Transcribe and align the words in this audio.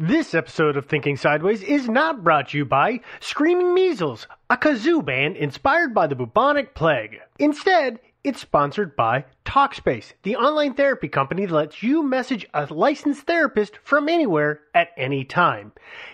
This 0.00 0.32
episode 0.32 0.76
of 0.76 0.86
Thinking 0.86 1.16
Sideways 1.16 1.60
is 1.60 1.88
not 1.88 2.22
brought 2.22 2.50
to 2.50 2.58
you 2.58 2.64
by 2.64 3.00
Screaming 3.18 3.74
Measles, 3.74 4.28
a 4.48 4.56
kazoo 4.56 5.04
band 5.04 5.36
inspired 5.36 5.92
by 5.92 6.06
the 6.06 6.14
bubonic 6.14 6.72
plague. 6.72 7.18
Instead, 7.40 7.98
it's 8.22 8.40
sponsored 8.40 8.94
by 8.94 9.24
Talkspace, 9.44 10.12
the 10.22 10.36
online 10.36 10.74
therapy 10.74 11.08
company 11.08 11.46
that 11.46 11.52
lets 11.52 11.82
you 11.82 12.04
message 12.04 12.46
a 12.54 12.72
licensed 12.72 13.22
therapist 13.22 13.80
from 13.82 14.08
anywhere 14.08 14.60
at 14.72 14.90
any 14.96 15.24
time. 15.24 15.72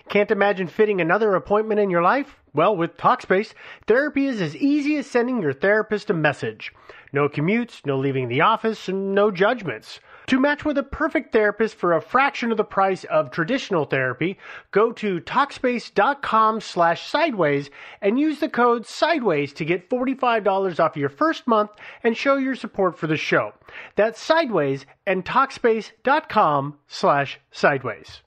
Can't 0.08 0.30
imagine 0.30 0.66
fitting 0.66 1.02
another 1.02 1.34
appointment 1.34 1.78
in 1.78 1.90
your 1.90 2.02
life? 2.02 2.36
Well, 2.54 2.74
with 2.74 2.96
Talkspace, 2.96 3.52
therapy 3.86 4.24
is 4.24 4.40
as 4.40 4.56
easy 4.56 4.96
as 4.96 5.06
sending 5.06 5.42
your 5.42 5.52
therapist 5.52 6.08
a 6.08 6.14
message. 6.14 6.72
No 7.12 7.28
commutes, 7.28 7.84
no 7.84 7.98
leaving 7.98 8.28
the 8.28 8.40
office, 8.40 8.88
and 8.88 9.14
no 9.14 9.30
judgments. 9.30 10.00
To 10.28 10.40
match 10.40 10.64
with 10.64 10.78
a 10.78 10.82
perfect 10.82 11.32
therapist 11.32 11.74
for 11.74 11.92
a 11.92 12.00
fraction 12.00 12.50
of 12.50 12.56
the 12.56 12.64
price 12.64 13.04
of 13.04 13.30
traditional 13.30 13.84
therapy, 13.84 14.38
go 14.70 14.90
to 14.92 15.20
Talkspace.com 15.20 16.60
slash 16.62 17.06
sideways 17.06 17.68
and 18.00 18.18
use 18.18 18.40
the 18.40 18.48
code 18.48 18.86
sideways 18.86 19.52
to 19.54 19.64
get 19.66 19.90
$45 19.90 20.80
off 20.80 20.96
your 20.96 21.10
first 21.10 21.46
month 21.46 21.70
and 22.02 22.16
show 22.16 22.36
your 22.36 22.54
support 22.54 22.98
for 22.98 23.06
the 23.06 23.18
show. 23.18 23.52
That's 23.96 24.20
sideways 24.20 24.86
and 25.06 25.24
Talkspace.com 25.24 26.78
slash 26.88 27.38
sideways. 27.50 28.22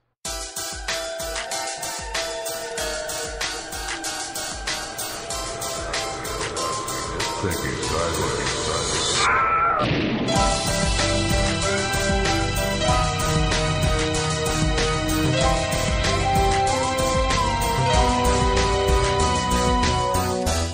Thinking 7.40 7.84
sideways. 7.84 8.48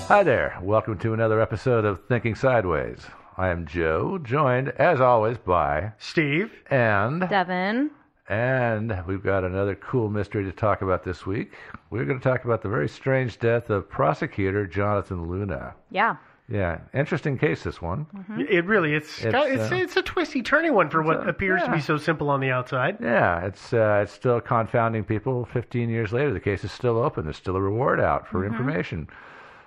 Hi 0.08 0.22
there. 0.22 0.56
Welcome 0.62 0.98
to 0.98 1.14
another 1.14 1.40
episode 1.40 1.84
of 1.84 2.04
Thinking 2.06 2.34
Sideways. 2.34 3.06
I 3.36 3.48
am 3.48 3.66
Joe, 3.66 4.18
joined 4.18 4.68
as 4.70 5.00
always 5.00 5.38
by 5.38 5.92
Steve 5.98 6.52
and 6.70 7.26
Devin. 7.28 7.90
and 8.28 9.02
we've 9.06 9.22
got 9.22 9.44
another 9.44 9.74
cool 9.74 10.08
mystery 10.10 10.44
to 10.44 10.52
talk 10.52 10.82
about 10.82 11.04
this 11.04 11.24
week. 11.26 11.52
We're 11.90 12.04
going 12.04 12.18
to 12.20 12.22
talk 12.28 12.44
about 12.44 12.62
the 12.62 12.68
very 12.68 12.88
strange 12.88 13.38
death 13.38 13.70
of 13.70 13.88
prosecutor 13.88 14.66
Jonathan 14.66 15.26
Luna. 15.28 15.74
Yeah. 15.90 16.16
Yeah, 16.46 16.80
interesting 16.92 17.38
case 17.38 17.62
this 17.62 17.80
one. 17.80 18.06
It 18.50 18.66
really 18.66 18.94
it's 18.94 19.22
It's, 19.24 19.32
got- 19.32 19.50
it's, 19.50 19.72
uh, 19.72 19.76
it's 19.76 19.96
a 19.96 20.02
twisty 20.02 20.42
turny 20.42 20.70
one 20.70 20.90
for 20.90 21.02
what 21.02 21.26
a- 21.26 21.30
appears 21.30 21.62
to 21.62 21.72
be 21.72 21.80
so 21.80 21.96
simple 21.96 22.28
on 22.28 22.40
the 22.40 22.50
outside. 22.50 22.98
Yeah, 23.00 23.46
it's 23.46 23.72
uh, 23.72 24.00
it's 24.02 24.12
still 24.12 24.42
confounding 24.42 25.04
people. 25.04 25.46
Fifteen 25.46 25.88
years 25.88 26.12
later, 26.12 26.34
the 26.34 26.40
case 26.40 26.62
is 26.62 26.70
still 26.70 26.98
open. 26.98 27.24
There's 27.24 27.38
still 27.38 27.56
a 27.56 27.60
reward 27.62 27.98
out 27.98 28.28
for 28.28 28.44
information. 28.44 29.08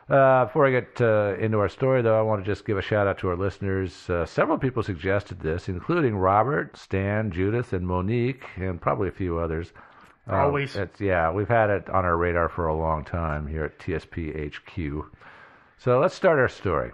Uh, 0.09 0.45
before 0.45 0.65
I 0.65 0.71
get 0.71 1.01
uh, 1.01 1.35
into 1.37 1.59
our 1.59 1.67
story, 1.67 2.01
though, 2.01 2.17
I 2.17 2.21
want 2.21 2.43
to 2.43 2.49
just 2.49 2.65
give 2.65 2.77
a 2.77 2.81
shout 2.81 3.07
out 3.07 3.17
to 3.19 3.29
our 3.29 3.35
listeners. 3.35 4.09
Uh, 4.09 4.25
several 4.25 4.57
people 4.57 4.81
suggested 4.81 5.41
this, 5.41 5.67
including 5.67 6.15
Robert, 6.15 6.77
Stan, 6.77 7.29
Judith, 7.29 7.73
and 7.73 7.85
Monique, 7.85 8.45
and 8.55 8.79
probably 8.79 9.09
a 9.09 9.11
few 9.11 9.37
others. 9.37 9.73
Uh, 10.29 10.37
Always. 10.37 10.77
It's, 10.77 11.01
yeah, 11.01 11.29
we've 11.31 11.49
had 11.49 11.69
it 11.69 11.89
on 11.89 12.05
our 12.05 12.15
radar 12.15 12.47
for 12.47 12.67
a 12.67 12.75
long 12.75 13.03
time 13.03 13.47
here 13.47 13.65
at 13.65 13.79
TSP 13.79 14.53
HQ. 14.53 15.11
So 15.77 15.99
let's 15.99 16.15
start 16.15 16.39
our 16.39 16.47
story. 16.47 16.91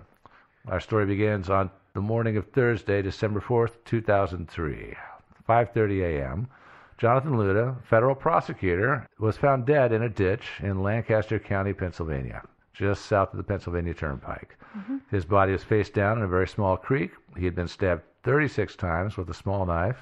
Our 0.67 0.79
story 0.79 1.05
begins 1.05 1.51
on 1.51 1.69
the 1.93 2.01
morning 2.01 2.37
of 2.37 2.47
Thursday, 2.47 3.03
December 3.03 3.41
4th, 3.41 3.73
2003, 3.85 4.95
5:30 5.47 6.01
a.m. 6.01 6.47
Jonathan 6.97 7.37
Luna, 7.37 7.75
federal 7.83 8.15
prosecutor, 8.15 9.05
was 9.19 9.37
found 9.37 9.65
dead 9.65 9.91
in 9.91 10.01
a 10.01 10.09
ditch 10.09 10.47
in 10.61 10.81
Lancaster 10.81 11.37
County, 11.37 11.73
Pennsylvania, 11.73 12.43
just 12.73 13.05
south 13.05 13.31
of 13.31 13.37
the 13.37 13.43
Pennsylvania 13.43 13.93
Turnpike. 13.93 14.57
His 15.11 15.23
body 15.25 15.51
was 15.51 15.63
face 15.63 15.89
down 15.91 16.17
in 16.17 16.23
a 16.23 16.27
very 16.27 16.47
small 16.47 16.75
creek. 16.77 17.11
He 17.37 17.45
had 17.45 17.53
been 17.55 17.67
stabbed 17.67 18.01
36 18.23 18.75
times 18.75 19.17
with 19.17 19.29
a 19.29 19.33
small 19.33 19.65
knife 19.67 19.97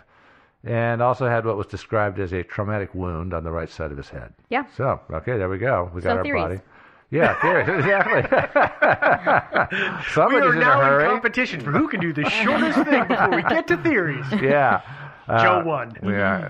and 0.63 1.01
also 1.01 1.27
had 1.27 1.45
what 1.45 1.57
was 1.57 1.67
described 1.67 2.19
as 2.19 2.31
a 2.31 2.43
traumatic 2.43 2.93
wound 2.95 3.33
on 3.33 3.43
the 3.43 3.51
right 3.51 3.69
side 3.69 3.91
of 3.91 3.97
his 3.97 4.07
head. 4.09 4.33
Yeah. 4.49 4.63
So, 4.77 5.01
okay, 5.11 5.37
there 5.37 5.49
we 5.49 5.57
go. 5.57 5.91
We 5.93 6.01
So 6.01 6.09
got 6.09 6.17
our 6.19 6.23
theories. 6.23 6.43
body. 6.43 6.59
Yeah, 7.09 7.41
theories, 7.41 7.67
exactly. 7.83 8.21
We 9.97 10.03
Somebody's 10.13 10.49
are 10.49 10.53
in 10.53 10.59
now 10.59 10.79
a 10.79 10.85
hurry. 10.85 11.03
in 11.05 11.09
competition 11.11 11.59
for 11.59 11.71
who 11.71 11.87
can 11.89 11.99
do 11.99 12.13
the 12.13 12.29
shortest 12.29 12.79
thing 12.87 13.07
before 13.07 13.29
we 13.31 13.41
get 13.43 13.67
to 13.67 13.77
theories. 13.77 14.25
yeah. 14.41 14.81
Joe 15.27 15.59
Uh, 15.59 15.63
won. 15.65 15.97
Yeah. 16.03 16.49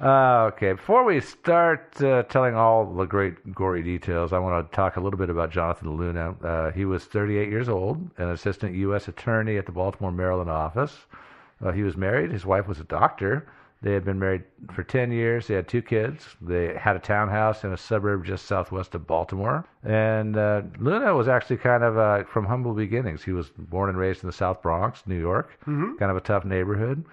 Uh, 0.00 0.50
okay, 0.52 0.72
before 0.72 1.04
we 1.04 1.20
start 1.20 2.00
uh, 2.02 2.22
telling 2.24 2.54
all 2.54 2.84
the 2.94 3.04
great 3.04 3.52
gory 3.52 3.82
details, 3.82 4.32
I 4.32 4.38
want 4.38 4.70
to 4.70 4.76
talk 4.76 4.96
a 4.96 5.00
little 5.00 5.18
bit 5.18 5.28
about 5.28 5.50
Jonathan 5.50 5.96
Luna. 5.96 6.36
Uh, 6.42 6.70
he 6.70 6.84
was 6.84 7.04
38 7.04 7.48
years 7.48 7.68
old, 7.68 8.08
an 8.16 8.28
assistant 8.30 8.74
U.S. 8.76 9.08
attorney 9.08 9.56
at 9.56 9.66
the 9.66 9.72
Baltimore, 9.72 10.12
Maryland 10.12 10.50
office. 10.50 10.96
Uh, 11.64 11.72
he 11.72 11.82
was 11.82 11.96
married. 11.96 12.30
His 12.30 12.46
wife 12.46 12.68
was 12.68 12.78
a 12.78 12.84
doctor, 12.84 13.48
They 13.82 13.92
had 13.92 14.04
been 14.04 14.20
married 14.20 14.44
for 14.72 14.84
10 14.84 15.10
years. 15.10 15.48
They 15.48 15.54
had 15.54 15.66
two 15.66 15.82
kids. 15.82 16.36
They 16.40 16.74
had 16.74 16.94
a 16.94 17.00
townhouse 17.00 17.64
in 17.64 17.72
a 17.72 17.76
suburb 17.76 18.24
just 18.24 18.46
southwest 18.46 18.94
of 18.94 19.04
Baltimore. 19.04 19.64
And 19.82 20.36
uh, 20.36 20.62
Luna 20.78 21.12
was 21.16 21.26
actually 21.26 21.56
kind 21.56 21.82
of 21.82 21.98
uh, 21.98 22.22
from 22.22 22.46
humble 22.46 22.72
beginnings. 22.72 23.24
He 23.24 23.32
was 23.32 23.50
born 23.50 23.88
and 23.88 23.98
raised 23.98 24.22
in 24.22 24.28
the 24.28 24.32
South 24.32 24.62
Bronx, 24.62 25.02
New 25.06 25.18
York, 25.18 25.58
Mhm. 25.66 25.98
kind 25.98 26.10
of 26.12 26.16
a 26.16 26.20
tough 26.20 26.44
neighborhood. 26.44 27.04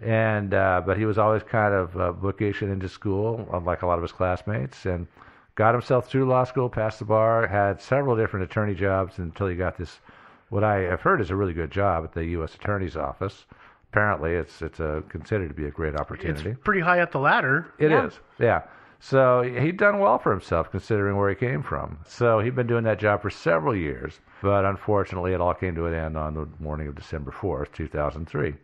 And 0.00 0.52
uh, 0.54 0.82
but 0.84 0.96
he 0.98 1.04
was 1.04 1.18
always 1.18 1.42
kind 1.42 1.74
of 1.74 1.96
uh, 1.96 2.12
bookish 2.12 2.62
and 2.62 2.72
into 2.72 2.88
school, 2.88 3.48
unlike 3.52 3.82
a 3.82 3.86
lot 3.86 3.98
of 3.98 4.02
his 4.02 4.12
classmates, 4.12 4.84
and 4.84 5.06
got 5.54 5.74
himself 5.74 6.08
through 6.08 6.26
law 6.26 6.44
school, 6.44 6.68
passed 6.68 6.98
the 6.98 7.04
bar, 7.04 7.46
had 7.46 7.80
several 7.80 8.16
different 8.16 8.44
attorney 8.44 8.74
jobs 8.74 9.18
until 9.18 9.46
he 9.46 9.54
got 9.54 9.76
this, 9.76 10.00
what 10.48 10.64
I 10.64 10.76
have 10.80 11.02
heard 11.02 11.20
is 11.20 11.30
a 11.30 11.36
really 11.36 11.52
good 11.52 11.70
job 11.70 12.04
at 12.04 12.12
the 12.12 12.24
U.S. 12.26 12.54
Attorney's 12.54 12.96
Office. 12.96 13.46
Apparently, 13.90 14.32
it's 14.32 14.62
it's 14.62 14.80
a, 14.80 15.04
considered 15.08 15.48
to 15.48 15.54
be 15.54 15.66
a 15.66 15.70
great 15.70 15.94
opportunity. 15.94 16.50
It's 16.50 16.60
pretty 16.64 16.80
high 16.80 17.00
up 17.00 17.12
the 17.12 17.18
ladder. 17.18 17.66
It 17.78 17.92
is, 17.92 18.18
yeah. 18.38 18.62
So 19.04 19.42
he'd 19.42 19.78
done 19.78 19.98
well 19.98 20.20
for 20.20 20.30
himself 20.30 20.70
considering 20.70 21.16
where 21.16 21.28
he 21.28 21.34
came 21.34 21.64
from. 21.64 21.98
So 22.06 22.38
he'd 22.38 22.54
been 22.54 22.68
doing 22.68 22.84
that 22.84 23.00
job 23.00 23.20
for 23.20 23.30
several 23.30 23.74
years, 23.74 24.20
but 24.40 24.64
unfortunately, 24.64 25.32
it 25.32 25.40
all 25.40 25.54
came 25.54 25.74
to 25.74 25.86
an 25.86 25.94
end 25.94 26.16
on 26.16 26.34
the 26.34 26.46
morning 26.60 26.86
of 26.86 26.94
December 26.94 27.32
4th, 27.32 27.72
2003. 27.72 28.54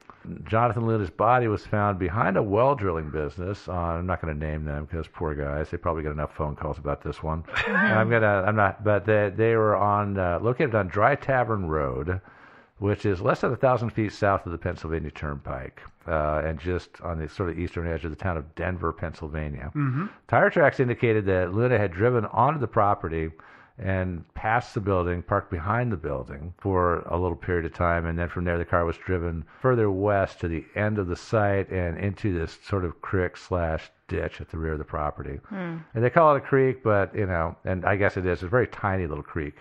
Jonathan 0.45 0.87
Luna's 0.87 1.11
body 1.11 1.49
was 1.49 1.67
found 1.67 1.99
behind 1.99 2.37
a 2.37 2.43
well 2.43 2.77
drilling 2.77 3.11
business. 3.11 3.67
On, 3.67 3.97
I'm 3.97 4.07
not 4.07 4.23
going 4.23 4.33
to 4.33 4.47
name 4.47 4.65
them 4.65 4.85
because 4.85 5.09
poor 5.09 5.35
guys, 5.35 5.71
they 5.71 5.77
probably 5.77 6.05
get 6.05 6.13
enough 6.13 6.37
phone 6.37 6.55
calls 6.55 6.79
about 6.79 7.03
this 7.03 7.21
one. 7.21 7.43
I'm 7.67 8.09
gonna, 8.09 8.45
I'm 8.47 8.55
not, 8.55 8.85
but 8.85 9.07
they 9.07 9.33
they 9.35 9.57
were 9.57 9.77
on 9.77 10.19
uh, 10.19 10.39
located 10.41 10.77
on 10.77 10.87
Dry 10.87 11.17
Tavern 11.17 11.67
Road 11.67 12.21
which 12.79 13.05
is 13.05 13.21
less 13.21 13.41
than 13.41 13.53
a 13.53 13.57
thousand 13.57 13.91
feet 13.91 14.13
south 14.13 14.47
of 14.47 14.53
the 14.53 14.59
Pennsylvania 14.59 15.11
Turnpike, 15.11 15.83
uh, 16.07 16.43
and 16.45 16.59
just 16.59 17.01
on 17.03 17.19
the 17.19 17.29
sort 17.29 17.49
of 17.51 17.59
eastern 17.59 17.87
edge 17.87 18.05
of 18.05 18.11
the 18.11 18.17
town 18.17 18.37
of 18.37 18.55
Denver, 18.55 18.93
Pennsylvania. 18.93 19.71
Mhm. 19.75 20.09
Tire 20.29 20.51
tracks 20.51 20.81
indicated 20.81 21.27
that 21.27 21.53
Luna 21.53 21.79
had 21.79 21.93
driven 21.93 22.25
onto 22.27 22.61
the 22.61 22.69
property 22.69 23.31
and 23.81 24.25
past 24.35 24.75
the 24.75 24.81
building, 24.81 25.23
parked 25.23 25.51
behind 25.53 25.93
the 25.93 25.97
building 25.97 26.53
for 26.59 26.97
a 27.07 27.17
little 27.17 27.37
period 27.37 27.65
of 27.65 27.73
time, 27.73 28.07
and 28.07 28.19
then 28.19 28.29
from 28.29 28.45
there 28.45 28.59
the 28.59 28.65
car 28.65 28.85
was 28.85 28.97
driven 28.97 29.45
further 29.61 29.89
west 29.89 30.41
to 30.41 30.49
the 30.49 30.65
end 30.75 30.99
of 30.99 31.07
the 31.07 31.15
site 31.15 31.69
and 31.71 31.97
into 31.99 32.37
this 32.37 32.59
sort 32.65 32.85
of 32.85 33.01
creek 33.03 33.37
slash 33.37 33.91
ditch 34.09 34.41
at 34.41 34.49
the 34.49 34.59
rear 34.59 34.73
of 34.73 34.79
the 34.79 34.85
property. 34.85 35.39
Hmm. 35.49 35.77
And 35.95 36.03
they 36.03 36.11
call 36.11 36.35
it 36.35 36.39
a 36.39 36.41
creek, 36.41 36.83
but 36.83 37.15
you 37.15 37.27
know, 37.27 37.55
and 37.65 37.85
I 37.85 37.95
guess 37.95 38.17
it 38.17 38.27
is. 38.27 38.39
It's 38.39 38.43
a 38.43 38.49
very 38.49 38.67
tiny 38.67 39.07
little 39.07 39.23
creek. 39.23 39.57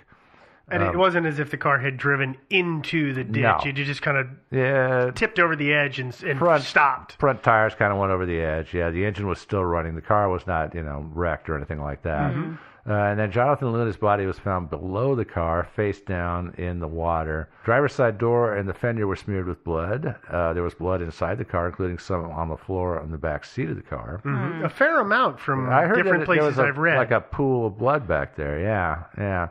And 0.69 0.83
it 0.83 0.89
Um, 0.89 0.97
wasn't 0.97 1.25
as 1.27 1.39
if 1.39 1.49
the 1.49 1.57
car 1.57 1.79
had 1.79 1.95
driven 1.97 2.35
into 2.49 3.13
the 3.13 3.23
ditch. 3.23 3.41
No. 3.43 3.59
It 3.65 3.73
just 3.73 4.01
kind 4.01 4.17
of 4.17 4.27
Yeah, 4.51 5.11
tipped 5.15 5.39
over 5.39 5.55
the 5.55 5.73
edge 5.73 5.99
and, 5.99 6.13
and 6.25 6.37
front 6.37 6.63
stopped. 6.63 7.15
Front 7.19 7.41
tires 7.41 7.73
kind 7.75 7.93
of 7.93 7.99
went 7.99 8.11
over 8.11 8.25
the 8.25 8.41
edge. 8.41 8.73
Yeah, 8.73 8.89
the 8.89 9.05
engine 9.05 9.27
was 9.27 9.39
still 9.39 9.63
running. 9.63 9.95
The 9.95 10.01
car 10.01 10.27
was 10.29 10.45
not, 10.45 10.75
you 10.75 10.83
know, 10.83 11.09
wrecked 11.13 11.49
or 11.49 11.55
anything 11.55 11.81
like 11.81 12.01
that. 12.03 12.33
Mhm. 12.33 12.57
Uh, 12.89 12.93
and 12.93 13.19
then 13.19 13.31
Jonathan 13.31 13.69
Luna's 13.73 13.97
body 13.97 14.25
was 14.25 14.39
found 14.39 14.69
below 14.69 15.13
the 15.13 15.25
car, 15.25 15.63
face 15.75 15.99
down 15.99 16.53
in 16.57 16.79
the 16.79 16.87
water. 16.87 17.49
Driver's 17.65 17.91
side 17.93 18.17
door 18.17 18.53
and 18.53 18.67
the 18.67 18.73
fender 18.73 19.05
were 19.07 19.15
smeared 19.17 19.45
with 19.45 19.61
blood. 19.65 20.15
Uh, 20.29 20.53
there 20.53 20.63
was 20.63 20.73
blood 20.73 21.01
inside 21.01 21.37
the 21.37 21.43
car, 21.45 21.67
including 21.67 21.97
some 21.97 22.25
on 22.31 22.47
the 22.47 22.55
floor 22.55 22.97
on 22.99 23.11
the 23.11 23.17
back 23.17 23.43
seat 23.43 23.69
of 23.69 23.75
the 23.75 23.81
car. 23.81 24.21
Mhm. 24.23 24.63
A 24.63 24.69
fair 24.69 24.99
amount 25.01 25.37
from 25.39 25.69
I 25.69 25.83
heard 25.85 25.95
different 25.97 26.19
that 26.21 26.25
places 26.27 26.55
there 26.55 26.65
was 26.65 26.69
a, 26.69 26.73
I've 26.73 26.77
read. 26.77 26.97
like 26.97 27.11
a 27.11 27.19
pool 27.21 27.67
of 27.67 27.77
blood 27.77 28.07
back 28.07 28.35
there. 28.37 28.57
Yeah, 28.59 29.03
yeah. 29.17 29.47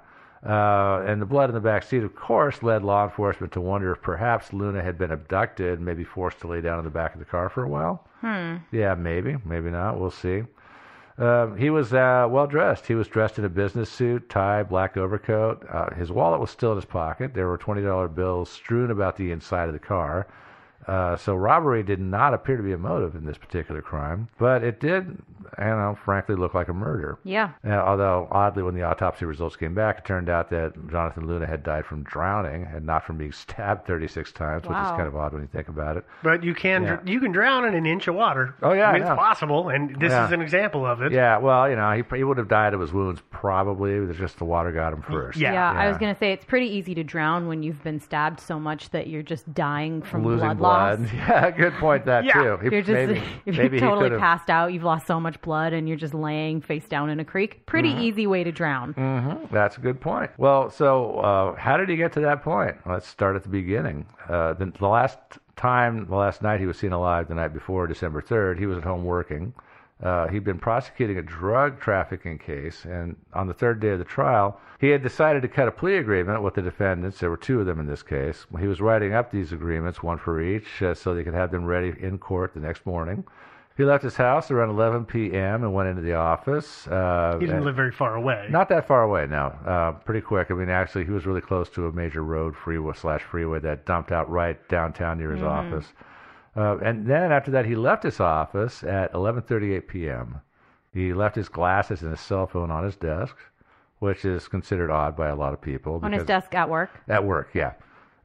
Uh, 0.46 1.02
and 1.06 1.20
the 1.20 1.26
blood 1.26 1.50
in 1.50 1.54
the 1.54 1.60
back 1.60 1.82
seat, 1.82 2.04
of 2.04 2.14
course, 2.14 2.62
led 2.62 2.84
law 2.84 3.04
enforcement 3.04 3.52
to 3.52 3.60
wonder 3.60 3.92
if 3.92 4.00
perhaps 4.00 4.52
Luna 4.52 4.80
had 4.82 4.96
been 4.96 5.10
abducted, 5.10 5.80
maybe 5.80 6.04
forced 6.04 6.38
to 6.40 6.46
lay 6.46 6.60
down 6.60 6.78
in 6.78 6.84
the 6.84 6.90
back 6.90 7.14
of 7.14 7.18
the 7.18 7.24
car 7.24 7.48
for 7.48 7.64
a 7.64 7.68
while. 7.68 8.06
Hmm. 8.20 8.56
Yeah, 8.70 8.94
maybe, 8.94 9.36
maybe 9.44 9.70
not. 9.70 9.98
We'll 9.98 10.10
see. 10.10 10.44
Um, 11.18 11.56
he 11.56 11.70
was 11.70 11.92
uh, 11.94 12.28
well 12.30 12.46
dressed. 12.46 12.86
He 12.86 12.94
was 12.94 13.08
dressed 13.08 13.38
in 13.38 13.44
a 13.44 13.48
business 13.48 13.90
suit, 13.90 14.28
tie, 14.28 14.62
black 14.62 14.96
overcoat. 14.96 15.66
Uh, 15.68 15.94
his 15.94 16.12
wallet 16.12 16.40
was 16.40 16.50
still 16.50 16.72
in 16.72 16.76
his 16.76 16.84
pocket. 16.84 17.32
There 17.34 17.48
were 17.48 17.56
twenty 17.56 17.82
dollar 17.82 18.06
bills 18.06 18.50
strewn 18.50 18.90
about 18.90 19.16
the 19.16 19.30
inside 19.32 19.68
of 19.68 19.72
the 19.72 19.78
car. 19.78 20.26
Uh, 20.86 21.16
so 21.16 21.34
robbery 21.34 21.82
did 21.82 22.00
not 22.00 22.32
appear 22.34 22.56
to 22.56 22.62
be 22.62 22.72
a 22.72 22.78
motive 22.78 23.14
in 23.14 23.24
this 23.24 23.36
particular 23.38 23.82
crime, 23.82 24.28
but 24.38 24.62
it 24.62 24.78
did, 24.78 25.18
you 25.58 25.64
know, 25.64 25.98
frankly, 26.04 26.34
look 26.36 26.54
like 26.54 26.68
a 26.68 26.72
murder. 26.72 27.18
Yeah. 27.24 27.50
Uh, 27.66 27.70
although 27.72 28.28
oddly, 28.30 28.62
when 28.62 28.74
the 28.74 28.82
autopsy 28.82 29.24
results 29.24 29.56
came 29.56 29.74
back, 29.74 29.98
it 29.98 30.04
turned 30.04 30.28
out 30.28 30.48
that 30.50 30.72
Jonathan 30.90 31.26
Luna 31.26 31.46
had 31.46 31.62
died 31.64 31.86
from 31.86 32.04
drowning 32.04 32.68
and 32.72 32.86
not 32.86 33.04
from 33.04 33.16
being 33.18 33.32
stabbed 33.46 33.86
36 33.86 34.30
times, 34.32 34.62
which 34.62 34.70
is 34.70 34.90
kind 34.90 35.08
of 35.08 35.16
odd 35.16 35.32
when 35.32 35.42
you 35.42 35.48
think 35.48 35.68
about 35.68 35.96
it. 35.96 36.04
but 36.22 36.44
you 36.44 36.54
can 36.54 36.82
Yeah. 36.84 36.98
you 37.04 37.18
can 37.20 37.32
drown 37.32 37.64
in 37.64 37.74
an 37.74 37.86
inch 37.86 38.06
of 38.06 38.14
water. 38.14 38.54
Oh, 38.62 38.72
yeah, 38.72 38.88
I 38.88 38.92
mean, 38.92 39.02
I 39.02 39.06
know. 39.06 39.12
it's 39.14 39.18
possible, 39.18 39.68
and 39.70 39.96
this 40.00 40.10
Yeah. 40.12 40.26
is 40.26 40.32
an 40.32 40.40
example 40.40 40.86
of 40.86 41.02
it. 41.02 41.10
Yeah, 41.12 41.38
well, 41.38 41.68
you 41.68 41.74
know, 41.76 41.90
he, 41.92 42.16
he 42.16 42.22
would 42.24 42.38
have 42.38 42.48
died 42.48 42.74
of 42.74 42.80
his 42.80 42.92
wounds 42.92 43.20
probably. 43.30 43.92
It's 43.94 44.18
just 44.18 44.38
the 44.38 44.44
water 44.44 44.70
got 44.72 44.92
him 44.92 45.02
first. 45.02 45.38
Yeah, 45.38 45.52
yeah 45.52 45.72
I 45.72 45.88
was 45.88 45.98
going 45.98 46.12
to 46.14 46.18
say 46.18 46.32
it's 46.32 46.44
pretty 46.44 46.66
easy 46.68 46.94
to 46.94 47.02
drown 47.04 47.48
when 47.48 47.62
you've 47.62 47.82
been 47.82 47.98
stabbed 48.00 48.38
so 48.40 48.60
much 48.60 48.90
that 48.90 49.08
you're 49.08 49.22
just 49.22 49.52
dying 49.52 50.02
from 50.02 50.24
losing 50.24 50.46
blood, 50.48 50.58
blood. 50.58 50.75
Loss. 50.76 50.98
Yeah, 51.12 51.50
good 51.50 51.72
point. 51.74 52.04
That 52.06 52.22
too. 52.32 52.58
He- 52.62 52.70
you're 52.70 52.82
just 52.82 52.92
maybe, 52.92 53.22
if 53.46 53.56
maybe 53.56 53.78
you're 53.78 53.88
totally 53.88 54.18
passed 54.18 54.50
out. 54.50 54.72
You've 54.72 54.82
lost 54.84 55.06
so 55.06 55.18
much 55.20 55.40
blood, 55.42 55.72
and 55.72 55.88
you're 55.88 55.96
just 55.96 56.14
laying 56.14 56.60
face 56.60 56.86
down 56.88 57.10
in 57.10 57.20
a 57.20 57.24
creek. 57.24 57.66
Pretty 57.66 57.92
Mhm. 57.92 58.00
easy 58.02 58.26
way 58.26 58.44
to 58.44 58.52
drown. 58.52 58.92
hmm 58.92 59.32
That's 59.52 59.76
a 59.76 59.80
good 59.80 60.00
point. 60.00 60.30
Well, 60.38 60.70
so 60.70 61.18
uh, 61.20 61.54
how 61.56 61.76
did 61.76 61.88
he 61.88 61.96
get 61.96 62.12
to 62.14 62.20
that 62.20 62.42
point? 62.42 62.76
Let's 62.86 63.06
start 63.06 63.36
at 63.36 63.42
the 63.42 63.48
beginning. 63.48 64.06
Uh, 64.28 64.52
the, 64.54 64.66
the 64.78 64.88
last 64.88 65.18
time, 65.56 66.06
the 66.06 66.16
last 66.16 66.42
night 66.42 66.60
he 66.60 66.66
was 66.66 66.78
seen 66.78 66.92
alive, 66.92 67.28
the 67.28 67.34
night 67.34 67.54
before, 67.54 67.86
December 67.86 68.20
3rd, 68.20 68.58
he 68.58 68.66
was 68.66 68.76
at 68.78 68.84
home 68.84 69.04
working. 69.04 69.54
Uh, 70.02 70.26
he'd 70.28 70.44
been 70.44 70.58
prosecuting 70.58 71.16
a 71.16 71.22
drug 71.22 71.80
trafficking 71.80 72.36
case, 72.38 72.84
and 72.84 73.16
on 73.32 73.46
the 73.46 73.54
third 73.54 73.80
day 73.80 73.88
of 73.90 73.98
the 73.98 74.04
trial, 74.04 74.60
he 74.78 74.88
had 74.90 75.02
decided 75.02 75.40
to 75.40 75.48
cut 75.48 75.68
a 75.68 75.70
plea 75.72 75.96
agreement 75.96 76.42
with 76.42 76.52
the 76.54 76.60
defendants. 76.60 77.18
There 77.18 77.30
were 77.30 77.36
two 77.38 77.60
of 77.60 77.66
them 77.66 77.80
in 77.80 77.86
this 77.86 78.02
case. 78.02 78.44
He 78.60 78.66
was 78.66 78.82
writing 78.82 79.14
up 79.14 79.30
these 79.30 79.52
agreements, 79.52 80.02
one 80.02 80.18
for 80.18 80.40
each, 80.42 80.82
uh, 80.82 80.92
so 80.94 81.14
they 81.14 81.24
could 81.24 81.32
have 81.32 81.50
them 81.50 81.64
ready 81.64 81.94
in 81.98 82.18
court 82.18 82.52
the 82.52 82.60
next 82.60 82.84
morning. 82.84 83.24
He 83.78 83.84
left 83.84 84.04
his 84.04 84.16
house 84.16 84.50
around 84.50 84.70
11 84.70 85.04
p.m. 85.06 85.62
and 85.62 85.72
went 85.74 85.88
into 85.88 86.00
the 86.02 86.14
office. 86.14 86.86
Uh, 86.86 87.36
He 87.40 87.46
didn't 87.46 87.64
live 87.64 87.76
very 87.76 87.92
far 87.92 88.16
away. 88.16 88.48
not 88.50 88.68
that 88.70 88.86
far 88.86 89.02
away, 89.02 89.26
no. 89.26 89.46
Uh, 89.66 89.92
pretty 89.92 90.22
quick. 90.22 90.50
I 90.50 90.54
mean, 90.54 90.70
actually, 90.70 91.04
he 91.04 91.10
was 91.10 91.26
really 91.26 91.42
close 91.42 91.68
to 91.70 91.86
a 91.86 91.92
major 91.92 92.22
road 92.24 92.54
freeway 92.56 92.94
slash 92.96 93.22
freeway 93.22 93.60
that 93.60 93.84
dumped 93.86 94.12
out 94.12 94.30
right 94.30 94.56
downtown 94.68 95.18
near 95.18 95.30
his 95.32 95.40
Mhm. 95.42 95.48
office. 95.50 95.92
Uh, 96.56 96.78
and 96.78 97.06
then 97.06 97.32
after 97.32 97.50
that, 97.50 97.66
he 97.66 97.74
left 97.74 98.02
his 98.02 98.18
office 98.18 98.82
at 98.82 99.12
11:38 99.12 99.86
p.m. 99.86 100.40
He 100.92 101.12
left 101.12 101.36
his 101.36 101.48
glasses 101.48 102.02
and 102.02 102.10
his 102.10 102.20
cell 102.20 102.46
phone 102.46 102.70
on 102.70 102.84
his 102.84 102.96
desk, 102.96 103.36
which 103.98 104.24
is 104.24 104.48
considered 104.48 104.90
odd 104.90 105.16
by 105.16 105.28
a 105.28 105.36
lot 105.36 105.52
of 105.52 105.60
people. 105.60 106.00
On 106.02 106.12
his 106.12 106.24
desk 106.24 106.54
at 106.54 106.70
work. 106.70 106.90
At 107.08 107.24
work, 107.24 107.50
yeah. 107.54 107.72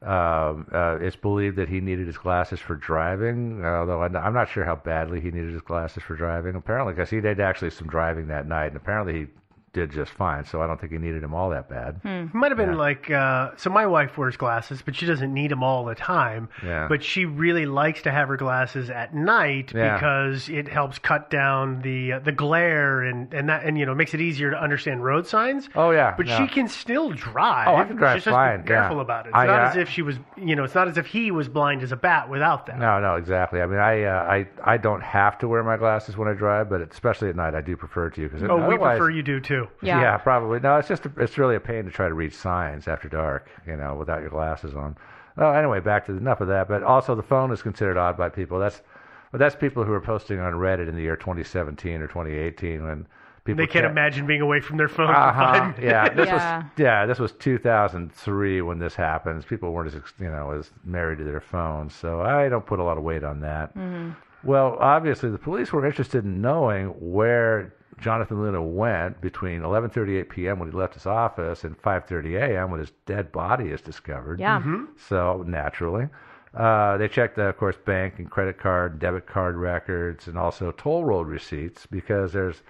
Um, 0.00 0.66
uh, 0.72 0.98
it's 1.00 1.14
believed 1.14 1.56
that 1.56 1.68
he 1.68 1.80
needed 1.80 2.06
his 2.06 2.18
glasses 2.18 2.58
for 2.58 2.74
driving, 2.74 3.64
although 3.64 4.02
I'm 4.02 4.16
I'm 4.16 4.34
not 4.34 4.48
sure 4.48 4.64
how 4.64 4.76
badly 4.76 5.20
he 5.20 5.30
needed 5.30 5.52
his 5.52 5.62
glasses 5.62 6.02
for 6.02 6.16
driving. 6.16 6.56
Apparently, 6.56 6.94
because 6.94 7.10
he 7.10 7.20
did 7.20 7.38
actually 7.38 7.70
some 7.70 7.86
driving 7.86 8.26
that 8.28 8.48
night, 8.48 8.68
and 8.68 8.76
apparently 8.76 9.12
he 9.12 9.26
did 9.72 9.90
just 9.90 10.12
fine. 10.12 10.44
So 10.44 10.60
I 10.60 10.66
don't 10.66 10.80
think 10.80 10.92
he 10.92 10.98
needed 10.98 11.22
them 11.22 11.34
all 11.34 11.50
that 11.50 11.68
bad. 11.68 12.00
It 12.04 12.34
might 12.34 12.50
have 12.50 12.58
been 12.58 12.76
like 12.76 13.10
uh, 13.10 13.52
so. 13.56 13.70
My 13.70 13.86
wife 13.86 14.18
wears 14.18 14.36
glasses, 14.36 14.82
but 14.82 14.94
she 14.94 15.06
doesn't 15.06 15.32
need 15.32 15.50
them 15.50 15.62
all 15.62 15.84
the 15.84 15.94
time. 15.94 16.48
Yeah. 16.62 16.88
But 16.88 17.02
she 17.02 17.24
really 17.24 17.64
likes 17.64 18.02
to 18.02 18.10
have 18.10 18.28
her 18.28 18.36
glasses 18.36 18.90
at 18.90 19.14
night 19.14 19.72
Yeah. 19.74 19.94
because 19.94 20.48
it 20.50 20.68
helps 20.68 20.98
cut 20.98 21.30
down 21.30 21.80
the 21.82 22.14
uh, 22.14 22.18
the 22.18 22.32
glare 22.32 23.00
and 23.02 23.32
and 23.32 23.48
that 23.48 23.64
and 23.64 23.78
you 23.78 23.86
know 23.86 23.94
makes 23.94 24.12
it 24.14 24.20
easier 24.20 24.50
to 24.50 24.56
understand 24.62 25.02
road 25.04 25.26
signs. 25.26 25.68
Oh 25.74 25.90
yeah, 25.90 26.14
But 26.16 26.26
yeah. 26.26 26.36
she 26.38 26.52
can 26.52 26.68
still 26.68 27.10
drive. 27.10 27.68
Oh, 27.68 27.76
I 27.76 27.84
can 27.84 27.96
drive 27.96 28.16
She's 28.18 28.24
just 28.24 28.34
fine, 28.34 28.62
Be 28.62 28.68
careful 28.68 28.96
yeah. 28.96 29.02
about 29.02 29.26
it. 29.26 29.30
It's 29.30 29.38
I, 29.38 29.46
not 29.46 29.60
uh, 29.60 29.68
as 29.70 29.76
if 29.76 29.88
she 29.88 30.02
was, 30.02 30.16
you 30.36 30.54
know, 30.54 30.64
it's 30.64 30.74
not 30.74 30.88
as 30.88 30.98
if 30.98 31.06
he 31.06 31.30
was 31.30 31.48
blind 31.48 31.82
as 31.82 31.92
a 31.92 31.96
bat 31.96 32.28
without 32.28 32.66
that. 32.66 32.78
No, 32.78 33.00
no, 33.00 33.14
exactly. 33.16 33.60
I 33.62 33.66
mean, 33.66 33.78
I, 33.78 34.02
uh, 34.04 34.22
I, 34.64 34.72
I 34.74 34.76
don't 34.76 35.02
have 35.02 35.38
to 35.38 35.48
wear 35.48 35.62
my 35.64 35.76
glasses 35.78 36.16
when 36.16 36.28
I 36.28 36.34
drive, 36.34 36.68
but 36.68 36.82
especially 36.82 37.30
at 37.30 37.36
night, 37.36 37.54
I 37.54 37.60
do 37.62 37.76
prefer 37.76 38.10
to 38.10 38.28
because 38.28 38.42
Oh, 38.42 38.68
we 38.68 38.76
prefer 38.76 39.08
you 39.10 39.22
do 39.22 39.40
too. 39.40 39.61
Yeah. 39.82 40.16
probably. 40.18 40.60
No, 40.60 40.76
it's 40.76 40.88
just 40.88 41.06
a, 41.06 41.12
it's 41.18 41.38
really 41.38 41.56
a 41.56 41.60
pain 41.60 41.84
to 41.84 41.90
try 41.90 42.08
to 42.08 42.14
read 42.14 42.32
signs 42.32 42.88
after 42.88 43.08
dark, 43.08 43.48
you 43.66 43.76
know, 43.76 43.94
without 43.94 44.20
your 44.20 44.30
glasses 44.30 44.74
on. 44.74 44.96
Well, 45.36 45.54
anyway, 45.54 45.80
back 45.80 46.06
to 46.06 46.12
enough 46.12 46.40
of 46.40 46.48
that. 46.48 46.68
But 46.68 46.82
also, 46.82 47.14
the 47.14 47.22
phone 47.22 47.50
is 47.52 47.62
considered 47.62 47.96
odd 47.96 48.16
by 48.16 48.28
people. 48.28 48.58
That's, 48.58 48.82
but 49.30 49.38
that's 49.38 49.56
people 49.56 49.82
who 49.84 49.92
are 49.92 50.00
posting 50.00 50.38
on 50.40 50.52
Reddit 50.54 50.88
in 50.88 50.94
the 50.94 51.02
year 51.02 51.16
2017 51.16 52.02
or 52.02 52.06
2018 52.06 52.84
when 52.84 53.06
people 53.44 53.56
They 53.62 53.66
can't 53.66 53.84
kept- 53.84 53.92
imagine 53.92 54.26
being 54.26 54.42
away 54.42 54.60
from 54.60 54.76
their 54.76 54.88
phone 54.88 55.08
uh-huh. 55.10 55.32
five 55.52 55.62
minutes. 55.78 55.80
Yeah, 55.82 56.08
this 56.10 56.30
was 56.30 56.64
yeah, 56.76 57.06
this 57.06 57.18
was 57.18 57.32
2003 57.32 58.62
when 58.62 58.78
this 58.78 58.94
happens. 58.94 59.44
People 59.44 59.72
weren't 59.72 59.94
as 59.94 60.00
you 60.20 60.30
know 60.30 60.50
as 60.52 60.70
married 60.84 61.18
to 61.18 61.24
their 61.24 61.40
phones, 61.40 61.94
so 61.94 62.20
I 62.20 62.48
don't 62.48 62.66
put 62.66 62.78
a 62.78 62.84
lot 62.84 62.98
of 62.98 63.04
weight 63.04 63.24
on 63.24 63.40
that. 63.40 63.74
Mhm. 63.76 64.14
Well, 64.44 64.76
obviously, 64.80 65.30
the 65.30 65.38
police 65.38 65.72
were 65.72 65.86
interested 65.86 66.24
in 66.24 66.40
knowing 66.40 66.88
where 66.98 67.72
Jonathan 68.02 68.40
Luna 68.42 68.62
went 68.62 69.20
between 69.20 69.62
11:38 69.62 70.28
p.m. 70.28 70.58
when 70.58 70.70
he 70.70 70.76
left 70.76 70.94
his 70.94 71.06
office 71.06 71.64
and 71.64 71.80
5:30 71.80 72.34
a.m. 72.36 72.70
when 72.70 72.80
his 72.80 72.90
dead 73.06 73.32
body 73.32 73.68
is 73.68 73.80
discovered. 73.80 74.40
Yeah. 74.40 74.60
Mhm. 74.60 74.88
So 74.96 75.44
naturally, 75.46 76.08
Uh, 76.54 76.98
they 76.98 77.08
checked, 77.08 77.38
uh, 77.38 77.44
of 77.44 77.56
course, 77.56 77.76
bank 77.78 78.18
and 78.18 78.30
credit 78.30 78.58
card, 78.58 78.98
debit 78.98 79.26
card 79.26 79.56
records, 79.56 80.28
and 80.28 80.36
also 80.36 80.70
toll 80.72 81.02
road 81.02 81.26
receipts 81.26 81.86
because 81.86 82.34
there's 82.34 82.62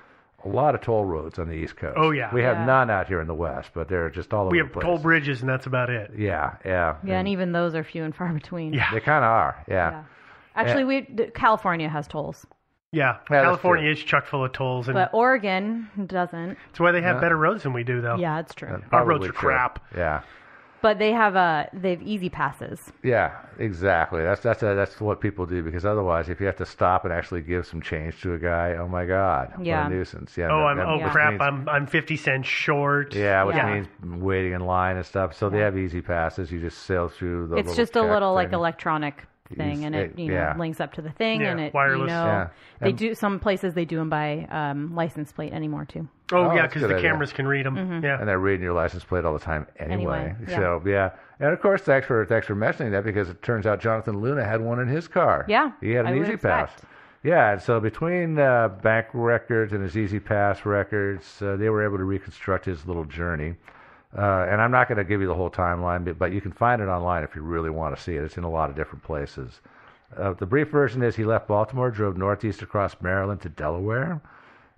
a 0.44 0.48
lot 0.48 0.76
of 0.76 0.80
toll 0.82 1.04
roads 1.04 1.36
on 1.40 1.48
the 1.48 1.54
East 1.54 1.76
Coast. 1.76 1.94
Oh, 1.96 2.12
yeah. 2.12 2.32
we 2.32 2.42
have 2.44 2.58
Yeah. 2.58 2.64
none 2.64 2.90
out 2.90 3.08
here 3.08 3.20
in 3.20 3.26
the 3.26 3.34
West, 3.34 3.72
but 3.74 3.88
they're 3.88 4.08
just 4.08 4.32
all 4.32 4.42
over 4.42 4.50
We 4.52 4.58
the 4.58 4.64
have 4.66 4.72
place. 4.72 4.84
toll 4.84 4.98
bridges, 4.98 5.40
and 5.40 5.48
that's 5.50 5.66
about 5.66 5.90
it. 5.90 6.12
Yeah, 6.16 6.52
yeah, 6.64 6.94
Yeah, 7.02 7.18
and 7.18 7.26
even 7.26 7.50
those 7.50 7.74
are 7.74 7.82
few 7.82 8.04
and 8.04 8.14
far 8.14 8.28
between. 8.32 8.72
Yeah. 8.72 8.88
they 8.92 9.00
kind 9.00 9.24
of 9.24 9.30
are. 9.32 9.56
Yeah. 9.66 9.90
Yeah. 9.90 10.02
Actually, 10.54 10.84
we 10.84 11.02
California 11.34 11.88
has 11.88 12.06
tolls, 12.06 12.46
Yeah, 12.92 13.16
that's 13.30 13.42
California 13.44 13.90
is 13.90 14.00
chock 14.00 14.26
full 14.26 14.44
of 14.44 14.52
tolls, 14.52 14.86
and 14.86 14.94
but 14.94 15.08
Oregon 15.14 15.88
doesn't. 16.06 16.58
that's 16.68 16.78
why 16.78 16.92
they 16.92 17.00
have 17.00 17.16
Yeah. 17.16 17.20
better 17.22 17.38
roads 17.38 17.62
than 17.62 17.72
we 17.72 17.84
do, 17.84 18.02
though. 18.02 18.16
Yeah, 18.16 18.38
it's 18.40 18.54
true. 18.54 18.68
That 18.68 18.82
Our 18.92 19.04
roads 19.06 19.20
probably 19.24 19.28
are 19.28 19.32
true. 19.32 19.38
crap. 19.50 19.78
Yeah. 19.96 20.20
But 20.82 20.98
they 20.98 21.12
have 21.12 21.34
uh 21.36 21.66
they've 21.72 22.02
easy 22.02 22.28
passes. 22.28 22.92
Yeah, 23.02 23.30
exactly. 23.58 24.22
That's 24.22 24.42
that's 24.42 24.62
a, 24.62 24.74
that's 24.74 25.00
what 25.00 25.20
people 25.22 25.46
do 25.46 25.62
because 25.62 25.86
otherwise, 25.86 26.28
if 26.28 26.38
you 26.40 26.44
have 26.46 26.56
to 26.56 26.66
stop 26.66 27.04
and 27.04 27.14
actually 27.14 27.40
give 27.40 27.66
some 27.66 27.80
change 27.80 28.20
to 28.22 28.34
a 28.34 28.38
guy, 28.38 28.74
oh 28.78 28.88
my 28.88 29.06
God, 29.06 29.52
Yeah. 29.62 29.84
what 29.84 29.92
a 29.92 29.94
nuisance. 29.94 30.36
Yeah. 30.36 30.48
Oh, 30.50 30.58
that- 30.58 30.64
I'm 30.66 30.76
that- 30.78 30.86
oh 30.88 30.98
which 30.98 31.12
crap! 31.12 31.30
means- 31.30 31.40
I'm 31.42 31.68
I'm 31.70 31.86
fifty 31.86 32.16
cents 32.18 32.48
short. 32.48 33.14
yeah, 33.14 33.44
which 33.44 33.56
Yeah. 33.56 33.72
means 33.74 33.88
waiting 34.20 34.52
in 34.52 34.60
line 34.66 34.96
and 34.96 35.06
stuff. 35.06 35.34
So 35.34 35.48
they 35.48 35.60
have 35.60 35.78
easy 35.78 36.02
passes. 36.02 36.50
You 36.52 36.60
just 36.60 36.78
sail 36.82 37.08
through 37.08 37.46
the. 37.46 37.56
it's 37.56 37.68
little 37.68 37.82
just 37.84 37.96
a 37.96 38.00
check 38.00 38.10
little 38.10 38.34
like 38.34 38.48
thing. 38.50 38.58
electronic 38.58 39.24
thing, 39.52 39.76
Use 39.76 39.84
and 39.84 39.94
it 39.94 40.10
it- 40.12 40.18
you 40.18 40.28
know 40.28 40.34
yeah. 40.34 40.56
links 40.56 40.80
up 40.80 40.92
to 40.94 41.02
the 41.02 41.10
thing, 41.10 41.40
Yeah, 41.42 41.50
and 41.52 41.60
it 41.60 41.74
wireless. 41.74 42.00
you 42.00 42.06
know 42.06 42.24
Yeah. 42.24 42.48
they 42.80 42.88
And- 42.90 42.98
do 42.98 43.14
some 43.14 43.38
places 43.38 43.74
they 43.74 43.84
do 43.84 43.96
them 43.96 44.08
by 44.10 44.46
um, 44.50 44.94
license 44.94 45.32
plate 45.32 45.52
anymore 45.52 45.84
too. 45.84 46.08
Oh, 46.32 46.50
Oh, 46.50 46.54
yeah, 46.54 46.66
because 46.66 46.82
the 46.82 46.88
idea. 46.96 47.10
cameras 47.10 47.32
can 47.32 47.46
read 47.46 47.66
them. 47.66 47.76
Mm-hmm. 47.76 48.04
Yeah. 48.04 48.18
and 48.18 48.26
they're 48.28 48.38
reading 48.38 48.62
your 48.64 48.72
license 48.72 49.04
plate 49.04 49.24
all 49.24 49.34
the 49.34 49.38
time 49.38 49.66
anyway. 49.78 49.94
Anyway, 50.20 50.36
yeah. 50.48 50.56
So 50.56 50.82
yeah, 50.86 51.10
and 51.40 51.52
of 51.52 51.60
course, 51.60 51.82
thanks 51.82 52.06
for 52.06 52.24
thanks 52.24 52.46
for 52.46 52.54
mentioning 52.54 52.92
that 52.92 53.04
because 53.04 53.28
it 53.28 53.42
turns 53.42 53.66
out 53.66 53.80
Jonathan 53.80 54.20
Luna 54.20 54.44
had 54.44 54.60
one 54.60 54.80
in 54.80 54.88
his 54.88 55.08
car. 55.08 55.44
Yeah, 55.48 55.72
he 55.80 55.92
had 55.92 56.06
an 56.06 56.18
would 56.18 56.28
E-ZPass. 56.28 56.34
expect. 56.34 56.84
Yeah, 57.24 57.52
and 57.52 57.62
so 57.62 57.78
between 57.78 58.38
uh, 58.38 58.66
bank 58.82 59.06
records 59.12 59.72
and 59.72 59.80
his 59.82 59.96
E-ZPass 59.96 60.64
records, 60.64 61.40
uh, 61.40 61.54
they 61.54 61.68
were 61.68 61.84
able 61.84 61.96
to 61.98 62.02
reconstruct 62.04 62.64
his 62.64 62.84
little 62.86 63.04
journey. 63.04 63.54
Uh, 64.16 64.46
and 64.50 64.60
I'm 64.60 64.70
not 64.70 64.88
going 64.88 64.98
to 64.98 65.04
give 65.04 65.20
you 65.20 65.26
the 65.26 65.34
whole 65.34 65.50
timeline, 65.50 66.04
but, 66.04 66.18
but 66.18 66.32
you 66.32 66.40
can 66.40 66.52
find 66.52 66.82
it 66.82 66.86
online 66.86 67.24
if 67.24 67.34
you 67.34 67.42
really 67.42 67.70
want 67.70 67.96
to 67.96 68.02
see 68.02 68.14
it. 68.14 68.22
It's 68.22 68.36
in 68.36 68.44
a 68.44 68.50
lot 68.50 68.68
of 68.68 68.76
different 68.76 69.02
places. 69.02 69.60
Uh, 70.16 70.34
the 70.34 70.44
brief 70.44 70.68
version 70.68 71.02
is 71.02 71.16
he 71.16 71.24
left 71.24 71.48
Baltimore, 71.48 71.90
drove 71.90 72.18
northeast 72.18 72.60
across 72.60 72.94
Maryland 73.00 73.40
to 73.40 73.48
Delaware, 73.48 74.20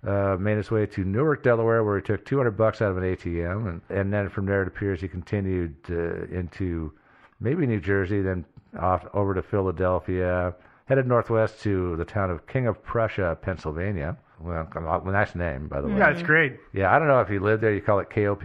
uh, 0.07 0.37
made 0.39 0.55
his 0.55 0.71
way 0.71 0.85
to 0.85 1.03
Newark, 1.03 1.43
Delaware, 1.43 1.83
where 1.83 1.97
he 1.97 2.01
took 2.01 2.23
200 2.25 2.51
bucks 2.51 2.81
out 2.81 2.91
of 2.91 2.97
an 2.97 3.03
ATM, 3.03 3.67
and, 3.67 3.81
and 3.89 4.13
then 4.13 4.29
from 4.29 4.45
there 4.45 4.61
it 4.61 4.67
appears 4.69 5.01
he 5.01 5.09
continued 5.09 5.75
uh, 5.89 6.23
into 6.33 6.93
maybe 7.41 7.65
New 7.65 7.81
Jersey, 7.81 8.21
then 8.21 8.45
off 8.79 9.05
over 9.13 9.33
to 9.33 9.41
Philadelphia, 9.41 10.53
headed 10.85 11.07
northwest 11.07 11.61
to 11.63 11.97
the 11.97 12.05
town 12.05 12.29
of 12.29 12.47
King 12.47 12.67
of 12.67 12.81
Prussia, 12.83 13.37
Pennsylvania. 13.41 14.15
Well, 14.39 14.69
nice 15.05 15.35
name, 15.35 15.67
by 15.67 15.81
the 15.81 15.87
way. 15.87 15.97
Yeah, 15.97 16.09
it's 16.09 16.21
great. 16.21 16.57
Yeah, 16.73 16.93
I 16.93 16.99
don't 16.99 17.07
know 17.07 17.21
if 17.21 17.29
you 17.29 17.39
live 17.39 17.61
there, 17.61 17.73
you 17.73 17.81
call 17.81 17.99
it 17.99 18.09
KOP. 18.09 18.43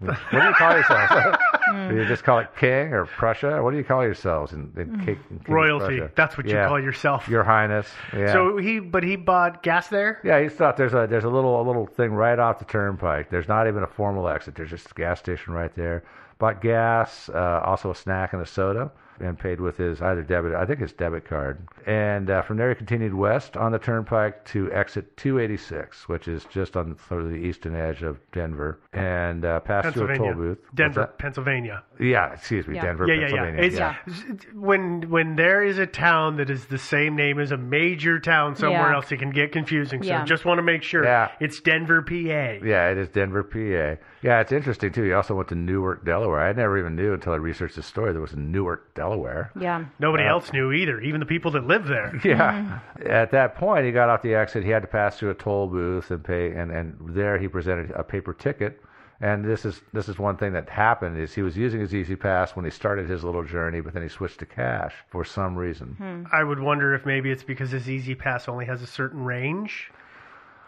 What 0.00 0.16
do 0.30 0.36
you 0.38 0.52
call 0.54 0.72
yourselves? 0.74 1.12
do 1.90 1.96
you 1.96 2.04
just 2.06 2.22
call 2.22 2.38
it 2.38 2.48
King 2.56 2.92
or 2.92 3.06
Prussia? 3.06 3.62
What 3.62 3.72
do 3.72 3.76
you 3.78 3.84
call 3.84 4.04
yourselves 4.04 4.52
in, 4.52 4.72
in, 4.76 4.98
King, 5.04 5.18
in 5.30 5.38
King 5.40 5.54
Royalty. 5.54 5.98
Prussia? 5.98 6.12
That's 6.14 6.36
what 6.36 6.46
you 6.46 6.52
Yeah. 6.54 6.68
call 6.68 6.80
yourself. 6.80 7.28
Your 7.28 7.42
Highness. 7.42 7.88
Yeah. 8.16 8.32
So 8.32 8.56
he, 8.58 8.78
but 8.78 9.02
he 9.02 9.16
bought 9.16 9.62
gas 9.62 9.88
there. 9.88 10.20
yeah, 10.22 10.40
he 10.40 10.48
thought 10.48 10.76
there's 10.76 10.94
a 10.94 11.06
there's 11.10 11.24
a 11.24 11.28
little 11.28 11.60
a 11.60 11.64
little 11.64 11.86
thing 11.86 12.12
right 12.12 12.38
off 12.38 12.58
the 12.60 12.64
turnpike. 12.64 13.30
There's 13.30 13.48
not 13.48 13.66
even 13.66 13.82
a 13.82 13.86
formal 13.88 14.28
exit. 14.28 14.54
There's 14.54 14.70
just 14.70 14.90
a 14.90 14.94
gas 14.94 15.18
station 15.18 15.52
right 15.52 15.74
there. 15.74 16.04
Bought 16.38 16.60
gas, 16.60 17.28
uh, 17.30 17.62
also 17.64 17.90
a 17.90 17.94
snack 17.96 18.32
and 18.32 18.40
a 18.40 18.46
soda, 18.46 18.92
and 19.20 19.38
paid 19.38 19.60
with 19.60 19.76
his 19.76 20.00
either 20.02 20.22
debit, 20.22 20.54
I 20.54 20.64
think 20.66 20.80
it's 20.80 20.92
debit 20.92 21.24
card. 21.26 21.66
And 21.86 22.30
uh, 22.30 22.42
from 22.42 22.56
there 22.56 22.68
he 22.68 22.74
continued 22.74 23.14
west 23.14 23.56
on 23.56 23.72
the 23.72 23.78
turnpike 23.78 24.44
to 24.46 24.70
exit 24.72 25.16
286, 25.16 26.08
which 26.08 26.28
is 26.28 26.44
just 26.46 26.76
on 26.76 26.96
sort 27.08 27.22
of 27.22 27.30
the 27.30 27.36
eastern 27.36 27.74
edge 27.74 28.02
of 28.02 28.18
Denver, 28.32 28.80
and 28.92 29.44
uh, 29.44 29.60
passed 29.60 29.94
through 29.94 30.10
a 30.12 30.16
toll 30.16 30.34
booth. 30.34 30.58
Denver. 30.74 31.06
Pennsylvania. 31.18 31.82
Yeah, 32.00 32.32
excuse 32.32 32.66
me, 32.66 32.76
Yeah. 32.76 32.84
Denver, 32.84 33.06
Yeah, 33.06 33.14
yeah, 33.14 33.20
yeah. 33.34 33.44
Pennsylvania. 33.60 33.98
It's, 34.06 34.44
When 34.54 35.08
when 35.08 35.36
there 35.36 35.62
is 35.62 35.78
a 35.78 35.86
town 35.86 36.36
that 36.36 36.50
is 36.50 36.66
the 36.66 36.78
same 36.78 37.16
name 37.16 37.38
as 37.38 37.50
a 37.52 37.56
major 37.56 38.18
town 38.20 38.56
somewhere 38.56 38.88
Yeah. 38.90 38.94
else, 38.94 39.10
it 39.12 39.18
can 39.18 39.30
get 39.30 39.52
confusing. 39.52 40.02
So 40.02 40.08
Yeah. 40.08 40.24
just 40.24 40.44
want 40.44 40.58
to 40.58 40.62
make 40.62 40.82
sure 40.82 41.04
Yeah. 41.04 41.30
it's 41.40 41.60
Denver, 41.60 42.02
PA. 42.02 42.60
Yeah, 42.64 42.90
it 42.90 42.98
is 42.98 43.08
Denver, 43.08 43.42
PA. 43.42 43.96
Yeah, 44.22 44.40
it's 44.40 44.52
interesting 44.52 44.92
too. 44.92 45.04
He 45.04 45.12
also 45.12 45.34
went 45.34 45.48
to 45.50 45.54
Newark, 45.54 46.04
Delaware. 46.04 46.40
I 46.40 46.52
never 46.52 46.76
even 46.78 46.96
knew 46.96 47.14
until 47.14 47.32
I 47.32 47.36
researched 47.36 47.76
the 47.76 47.82
story 47.82 48.12
there 48.12 48.20
was 48.20 48.32
a 48.32 48.38
Newark, 48.38 48.94
Delaware. 48.94 49.52
Yeah, 49.58 49.84
Nobody 50.00 50.24
Uh, 50.24 50.30
else 50.30 50.52
knew 50.52 50.72
either, 50.72 51.00
even 51.00 51.20
the 51.20 51.26
people 51.26 51.50
that 51.52 51.66
live 51.66 51.86
there. 51.86 52.12
Yeah. 52.24 52.80
At 53.06 53.30
that 53.30 53.54
point, 53.54 53.86
he 53.86 53.92
got 53.92 54.08
off 54.08 54.22
the 54.22 54.34
exit. 54.34 54.64
He 54.64 54.70
had 54.70 54.82
to 54.82 54.88
pass 54.88 55.18
through 55.18 55.30
a 55.30 55.34
toll 55.34 55.68
booth 55.68 56.10
and 56.10 56.22
pay, 56.24 56.52
and, 56.52 56.70
and 56.72 56.96
there 57.14 57.38
he 57.38 57.46
presented 57.48 57.90
a 57.92 58.02
paper 58.02 58.34
ticket. 58.34 58.82
And 59.20 59.44
this 59.44 59.64
is 59.64 59.80
this 59.92 60.08
is 60.08 60.16
one 60.16 60.36
thing 60.36 60.52
that 60.52 60.68
happened 60.68 61.18
is 61.18 61.34
he 61.34 61.42
was 61.42 61.56
using 61.56 61.80
his 61.80 61.92
E-ZPass 61.92 62.54
when 62.54 62.64
he 62.64 62.70
started 62.70 63.08
his 63.10 63.24
little 63.24 63.42
journey, 63.42 63.80
but 63.80 63.92
then 63.92 64.04
he 64.04 64.08
switched 64.08 64.38
to 64.38 64.46
cash 64.46 64.94
for 65.10 65.24
some 65.24 65.56
reason. 65.56 66.26
I 66.32 66.44
would 66.44 66.60
wonder 66.60 66.94
if 66.94 67.04
maybe 67.04 67.32
it's 67.32 67.42
because 67.42 67.72
his 67.72 67.88
E-ZPass 67.90 68.48
only 68.48 68.66
has 68.66 68.80
a 68.80 68.86
certain 68.86 69.24
range. 69.24 69.90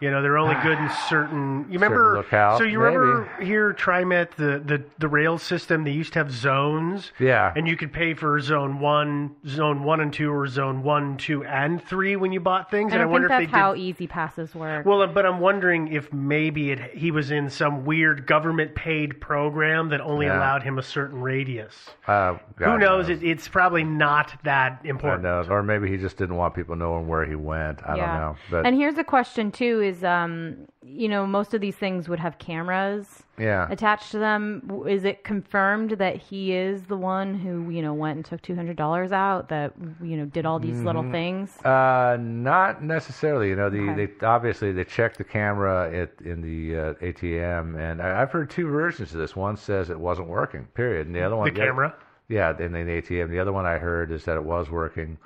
You 0.01 0.09
know, 0.11 0.21
they're 0.21 0.37
only 0.37 0.55
good 0.63 0.77
in 0.79 0.89
certain. 1.09 1.65
You 1.69 1.73
remember? 1.79 2.15
locale, 2.15 2.57
so 2.57 2.63
you 2.63 2.79
remember 2.79 3.29
here 3.41 3.73
TriMet 3.73 4.31
the 4.31 4.59
the 4.65 4.83
the 4.97 5.07
rail 5.07 5.37
system? 5.37 5.83
They 5.83 5.91
used 5.91 6.13
to 6.13 6.19
have 6.19 6.31
zones. 6.31 7.11
Yeah. 7.19 7.53
And 7.55 7.67
you 7.67 7.77
could 7.77 7.93
pay 7.93 8.13
for 8.15 8.39
zone 8.39 8.79
one, 8.79 9.35
zone 9.47 9.83
one 9.83 9.99
and 10.01 10.11
two, 10.11 10.31
or 10.31 10.47
zone 10.47 10.83
one, 10.83 11.17
two, 11.17 11.43
and 11.43 11.83
three 11.83 12.15
when 12.15 12.31
you 12.31 12.39
bought 12.39 12.71
things. 12.71 12.91
I 12.91 12.95
and 12.95 13.01
I 13.01 13.05
don't 13.05 13.11
wonder 13.11 13.27
think 13.29 13.41
if 13.43 13.51
that's 13.51 13.53
they 13.53 13.59
how 13.59 13.73
did. 13.73 13.81
easy 13.81 14.07
passes 14.07 14.55
work. 14.55 14.85
Well, 14.85 15.05
but 15.07 15.25
I'm 15.25 15.39
wondering 15.39 15.89
if 15.93 16.11
maybe 16.11 16.71
it, 16.71 16.79
he 16.95 17.11
was 17.11 17.31
in 17.31 17.49
some 17.49 17.85
weird 17.85 18.25
government 18.25 18.75
paid 18.75 19.21
program 19.21 19.89
that 19.89 20.01
only 20.01 20.25
Yeah. 20.25 20.37
allowed 20.39 20.63
him 20.63 20.79
a 20.79 20.83
certain 20.83 21.21
radius. 21.21 21.89
Uh, 22.07 22.33
Who 22.57 22.65
God 22.65 22.79
knows? 22.79 23.09
It, 23.09 23.23
it's 23.23 23.47
probably 23.47 23.83
not 23.83 24.33
that 24.43 24.81
God 24.83 24.89
important. 24.89 25.23
knows. 25.23 25.47
Or 25.49 25.61
maybe 25.63 25.89
he 25.89 25.97
just 25.97 26.17
didn't 26.17 26.35
want 26.35 26.55
people 26.55 26.75
knowing 26.75 27.07
where 27.07 27.25
he 27.25 27.35
went. 27.35 27.81
I 27.87 27.95
yeah. 27.97 28.05
don't 28.07 28.15
know. 28.21 28.35
But 28.49 28.65
and 28.65 28.75
here's 28.75 28.97
a 28.97 29.03
question 29.03 29.51
too: 29.51 29.81
is 29.91 30.03
um, 30.03 30.67
you 30.83 31.07
know, 31.07 31.25
most 31.27 31.53
of 31.53 31.61
these 31.61 31.75
things 31.75 32.09
would 32.09 32.19
have 32.19 32.37
cameras 32.39 33.23
yeah. 33.37 33.67
attached 33.69 34.11
to 34.11 34.19
them. 34.19 34.83
Is 34.87 35.03
it 35.03 35.23
confirmed 35.23 35.91
that 35.91 36.17
he 36.17 36.53
is 36.53 36.83
the 36.83 36.97
one 36.97 37.33
who 37.35 37.69
you 37.69 37.81
know 37.81 37.93
went 37.93 38.15
and 38.17 38.25
took 38.25 38.41
two 38.41 38.55
hundred 38.55 38.77
dollars 38.77 39.11
out? 39.11 39.49
That 39.49 39.73
you 40.01 40.17
know 40.17 40.25
did 40.25 40.45
all 40.45 40.59
these 40.59 40.81
little 40.81 41.03
Mhm. 41.03 41.11
things. 41.11 41.57
Uh, 41.65 42.17
not 42.19 42.83
necessarily. 42.83 43.49
You 43.49 43.55
know, 43.55 43.69
the 43.69 43.89
Okay. 43.91 44.05
they 44.05 44.25
obviously 44.25 44.71
they 44.71 44.83
check 44.83 45.17
the 45.17 45.23
camera 45.23 45.91
at 45.91 46.11
in 46.25 46.41
the 46.41 46.75
uh, 46.77 46.93
ATM, 47.01 47.75
and 47.77 48.01
I, 48.01 48.21
I've 48.21 48.31
heard 48.31 48.49
two 48.49 48.67
versions 48.69 49.13
of 49.13 49.19
this. 49.19 49.35
One 49.35 49.57
says 49.57 49.89
it 49.89 49.99
wasn't 49.99 50.27
working, 50.27 50.65
period, 50.73 51.07
and 51.07 51.15
the 51.15 51.21
other 51.21 51.35
one 51.35 51.53
The 51.53 51.59
camera? 51.59 51.93
Yeah, 52.27 52.57
in 52.57 52.71
the 52.71 52.79
ATM. 52.79 53.29
The 53.29 53.39
other 53.39 53.51
one 53.51 53.65
I 53.65 53.77
heard 53.77 54.09
is 54.11 54.23
that 54.23 54.37
it 54.37 54.43
was 54.43 54.69
working, 54.69 55.17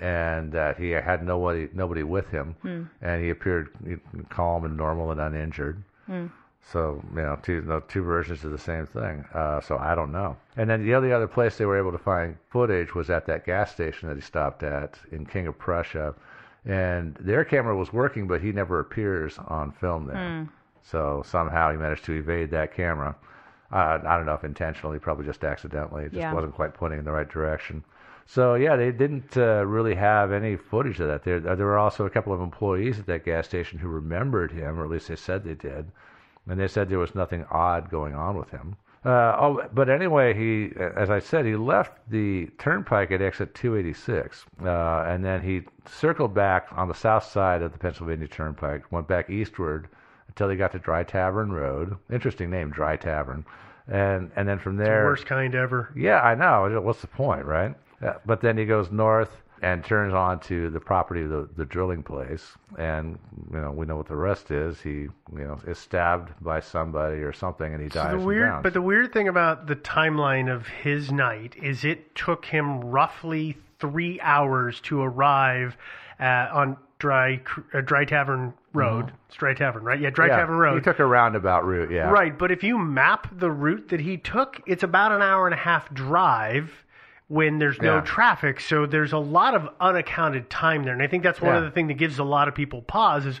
and 0.00 0.52
that 0.52 0.76
he 0.78 0.90
had 0.90 1.24
nobody 1.24 1.68
nobody 1.72 2.02
with 2.02 2.28
him, 2.30 2.54
Hmm. 2.62 2.82
and 3.02 3.22
he 3.22 3.30
appeared 3.30 3.68
calm 4.28 4.64
and 4.64 4.76
normal 4.76 5.10
and 5.10 5.20
uninjured. 5.20 5.82
Hmm. 6.06 6.26
So 6.62 7.02
you 7.14 7.22
know, 7.22 7.38
two 7.42 7.62
no, 7.62 7.80
two 7.80 8.02
versions 8.02 8.44
of 8.44 8.50
the 8.50 8.58
same 8.58 8.86
thing. 8.86 9.24
Uh, 9.32 9.60
so 9.60 9.78
I 9.78 9.94
don't 9.94 10.10
know. 10.12 10.36
And 10.56 10.68
then 10.68 10.84
the 10.84 10.94
only 10.94 11.12
other 11.12 11.28
place 11.28 11.56
they 11.56 11.64
were 11.66 11.78
able 11.78 11.92
to 11.92 11.98
find 11.98 12.36
footage 12.50 12.94
was 12.94 13.08
at 13.08 13.26
that 13.26 13.46
gas 13.46 13.70
station 13.72 14.08
that 14.08 14.16
he 14.16 14.20
stopped 14.20 14.62
at 14.62 14.98
in 15.12 15.26
King 15.26 15.46
of 15.46 15.56
Prussia, 15.58 16.14
and 16.64 17.14
their 17.20 17.44
camera 17.44 17.76
was 17.76 17.92
working, 17.92 18.26
but 18.26 18.40
he 18.40 18.50
never 18.52 18.80
appears 18.80 19.38
on 19.46 19.70
film 19.72 20.06
there. 20.06 20.16
Hmm. 20.16 20.44
So 20.82 21.22
somehow 21.24 21.70
he 21.72 21.76
managed 21.76 22.04
to 22.06 22.12
evade 22.12 22.50
that 22.50 22.74
camera. 22.74 23.14
Uh, 23.72 23.98
I 24.06 24.16
don't 24.16 24.26
know 24.26 24.34
if 24.34 24.44
intentionally, 24.44 24.98
probably 25.00 25.24
just 25.26 25.42
accidentally. 25.42 26.04
It 26.04 26.10
just 26.12 26.20
Yeah. 26.20 26.32
wasn't 26.32 26.54
quite 26.54 26.74
pointing 26.74 27.00
in 27.00 27.04
the 27.04 27.10
right 27.12 27.28
direction. 27.28 27.82
So 28.26 28.54
yeah, 28.54 28.76
they 28.76 28.90
didn't 28.90 29.36
uh, 29.36 29.64
really 29.66 29.94
have 29.94 30.32
any 30.32 30.56
footage 30.56 30.98
of 31.00 31.08
that. 31.08 31.22
There, 31.24 31.38
there 31.40 31.66
were 31.66 31.78
also 31.78 32.06
a 32.06 32.10
couple 32.10 32.32
of 32.32 32.40
employees 32.40 32.98
at 32.98 33.06
that 33.06 33.24
gas 33.24 33.46
station 33.46 33.78
who 33.78 33.88
remembered 33.88 34.50
him, 34.52 34.78
or 34.80 34.84
at 34.84 34.90
least 34.90 35.08
they 35.08 35.16
said 35.16 35.44
they 35.44 35.54
did, 35.54 35.86
and 36.48 36.58
they 36.60 36.68
said 36.68 36.88
there 36.88 36.98
was 36.98 37.14
nothing 37.14 37.44
odd 37.50 37.88
going 37.90 38.14
on 38.14 38.36
with 38.36 38.50
him. 38.50 38.76
Uh, 39.04 39.36
oh, 39.38 39.62
but 39.72 39.88
anyway, 39.88 40.34
he, 40.34 40.72
as 40.96 41.10
I 41.10 41.20
said, 41.20 41.44
he 41.46 41.54
left 41.54 41.92
the 42.10 42.48
turnpike 42.58 43.12
at 43.12 43.22
exit 43.22 43.54
286, 43.54 44.44
uh, 44.64 45.04
and 45.06 45.24
then 45.24 45.40
he 45.42 45.62
circled 45.88 46.34
back 46.34 46.66
on 46.72 46.88
the 46.88 46.94
south 46.94 47.22
side 47.22 47.62
of 47.62 47.70
the 47.70 47.78
Pennsylvania 47.78 48.26
Turnpike, 48.26 48.90
went 48.90 49.06
back 49.06 49.30
eastward 49.30 49.86
until 50.26 50.48
he 50.48 50.56
got 50.56 50.72
to 50.72 50.80
Dry 50.80 51.04
Tavern 51.04 51.52
Road. 51.52 51.96
Interesting 52.10 52.50
name, 52.50 52.70
Dry 52.70 52.96
Tavern, 52.96 53.44
and 53.86 54.32
and 54.34 54.48
then 54.48 54.58
from 54.58 54.76
It's 54.80 54.90
the 54.90 54.90
there, 54.90 55.04
worst 55.04 55.26
kind 55.26 55.54
ever. 55.54 55.92
yeah, 55.94 56.20
I 56.20 56.34
know. 56.34 56.80
What's 56.80 57.00
the 57.00 57.06
point, 57.06 57.44
right? 57.44 57.76
Uh, 58.02 58.14
but 58.26 58.40
then 58.40 58.56
he 58.58 58.64
goes 58.64 58.90
north 58.90 59.30
and 59.62 59.82
turns 59.82 60.12
onto 60.12 60.68
the 60.68 60.80
property 60.80 61.22
of 61.22 61.30
the, 61.30 61.48
the 61.56 61.64
drilling 61.64 62.02
place. 62.02 62.52
And 62.78 63.18
you 63.50 63.58
know, 63.58 63.70
we 63.70 63.86
know 63.86 63.96
what 63.96 64.06
the 64.06 64.16
rest 64.16 64.50
is. 64.50 64.80
He 64.82 64.90
you 64.90 65.10
know 65.32 65.58
is 65.66 65.78
stabbed 65.78 66.32
by 66.42 66.60
somebody 66.60 67.16
or 67.22 67.32
something, 67.32 67.72
and 67.72 67.82
he 67.82 67.88
So 67.88 68.02
dies. 68.02 68.12
the 68.12 68.18
weird, 68.26 68.62
but 68.62 68.74
the 68.74 68.82
weird 68.82 69.12
thing 69.12 69.28
about 69.28 69.66
the 69.66 69.76
timeline 69.76 70.52
of 70.54 70.66
his 70.66 71.10
night 71.10 71.54
is 71.62 71.84
it 71.84 72.14
took 72.14 72.44
him 72.44 72.80
roughly 72.82 73.56
three 73.78 74.20
hours 74.20 74.80
to 74.80 75.00
arrive 75.02 75.76
at, 76.18 76.50
on 76.50 76.76
Dry 76.98 77.40
uh, 77.74 77.80
Dry 77.80 78.04
Tavern 78.04 78.52
Road. 78.74 79.12
It's 79.28 79.36
Dry 79.36 79.54
Tavern, 79.54 79.84
right? 79.84 80.00
Yeah, 80.00 80.10
Dry 80.10 80.26
Mm-hmm. 80.26 80.32
Yeah, 80.32 80.38
Tavern 80.40 80.56
Road. 80.58 80.74
He 80.76 80.80
took 80.82 80.98
a 80.98 81.04
roundabout 81.06 81.64
route. 81.64 81.90
Yeah. 81.90 82.10
Right, 82.10 82.36
but 82.38 82.50
if 82.50 82.62
you 82.62 82.78
map 82.78 83.28
the 83.38 83.50
route 83.50 83.88
that 83.88 84.00
he 84.00 84.16
took, 84.18 84.60
it's 84.66 84.82
about 84.82 85.12
an 85.12 85.22
hour 85.22 85.46
and 85.46 85.54
a 85.54 85.58
half 85.58 85.92
drive 85.94 86.70
when 87.28 87.58
there's 87.58 87.80
no 87.80 87.96
Yeah. 87.96 88.00
traffic. 88.02 88.60
So 88.60 88.86
there's 88.86 89.12
a 89.12 89.18
lot 89.18 89.54
of 89.54 89.68
unaccounted 89.80 90.48
time 90.48 90.84
there. 90.84 90.92
And 90.92 91.02
I 91.02 91.06
think 91.08 91.22
that's 91.22 91.40
one 91.40 91.56
of 91.56 91.64
the 91.64 91.70
things 91.70 91.88
that 91.88 91.94
gives 91.94 92.18
a 92.18 92.24
lot 92.24 92.46
of 92.48 92.54
people 92.54 92.82
pause 92.82 93.26
is 93.26 93.40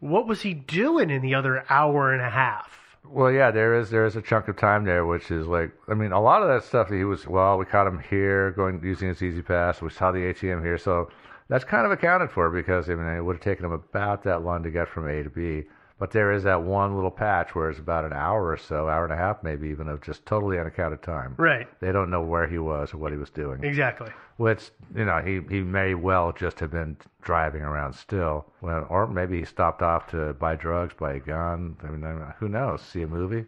what 0.00 0.26
was 0.26 0.42
he 0.42 0.54
doing 0.54 1.10
in 1.10 1.22
the 1.22 1.34
other 1.34 1.64
hour 1.70 2.12
and 2.12 2.20
a 2.20 2.30
half? 2.30 2.96
Well, 3.04 3.30
yeah, 3.30 3.50
there 3.50 3.74
is 3.78 3.90
there 3.90 4.04
is 4.06 4.16
a 4.16 4.22
chunk 4.22 4.48
of 4.48 4.56
time 4.56 4.84
there, 4.84 5.04
which 5.04 5.30
is 5.30 5.46
like, 5.46 5.72
I 5.88 5.94
mean, 5.94 6.12
a 6.12 6.20
lot 6.20 6.42
of 6.42 6.48
that 6.48 6.64
stuff 6.64 6.88
that 6.88 6.96
he 6.96 7.04
was. 7.04 7.26
Well, 7.26 7.58
we 7.58 7.64
caught 7.64 7.86
him 7.86 7.98
here 7.98 8.52
going 8.52 8.80
using 8.82 9.08
his 9.08 9.22
E-ZPass. 9.22 9.82
We 9.82 9.90
saw 9.90 10.12
the 10.12 10.20
ATM 10.20 10.62
here, 10.62 10.78
so 10.78 11.10
that's 11.48 11.64
kind 11.64 11.84
of 11.84 11.92
accounted 11.92 12.30
for 12.30 12.48
because 12.48 12.88
I 12.88 12.94
mean, 12.94 13.06
it 13.06 13.20
would 13.20 13.36
have 13.36 13.42
taken 13.42 13.64
him 13.64 13.72
about 13.72 14.22
that 14.24 14.42
long 14.42 14.62
to 14.62 14.70
get 14.70 14.88
from 14.88 15.08
A 15.08 15.22
to 15.22 15.30
B. 15.30 15.64
But 16.02 16.10
there 16.10 16.32
is 16.32 16.42
that 16.42 16.64
one 16.64 16.96
little 16.96 17.12
patch 17.12 17.54
where 17.54 17.70
it's 17.70 17.78
about 17.78 18.04
an 18.04 18.12
hour 18.12 18.48
or 18.48 18.56
so, 18.56 18.88
hour 18.88 19.04
and 19.04 19.12
a 19.12 19.16
half, 19.16 19.44
maybe 19.44 19.68
even 19.68 19.86
of 19.86 20.00
just 20.00 20.26
totally 20.26 20.58
unaccounted 20.58 21.00
time. 21.00 21.36
Right. 21.38 21.68
They 21.78 21.92
don't 21.92 22.10
know 22.10 22.22
where 22.22 22.48
he 22.48 22.58
was 22.58 22.92
or 22.92 22.96
what 22.96 23.12
he 23.12 23.18
was 23.18 23.30
doing. 23.30 23.62
Exactly. 23.62 24.10
Which 24.36 24.72
you 24.96 25.04
know 25.04 25.22
he 25.24 25.42
he 25.48 25.60
may 25.60 25.94
well 25.94 26.32
just 26.32 26.58
have 26.58 26.72
been 26.72 26.96
driving 27.20 27.62
around 27.62 27.92
still, 27.92 28.46
well, 28.60 28.84
or 28.90 29.06
maybe 29.06 29.38
he 29.38 29.44
stopped 29.44 29.80
off 29.80 30.08
to 30.08 30.32
buy 30.32 30.56
drugs, 30.56 30.92
buy 30.98 31.12
a 31.12 31.20
gun. 31.20 31.76
I 31.84 31.86
mean, 31.86 32.02
I 32.02 32.12
mean, 32.14 32.34
who 32.40 32.48
knows? 32.48 32.82
See 32.82 33.02
a 33.02 33.06
movie. 33.06 33.44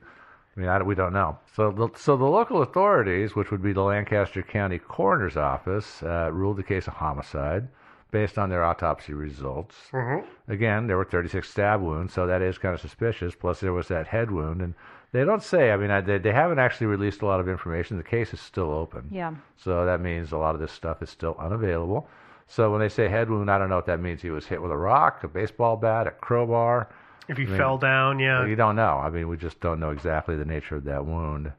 I 0.57 0.61
mean, 0.61 0.69
I, 0.69 0.81
we 0.81 0.95
don't 0.95 1.13
know. 1.13 1.37
So, 1.57 1.73
the, 1.73 1.89
so 1.97 2.17
the 2.17 2.25
local 2.25 2.63
authorities, 2.63 3.35
which 3.35 3.51
would 3.51 3.65
be 3.65 3.73
the 3.73 3.83
Lancaster 3.83 4.43
County 4.43 4.79
Coroner's 4.79 5.37
Office, 5.37 6.05
uh, 6.05 6.31
ruled 6.33 6.59
the 6.59 6.63
case 6.63 6.87
a 6.87 6.93
homicide 6.93 7.67
based 8.15 8.39
on 8.39 8.49
their 8.49 8.63
autopsy 8.63 9.13
results. 9.13 9.75
Mm-hmm. 9.91 10.53
Again, 10.53 10.87
there 10.87 10.97
were 10.97 11.05
36 11.05 11.51
stab 11.51 11.83
wounds, 11.83 12.15
so 12.15 12.29
that 12.29 12.43
is 12.43 12.59
kind 12.59 12.73
of 12.73 12.81
suspicious. 12.81 13.35
Plus, 13.35 13.59
there 13.59 13.73
was 13.73 13.89
that 13.89 14.07
head 14.07 14.31
wound, 14.31 14.63
and 14.63 14.75
they 15.11 15.25
don't 15.25 15.43
say. 15.43 15.73
I 15.73 15.77
mean, 15.77 15.91
I, 15.91 16.01
they, 16.01 16.19
they 16.19 16.33
haven't 16.33 16.61
actually 16.61 16.87
released 16.87 17.23
a 17.23 17.27
lot 17.27 17.41
of 17.41 17.49
information. 17.49 17.97
The 17.97 18.05
case 18.05 18.33
is 18.33 18.41
still 18.41 18.71
open. 18.71 19.09
Yeah. 19.11 19.35
So 19.57 19.85
that 19.85 20.01
means 20.01 20.31
a 20.31 20.39
lot 20.39 20.55
of 20.55 20.61
this 20.61 20.71
stuff 20.71 21.03
is 21.03 21.11
still 21.11 21.35
unavailable. 21.41 22.07
So 22.47 22.71
when 22.71 22.79
they 22.79 22.89
say 22.89 23.09
head 23.09 23.29
wound, 23.29 23.51
I 23.51 23.59
don't 23.59 23.69
know 23.69 23.75
what 23.75 23.87
that 23.87 24.01
means 24.01 24.23
he 24.23 24.31
was 24.31 24.47
hit 24.47 24.63
with 24.63 24.71
a 24.71 24.77
rock, 24.77 25.25
a 25.25 25.29
baseball 25.29 25.77
bat, 25.77 26.07
a 26.07 26.13
crowbar. 26.13 26.89
If 27.29 27.37
he 27.37 27.43
I 27.43 27.47
mean, 27.49 27.57
fell 27.57 27.79
down, 27.79 28.21
yeah. 28.21 28.47
You 28.47 28.55
don't 28.55 28.77
know. 28.77 28.99
I 29.03 29.11
mean, 29.11 29.27
we 29.27 29.37
just 29.37 29.59
don't 29.59 29.81
know 29.81 29.91
exactly 29.91 30.37
the 30.37 30.45
nature 30.45 30.77
of 30.77 30.85
that 30.85 31.05
wound. 31.05 31.51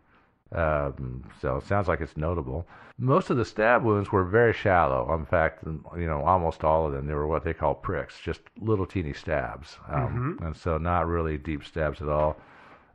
Um, 0.55 1.23
so 1.41 1.57
it 1.57 1.67
sounds 1.67 1.87
like 1.87 2.01
it's 2.01 2.15
notable. 2.17 2.65
Most 2.97 3.29
of 3.29 3.35
the 3.37 3.43
stab 3.43 3.83
wounds 3.83 4.11
were 4.11 4.23
very 4.23 4.53
shallow. 4.53 5.13
In 5.13 5.25
fact, 5.25 5.63
you 5.65 6.07
know, 6.07 6.23
almost 6.23 6.63
all 6.63 6.87
of 6.87 6.93
them, 6.93 7.07
they 7.07 7.13
were 7.13 7.27
what 7.27 7.43
they 7.43 7.53
call 7.53 7.73
pricks, 7.75 8.19
just 8.23 8.39
little 8.61 8.85
teeny 8.85 9.11
stabs. 9.13 9.77
Um, 9.89 10.39
And 10.41 10.55
so 10.55 10.77
not 10.77 11.07
really 11.07 11.37
deep 11.37 11.65
stabs 11.65 12.01
at 12.01 12.07
all. 12.07 12.37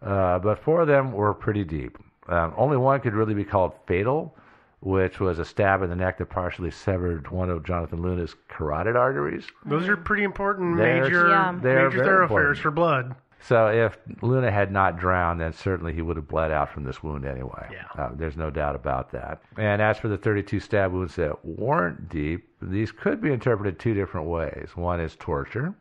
Uh, 0.02 0.38
but 0.38 0.59
four 0.59 0.81
of 0.81 0.87
them 0.88 1.12
were 1.12 1.35
pretty 1.35 1.64
deep. 1.64 1.99
Um, 2.29 2.55
only 2.57 2.79
one 2.79 3.00
could 3.00 3.12
really 3.14 3.35
be 3.35 3.45
called 3.45 3.73
fatal, 3.87 4.35
which 4.81 5.21
was 5.21 5.38
a 5.38 5.45
stab 5.45 5.83
in 5.83 5.90
the 5.90 5.97
neck 5.97 6.17
that 6.17 6.31
partially 6.31 6.71
severed 6.71 7.29
one 7.31 7.50
of 7.50 7.62
Jonathan 7.64 8.00
Luna's 8.00 8.35
carotid 8.49 8.97
arteries. 8.97 9.45
Those 9.67 9.87
are 9.88 9.97
pretty 9.99 10.23
important 10.25 10.79
They're- 10.79 11.02
major 11.02 11.29
Yeah. 11.29 11.55
they're 11.61 11.90
major 11.90 12.05
thoroughfares 12.05 12.59
important. 12.59 12.59
for 12.59 12.71
blood. 12.71 13.14
So 13.43 13.69
if 13.69 13.99
Luna 14.23 14.51
had 14.51 14.71
not 14.71 14.99
drowned, 14.99 15.41
then 15.41 15.53
certainly 15.53 15.95
he 15.95 16.03
would 16.03 16.17
have 16.17 16.29
bled 16.29 16.51
out 16.51 16.71
from 16.71 16.85
this 16.85 17.03
wound 17.03 17.25
anyway. 17.25 17.69
Yeah. 17.73 17.87
Uh, 18.03 18.11
there's 18.15 18.37
no 18.37 18.51
doubt 18.51 18.77
about 18.77 19.11
that. 19.13 19.41
And 19.57 19.81
as 19.81 19.99
for 19.99 20.09
the 20.09 20.19
32 20.19 20.61
stab 20.61 20.93
wounds 20.93 21.17
that 21.17 21.43
weren't 21.45 22.09
deep, 22.11 22.49
these 22.61 22.93
could 22.93 23.21
be 23.21 23.33
interpreted 23.33 23.79
two 23.79 23.95
different 23.95 24.27
ways. 24.29 24.71
One 24.75 25.01
is 25.01 25.17
torture. 25.17 25.75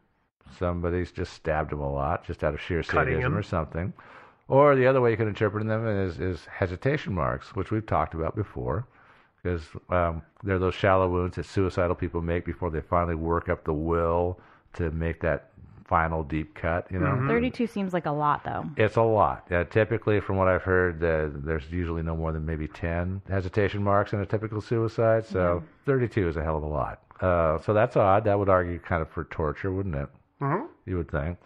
Somebody's 0.58 1.12
just 1.12 1.34
stabbed 1.34 1.74
him 1.74 1.82
a 1.82 1.92
lot, 1.92 2.26
just 2.26 2.44
out 2.44 2.54
of 2.54 2.62
sheer 2.62 2.82
Cutting 2.82 3.14
sadism 3.16 3.34
him. 3.34 3.38
or 3.38 3.44
something. 3.44 3.94
Or 4.48 4.76
the 4.76 4.88
other 4.88 5.00
way 5.02 5.12
you 5.12 5.18
could 5.18 5.28
interpret 5.28 5.68
them 5.68 5.86
is, 5.86 6.20
is 6.20 6.46
hesitation 6.46 7.14
marks, 7.14 7.56
which 7.56 7.72
we've 7.72 7.86
talked 7.86 8.14
about 8.16 8.36
before. 8.36 8.88
Because 9.44 9.64
um, 9.90 10.22
they're 10.44 10.60
those 10.60 10.76
shallow 10.76 11.08
wounds 11.10 11.36
that 11.36 11.46
suicidal 11.46 11.96
people 11.96 12.22
make 12.22 12.46
before 12.46 12.72
they 12.72 12.82
finally 12.82 13.16
work 13.16 13.48
up 13.48 13.64
the 13.64 13.74
will 13.74 14.40
to 14.74 14.92
make 14.92 15.22
that 15.22 15.52
final 15.90 16.24
deep 16.24 16.54
cut, 16.54 16.86
you 16.92 17.00
know? 17.00 17.08
Mm-hmm. 17.08 17.28
32 17.28 17.66
seems 17.68 17.92
like 17.94 18.06
a 18.06 18.12
lot, 18.12 18.44
though. 18.46 18.64
It's 18.78 18.96
a 18.96 19.02
lot. 19.02 19.48
Yeah, 19.50 19.64
typically, 19.64 20.20
from 20.22 20.38
what 20.38 20.48
I've 20.48 20.62
heard, 20.62 21.04
uh, 21.04 21.30
there's 21.44 21.64
usually 21.72 22.04
no 22.04 22.16
more 22.16 22.32
than 22.32 22.46
maybe 22.46 22.68
10 22.68 23.24
hesitation 23.28 23.84
marks 23.84 24.14
in 24.14 24.20
a 24.22 24.26
typical 24.26 24.62
suicide. 24.62 25.26
So 25.26 25.64
32 25.88 26.30
is 26.30 26.38
a 26.38 26.44
hell 26.44 26.58
of 26.58 26.64
a 26.64 26.68
lot. 26.68 27.02
Uh, 27.20 27.58
so 27.64 27.74
that's 27.74 27.98
odd. 27.98 28.24
That 28.24 28.38
would 28.38 28.50
argue 28.50 28.78
kind 28.80 29.02
of 29.02 29.10
for 29.10 29.24
torture, 29.26 29.72
wouldn't 29.72 29.96
it? 29.96 30.08
Mhm. 30.40 30.68
You 30.86 30.98
would 30.98 31.12
think. 31.12 31.38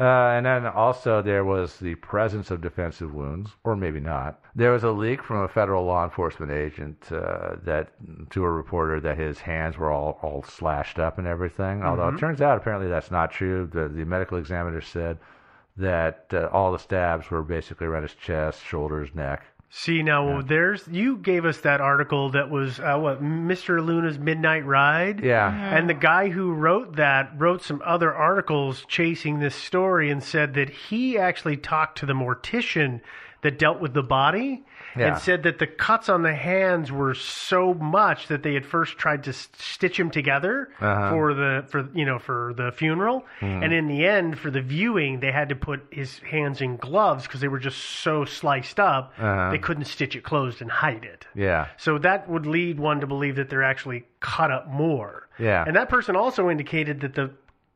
Uh, 0.00 0.28
and 0.36 0.46
then 0.46 0.64
also 0.64 1.20
there 1.20 1.44
was 1.44 1.76
the 1.78 1.96
presence 1.96 2.52
of 2.52 2.60
defensive 2.60 3.12
wounds, 3.12 3.50
or 3.64 3.74
maybe 3.74 3.98
not. 3.98 4.40
There 4.54 4.70
was 4.70 4.84
a 4.84 4.92
leak 4.92 5.24
from 5.24 5.38
a 5.38 5.48
federal 5.48 5.84
law 5.84 6.04
enforcement 6.04 6.52
agent 6.52 7.10
uh, 7.10 7.56
that 7.64 7.90
to 8.30 8.44
a 8.44 8.50
reporter 8.50 9.00
that 9.00 9.18
his 9.18 9.40
hands 9.40 9.76
were 9.76 9.90
all, 9.90 10.20
all 10.22 10.44
slashed 10.44 11.00
up 11.00 11.18
and 11.18 11.26
everything. 11.26 11.82
Although 11.82 12.10
it 12.10 12.18
turns 12.20 12.40
out 12.40 12.58
apparently 12.58 12.88
that's 12.88 13.10
not 13.10 13.32
true. 13.32 13.68
The, 13.72 13.88
the 13.88 14.04
medical 14.04 14.38
examiner 14.38 14.80
said 14.80 15.18
that 15.76 16.26
uh, 16.32 16.48
all 16.52 16.70
the 16.70 16.78
stabs 16.78 17.28
were 17.30 17.42
basically 17.42 17.88
around 17.88 18.02
his 18.02 18.14
chest, 18.14 18.64
shoulders, 18.64 19.10
neck. 19.14 19.42
See 19.70 20.02
now, 20.02 20.40
there's 20.40 20.88
you 20.88 21.18
gave 21.18 21.44
us 21.44 21.58
that 21.60 21.82
article 21.82 22.30
that 22.30 22.48
was 22.48 22.80
uh, 22.80 22.96
what 22.96 23.22
Mr. 23.22 23.84
Luna's 23.84 24.18
Midnight 24.18 24.64
Ride. 24.64 25.22
Yeah. 25.22 25.76
And 25.76 25.90
the 25.90 25.94
guy 25.94 26.30
who 26.30 26.54
wrote 26.54 26.96
that 26.96 27.32
wrote 27.36 27.62
some 27.62 27.82
other 27.84 28.14
articles 28.14 28.86
chasing 28.88 29.40
this 29.40 29.54
story 29.54 30.10
and 30.10 30.22
said 30.22 30.54
that 30.54 30.70
he 30.70 31.18
actually 31.18 31.58
talked 31.58 31.98
to 31.98 32.06
the 32.06 32.14
mortician 32.14 33.02
that 33.42 33.58
dealt 33.58 33.78
with 33.80 33.92
the 33.92 34.02
body 34.02 34.64
Yeah. 34.98 35.08
and 35.08 35.18
said 35.18 35.42
that 35.44 35.58
the 35.58 35.66
cuts 35.66 36.08
on 36.08 36.22
the 36.22 36.34
hands 36.34 36.90
were 36.92 37.14
so 37.14 37.74
much 37.74 38.28
that 38.28 38.42
they 38.42 38.54
had 38.54 38.64
first 38.66 38.98
tried 38.98 39.24
to 39.24 39.32
stitch 39.32 39.96
them 39.98 40.10
together 40.10 40.68
Uh-huh. 40.80 41.10
for 41.10 41.34
the 41.34 41.64
for 41.68 41.88
you 41.94 42.04
know 42.04 42.18
for 42.18 42.52
the 42.56 42.72
funeral 42.72 43.24
Hmm. 43.40 43.62
and 43.62 43.72
in 43.72 43.86
the 43.88 44.06
end 44.06 44.38
for 44.38 44.50
the 44.50 44.60
viewing 44.60 45.20
they 45.20 45.32
had 45.32 45.48
to 45.50 45.54
put 45.56 45.80
his 45.90 46.18
hands 46.20 46.60
in 46.60 46.76
gloves 46.76 47.24
because 47.26 47.40
they 47.40 47.48
were 47.48 47.58
just 47.58 47.78
so 47.78 48.24
sliced 48.24 48.78
up 48.80 49.12
Uh-huh. 49.18 49.50
they 49.50 49.58
couldn't 49.58 49.84
stitch 49.84 50.16
it 50.16 50.22
closed 50.24 50.60
and 50.62 50.70
hide 50.70 51.04
it 51.04 51.26
Yeah. 51.34 51.66
so 51.76 51.98
that 51.98 52.28
would 52.28 52.46
lead 52.46 52.78
one 52.78 53.00
to 53.00 53.06
believe 53.06 53.36
that 53.36 53.48
they're 53.50 53.62
actually 53.62 54.04
cut 54.20 54.50
up 54.50 54.66
more. 54.68 55.28
Yeah. 55.38 55.64
And 55.66 55.76
that 55.76 55.88
person 55.88 56.16
also 56.16 56.50
indicated 56.50 57.00
that 57.02 57.14
the 57.14 57.30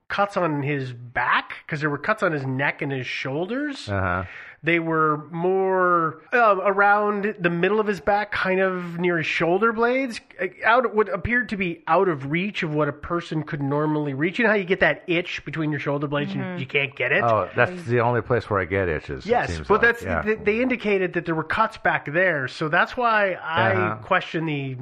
cuts 0.08 0.36
on 0.36 0.62
his 0.62 0.92
back, 0.92 1.54
because 1.64 1.80
there 1.80 1.88
were 1.88 1.96
cuts 1.96 2.22
on 2.22 2.32
his 2.32 2.44
neck 2.44 2.82
and 2.82 2.92
his 2.92 3.06
shoulders, 3.06 3.88
Uh 3.88 4.00
huh. 4.00 4.24
They 4.64 4.78
were 4.78 5.28
more 5.32 6.22
uh, 6.32 6.56
around 6.64 7.34
the 7.40 7.50
middle 7.50 7.80
of 7.80 7.86
his 7.86 8.00
back, 8.00 8.30
kind 8.32 8.60
of 8.60 8.98
near 8.98 9.18
his 9.18 9.26
shoulder 9.26 9.72
blades, 9.72 10.20
out 10.64 10.94
what 10.94 11.08
appeared 11.08 11.48
to 11.48 11.56
be 11.56 11.82
out 11.88 12.08
of 12.08 12.30
reach 12.30 12.62
of 12.62 12.72
what 12.74 12.88
a 12.88 12.92
person 12.92 13.42
could 13.42 13.60
normally 13.60 14.14
reach. 14.14 14.38
You 14.38 14.44
know 14.44 14.50
how 14.50 14.56
you 14.56 14.64
get 14.64 14.80
that 14.80 15.02
itch 15.08 15.44
between 15.44 15.70
your 15.72 15.80
shoulder 15.80 16.06
blades 16.06 16.32
and 16.34 16.60
you 16.60 16.66
can't 16.66 16.94
get 16.94 17.10
it? 17.12 17.24
Oh, 17.24 17.48
that's 17.56 17.82
the 17.84 18.00
only 18.00 18.22
place 18.22 18.48
where 18.48 18.60
I 18.60 18.64
get 18.64 18.88
itches. 18.88 19.26
it 19.26 19.30
Yes, 19.30 19.52
seems 19.54 19.66
but 19.68 19.74
like. 19.74 19.82
that's 19.82 20.02
Yeah. 20.04 20.22
they, 20.22 20.34
they 20.36 20.62
indicated 20.62 21.14
that 21.14 21.26
there 21.26 21.34
were 21.34 21.42
cuts 21.44 21.76
back 21.78 22.10
there, 22.12 22.46
so 22.48 22.68
that's 22.68 22.96
why 22.96 23.32
I 23.32 23.72
Uh-huh. 23.72 23.96
question 24.02 24.46
the 24.46 24.76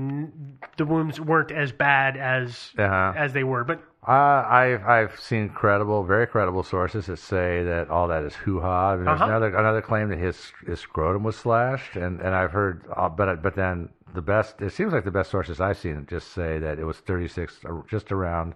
the 0.77 0.85
wounds 0.85 1.21
weren't 1.21 1.51
as 1.53 1.73
bad 1.73 2.16
as 2.16 2.71
Uh-huh. 2.79 3.12
as 3.16 3.33
they 3.33 3.45
were. 3.45 3.64
But 3.64 3.81
Uh, 4.07 4.13
I've 4.49 4.83
I've 4.87 5.21
seen 5.21 5.51
credible, 5.51 6.05
very 6.05 6.27
credible 6.27 6.63
sources 6.63 7.07
that 7.07 7.19
say 7.19 7.63
that 7.65 7.91
all 7.91 8.09
that 8.09 8.25
is 8.25 8.35
hoo 8.35 8.59
ha. 8.61 8.93
I 8.93 8.97
mean, 8.97 9.05
there's 9.05 9.21
Uh-huh. 9.21 9.29
another 9.29 9.55
another 9.55 9.83
claim 9.83 10.09
that 10.09 10.19
his 10.19 10.53
his 10.67 10.81
scrotum 10.81 11.23
was 11.23 11.37
slashed, 11.37 11.97
and 11.97 12.19
and 12.21 12.35
I've 12.35 12.53
heard, 12.53 12.83
uh, 12.97 13.11
but 13.11 13.43
but 13.43 13.55
then 13.57 13.91
the 14.15 14.23
best 14.23 14.63
it 14.63 14.71
seems 14.73 14.95
like 14.95 15.05
the 15.05 15.11
best 15.11 15.31
sources 15.31 15.61
I've 15.61 15.77
seen 15.77 16.07
just 16.09 16.33
say 16.33 16.59
that 16.59 16.79
it 16.79 16.85
was 16.85 16.97
36, 16.99 17.59
uh, 17.67 17.83
just 17.89 18.11
around, 18.11 18.55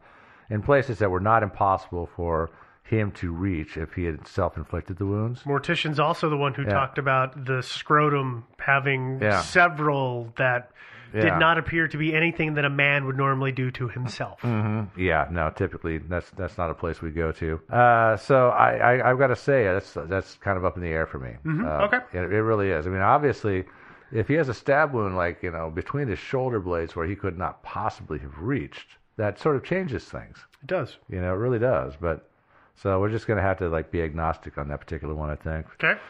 in 0.48 0.62
places 0.62 0.98
that 1.00 1.10
were 1.10 1.20
not 1.20 1.42
impossible 1.42 2.06
for 2.16 2.50
him 2.82 3.10
to 3.12 3.30
reach 3.32 3.76
if 3.76 3.92
he 3.92 4.04
had 4.04 4.26
self 4.26 4.56
inflicted 4.56 4.96
the 4.96 5.06
wounds. 5.06 5.42
Mortician's 5.44 6.00
also 6.00 6.30
the 6.30 6.38
one 6.38 6.54
who 6.54 6.64
Yeah. 6.64 6.72
talked 6.72 6.96
about 6.96 7.44
the 7.44 7.62
scrotum 7.62 8.44
having 8.58 9.20
Yeah. 9.20 9.40
several 9.42 10.32
that 10.38 10.70
Yeah. 11.14 11.20
did 11.22 11.38
not 11.38 11.58
appear 11.58 11.86
to 11.88 11.96
be 11.96 12.14
anything 12.14 12.54
that 12.54 12.64
a 12.64 12.70
man 12.70 13.04
would 13.06 13.16
normally 13.16 13.52
do 13.52 13.70
to 13.70 13.88
himself. 13.88 14.40
hmm 14.40 14.82
Yeah, 14.96 15.28
no, 15.30 15.50
typically 15.50 15.98
that's 15.98 16.28
that's 16.30 16.58
not 16.58 16.70
a 16.70 16.74
place 16.74 17.00
we 17.00 17.10
go 17.10 17.30
to. 17.32 17.60
Uh, 17.70 18.16
so 18.16 18.48
I, 18.48 18.76
I 18.98 19.10
I've 19.10 19.18
got 19.18 19.28
to 19.28 19.36
say 19.36 19.64
that's 19.64 19.92
that's 19.94 20.34
kind 20.36 20.56
of 20.58 20.64
up 20.64 20.76
in 20.76 20.82
the 20.82 20.88
air 20.90 21.06
for 21.06 21.18
me. 21.18 21.36
Mhm, 21.44 21.64
Uh, 21.64 21.84
okay. 21.86 21.98
it, 22.12 22.32
it 22.32 22.42
really 22.42 22.70
is. 22.70 22.86
I 22.86 22.90
mean, 22.90 23.00
obviously, 23.02 23.64
if 24.12 24.26
he 24.28 24.34
has 24.34 24.48
a 24.48 24.54
stab 24.54 24.92
wound 24.92 25.16
like 25.16 25.42
you 25.42 25.50
know 25.52 25.70
between 25.70 26.08
his 26.08 26.18
shoulder 26.18 26.58
blades 26.60 26.96
where 26.96 27.06
he 27.06 27.14
could 27.16 27.38
not 27.38 27.62
possibly 27.62 28.18
have 28.18 28.36
reached, 28.38 28.88
that 29.16 29.38
sort 29.38 29.54
of 29.56 29.62
changes 29.64 30.04
things. 30.04 30.38
It 30.62 30.66
does. 30.66 30.96
You 31.08 31.20
know, 31.20 31.32
it 31.32 31.38
really 31.38 31.58
does. 31.60 31.94
But 32.00 32.28
so 32.74 32.98
we're 32.98 33.10
just 33.10 33.26
going 33.28 33.36
to 33.36 33.42
have 33.42 33.58
to 33.58 33.68
like 33.68 33.92
be 33.92 34.02
agnostic 34.02 34.58
on 34.58 34.66
that 34.68 34.80
particular 34.80 35.14
one, 35.14 35.30
I 35.30 35.36
think. 35.36 35.66
Okay. 35.74 36.00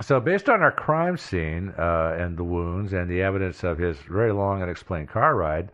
So, 0.00 0.20
based 0.20 0.48
on 0.48 0.62
our 0.62 0.70
crime 0.70 1.16
scene 1.16 1.74
uh, 1.76 2.16
and 2.18 2.36
the 2.36 2.44
wounds 2.44 2.92
and 2.92 3.10
the 3.10 3.20
evidence 3.20 3.64
of 3.64 3.78
his 3.78 3.98
very 3.98 4.32
long 4.32 4.62
unexplained 4.62 5.08
car 5.08 5.34
ride, 5.34 5.70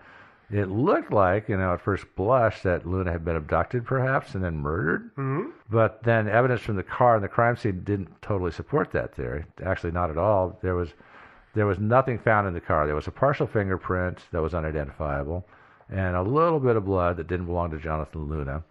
it 0.50 0.70
looked 0.70 1.12
like, 1.12 1.48
you 1.48 1.56
know, 1.56 1.74
at 1.74 1.80
first 1.80 2.06
blush, 2.16 2.62
that 2.62 2.87
Luna 2.87 3.12
had 3.12 3.24
been 3.24 3.37
abducted, 3.37 3.84
perhaps, 3.84 4.34
and 4.34 4.44
then 4.44 4.56
murdered. 4.56 5.10
Mm-hmm. 5.16 5.50
But 5.70 6.02
then 6.02 6.28
evidence 6.28 6.62
from 6.62 6.76
the 6.76 6.82
car 6.82 7.16
and 7.16 7.24
the 7.24 7.28
crime 7.28 7.56
scene 7.56 7.82
didn't 7.84 8.22
totally 8.22 8.50
support 8.50 8.92
that 8.92 9.14
theory. 9.14 9.44
Actually, 9.64 9.92
not 9.92 10.10
at 10.10 10.18
all. 10.18 10.58
There 10.62 10.74
was 10.74 10.90
there 11.54 11.66
was 11.66 11.78
nothing 11.78 12.18
found 12.18 12.48
in 12.48 12.54
the 12.54 12.60
car. 12.60 12.87
There 12.87 12.96
was 12.96 13.06
a 13.06 13.12
partial 13.12 13.46
fingerprint 13.46 14.20
that 14.32 14.42
was 14.42 14.54
unidentifiable, 14.54 15.46
and 15.88 16.16
a 16.16 16.22
little 16.22 16.60
bit 16.60 16.76
of 16.76 16.84
blood 16.84 17.16
that 17.18 17.28
didn't 17.28 17.46
belong 17.46 17.70
to 17.70 17.78
Jonathan 17.78 18.28
Luna. 18.28 18.64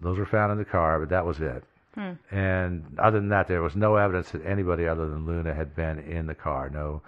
Those 0.00 0.18
were 0.18 0.26
found 0.26 0.52
in 0.52 0.58
the 0.58 0.64
car, 0.64 0.98
but 0.98 1.08
that 1.10 1.26
was 1.26 1.40
it. 1.40 1.64
Hmm. 1.98 2.12
And 2.30 2.96
other 3.00 3.18
than 3.18 3.30
that, 3.30 3.48
there 3.48 3.60
was 3.60 3.74
no 3.74 3.96
evidence 3.96 4.30
that 4.30 4.46
anybody 4.46 4.86
other 4.86 5.08
than 5.08 5.26
Luna 5.26 5.52
had 5.52 5.74
been 5.74 5.98
in 5.98 6.28
the 6.28 6.34
car. 6.34 6.70
No 6.70 7.02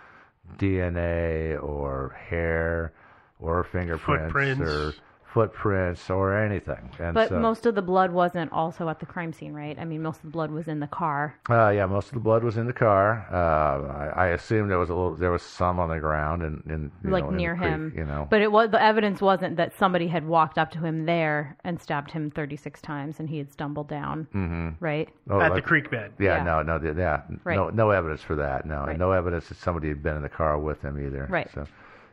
DNA 0.59 1.62
or 1.62 2.16
hair 2.29 2.92
or 3.38 3.62
fingerprints 3.62 4.33
Footprints. 4.33 4.61
or 4.61 4.94
footprints 5.32 6.10
or 6.10 6.36
anything. 6.36 6.90
And 6.98 7.14
But 7.14 7.28
so, 7.30 7.38
most 7.38 7.66
of 7.66 7.74
the 7.74 7.82
blood 7.82 8.12
wasn't 8.12 8.52
also 8.52 8.88
at 8.88 9.00
the 9.00 9.06
crime 9.06 9.32
scene, 9.32 9.52
right? 9.52 9.78
I 9.78 9.84
mean, 9.84 10.02
most 10.02 10.16
of 10.18 10.22
the 10.24 10.30
blood 10.30 10.50
was 10.50 10.68
in 10.68 10.80
the 10.80 10.86
car. 10.86 11.34
Uh, 11.48 11.70
yeah, 11.70 11.86
most 11.86 12.08
of 12.08 12.14
the 12.14 12.20
blood 12.20 12.42
was 12.44 12.56
in 12.56 12.66
the 12.66 12.72
car. 12.72 13.26
Uh, 13.32 14.14
I, 14.16 14.24
I 14.24 14.26
assume 14.28 14.68
there 14.68 14.78
was 14.78 14.90
a 14.90 14.94
little, 14.94 15.14
there 15.14 15.30
was 15.30 15.42
some 15.42 15.78
on 15.78 15.88
the 15.88 15.98
ground 16.00 16.42
and, 16.42 16.62
and 16.66 16.90
you 17.04 17.10
like 17.10 17.24
know, 17.24 17.30
in 17.30 17.34
the 17.36 17.40
near 17.42 17.56
creek, 17.56 17.68
him. 17.70 17.92
You 17.96 18.04
know, 18.04 18.26
But 18.30 18.42
it 18.42 18.50
was 18.52 18.70
the 18.70 18.82
evidence 18.82 19.20
wasn't 19.20 19.56
that 19.56 19.72
somebody 19.78 20.08
had 20.08 20.26
walked 20.26 20.58
up 20.58 20.70
to 20.72 20.78
him 20.78 21.06
there 21.06 21.56
and 21.64 21.80
stabbed 21.80 22.10
him 22.10 22.30
36 22.30 22.80
times 22.82 23.20
and 23.20 23.28
he 23.28 23.38
had 23.38 23.50
stumbled 23.52 23.88
down. 23.88 24.26
Mhm. 24.34 24.74
Right? 24.80 25.08
Oh, 25.28 25.40
At 25.40 25.54
the 25.54 25.62
creek 25.62 25.90
bed. 25.90 26.12
Yeah, 26.18 26.38
Yeah. 26.38 26.42
no, 26.44 26.62
no, 26.62 26.78
th- 26.78 26.96
yeah, 26.96 27.22
Right. 27.44 27.56
no, 27.56 27.70
no 27.70 27.90
evidence 27.90 28.22
for 28.22 28.36
that. 28.36 28.66
No, 28.66 28.80
Right. 28.80 28.90
and 28.90 28.98
no 28.98 29.12
evidence 29.12 29.48
that 29.48 29.58
somebody 29.58 29.88
had 29.88 30.02
been 30.02 30.16
in 30.16 30.22
the 30.22 30.28
car 30.28 30.58
with 30.58 30.82
him 30.82 30.98
either. 30.98 31.26
Right. 31.30 31.48
So, 31.54 31.64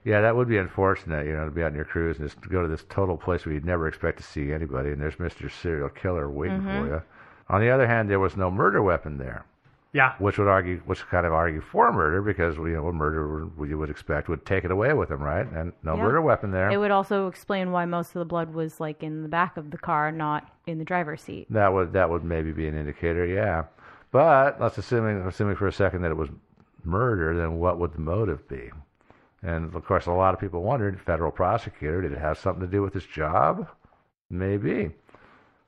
yeah, 0.07 0.21
that 0.21 0.35
would 0.37 0.47
be 0.47 0.57
unfortunate, 0.57 1.25
you 1.27 1.33
know, 1.33 1.43
to 1.43 1.51
be 1.51 1.61
out 1.63 1.71
on 1.71 1.75
your 1.75 1.83
cruise 1.83 2.17
and 2.17 2.29
just 2.29 2.39
go 2.49 2.61
to 2.61 2.67
this 2.69 2.85
total 2.89 3.17
place 3.17 3.45
where 3.45 3.53
you'd 3.53 3.65
never 3.65 3.87
expect 3.89 4.17
to 4.17 4.23
see 4.23 4.53
anybody, 4.53 4.91
and 4.91 5.01
there's 5.01 5.19
Mister 5.19 5.49
Serial 5.49 5.89
Killer 5.89 6.29
waiting 6.29 6.61
Mhm. 6.61 6.79
for 6.81 6.87
you. 6.87 7.01
On 7.49 7.59
the 7.59 7.69
other 7.69 7.87
hand, 7.87 8.09
there 8.09 8.19
was 8.19 8.37
no 8.37 8.49
murder 8.49 8.81
weapon 8.81 9.17
there. 9.17 9.43
Yeah. 9.93 10.13
Which 10.19 10.37
would 10.37 10.47
argue, 10.47 10.79
which 10.85 11.05
kind 11.09 11.25
of 11.25 11.33
argue 11.33 11.59
for 11.61 11.91
murder 11.91 12.21
because 12.21 12.55
you 12.57 12.75
know, 12.75 12.87
a 12.87 12.93
murder 12.93 13.47
you 13.65 13.77
would 13.77 13.89
expect 13.89 14.29
would 14.29 14.45
take 14.45 14.63
it 14.63 14.71
away 14.71 14.93
with 14.93 15.09
him, 15.09 15.21
right? 15.23 15.47
And 15.51 15.73
no 15.83 15.95
Yeah. 15.95 16.03
murder 16.03 16.21
weapon 16.21 16.51
there. 16.51 16.69
It 16.69 16.77
would 16.77 16.91
also 16.91 17.27
explain 17.27 17.71
why 17.71 17.85
most 17.85 18.15
of 18.15 18.19
the 18.19 18.25
blood 18.25 18.53
was 18.53 18.79
like 18.79 19.01
in 19.03 19.23
the 19.23 19.29
back 19.29 19.57
of 19.57 19.71
the 19.71 19.77
car, 19.77 20.11
not 20.11 20.49
in 20.67 20.77
the 20.77 20.85
driver's 20.85 21.21
seat. 21.21 21.47
That 21.49 21.73
would 21.73 21.93
that 21.93 22.09
would 22.09 22.23
maybe 22.23 22.51
be 22.51 22.67
an 22.67 22.75
indicator, 22.75 23.25
yeah. 23.25 23.63
But 24.11 24.59
let's 24.61 24.77
assuming 24.77 25.17
assuming 25.27 25.55
for 25.55 25.67
a 25.67 25.71
second 25.73 26.01
that 26.03 26.11
it 26.11 26.17
was 26.17 26.29
murder, 26.85 27.35
then 27.35 27.57
what 27.57 27.77
would 27.79 27.93
the 27.93 28.01
motive 28.01 28.47
be? 28.47 28.71
And 29.43 29.73
of 29.73 29.85
course, 29.85 30.07
a 30.07 30.11
lot 30.11 30.33
of 30.33 30.39
people 30.39 30.63
wondered, 30.63 30.99
federal 30.99 31.31
prosecutor, 31.31 32.01
did 32.01 32.11
it 32.11 32.17
have 32.17 32.37
something 32.37 32.61
to 32.61 32.67
do 32.67 32.81
with 32.81 32.93
his 32.93 33.05
job? 33.05 33.67
Maybe. 34.29 34.91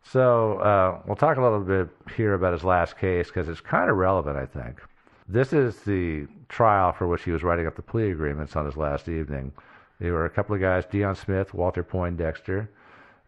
So 0.04 0.60
uh, 0.60 1.02
we'll 1.06 1.16
talk 1.16 1.38
a 1.38 1.42
little 1.42 1.60
bit 1.62 1.90
here 2.16 2.34
about 2.34 2.54
his 2.54 2.64
last 2.64 2.98
case 2.98 3.28
because 3.28 3.48
it's 3.48 3.62
kind 3.62 3.90
of 3.90 3.98
relevant, 3.98 4.38
I 4.38 4.46
think. 4.46 4.82
This 5.28 5.54
is 5.54 5.82
the 5.82 6.28
trial 6.48 6.92
for 6.92 7.08
which 7.08 7.24
he 7.24 7.32
was 7.32 7.44
writing 7.44 7.68
up 7.68 7.76
the 7.76 7.84
plea 7.84 8.10
agreements 8.10 8.56
on 8.56 8.66
his 8.66 8.76
last 8.76 9.08
evening. 9.08 9.52
There 10.00 10.14
were 10.14 10.26
a 10.26 10.30
couple 10.30 10.56
of 10.56 10.62
guys, 10.62 10.86
Dion 10.86 11.16
Smith, 11.16 11.54
Walter 11.54 11.84
Poindexter, 11.84 12.70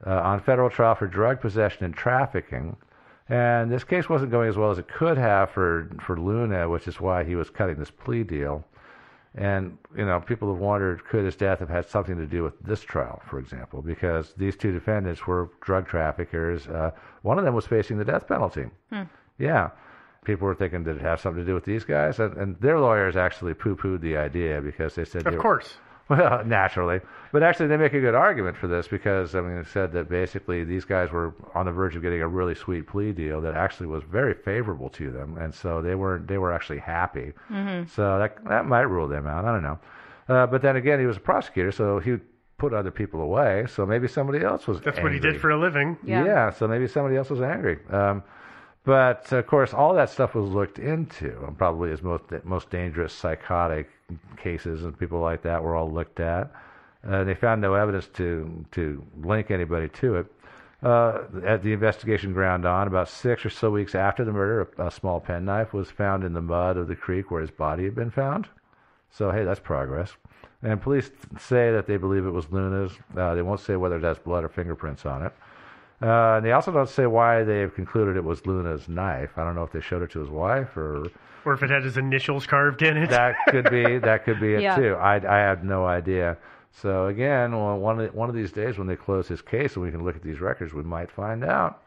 uh, 0.08 0.21
on 0.21 0.39
federal 0.39 0.69
trial 0.69 0.95
for 0.95 1.06
drug 1.06 1.39
possession 1.39 1.86
and 1.86 1.93
trafficking. 1.93 2.75
And 3.30 3.71
this 3.71 3.84
case 3.84 4.10
wasn't 4.10 4.32
going 4.32 4.49
as 4.49 4.58
well 4.58 4.71
as 4.71 4.80
it 4.80 4.88
could 4.88 5.17
have 5.17 5.51
for, 5.51 5.89
for 6.01 6.19
Luna, 6.19 6.67
which 6.67 6.88
is 6.88 6.99
why 6.99 7.23
he 7.23 7.36
was 7.36 7.49
cutting 7.49 7.77
this 7.77 7.91
plea 7.91 8.23
deal. 8.23 8.65
And, 9.36 9.78
you 9.96 10.06
know, 10.06 10.20
people 10.20 10.52
have 10.52 10.62
wondered 10.62 11.06
could 11.06 11.24
his 11.24 11.38
death 11.38 11.60
have 11.60 11.70
had 11.70 11.86
something 11.86 12.17
to 12.17 12.26
do 12.28 12.44
with 12.44 12.60
this 12.62 12.82
trial, 12.82 13.22
for 13.26 13.39
example, 13.39 13.82
because 13.82 14.34
these 14.36 14.58
two 14.58 14.74
defendants 14.74 15.26
were 15.26 15.50
drug 15.62 15.88
traffickers. 15.88 16.67
Uh, 16.67 16.91
one 17.22 17.39
of 17.39 17.46
them 17.46 17.54
was 17.56 17.65
facing 17.65 17.98
the 17.98 18.04
death 18.06 18.28
penalty. 18.28 18.65
Hmm. 18.91 19.04
Yeah. 19.39 19.70
People 20.26 20.48
were 20.48 20.54
thinking, 20.56 20.84
did 20.84 20.98
it 20.98 21.02
have 21.02 21.22
something 21.22 21.41
to 21.44 21.48
do 21.48 21.54
with 21.56 21.63
these 21.65 21.86
guys? 21.86 22.20
And, 22.20 22.36
and 22.36 22.56
their 22.60 22.78
lawyers 22.80 23.15
actually 23.15 23.54
poo 23.54 23.76
pooed 23.76 24.02
the 24.02 24.17
idea 24.17 24.62
because 24.62 24.96
they 24.96 25.06
said, 25.06 25.26
Of 25.26 25.32
they 25.32 25.38
were- 25.38 25.41
course. 25.41 25.76
Well, 26.12 26.43
naturally. 26.45 27.00
But 27.32 27.43
actually, 27.43 27.67
they 27.67 27.78
make 27.78 27.93
a 27.93 28.00
good 28.02 28.13
argument 28.15 28.58
for 28.58 28.67
this 28.67 28.88
because, 28.89 29.36
I 29.36 29.41
mean, 29.41 29.58
it 29.58 29.67
said 29.67 29.93
that 29.93 30.10
basically 30.10 30.65
these 30.65 30.84
guys 30.84 31.12
were 31.12 31.34
on 31.56 31.65
the 31.65 31.71
verge 31.71 31.95
of 31.95 32.02
getting 32.02 32.21
a 32.21 32.28
really 32.28 32.56
sweet 32.56 32.88
plea 32.88 33.13
deal 33.13 33.39
that 33.41 33.56
actually 33.56 33.88
was 33.88 34.04
very 34.04 34.34
favorable 34.34 34.89
to 34.89 35.10
them, 35.12 35.38
and 35.38 35.54
so 35.54 35.82
they 35.82 35.95
were 35.95 36.21
they 36.26 36.38
were 36.38 36.52
actually 36.52 36.80
happy. 36.80 37.32
Mhm. 37.50 37.89
So 37.89 38.19
that 38.19 38.43
that 38.45 38.65
might 38.65 38.82
rule 38.82 39.08
them 39.08 39.26
out. 39.28 39.45
I 39.45 39.52
don't 39.54 39.63
know. 39.63 39.80
Uh, 40.28 40.45
but 40.47 40.62
then 40.62 40.76
again, 40.76 41.00
he 41.00 41.06
was 41.06 41.17
a 41.17 41.21
prosecutor, 41.21 41.71
so 41.71 42.00
he 42.00 42.17
put 42.58 42.74
other 42.74 42.91
people 42.91 43.21
away. 43.21 43.65
So 43.67 43.86
maybe 43.86 44.08
somebody 44.08 44.43
else 44.43 44.67
was. 44.67 44.82
That's 44.82 45.00
what 45.02 45.13
he 45.13 45.19
did 45.19 45.39
for 45.39 45.50
a 45.52 45.58
living. 45.58 45.97
Yeah. 46.04 46.50
so 46.52 46.67
maybe 46.67 46.88
somebody 46.88 47.15
else 47.15 47.30
was 47.30 47.41
angry. 47.41 47.80
Um, 47.89 48.24
but 48.84 49.32
of 49.32 49.45
course, 49.47 49.74
all 49.74 49.93
that 49.93 50.10
stuff 50.10 50.34
was 50.36 50.50
looked 50.50 50.80
into, 50.80 51.43
and 51.45 51.58
probably 51.58 51.91
his 51.91 52.02
most 52.02 52.24
most 52.43 52.69
dangerous 52.69 53.13
psychotic 53.13 53.89
cases 54.38 54.84
and 54.84 54.97
people 54.97 55.19
like 55.19 55.41
that 55.43 55.63
were 55.63 55.76
all 55.76 55.91
looked 55.91 56.19
at. 56.19 56.52
Uh, 57.08 57.24
they 57.24 57.34
found 57.34 57.62
no 57.62 57.74
evidence 57.74 58.08
to 58.13 58.65
to 58.71 59.04
link 59.24 59.52
anybody 59.52 59.89
to 59.89 60.15
it. 60.15 60.26
Uh, 60.84 61.24
at 61.45 61.62
the 61.62 61.74
investigation 61.74 62.34
ground 62.34 62.65
on, 62.65 62.88
about 62.88 63.08
six 63.08 63.45
or 63.45 63.52
so 63.52 63.69
weeks 63.69 63.93
after 63.93 64.26
the 64.26 64.32
murder, 64.32 64.67
a, 64.80 64.88
a 64.88 64.91
small 64.91 65.19
penknife 65.19 65.74
was 65.74 65.91
found 65.91 66.24
in 66.24 66.34
the 66.34 66.41
mud 66.41 66.76
of 66.76 66.88
the 66.88 66.95
creek 66.95 67.30
where 67.30 67.41
his 67.41 67.52
body 67.52 67.84
had 67.84 67.93
been 67.93 68.10
found. 68.10 68.47
So 69.12 69.32
hey, 69.32 69.43
that's 69.43 69.60
progress. 69.60 70.12
And 70.63 70.82
police 70.82 71.10
say 71.39 71.71
that 71.71 71.88
they 71.88 71.97
believe 71.97 72.26
it 72.26 72.32
was 72.32 72.52
Luna's. 72.52 72.93
Uh, 73.15 73.36
they 73.36 73.41
won't 73.41 73.60
say 73.60 73.76
whether 73.76 73.97
it 73.97 74.04
has 74.04 74.17
blood 74.19 74.43
or 74.43 74.50
fingerprints 74.50 75.06
on 75.06 75.26
it. 75.26 75.34
Uh, 76.02 76.38
and 76.38 76.45
they 76.45 76.52
also 76.52 76.71
don't 76.71 76.89
say 76.89 77.06
why 77.06 77.43
they 77.43 77.60
have 77.60 77.76
concluded 77.76 78.17
it 78.17 78.24
was 78.24 78.45
Luna's 78.45 78.88
knife. 78.88 79.38
I 79.38 79.43
don't 79.43 79.56
know 79.56 79.63
if 79.63 79.71
they 79.71 79.82
showed 79.82 80.02
it 80.02 80.12
to 80.12 80.19
his 80.19 80.30
wife 80.30 80.76
or 80.76 81.06
Or 81.45 81.54
if 81.54 81.63
it 81.63 81.69
had 81.69 81.84
his 81.84 81.97
initials 81.97 82.45
carved 82.45 82.82
in 82.82 82.97
it. 82.97 83.10
that 83.10 83.36
could 83.49 83.69
be 83.69 83.97
that 83.99 84.25
could 84.25 84.39
be 84.39 84.54
it 84.56 84.62
Yeah. 84.62 84.75
too. 84.75 84.95
I 84.95 85.15
I 85.15 85.39
have 85.39 85.63
no 85.63 85.86
idea. 85.86 86.38
So 86.71 87.08
again, 87.08 87.51
well, 87.51 87.77
one 87.77 87.99
of 87.99 88.06
the, 88.12 88.17
one 88.17 88.30
of 88.30 88.36
these 88.36 88.51
days 88.51 88.77
when 88.77 88.88
they 88.88 88.95
close 88.95 89.27
his 89.27 89.41
case 89.41 89.75
and 89.75 89.84
we 89.84 89.91
can 89.91 90.04
look 90.04 90.15
at 90.15 90.21
these 90.23 90.39
records, 90.39 90.73
we 90.73 90.84
might 90.84 91.12
find 91.12 91.43
out. 91.43 91.82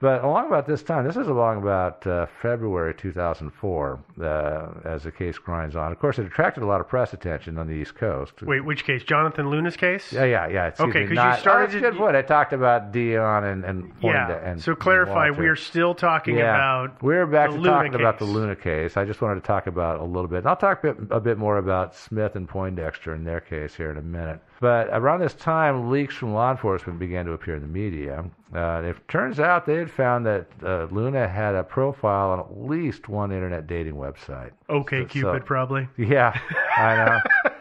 But 0.00 0.22
along 0.24 0.48
about 0.48 0.66
this 0.66 0.82
time, 0.82 1.06
this 1.06 1.16
is 1.16 1.28
along 1.28 1.62
about 1.62 2.06
uh, 2.06 2.26
February 2.42 2.94
2004, 2.94 3.98
uh, 4.20 4.66
as 4.84 5.04
the 5.04 5.12
case 5.12 5.38
grinds 5.38 5.76
on. 5.76 5.92
Of 5.92 5.98
course, 5.98 6.18
it 6.18 6.26
attracted 6.26 6.62
a 6.62 6.66
lot 6.66 6.80
of 6.80 6.88
press 6.88 7.12
attention 7.14 7.56
on 7.58 7.68
the 7.68 7.72
East 7.74 7.94
Coast. 7.94 8.34
Wait, 8.42 8.64
which 8.64 8.84
case? 8.84 9.02
Jonathan 9.04 9.48
Luna's 9.50 9.76
case? 9.76 10.12
Yeah, 10.12 10.24
yeah, 10.24 10.48
yeah. 10.48 10.70
Okay, 10.78 11.06
because 11.06 11.10
you 11.36 11.40
started 11.40 11.46
Oh, 11.46 11.60
that's 11.66 11.74
a 11.76 11.80
good 11.80 11.96
point. 11.96 12.16
I 12.16 12.22
talked 12.22 12.52
about 12.52 12.92
Dion 12.92 13.44
and 13.44 13.64
and 13.64 13.92
Yeah. 14.02 14.30
And 14.44 14.60
so 14.60 14.74
clarify, 14.74 15.28
Walter. 15.28 15.40
we 15.42 15.48
are 15.48 15.56
still 15.56 15.94
talking 15.94 16.36
Yeah. 16.36 16.54
about 16.54 17.02
We're 17.02 17.26
back 17.26 17.50
the 17.50 17.56
to 17.56 17.62
Luna 17.62 17.76
talking 17.76 17.94
about 17.94 18.18
the. 18.18 18.24
Luna 18.24 18.56
case. 18.56 18.96
I 18.96 19.04
just 19.04 19.22
wanted 19.22 19.36
to 19.36 19.46
talk 19.46 19.66
about 19.68 20.00
a 20.00 20.04
little 20.04 20.28
bit. 20.28 20.38
And 20.38 20.48
I'll 20.48 20.56
talk 20.56 20.82
a 20.84 20.92
bit, 20.92 21.06
a 21.12 21.20
bit 21.20 21.38
more 21.38 21.56
about 21.58 21.94
Smith 21.94 22.34
and 22.36 22.48
Poindexter 22.48 23.14
in 23.14 23.22
their 23.24 23.40
case 23.40 23.74
here 23.76 23.90
in 23.90 23.96
a 23.96 24.02
minute. 24.02 24.40
But 24.64 24.88
around 24.92 25.20
this 25.20 25.34
time, 25.34 25.90
leaks 25.90 26.14
from 26.14 26.32
law 26.32 26.50
enforcement 26.50 26.98
began 26.98 27.26
to 27.26 27.32
appear 27.32 27.54
in 27.54 27.60
the 27.60 27.68
media. 27.68 28.24
Uh, 28.54 28.80
it 28.82 28.96
turns 29.08 29.38
out 29.38 29.66
they 29.66 29.74
had 29.74 29.90
found 29.90 30.24
that 30.24 30.46
uh, 30.64 30.86
Luna 30.90 31.28
had 31.28 31.54
a 31.54 31.62
profile 31.62 32.30
on 32.30 32.38
at 32.40 32.56
least 32.70 33.10
one 33.10 33.30
internet 33.30 33.66
dating 33.66 33.92
website. 33.92 34.52
OK 34.70 35.02
So- 35.02 35.06
Cupid, 35.08 35.42
so- 35.42 35.46
probably. 35.46 35.86
Yeah, 35.98 36.32
I 36.78 36.96
know. 36.96 37.50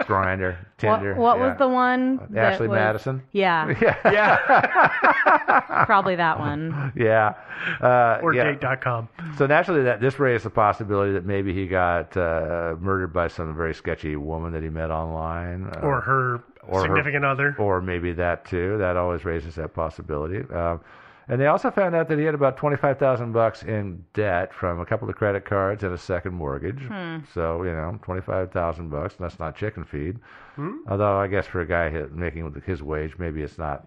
Grindr, 0.00 0.56
Tinder. 0.78 1.14
What, 1.14 1.38
what 1.38 1.38
yeah. 1.38 1.48
was 1.50 1.58
the 1.58 1.68
one? 1.68 2.16
that 2.30 2.52
Ashley 2.54 2.68
was- 2.68 2.76
Madison? 2.76 3.22
Yeah. 3.32 3.94
Yeah. 4.12 5.84
Probably 5.86 6.16
that 6.16 6.38
one. 6.38 6.92
yeah. 6.96 7.34
Uh, 7.80 8.18
Or 8.22 8.34
yeah. 8.34 8.52
date.com. 8.52 9.08
So 9.38 9.46
naturally, 9.46 9.82
that 9.84 10.00
this 10.00 10.18
raised 10.18 10.44
the 10.44 10.50
possibility 10.50 11.12
that 11.12 11.24
maybe 11.24 11.54
he 11.54 11.66
got 11.66 12.16
uh, 12.16 12.74
murdered 12.80 13.12
by 13.12 13.28
some 13.28 13.54
very 13.56 13.74
sketchy 13.74 14.16
woman 14.16 14.52
that 14.52 14.62
he 14.62 14.68
met 14.68 14.90
online, 14.90 15.66
uh, 15.66 15.80
Or 15.82 16.00
her 16.00 16.42
or 16.66 16.82
significant 16.82 17.24
other. 17.24 17.54
or 17.58 17.80
maybe 17.80 18.12
that 18.12 18.44
too. 18.46 18.76
That 18.78 18.96
always 18.96 19.24
raises 19.24 19.54
that 19.56 19.74
possibility. 19.74 20.38
Um, 20.52 20.80
and 21.28 21.40
they 21.40 21.46
also 21.46 21.70
found 21.70 21.94
out 21.94 22.08
that 22.08 22.18
he 22.18 22.24
had 22.24 22.34
about 22.34 22.56
twenty-five 22.56 22.98
thousand 22.98 23.32
bucks 23.32 23.62
in 23.62 24.04
debt 24.14 24.52
from 24.54 24.80
a 24.80 24.86
couple 24.86 25.08
of 25.08 25.16
credit 25.16 25.44
cards 25.44 25.82
and 25.82 25.92
a 25.94 25.98
second 25.98 26.34
mortgage. 26.34 26.82
Hmm. 26.82 27.18
So 27.32 27.62
you 27.62 27.70
know, 27.72 27.98
twenty-five 28.02 28.52
thousand 28.52 28.90
bucks. 28.90 29.14
That's 29.18 29.38
not 29.38 29.56
chicken 29.56 29.84
feed. 29.84 30.18
Hmm? 30.56 30.76
Although 30.88 31.16
I 31.18 31.26
guess 31.26 31.46
for 31.46 31.60
a 31.60 31.66
guy 31.66 31.90
making 32.12 32.62
his 32.66 32.82
wage, 32.82 33.14
maybe 33.18 33.42
it's 33.42 33.58
not 33.58 33.86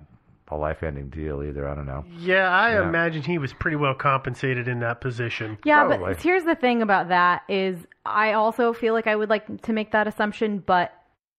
a 0.49 0.55
life-ending 0.55 1.09
deal 1.09 1.43
either. 1.43 1.67
I 1.67 1.75
don't 1.75 1.85
know. 1.85 2.05
Yeah, 2.19 2.49
I 2.49 2.71
Yeah. 2.75 2.87
imagine 2.87 3.21
he 3.21 3.37
was 3.37 3.51
pretty 3.51 3.75
well 3.75 3.93
compensated 3.93 4.69
in 4.69 4.79
that 4.79 5.01
position. 5.01 5.57
Yeah, 5.65 5.83
Probably. 5.85 6.13
but 6.13 6.21
here's 6.23 6.45
the 6.45 6.55
thing 6.55 6.81
about 6.81 7.09
that 7.09 7.41
is 7.49 7.85
I 8.05 8.31
also 8.31 8.71
feel 8.71 8.93
like 8.93 9.07
I 9.07 9.15
would 9.17 9.29
like 9.29 9.63
to 9.63 9.73
make 9.73 9.91
that 9.91 10.07
assumption, 10.07 10.59
but 10.65 10.93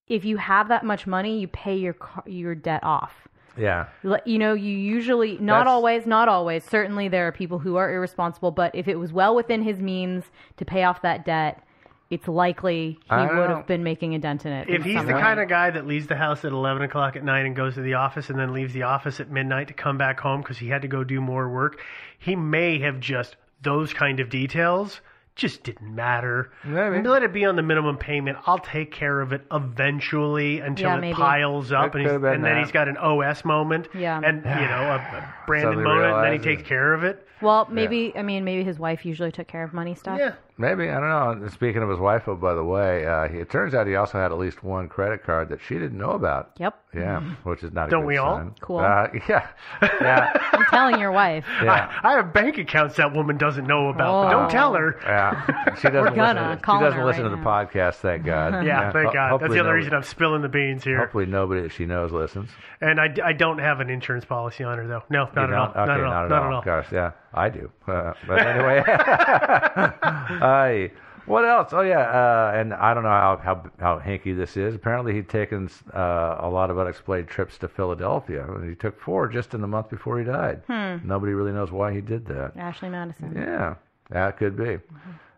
if 0.07 0.25
you 0.25 0.37
have 0.37 0.67
that 0.67 0.83
much 0.85 1.07
money, 1.07 1.39
you 1.39 1.47
pay 1.47 1.75
your 1.75 1.93
car, 1.93 2.23
your 2.27 2.53
debt 2.53 2.83
off. 2.83 3.27
Yeah. 3.59 3.87
You 4.25 4.37
know, 4.39 4.53
you 4.53 4.75
usually 4.77 5.33
not 5.39 5.59
That's- 5.59 5.67
always, 5.71 6.05
not 6.07 6.27
always. 6.29 6.63
Certainly, 6.63 7.09
there 7.09 7.27
are 7.27 7.31
people 7.31 7.59
who 7.59 7.75
are 7.75 7.91
irresponsible, 7.93 8.51
but 8.51 8.73
if 8.73 8.87
it 8.87 8.95
was 8.95 9.11
well 9.11 9.35
within 9.35 9.61
his 9.61 9.79
means 9.81 10.23
to 10.57 10.65
pay 10.65 10.83
off 10.83 11.01
that 11.01 11.25
debt, 11.25 11.61
it's 12.09 12.27
likely 12.27 12.97
he 13.03 13.09
I 13.11 13.21
would 13.27 13.35
don't- 13.47 13.57
have 13.57 13.67
been 13.67 13.83
making 13.83 14.15
a 14.15 14.19
dent 14.19 14.45
in 14.45 14.51
it. 14.51 14.67
If 14.69 14.77
in 14.77 14.81
he's 14.83 14.95
some 14.95 15.05
the 15.05 15.13
way. 15.13 15.21
kind 15.21 15.39
of 15.39 15.47
guy 15.49 15.69
that 15.69 15.85
leaves 15.85 16.07
the 16.07 16.15
house 16.15 16.43
at 16.43 16.51
11 16.51 16.81
o'clock 16.81 17.15
at 17.15 17.23
night 17.23 17.45
and 17.45 17.55
goes 17.55 17.75
to 17.75 17.81
the 17.81 17.93
office 17.95 18.29
and 18.31 18.39
then 18.39 18.51
leaves 18.53 18.73
the 18.73 18.83
office 18.83 19.19
at 19.19 19.29
midnight 19.29 19.67
to 19.67 19.73
come 19.75 19.97
back 19.97 20.19
home 20.19 20.41
because 20.41 20.57
he 20.57 20.69
had 20.69 20.81
to 20.81 20.87
go 20.87 21.03
do 21.03 21.21
more 21.21 21.47
work, 21.49 21.81
he 22.17 22.35
may 22.35 22.79
have 22.79 22.99
just 22.99 23.35
those 23.61 23.93
kind 23.93 24.19
of 24.19 24.29
details 24.29 25.01
just 25.35 25.63
didn't 25.63 25.93
matter. 25.95 26.51
Maybe. 26.65 27.07
Let 27.07 27.23
it 27.23 27.31
be 27.31 27.45
on 27.45 27.55
the 27.55 27.61
minimum 27.61 27.97
payment. 27.97 28.37
I'll 28.45 28.59
take 28.59 28.91
care 28.91 29.21
of 29.21 29.31
it 29.31 29.45
eventually 29.51 30.59
until 30.59 30.89
Yeah, 30.89 30.97
it 30.97 31.01
maybe. 31.01 31.13
piles 31.15 31.71
up, 31.71 31.87
It 31.87 31.91
and, 31.95 32.01
he's, 32.01 32.07
could've 32.09 32.21
been 32.21 32.33
and 32.33 32.43
then 32.45 32.55
that. 32.55 32.63
he's 32.63 32.71
got 32.71 32.87
an 32.87 32.97
OS 32.97 33.45
moment, 33.45 33.87
Yeah. 33.93 34.19
and 34.23 34.37
you 34.37 34.67
know 34.67 34.91
a, 34.91 34.95
a 34.95 35.33
Brandon 35.47 35.71
Suddenly 35.73 35.83
moment, 35.83 36.05
and 36.15 36.23
then 36.25 36.31
he 36.33 36.37
realizes- 36.39 36.45
takes 36.57 36.67
care 36.67 36.93
of 36.93 37.03
it. 37.03 37.25
Well, 37.41 37.67
maybe 37.71 38.13
I 38.15 38.21
mean 38.23 38.43
maybe 38.43 38.63
his 38.63 38.79
wife 38.79 39.05
usually 39.05 39.31
took 39.31 39.47
care 39.47 39.63
of 39.63 39.73
money 39.73 39.95
stuff. 39.95 40.19
Yeah. 40.19 40.33
Maybe 40.57 40.89
I 40.89 40.99
don't 40.99 41.07
know. 41.07 41.29
And 41.45 41.51
Speaking 41.53 41.81
of 41.81 41.89
his 41.89 41.99
wife, 41.99 42.27
oh, 42.27 42.35
by 42.35 42.53
the 42.53 42.63
way, 42.65 43.05
uh, 43.05 43.29
he, 43.29 43.37
it 43.37 43.49
turns 43.49 43.73
out 43.73 43.87
he 43.87 43.95
also 43.95 44.17
had 44.17 44.33
at 44.33 44.37
least 44.37 44.61
one 44.61 44.89
credit 44.89 45.23
card 45.23 45.47
that 45.49 45.59
she 45.65 45.75
didn't 45.75 45.97
know 45.97 46.11
about. 46.11 46.51
Yep. 46.59 46.75
Yeah, 46.93 47.21
which 47.43 47.63
is 47.63 47.71
not. 47.71 47.87
A 47.87 47.91
Don't 47.91 48.01
good 48.01 48.07
we 48.07 48.17
all? 48.17 48.37
sign. 48.39 48.55
Cool. 48.59 48.79
Uh, 48.79 49.07
yeah, 49.29 49.47
yeah, 50.01 50.31
I'm 50.51 50.65
telling 50.65 50.99
your 50.99 51.11
wife. 51.13 51.45
yeah. 51.63 51.89
I, 52.03 52.09
I 52.09 52.13
have 52.17 52.33
bank 52.33 52.57
accounts 52.57 52.97
that 52.97 53.13
woman 53.15 53.37
doesn't 53.37 53.67
know 53.67 53.87
about, 53.89 54.23
but 54.23 54.27
Oh. 54.35 54.39
don't 54.41 54.49
tell 54.51 54.73
her. 54.73 54.99
Yeah, 55.03 55.75
she 55.75 55.83
doesn't 55.83 55.93
We're 56.01 56.09
gonna 56.15 56.41
listen. 56.41 56.57
To, 56.57 56.61
call 56.63 56.79
she 56.79 56.83
doesn't 56.85 56.99
her 56.99 57.05
listen 57.05 57.23
right 57.23 57.29
to 57.29 57.35
the 57.37 57.41
now. 57.41 57.65
podcast. 57.65 57.95
Thank 57.95 58.25
God. 58.25 58.65
Yeah, 58.65 58.91
thank 58.91 59.05
Ho- 59.07 59.13
God. 59.13 59.13
That's 59.13 59.31
hopefully 59.31 59.49
the 59.57 59.59
other 59.61 59.69
nobody- 59.69 59.75
reason 59.77 59.93
I'm 59.93 60.03
spilling 60.03 60.41
the 60.41 60.49
beans 60.49 60.83
here. 60.83 60.97
Hopefully 60.97 61.25
nobody 61.27 61.61
that 61.61 61.71
she 61.71 61.85
knows 61.85 62.11
listens. 62.11 62.49
And 62.81 62.99
I, 62.99 63.13
I 63.23 63.31
don't 63.33 63.59
have 63.59 63.79
an 63.79 63.89
insurance 63.89 64.25
policy 64.25 64.63
on 64.65 64.77
her 64.77 64.87
though. 64.87 65.03
No, 65.09 65.29
not 65.35 65.35
You 65.35 65.41
at 65.43 65.53
all. 65.53 65.65
don't? 65.67 65.77
Okay, 65.77 65.85
not 65.85 65.99
at 65.99 66.03
all. 66.03 66.29
not 66.29 66.43
at 66.47 66.53
all. 66.53 66.61
Gosh, 66.63 66.87
yeah, 66.91 67.11
I 67.33 67.49
do. 67.49 67.71
Uh, 67.87 68.13
but 68.27 68.45
anyway, 68.45 68.83
I. 68.87 70.91
What 71.25 71.45
else? 71.45 71.69
Oh 71.73 71.81
yeah, 71.81 71.99
uh, 71.99 72.53
and 72.55 72.73
I 72.73 72.95
don't 72.95 73.03
know 73.03 73.09
how 73.09 73.39
how 73.43 73.69
how 73.79 73.99
hinky 73.99 74.35
this 74.35 74.57
is. 74.57 74.73
Apparently, 74.73 75.13
he'd 75.13 75.29
taken 75.29 75.69
uh, 75.93 76.37
a 76.39 76.49
lot 76.49 76.71
of 76.71 76.79
unexplained 76.79 77.27
trips 77.27 77.59
to 77.59 77.67
Philadelphia. 77.67 78.51
and 78.51 78.67
He 78.67 78.75
took 78.75 78.99
four 78.99 79.27
just 79.27 79.53
in 79.53 79.61
the 79.61 79.67
month 79.67 79.91
before 79.91 80.17
he 80.17 80.25
died. 80.25 80.63
Hmm. 80.65 81.07
Nobody 81.07 81.33
really 81.33 81.51
knows 81.51 81.71
why 81.71 81.93
he 81.93 82.01
did 82.01 82.25
that. 82.27 82.53
Ashley 82.57 82.89
Madison. 82.89 83.33
Yeah, 83.35 83.75
that 84.09 84.37
could 84.37 84.57
be. 84.57 84.79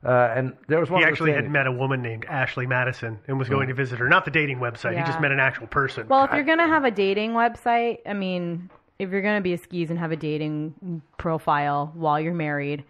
Uh, 0.04 0.32
and 0.34 0.56
there 0.69 0.80
was 0.80 0.89
one. 0.89 1.01
He 1.01 1.06
actually 1.08 1.34
had 1.34 1.51
met 1.51 1.67
a 1.67 1.71
woman 1.73 2.01
named 2.01 2.23
Ashley 2.23 2.65
Madison 2.65 3.19
and 3.27 3.38
was 3.38 3.49
going 3.49 3.67
to 3.67 3.73
visit 3.73 3.99
her. 3.99 4.08
Not 4.08 4.23
the 4.23 4.32
dating 4.32 4.60
website. 4.60 4.97
He 4.97 5.04
just 5.04 5.19
met 5.19 5.34
an 5.34 5.41
actual 5.41 5.67
person. 5.67 6.08
Well, 6.08 6.23
if 6.23 6.32
you're 6.32 6.43
gonna 6.43 6.69
have 6.69 6.86
a 6.86 6.91
dating 6.91 7.34
website, 7.34 7.97
I 8.06 8.13
mean, 8.13 8.69
if 9.02 9.10
you're 9.10 9.22
gonna 9.22 9.42
be 9.42 9.54
a 9.54 9.58
skis 9.58 9.90
and 9.90 9.98
have 10.00 10.12
a 10.12 10.16
dating 10.16 11.02
profile 11.18 11.92
while 11.96 12.20
you're 12.20 12.34
married, 12.34 12.84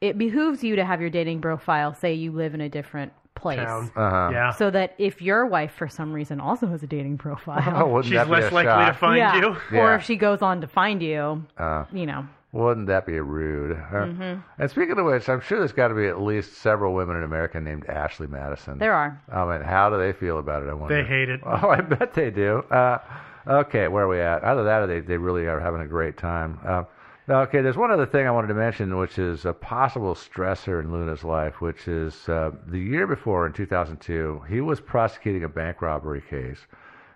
it 0.00 0.16
behooves 0.18 0.62
you 0.62 0.76
to 0.76 0.84
have 0.84 1.00
your 1.00 1.10
dating 1.10 1.40
profile 1.40 1.92
say 1.94 2.14
you 2.14 2.30
live 2.32 2.54
in 2.54 2.60
a 2.60 2.68
different 2.68 3.12
place. 3.34 3.58
Town. 3.58 3.90
Uh-huh. 3.96 4.30
Yeah. 4.32 4.50
So 4.52 4.70
that 4.70 4.94
if 4.98 5.20
your 5.20 5.44
wife, 5.46 5.72
for 5.72 5.88
some 5.88 6.12
reason, 6.12 6.40
also 6.40 6.66
has 6.68 6.82
a 6.82 6.86
dating 6.86 7.18
profile, 7.18 7.62
Oh, 7.84 8.00
She's 8.02 8.12
that 8.12 8.30
less 8.30 8.50
a 8.50 8.54
likely 8.54 8.72
to 8.72 8.92
shock? 8.92 8.98
find 8.98 9.18
yeah. 9.18 9.56
you. 9.72 9.78
or 9.78 9.94
if 9.94 10.04
she 10.04 10.16
goes 10.16 10.40
on 10.40 10.60
to 10.62 10.66
find 10.66 11.02
you, 11.02 11.44
Uh, 11.58 11.84
you 11.92 12.06
know, 12.06 12.26
Wouldn't 12.52 12.86
that 12.86 13.04
be 13.06 13.18
rude? 13.20 13.72
Uh, 13.72 14.06
Mhm. 14.06 14.42
And 14.58 14.70
speaking 14.70 14.98
of 14.98 15.04
which, 15.04 15.28
I'm 15.28 15.40
sure 15.42 15.58
there's 15.58 15.72
got 15.72 15.88
to 15.88 15.94
be 15.94 16.06
at 16.06 16.20
least 16.22 16.54
several 16.54 16.94
women 16.94 17.16
in 17.16 17.22
America 17.24 17.60
named 17.60 17.84
Ashley 17.86 18.26
Madison. 18.26 18.78
there 18.78 18.94
are. 18.94 19.20
I 19.30 19.44
mean, 19.44 19.62
how 19.62 19.90
do 19.90 19.98
they 19.98 20.12
feel 20.12 20.38
about 20.38 20.62
it? 20.62 20.70
I 20.70 20.74
wonder. 20.74 20.94
They 20.94 21.06
hate 21.06 21.28
it. 21.28 21.40
Oh, 21.44 21.68
I 21.68 21.80
bet 21.82 22.14
they 22.14 22.30
do. 22.30 22.58
Uh, 22.70 22.98
okay, 23.46 23.88
where 23.88 24.04
are 24.04 24.08
we 24.08 24.20
at? 24.20 24.44
Either 24.44 24.64
that 24.64 24.82
or 24.82 24.86
they, 24.86 25.00
they 25.00 25.16
really 25.16 25.46
are 25.46 25.60
having 25.60 25.80
a 25.80 25.86
great 25.86 26.16
time. 26.16 26.58
Uh, 26.64 26.84
okay, 27.28 27.60
there's 27.60 27.76
one 27.76 27.90
other 27.90 28.06
thing 28.06 28.26
I 28.26 28.30
wanted 28.30 28.48
to 28.48 28.54
mention, 28.54 28.96
which 28.96 29.18
is 29.18 29.44
a 29.44 29.52
possible 29.52 30.14
stressor 30.14 30.80
in 30.80 30.92
Luna's 30.92 31.24
life, 31.24 31.60
which 31.60 31.88
is 31.88 32.28
uh, 32.28 32.52
the 32.66 32.78
year 32.78 33.06
before, 33.06 33.46
in 33.46 33.52
2002, 33.52 34.42
he 34.48 34.60
was 34.60 34.80
prosecuting 34.80 35.44
a 35.44 35.48
bank 35.48 35.82
robbery 35.82 36.22
case. 36.22 36.66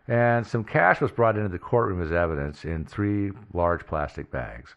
And 0.08 0.46
some 0.46 0.64
cash 0.64 1.00
was 1.00 1.12
brought 1.12 1.36
into 1.36 1.48
the 1.48 1.58
courtroom 1.58 2.02
as 2.02 2.10
evidence 2.10 2.64
in 2.64 2.84
three 2.84 3.30
large 3.52 3.86
plastic 3.86 4.30
bags. 4.30 4.74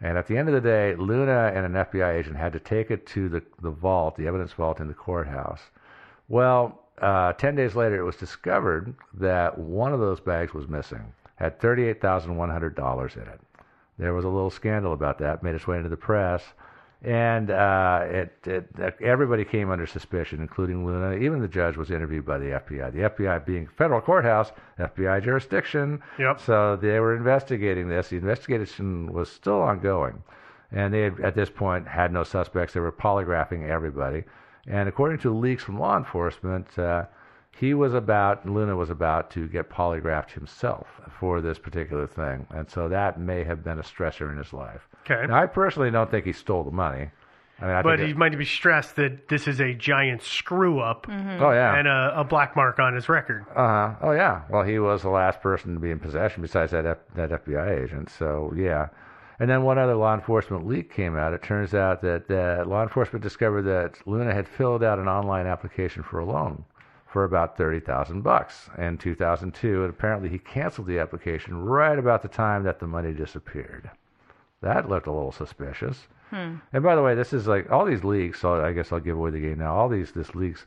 And 0.00 0.16
at 0.16 0.26
the 0.26 0.38
end 0.38 0.48
of 0.48 0.54
the 0.54 0.60
day, 0.60 0.94
Luna 0.94 1.52
and 1.54 1.66
an 1.66 1.72
FBI 1.72 2.18
agent 2.18 2.36
had 2.36 2.54
to 2.54 2.60
take 2.60 2.90
it 2.90 3.06
to 3.08 3.28
the, 3.28 3.42
the 3.60 3.70
vault, 3.70 4.16
the 4.16 4.26
evidence 4.26 4.52
vault 4.52 4.80
in 4.80 4.88
the 4.88 4.94
courthouse. 4.94 5.60
Well, 6.28 6.79
uh, 7.00 7.32
10 7.34 7.54
days 7.54 7.74
later, 7.74 7.96
it 7.96 8.04
was 8.04 8.16
discovered 8.16 8.94
that 9.14 9.58
one 9.58 9.92
of 9.92 10.00
those 10.00 10.20
bags 10.20 10.52
was 10.54 10.68
missing, 10.68 11.12
had 11.36 11.58
$38,100 11.60 13.16
in 13.16 13.22
it. 13.22 13.40
There 13.98 14.14
was 14.14 14.24
a 14.24 14.28
little 14.28 14.50
scandal 14.50 14.92
about 14.92 15.18
that, 15.18 15.42
made 15.42 15.54
its 15.54 15.66
way 15.66 15.76
into 15.76 15.88
the 15.88 15.96
press, 15.96 16.42
and 17.02 17.50
uh, 17.50 18.02
it, 18.04 18.32
it, 18.44 18.68
everybody 19.02 19.44
came 19.44 19.70
under 19.70 19.86
suspicion, 19.86 20.40
including 20.40 20.84
Luna. 20.84 21.16
Even 21.16 21.40
the 21.40 21.48
judge 21.48 21.76
was 21.76 21.90
interviewed 21.90 22.26
by 22.26 22.36
the 22.36 22.46
FBI. 22.46 22.92
The 22.92 23.08
FBI 23.10 23.44
being 23.46 23.66
federal 23.66 24.02
courthouse, 24.02 24.52
FBI 24.78 25.24
jurisdiction. 25.24 26.02
Yep. 26.18 26.40
So 26.40 26.76
they 26.76 27.00
were 27.00 27.16
investigating 27.16 27.88
this. 27.88 28.08
The 28.08 28.16
investigation 28.16 29.10
was 29.12 29.30
still 29.30 29.62
ongoing, 29.62 30.22
and 30.72 30.92
they 30.92 31.02
had, 31.02 31.20
at 31.20 31.34
this 31.34 31.48
point 31.48 31.88
had 31.88 32.12
no 32.12 32.22
suspects. 32.22 32.74
They 32.74 32.80
were 32.80 32.92
polygraphing 32.92 33.66
everybody, 33.66 34.24
and 34.66 34.88
according 34.88 35.18
to 35.20 35.30
leaks 35.30 35.62
from 35.62 35.78
law 35.78 35.96
enforcement. 35.96 36.78
Uh, 36.78 37.04
he 37.58 37.74
was 37.74 37.92
about, 37.92 38.48
Luna 38.48 38.74
was 38.74 38.88
about 38.88 39.30
to 39.32 39.46
get 39.48 39.68
polygraphed 39.68 40.30
himself 40.30 40.86
for 41.18 41.42
this 41.42 41.58
particular 41.58 42.06
thing. 42.06 42.46
And 42.50 42.70
so 42.70 42.88
that 42.88 43.20
may 43.20 43.44
have 43.44 43.62
been 43.62 43.78
a 43.78 43.82
stressor 43.82 44.30
in 44.30 44.38
his 44.38 44.52
life. 44.54 44.88
Okay. 45.04 45.26
Now, 45.26 45.42
I 45.42 45.46
personally 45.46 45.90
don't 45.90 46.10
think 46.10 46.24
he 46.24 46.32
stole 46.32 46.62
the 46.64 46.70
money. 46.70 47.10
I 47.60 47.66
mean, 47.66 47.74
I 47.74 47.82
but 47.82 47.98
he 47.98 48.10
it- 48.12 48.16
might 48.16 48.38
be 48.38 48.46
stressed 48.46 48.96
that 48.96 49.28
this 49.28 49.46
is 49.46 49.60
a 49.60 49.74
giant 49.74 50.22
screw 50.22 50.80
up 50.80 51.06
Oh, 51.10 51.50
yeah. 51.50 51.76
and 51.76 51.86
a, 51.86 52.20
a 52.20 52.24
black 52.24 52.56
mark 52.56 52.78
on 52.78 52.94
his 52.94 53.10
record. 53.10 53.44
Uh-huh. 53.54 53.94
Oh, 54.00 54.12
yeah. 54.12 54.42
Well, 54.48 54.62
he 54.62 54.78
was 54.78 55.02
the 55.02 55.10
last 55.10 55.42
person 55.42 55.74
to 55.74 55.80
be 55.80 55.90
in 55.90 55.98
possession 55.98 56.40
besides 56.40 56.72
that, 56.72 56.86
F- 56.86 56.98
that 57.16 57.30
FBI 57.30 57.82
agent. 57.84 58.08
So, 58.10 58.54
yeah. 58.56 58.88
And 59.40 59.48
then 59.48 59.62
one 59.62 59.78
other 59.78 59.94
law 59.94 60.14
enforcement 60.14 60.66
leak 60.66 60.92
came 60.92 61.16
out. 61.16 61.32
It 61.32 61.42
turns 61.42 61.74
out 61.74 62.02
that 62.02 62.30
uh, 62.30 62.68
law 62.68 62.82
enforcement 62.82 63.22
discovered 63.22 63.62
that 63.62 64.06
Luna 64.06 64.34
had 64.34 64.46
filled 64.46 64.84
out 64.84 64.98
an 64.98 65.08
online 65.08 65.46
application 65.46 66.02
for 66.02 66.18
a 66.18 66.26
loan 66.26 66.62
for 67.06 67.24
about 67.24 67.56
30,000 67.56 68.20
bucks 68.20 68.68
in 68.78 68.98
2002 68.98 69.82
and 69.82 69.90
apparently 69.90 70.28
he 70.28 70.38
canceled 70.38 70.86
the 70.86 70.98
application 70.98 71.56
right 71.64 71.98
about 71.98 72.22
the 72.22 72.28
time 72.28 72.62
that 72.62 72.78
the 72.78 72.86
money 72.86 73.12
disappeared. 73.12 73.90
That 74.60 74.88
looked 74.88 75.06
a 75.06 75.12
little 75.12 75.32
suspicious. 75.32 76.06
Hmm. 76.28 76.56
And 76.74 76.84
by 76.84 76.94
the 76.94 77.02
way, 77.02 77.14
this 77.14 77.32
is 77.32 77.48
like 77.48 77.72
all 77.72 77.86
these 77.86 78.04
leaks. 78.04 78.40
So 78.40 78.62
I 78.62 78.72
guess 78.72 78.92
I'll 78.92 79.00
give 79.00 79.16
away 79.16 79.30
the 79.30 79.40
game 79.40 79.58
now. 79.58 79.74
All 79.74 79.88
these 79.88 80.12
this 80.12 80.34
leaks, 80.34 80.66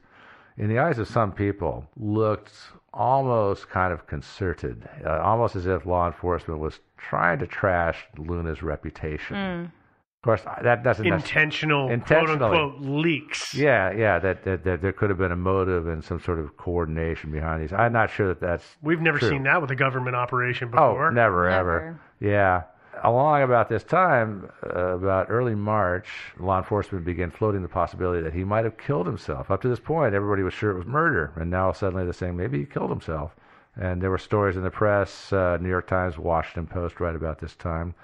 in 0.57 0.67
the 0.67 0.79
eyes 0.79 0.97
of 0.97 1.07
some 1.07 1.31
people, 1.31 1.85
looked 1.95 2.51
almost 2.93 3.69
kind 3.69 3.91
of 3.91 4.05
concerted, 4.07 4.87
uh, 5.05 5.19
almost 5.19 5.55
as 5.55 5.65
if 5.65 5.85
law 5.85 6.07
enforcement 6.07 6.59
was 6.59 6.79
trying 6.97 7.39
to 7.39 7.47
trash 7.47 8.05
Luna's 8.17 8.61
reputation. 8.61 9.35
Hmm. 9.35 9.65
Of 9.65 10.25
course, 10.25 10.41
that 10.61 10.83
doesn't 10.83 11.05
necess- 11.05 11.15
Intentional, 11.15 11.99
quote 11.99 12.29
unquote, 12.29 12.79
leaks. 12.79 13.53
Yeah, 13.53 13.91
yeah, 13.91 14.19
that, 14.19 14.45
that 14.45 14.63
that 14.63 14.81
there 14.81 14.93
could 14.93 15.09
have 15.09 15.19
been 15.19 15.33
a 15.33 15.35
motive 15.35 15.87
and 15.87 16.01
some 16.01 16.21
sort 16.21 16.39
of 16.39 16.55
coordination 16.55 17.29
behind 17.29 17.61
these. 17.61 17.73
I'm 17.73 17.91
not 17.91 18.09
sure 18.09 18.29
that 18.29 18.39
that's. 18.39 18.77
We've 18.81 19.01
never 19.01 19.19
true. 19.19 19.29
seen 19.29 19.43
that 19.43 19.59
with 19.59 19.69
a 19.71 19.75
government 19.75 20.15
operation 20.15 20.69
before. 20.71 20.85
Oh, 20.85 20.93
before. 20.93 21.11
never, 21.11 21.49
ever. 21.49 21.99
Yeah. 22.21 22.63
Along 23.01 23.41
about 23.41 23.69
this 23.69 23.83
time, 23.83 24.49
uh, 24.63 24.95
about 24.95 25.27
early 25.29 25.55
March, 25.55 26.07
law 26.39 26.57
enforcement 26.57 27.03
began 27.03 27.31
floating 27.31 27.61
the 27.61 27.67
possibility 27.67 28.21
that 28.21 28.33
he 28.33 28.43
might 28.43 28.65
have 28.65 28.77
killed 28.77 29.07
himself. 29.07 29.49
Up 29.49 29.61
to 29.61 29.69
this 29.69 29.79
point, 29.79 30.13
everybody 30.13 30.43
was 30.43 30.53
sure 30.53 30.71
it 30.71 30.77
was 30.77 30.85
murder, 30.85 31.31
and 31.35 31.49
now 31.49 31.71
suddenly 31.71 32.03
they're 32.03 32.13
saying 32.13 32.37
maybe 32.37 32.59
he 32.59 32.65
killed 32.65 32.89
himself. 32.89 33.35
And 33.75 34.01
there 34.01 34.11
were 34.11 34.19
stories 34.19 34.55
in 34.55 34.63
the 34.63 34.69
press, 34.69 35.33
uh, 35.33 35.57
New 35.59 35.69
York 35.69 35.87
Times, 35.87 36.17
Washington 36.17 36.67
Post, 36.67 36.99
right 36.99 37.15
about 37.15 37.39
this 37.39 37.55
time, 37.55 37.95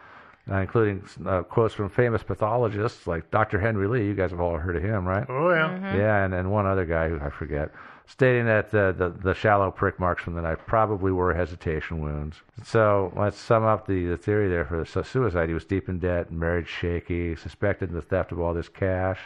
uh, 0.51 0.55
including 0.55 1.07
uh, 1.25 1.43
quotes 1.43 1.75
from 1.75 1.89
famous 1.89 2.23
pathologists 2.23 3.05
like 3.05 3.29
Dr. 3.29 3.59
Henry 3.59 3.87
Lee. 3.87 4.07
You 4.07 4.15
guys 4.15 4.31
have 4.31 4.39
all 4.39 4.57
heard 4.57 4.75
of 4.75 4.81
him, 4.81 5.07
right? 5.07 5.25
Oh, 5.29 5.51
yeah. 5.51 5.69
Mm-hmm. 5.69 5.97
Yeah, 5.97 6.25
and, 6.25 6.33
and 6.33 6.51
one 6.51 6.65
other 6.65 6.85
guy 6.85 7.07
who 7.07 7.19
I 7.19 7.29
forget, 7.29 7.69
stating 8.09 8.45
that 8.45 8.73
uh, 8.73 8.91
the 8.91 9.09
the 9.23 9.33
shallow 9.33 9.71
prick 9.71 9.99
marks 9.99 10.23
from 10.23 10.33
the 10.33 10.41
knife 10.41 10.59
probably 10.65 11.11
were 11.11 11.33
hesitation 11.33 12.01
wounds. 12.01 12.37
So 12.65 13.13
let's 13.15 13.37
sum 13.37 13.63
up 13.63 13.87
the, 13.87 14.07
the 14.07 14.17
theory 14.17 14.49
there 14.49 14.65
for 14.65 14.83
the 14.83 15.03
suicide. 15.03 15.47
He 15.47 15.53
was 15.53 15.63
deep 15.65 15.87
in 15.87 15.99
debt, 15.99 16.31
marriage 16.31 16.67
shaky, 16.67 17.35
suspected 17.35 17.89
in 17.89 17.95
the 17.95 18.01
theft 18.01 18.31
of 18.33 18.39
all 18.41 18.53
this 18.53 18.67
cash. 18.69 19.19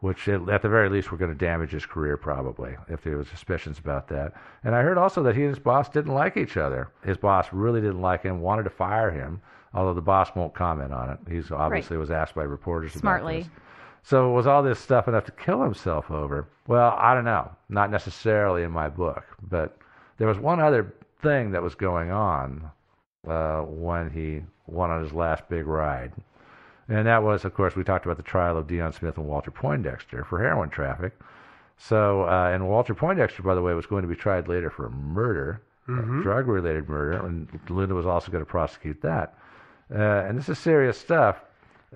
which 0.00 0.28
at 0.28 0.48
at 0.48 0.62
the 0.62 0.68
very 0.68 0.88
least 0.88 1.10
were 1.10 1.16
going 1.18 1.32
to 1.32 1.46
damage 1.46 1.70
his 1.72 1.86
career 1.86 2.16
probably 2.16 2.76
if 2.88 3.02
there 3.02 3.16
was 3.16 3.28
suspicions 3.28 3.78
about 3.78 4.08
that. 4.08 4.32
And 4.64 4.74
I 4.74 4.82
heard 4.82 4.98
also 4.98 5.22
that 5.22 5.34
he 5.34 5.42
and 5.42 5.50
his 5.50 5.58
boss 5.58 5.88
didn't 5.88 6.12
like 6.14 6.36
each 6.36 6.56
other. 6.56 6.88
His 7.04 7.16
boss 7.16 7.46
really 7.52 7.80
didn't 7.80 8.02
like 8.02 8.22
him, 8.22 8.40
wanted 8.40 8.64
to 8.64 8.70
fire 8.70 9.10
him, 9.10 9.40
although 9.74 9.94
the 9.94 10.02
boss 10.02 10.30
won't 10.34 10.54
comment 10.54 10.92
on 10.92 11.10
it. 11.10 11.18
He's 11.30 11.50
obviously 11.50 11.96
was 11.96 12.10
asked 12.10 12.34
by 12.34 12.42
reporters 12.44 12.92
Smartly. 12.92 13.38
about 13.38 13.44
this. 13.50 13.62
So 14.06 14.30
was 14.30 14.46
all 14.46 14.62
this 14.62 14.78
stuff 14.78 15.08
enough 15.08 15.24
to 15.24 15.32
kill 15.32 15.64
himself 15.64 16.12
over? 16.12 16.46
Well, 16.68 16.94
I 16.96 17.12
don't 17.12 17.24
know. 17.24 17.50
Not 17.68 17.90
necessarily 17.90 18.62
in 18.62 18.70
my 18.70 18.88
book, 18.88 19.24
but 19.42 19.76
there 20.18 20.28
was 20.28 20.38
one 20.38 20.60
other 20.60 20.94
thing 21.22 21.50
that 21.50 21.62
was 21.62 21.74
going 21.74 22.12
on 22.12 22.70
uh, 23.26 23.62
when 23.62 24.10
he 24.10 24.42
went 24.68 24.92
on 24.92 25.02
his 25.02 25.12
last 25.12 25.48
big 25.48 25.66
ride. 25.66 26.12
And 26.88 27.04
that 27.08 27.24
was, 27.24 27.44
of 27.44 27.54
course, 27.54 27.74
we 27.74 27.82
talked 27.82 28.04
about 28.04 28.16
the 28.16 28.22
trial 28.22 28.56
of 28.56 28.68
Dion 28.68 28.92
Smith 28.92 29.16
and 29.16 29.26
Walter 29.26 29.50
Poindexter 29.50 30.22
for 30.22 30.38
heroin 30.38 30.70
traffic. 30.70 31.18
So, 31.76 32.28
uh, 32.28 32.50
and 32.54 32.68
Walter 32.68 32.94
Poindexter, 32.94 33.42
by 33.42 33.56
the 33.56 33.62
way, 33.62 33.74
was 33.74 33.86
going 33.86 34.02
to 34.02 34.08
be 34.08 34.14
tried 34.14 34.46
later 34.46 34.70
for 34.70 34.88
murder, 34.88 35.60
Mhm. 35.88 36.22
drug 36.22 36.46
related 36.46 36.88
murder, 36.88 37.26
and 37.26 37.48
Luna 37.68 37.94
was 37.94 38.06
also 38.06 38.30
going 38.30 38.44
to 38.44 38.48
prosecute 38.48 39.02
that. 39.02 39.34
Uh, 39.92 39.98
and 39.98 40.38
this 40.38 40.48
is 40.48 40.60
serious 40.60 40.96
stuff. 40.96 41.42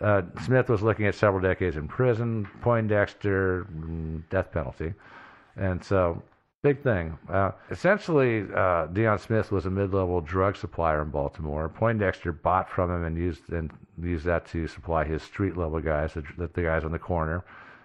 Uh, 0.01 0.23
Smith 0.45 0.69
was 0.69 0.83
looking 0.83 1.07
at 1.07 1.15
several 1.15 1.41
decades 1.41 1.77
in 1.77 1.89
prison, 1.89 2.49
Poindexter, 2.63 3.67
mm, 3.75 4.23
death 4.31 4.53
penalty. 4.53 4.95
And 5.57 5.83
so, 5.85 6.23
big 6.63 6.83
thing. 6.83 7.19
Uh, 7.29 7.53
essentially, 7.71 8.47
uh, 8.55 8.87
Dion 8.87 9.19
Smith 9.19 9.51
was 9.51 9.67
a 9.67 9.71
mid-level 9.71 10.21
drug 10.21 10.57
supplier 10.57 11.03
in 11.03 11.11
Baltimore. 11.11 11.69
Poindexter 11.69 12.33
bought 12.33 12.71
from 12.71 12.91
him 12.91 13.05
and 13.05 13.17
used 13.17 13.51
and 13.51 13.71
used 14.01 14.25
that 14.25 14.47
to 14.47 14.67
supply 14.69 15.05
his 15.05 15.23
street-level 15.23 15.81
guys, 15.81 16.15
the, 16.15 16.25
the 16.55 16.63
guys 16.63 16.85
on 16.85 16.93
the 16.93 16.99
corner. 16.99 17.45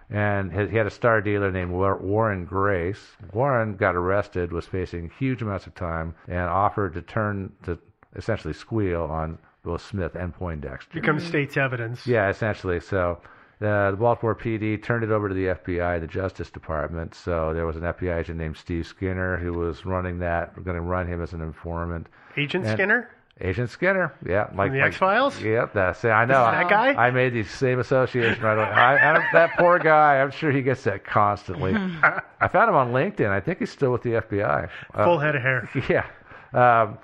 And 0.10 0.54
he 0.54 0.78
had 0.78 0.86
a 0.86 0.92
star 0.92 1.20
dealer 1.20 1.52
named 1.52 1.72
Warren 1.72 2.46
Grace. 2.46 3.18
Warren 3.34 3.76
got 3.76 3.96
arrested, 3.96 4.52
was 4.52 4.68
facing 4.68 5.10
huge 5.18 5.42
amounts 5.42 5.66
of 5.66 5.74
time, 5.74 6.14
and 6.28 6.42
offered 6.42 6.94
to 6.94 7.02
turn 7.02 7.52
to 7.64 7.80
essentially 8.16 8.54
squeal 8.54 9.04
on 9.04 9.40
both 9.66 9.86
Smith 9.86 10.16
and 10.16 10.34
Poindexter. 10.34 10.94
Becomes 10.94 11.24
state's 11.26 11.58
evidence. 11.58 12.06
Yeah, 12.08 12.30
essentially. 12.30 12.80
So 12.80 13.20
uh, 13.62 13.92
the 13.92 13.98
Baltimore 14.00 14.36
PD 14.36 14.82
turned 14.82 15.04
it 15.04 15.12
over 15.12 15.28
to 15.28 15.36
the 15.36 15.46
FBI, 15.48 16.00
the 16.00 16.08
Justice 16.08 16.50
Department. 16.52 17.16
So 17.16 17.54
there 17.54 17.66
was 17.66 17.76
an 17.76 17.82
FBI 17.84 18.20
agent 18.20 18.38
named 18.38 18.58
Steve 18.58 18.86
Skinner 18.88 19.38
who 19.38 19.54
was 19.54 19.86
running 19.86 20.20
that, 20.20 20.56
We're 20.56 20.64
going 20.64 20.76
to 20.78 20.82
run 20.82 21.08
him 21.08 21.22
as 21.22 21.34
an 21.34 21.42
informant. 21.42 22.08
Agent 22.38 22.66
And- 22.66 22.74
Skinner? 22.74 23.10
Agent 23.42 23.70
Skinner, 23.70 24.14
yeah, 24.26 24.48
like 24.56 24.72
the 24.72 24.78
like- 24.78 24.88
X-Files? 24.88 25.42
Yep, 25.42 25.74
that's 25.74 26.06
it. 26.06 26.08
I 26.08 26.24
know. 26.24 26.46
Is 26.46 26.52
that 26.54 26.70
guy? 26.70 26.94
I 26.94 27.12
made 27.12 27.34
the 27.34 27.44
same 27.44 27.80
association. 27.82 28.42
Right 28.42 28.54
away. 28.54 28.64
I, 28.64 28.94
I, 28.96 29.28
that 29.34 29.58
poor 29.58 29.78
guy. 29.78 30.22
I'm 30.22 30.32
sure 30.32 30.52
he 30.54 30.62
gets 30.62 30.86
that 30.86 31.04
constantly. 31.04 31.74
I 32.42 32.48
found 32.48 32.70
him 32.70 32.76
on 32.76 32.94
LinkedIn. 32.94 33.30
I 33.30 33.42
think 33.42 33.60
he's 33.60 33.72
still 33.72 33.92
with 33.92 34.04
the 34.04 34.12
FBI. 34.12 34.70
Uh, 34.94 35.04
Full 35.04 35.20
head 35.20 35.36
of 35.36 35.42
hair. 35.42 35.70
yeah. 35.90 36.06
Um, 36.54 36.98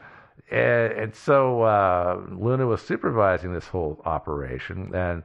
and, 0.52 0.94
and 0.94 1.16
so 1.16 1.62
uh, 1.64 2.22
Luna 2.30 2.68
was 2.68 2.82
supervising 2.82 3.54
this 3.54 3.68
whole 3.68 4.02
operation, 4.06 4.94
and 4.94 5.24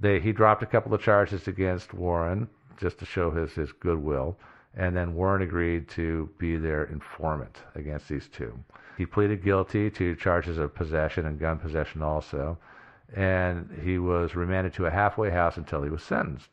they 0.00 0.18
he 0.18 0.32
dropped 0.32 0.62
a 0.62 0.66
couple 0.66 0.94
of 0.94 1.02
charges 1.02 1.46
against 1.46 1.92
Warren 1.92 2.48
just 2.78 2.98
to 2.98 3.04
show 3.04 3.30
his 3.30 3.52
his 3.52 3.70
goodwill, 3.72 4.36
and 4.74 4.96
then 4.96 5.14
Warren 5.14 5.42
agreed 5.42 5.88
to 5.90 6.30
be 6.38 6.56
their 6.56 6.84
informant 6.84 7.58
against 7.74 8.08
these 8.08 8.28
two. 8.28 8.58
He 8.96 9.06
pleaded 9.06 9.44
guilty 9.44 9.90
to 9.90 10.14
charges 10.16 10.58
of 10.58 10.74
possession 10.74 11.26
and 11.26 11.38
gun 11.38 11.58
possession 11.58 12.02
also, 12.02 12.58
and 13.14 13.68
he 13.84 13.98
was 13.98 14.34
remanded 14.34 14.72
to 14.74 14.86
a 14.86 14.90
halfway 14.90 15.30
house 15.30 15.58
until 15.58 15.82
he 15.82 15.90
was 15.90 16.02
sentenced. 16.02 16.50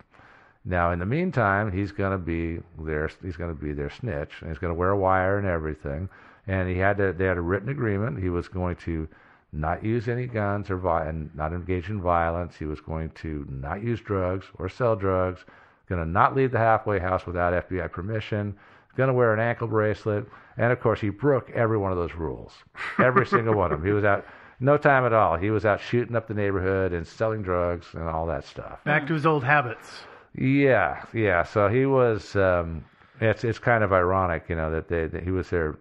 Now, 0.66 0.92
in 0.92 1.00
the 1.00 1.06
meantime, 1.06 1.72
he's 1.72 1.94
going 1.94 2.12
to 2.12 2.18
be 2.18 2.62
their 2.78 3.10
he's 3.24 3.38
going 3.38 3.56
to 3.56 3.62
be 3.62 3.72
their 3.72 3.90
snitch, 3.90 4.42
and 4.42 4.50
he's 4.50 4.60
going 4.60 4.72
to 4.72 4.78
wear 4.78 4.90
a 4.90 4.98
wire 4.98 5.38
and 5.38 5.48
everything. 5.48 6.10
And 6.48 6.70
he 6.70 6.78
had 6.78 6.98
to, 6.98 7.14
they 7.14 7.26
had 7.26 7.38
a 7.38 7.42
written 7.42 7.70
agreement. 7.70 8.22
He 8.22 8.30
was 8.30 8.48
going 8.48 8.76
to 8.78 9.08
not 9.52 9.84
use 9.84 10.08
any 10.08 10.28
guns 10.28 10.70
or 10.70 10.78
vi- 10.78 11.08
and 11.08 11.34
not 11.36 11.54
engage 11.54 11.90
in 11.90 12.02
violence. 12.02 12.56
He 12.58 12.66
was 12.66 12.82
going 12.82 13.10
to 13.22 13.46
not 13.50 13.84
use 13.84 14.00
drugs 14.00 14.46
or 14.56 14.70
sell 14.70 14.96
drugs. 14.96 15.44
Going 15.88 16.04
to 16.04 16.10
not 16.10 16.36
leave 16.36 16.52
the 16.52 16.60
halfway 16.60 17.00
house 17.00 17.26
without 17.26 17.68
FBI 17.68 17.92
permission. 17.92 18.56
Going 18.96 19.08
to 19.08 19.14
wear 19.14 19.34
an 19.34 19.40
ankle 19.40 19.68
bracelet, 19.68 20.28
and 20.58 20.72
of 20.72 20.80
course, 20.82 21.00
he 21.00 21.10
broke 21.10 21.50
every 21.52 21.78
one 21.78 21.92
of 21.92 21.98
those 21.98 22.14
rules. 22.14 22.52
Every 23.00 23.26
single 23.28 23.56
one 23.56 23.72
of 23.72 23.80
them. 23.80 23.88
He 23.88 23.94
was 23.94 24.04
out 24.04 24.26
no 24.60 24.78
time 24.78 25.06
at 25.06 25.14
all. 25.14 25.38
He 25.38 25.52
was 25.52 25.66
out 25.66 25.80
shooting 25.80 26.16
up 26.16 26.28
the 26.28 26.34
neighborhood 26.34 26.92
and 26.92 27.08
selling 27.08 27.42
drugs 27.42 27.88
and 27.94 28.04
all 28.04 28.26
that 28.28 28.44
stuff. 28.44 28.84
Back 28.84 29.08
to 29.08 29.14
his 29.14 29.26
old 29.26 29.44
habits. 29.44 29.88
Yeah, 30.36 31.04
yeah. 31.14 31.44
So 31.44 31.70
he 31.70 31.86
was. 31.86 32.36
Um, 32.36 32.84
it's 33.22 33.44
it's 33.44 33.60
kind 33.60 33.84
of 33.84 33.92
ironic, 33.94 34.46
you 34.48 34.56
know, 34.56 34.72
that 34.72 34.88
they 34.88 35.08
that 35.08 35.24
he 35.24 35.32
was 35.32 35.50
their 35.50 35.78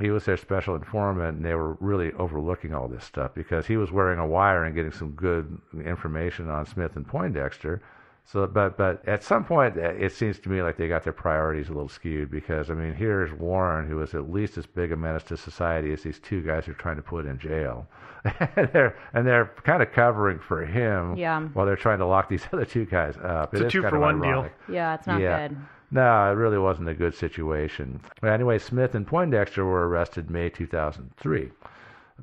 he 0.00 0.10
was 0.10 0.24
their 0.24 0.36
special 0.38 0.74
informant, 0.74 1.36
and 1.36 1.44
they 1.44 1.54
were 1.54 1.74
really 1.74 2.12
overlooking 2.14 2.74
all 2.74 2.88
this 2.88 3.04
stuff 3.04 3.32
because 3.34 3.66
he 3.66 3.76
was 3.76 3.92
wearing 3.92 4.18
a 4.18 4.26
wire 4.26 4.64
and 4.64 4.74
getting 4.74 4.92
some 4.92 5.10
good 5.10 5.58
information 5.84 6.48
on 6.48 6.64
Smith 6.66 6.96
and 6.96 7.06
Poindexter. 7.06 7.82
So, 8.24 8.46
but 8.46 8.78
but 8.78 9.06
at 9.06 9.22
some 9.24 9.44
point, 9.44 9.76
uh, 9.76 9.80
it 9.90 10.12
seems 10.12 10.38
to 10.40 10.48
me 10.48 10.62
like 10.62 10.76
they 10.76 10.86
got 10.88 11.02
their 11.02 11.12
priorities 11.12 11.68
a 11.68 11.72
little 11.72 11.88
skewed 11.88 12.30
because 12.30 12.70
I 12.70 12.74
mean, 12.74 12.94
here's 12.94 13.32
Warren, 13.32 13.86
who 13.88 14.00
is 14.00 14.14
at 14.14 14.30
least 14.30 14.56
as 14.56 14.64
big 14.64 14.92
a 14.92 14.96
menace 14.96 15.24
to 15.24 15.36
society 15.36 15.92
as 15.92 16.02
these 16.04 16.20
two 16.20 16.40
guys 16.40 16.68
are 16.68 16.74
trying 16.74 16.96
to 16.96 17.02
put 17.02 17.26
in 17.26 17.36
jail, 17.38 17.86
and 18.24 18.68
they're 18.72 18.96
and 19.12 19.26
they're 19.26 19.50
kind 19.64 19.82
of 19.82 19.90
covering 19.92 20.38
for 20.38 20.64
him 20.64 21.16
Yeah. 21.16 21.40
while 21.48 21.66
they're 21.66 21.74
trying 21.76 21.98
to 21.98 22.06
lock 22.06 22.28
these 22.28 22.46
other 22.52 22.64
two 22.64 22.86
guys 22.86 23.16
up. 23.18 23.52
It's 23.54 23.60
It 23.60 23.66
a 23.66 23.70
two 23.70 23.82
for 23.82 23.96
of 23.96 24.00
one 24.00 24.20
deal. 24.20 24.48
Yeah, 24.68 24.94
it's 24.94 25.06
not 25.08 25.20
Yeah. 25.20 25.48
good. 25.48 25.56
No, 25.94 26.32
it 26.32 26.36
really 26.36 26.56
wasn't 26.56 26.88
a 26.88 26.94
good 26.94 27.14
situation. 27.14 28.00
Anyway, 28.22 28.58
Smith 28.58 28.94
and 28.94 29.06
Poindexter 29.06 29.62
were 29.66 29.86
arrested 29.86 30.30
May 30.30 30.48
2003, 30.48 31.50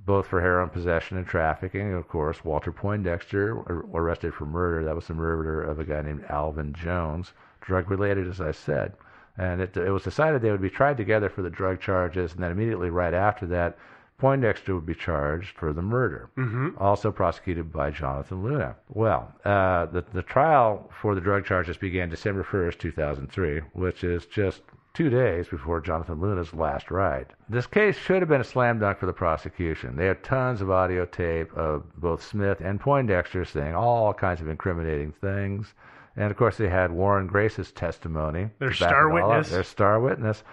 both 0.07 0.25
for 0.25 0.41
heroin 0.41 0.69
possession 0.69 1.17
and 1.17 1.27
trafficking. 1.27 1.93
Of 1.93 2.07
course, 2.07 2.43
Walter 2.43 2.71
Poindexter 2.71 3.51
arrested 3.93 4.33
for 4.33 4.47
murder. 4.47 4.83
That 4.83 4.95
was 4.95 5.05
the 5.05 5.13
murder 5.13 5.61
of 5.61 5.79
a 5.79 5.85
guy 5.85 6.01
named 6.01 6.25
Alvin 6.29 6.73
Jones, 6.73 7.33
drug 7.61 7.91
related, 7.91 8.27
as 8.27 8.41
I 8.41 8.53
said. 8.53 8.93
And 9.37 9.61
it, 9.61 9.77
it 9.77 9.91
was 9.91 10.03
decided 10.03 10.41
they 10.41 10.49
would 10.49 10.63
be 10.63 10.71
tried 10.71 10.97
together 10.97 11.29
for 11.29 11.43
the 11.43 11.51
drug 11.51 11.79
charges, 11.79 12.33
and 12.33 12.41
then 12.41 12.49
immediately 12.49 12.89
right 12.89 13.13
after 13.13 13.45
that, 13.45 13.77
Poindexter 14.19 14.75
would 14.75 14.85
be 14.85 14.93
charged 14.95 15.57
for 15.57 15.73
the 15.73 15.81
murder, 15.81 16.29
Mhm. 16.37 16.73
also 16.79 17.11
prosecuted 17.11 17.71
by 17.71 17.89
Jonathan 17.89 18.43
Luna. 18.43 18.75
Well, 18.89 19.31
uh, 19.45 19.85
the, 19.85 20.03
the 20.13 20.21
trial 20.23 20.89
for 21.01 21.15
the 21.15 21.21
drug 21.21 21.45
charges 21.45 21.77
began 21.77 22.09
December 22.09 22.43
1st, 22.43 22.79
2003, 22.79 23.61
which 23.73 24.03
is 24.03 24.25
just 24.25 24.61
two 24.93 25.09
days 25.09 25.47
before 25.47 25.79
Jonathan 25.79 26.19
Luna's 26.19 26.53
last 26.53 26.91
ride. 26.91 27.27
This 27.47 27.67
case 27.67 27.95
should 27.95 28.21
have 28.21 28.27
been 28.29 28.41
a 28.41 28.43
slam 28.45 28.79
dunk 28.79 28.97
for 28.97 29.05
the 29.05 29.13
prosecution. 29.13 29.95
They 29.95 30.07
had 30.07 30.23
tons 30.23 30.61
of 30.61 30.69
audio 30.69 31.05
tape 31.05 31.55
of 31.55 31.83
both 31.95 32.21
Smith 32.21 32.59
and 32.59 32.79
Poindexter 32.81 33.45
saying 33.45 33.73
all 33.75 34.13
kinds 34.13 34.41
of 34.41 34.49
incriminating 34.49 35.13
things. 35.13 35.73
And 36.17 36.29
of 36.31 36.35
course, 36.37 36.57
they 36.57 36.67
had 36.67 36.91
Warren 36.91 37.27
Grace's 37.27 37.71
testimony. 37.71 38.49
Their 38.59 38.73
star 38.73 39.09
it 39.09 39.21
all 39.21 39.29
up. 39.31 39.37
witness. 39.37 39.51
Their 39.51 39.63
star 39.63 39.99
witness. 40.01 40.43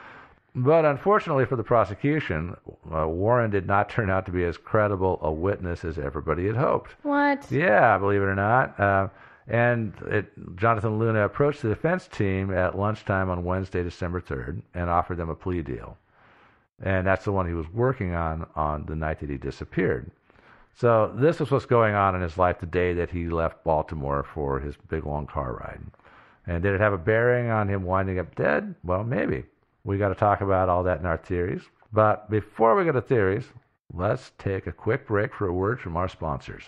But 0.59 0.87
unfortunately 0.87 1.45
for 1.45 1.57
the 1.57 1.63
prosecution, 1.63 2.57
uh, 2.91 3.07
Warren 3.07 3.51
did 3.51 3.67
not 3.67 3.89
turn 3.91 4.09
out 4.09 4.25
to 4.27 4.33
be 4.33 4.43
as 4.45 4.57
credible 4.57 5.19
a 5.21 5.31
witness 5.31 5.85
as 5.85 5.99
everybody 5.99 6.47
had 6.47 6.57
hoped. 6.57 6.97
What? 7.03 7.47
Yeah, 7.51 7.99
believe 7.99 8.23
it 8.23 8.25
or 8.25 8.35
not. 8.35 8.81
Uh, 8.81 9.09
and 9.49 9.93
it, 10.07 10.57
Jonathan 10.57 10.99
Luna 10.99 11.27
approached 11.27 11.61
the 11.61 11.69
defense 11.69 12.09
team 12.09 12.53
at 12.53 12.77
lunchtime 12.77 13.29
on 13.29 13.45
Wednesday, 13.45 13.83
December 13.83 14.21
3rd, 14.21 14.63
and 14.75 14.89
offered 14.89 15.19
them 15.19 15.29
a 15.29 15.35
plea 15.35 15.61
deal. 15.61 15.99
And 16.83 17.07
that's 17.07 17.25
the 17.25 17.33
one 17.33 17.47
he 17.47 17.55
was 17.55 17.71
working 17.73 18.15
on 18.15 18.47
on 18.57 18.87
the 18.87 18.97
night 18.97 19.21
that 19.21 19.31
he 19.31 19.37
disappeared. 19.37 20.11
So 20.75 21.13
this 21.15 21.39
was 21.39 21.51
what's 21.51 21.67
going 21.67 21.95
on 21.95 22.15
in 22.15 22.23
his 22.23 22.37
life 22.39 22.59
the 22.61 22.67
day 22.67 22.95
that 22.95 23.11
he 23.11 23.29
left 23.29 23.63
Baltimore 23.63 24.23
for 24.23 24.59
his 24.59 24.75
big 24.89 25.05
long 25.05 25.27
car 25.27 25.55
ride. 25.55 25.81
And 26.47 26.63
did 26.63 26.75
it 26.75 26.81
have 26.81 26.93
a 26.93 26.99
bearing 26.99 27.51
on 27.51 27.69
him 27.69 27.83
winding 27.83 28.19
up 28.19 28.35
dead? 28.35 28.75
Well, 28.85 29.05
maybe. 29.05 29.45
We 29.87 29.99
got 29.99 30.09
to 30.09 30.17
talk 30.17 30.41
about 30.41 30.69
all 30.69 30.83
that 30.83 30.99
in 30.99 31.07
our 31.07 31.17
theories. 31.17 31.63
But 31.93 32.29
before 32.29 32.75
we 32.75 32.85
go 32.85 32.91
to 32.91 33.01
theories, 33.01 33.45
let's 33.95 34.33
take 34.37 34.67
a 34.67 34.73
quick 34.73 35.07
break 35.07 35.33
for 35.33 35.47
a 35.47 35.53
word 35.53 35.81
from 35.81 35.97
our 35.97 36.09
sponsors. 36.09 36.65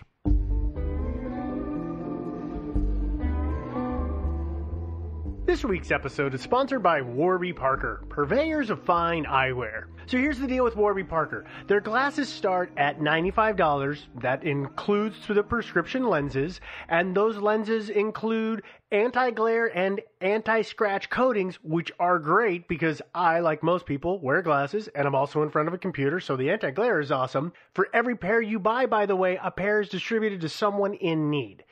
This 5.49 5.65
week's 5.65 5.91
episode 5.91 6.35
is 6.35 6.43
sponsored 6.43 6.83
by 6.83 7.01
Warby 7.01 7.55
Parker, 7.55 8.05
purveyors 8.11 8.69
of 8.69 8.83
fine 8.83 9.25
eyewear. 9.25 9.85
So 10.05 10.19
here's 10.19 10.39
the 10.39 10.47
deal 10.47 10.63
with 10.63 10.77
Warby 10.77 11.05
Parker. 11.05 11.47
Their 11.69 11.81
glasses 11.81 12.29
start 12.29 12.71
at 12.77 13.01
$95. 13.01 14.01
That 14.21 14.45
includes 14.45 15.17
the 15.27 15.43
prescription 15.43 16.07
lenses, 16.07 16.61
and 16.91 17.15
those 17.17 17.39
lenses 17.39 17.89
include 17.89 18.63
anti-glare 18.93 19.75
and 19.75 20.03
anti-scratch 20.21 21.09
coatings, 21.09 21.59
which 21.63 21.93
are 21.99 22.19
great 22.19 22.69
because 22.69 23.01
I, 23.15 23.41
like 23.41 23.63
most 23.63 23.87
people, 23.87 24.21
wear 24.21 24.43
glasses 24.43 24.89
and 24.95 25.07
I'm 25.07 25.15
also 25.15 25.43
in 25.43 25.51
front 25.51 25.69
of 25.69 25.75
a 25.75 25.79
computer, 25.79 26.21
so 26.21 26.37
the 26.37 26.51
anti-glare 26.51 27.01
is 27.01 27.11
awesome. 27.11 27.55
For 27.75 27.89
every 27.95 28.17
pair 28.17 28.43
you 28.43 28.59
buy, 28.59 28.85
by 28.85 29.07
the 29.07 29.17
way, 29.17 29.39
a 29.43 29.51
pair 29.51 29.81
is 29.81 29.89
distributed 29.89 30.43
to 30.43 30.49
someone 30.51 30.93
in 30.93 31.31
need. 31.31 31.65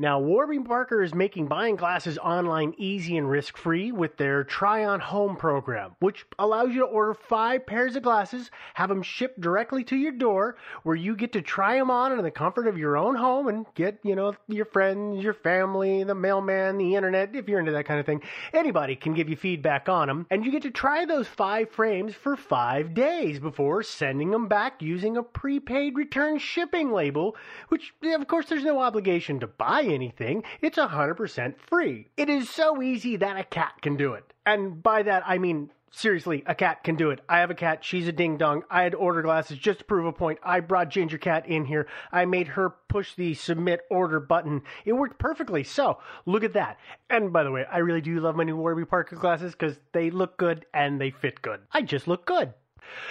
Now, 0.00 0.18
Warby 0.18 0.60
Parker 0.60 1.02
is 1.02 1.14
making 1.14 1.48
buying 1.48 1.76
glasses 1.76 2.16
online 2.16 2.72
easy 2.78 3.18
and 3.18 3.28
risk 3.28 3.58
free 3.58 3.92
with 3.92 4.16
their 4.16 4.44
Try 4.44 4.86
On 4.86 4.98
Home 4.98 5.36
program, 5.36 5.94
which 5.98 6.24
allows 6.38 6.70
you 6.70 6.80
to 6.80 6.86
order 6.86 7.12
five 7.12 7.66
pairs 7.66 7.96
of 7.96 8.02
glasses, 8.02 8.50
have 8.72 8.88
them 8.88 9.02
shipped 9.02 9.42
directly 9.42 9.84
to 9.84 9.96
your 9.96 10.12
door, 10.12 10.56
where 10.84 10.96
you 10.96 11.14
get 11.14 11.34
to 11.34 11.42
try 11.42 11.76
them 11.76 11.90
on 11.90 12.12
in 12.12 12.24
the 12.24 12.30
comfort 12.30 12.66
of 12.66 12.78
your 12.78 12.96
own 12.96 13.14
home 13.14 13.48
and 13.48 13.66
get, 13.74 13.98
you 14.02 14.16
know, 14.16 14.34
your 14.48 14.64
friends, 14.64 15.22
your 15.22 15.34
family, 15.34 16.02
the 16.02 16.14
mailman, 16.14 16.78
the 16.78 16.94
internet, 16.94 17.36
if 17.36 17.46
you're 17.46 17.60
into 17.60 17.72
that 17.72 17.84
kind 17.84 18.00
of 18.00 18.06
thing. 18.06 18.22
Anybody 18.54 18.96
can 18.96 19.12
give 19.12 19.28
you 19.28 19.36
feedback 19.36 19.90
on 19.90 20.08
them, 20.08 20.26
and 20.30 20.46
you 20.46 20.50
get 20.50 20.62
to 20.62 20.70
try 20.70 21.04
those 21.04 21.28
five 21.28 21.70
frames 21.72 22.14
for 22.14 22.36
five 22.36 22.94
days 22.94 23.38
before 23.38 23.82
sending 23.82 24.30
them 24.30 24.48
back 24.48 24.80
using 24.80 25.18
a 25.18 25.22
prepaid 25.22 25.94
return 25.94 26.38
shipping 26.38 26.90
label, 26.90 27.36
which, 27.68 27.92
of 28.02 28.26
course, 28.26 28.46
there's 28.46 28.64
no 28.64 28.80
obligation 28.80 29.38
to 29.40 29.46
buy 29.46 29.89
anything. 29.90 30.44
It's 30.60 30.78
100% 30.78 31.54
free. 31.58 32.08
It 32.16 32.28
is 32.28 32.48
so 32.48 32.82
easy 32.82 33.16
that 33.16 33.36
a 33.36 33.44
cat 33.44 33.74
can 33.82 33.96
do 33.96 34.14
it. 34.14 34.32
And 34.46 34.82
by 34.82 35.02
that, 35.02 35.22
I 35.26 35.38
mean, 35.38 35.70
seriously, 35.90 36.42
a 36.46 36.54
cat 36.54 36.84
can 36.84 36.96
do 36.96 37.10
it. 37.10 37.20
I 37.28 37.38
have 37.38 37.50
a 37.50 37.54
cat. 37.54 37.84
She's 37.84 38.08
a 38.08 38.12
ding 38.12 38.36
dong. 38.36 38.62
I 38.70 38.82
had 38.82 38.94
order 38.94 39.22
glasses 39.22 39.58
just 39.58 39.80
to 39.80 39.84
prove 39.84 40.06
a 40.06 40.12
point. 40.12 40.38
I 40.42 40.60
brought 40.60 40.88
Ginger 40.88 41.18
Cat 41.18 41.46
in 41.46 41.64
here. 41.64 41.86
I 42.12 42.24
made 42.24 42.48
her 42.48 42.70
push 42.88 43.14
the 43.14 43.34
submit 43.34 43.80
order 43.90 44.20
button. 44.20 44.62
It 44.84 44.92
worked 44.92 45.18
perfectly. 45.18 45.64
So 45.64 45.98
look 46.26 46.44
at 46.44 46.54
that. 46.54 46.78
And 47.08 47.32
by 47.32 47.44
the 47.44 47.50
way, 47.50 47.64
I 47.70 47.78
really 47.78 48.00
do 48.00 48.20
love 48.20 48.36
my 48.36 48.44
new 48.44 48.56
Warby 48.56 48.84
Parker 48.86 49.16
glasses 49.16 49.52
because 49.52 49.78
they 49.92 50.10
look 50.10 50.36
good 50.36 50.66
and 50.72 51.00
they 51.00 51.10
fit 51.10 51.42
good. 51.42 51.60
I 51.72 51.82
just 51.82 52.08
look 52.08 52.26
good. 52.26 52.54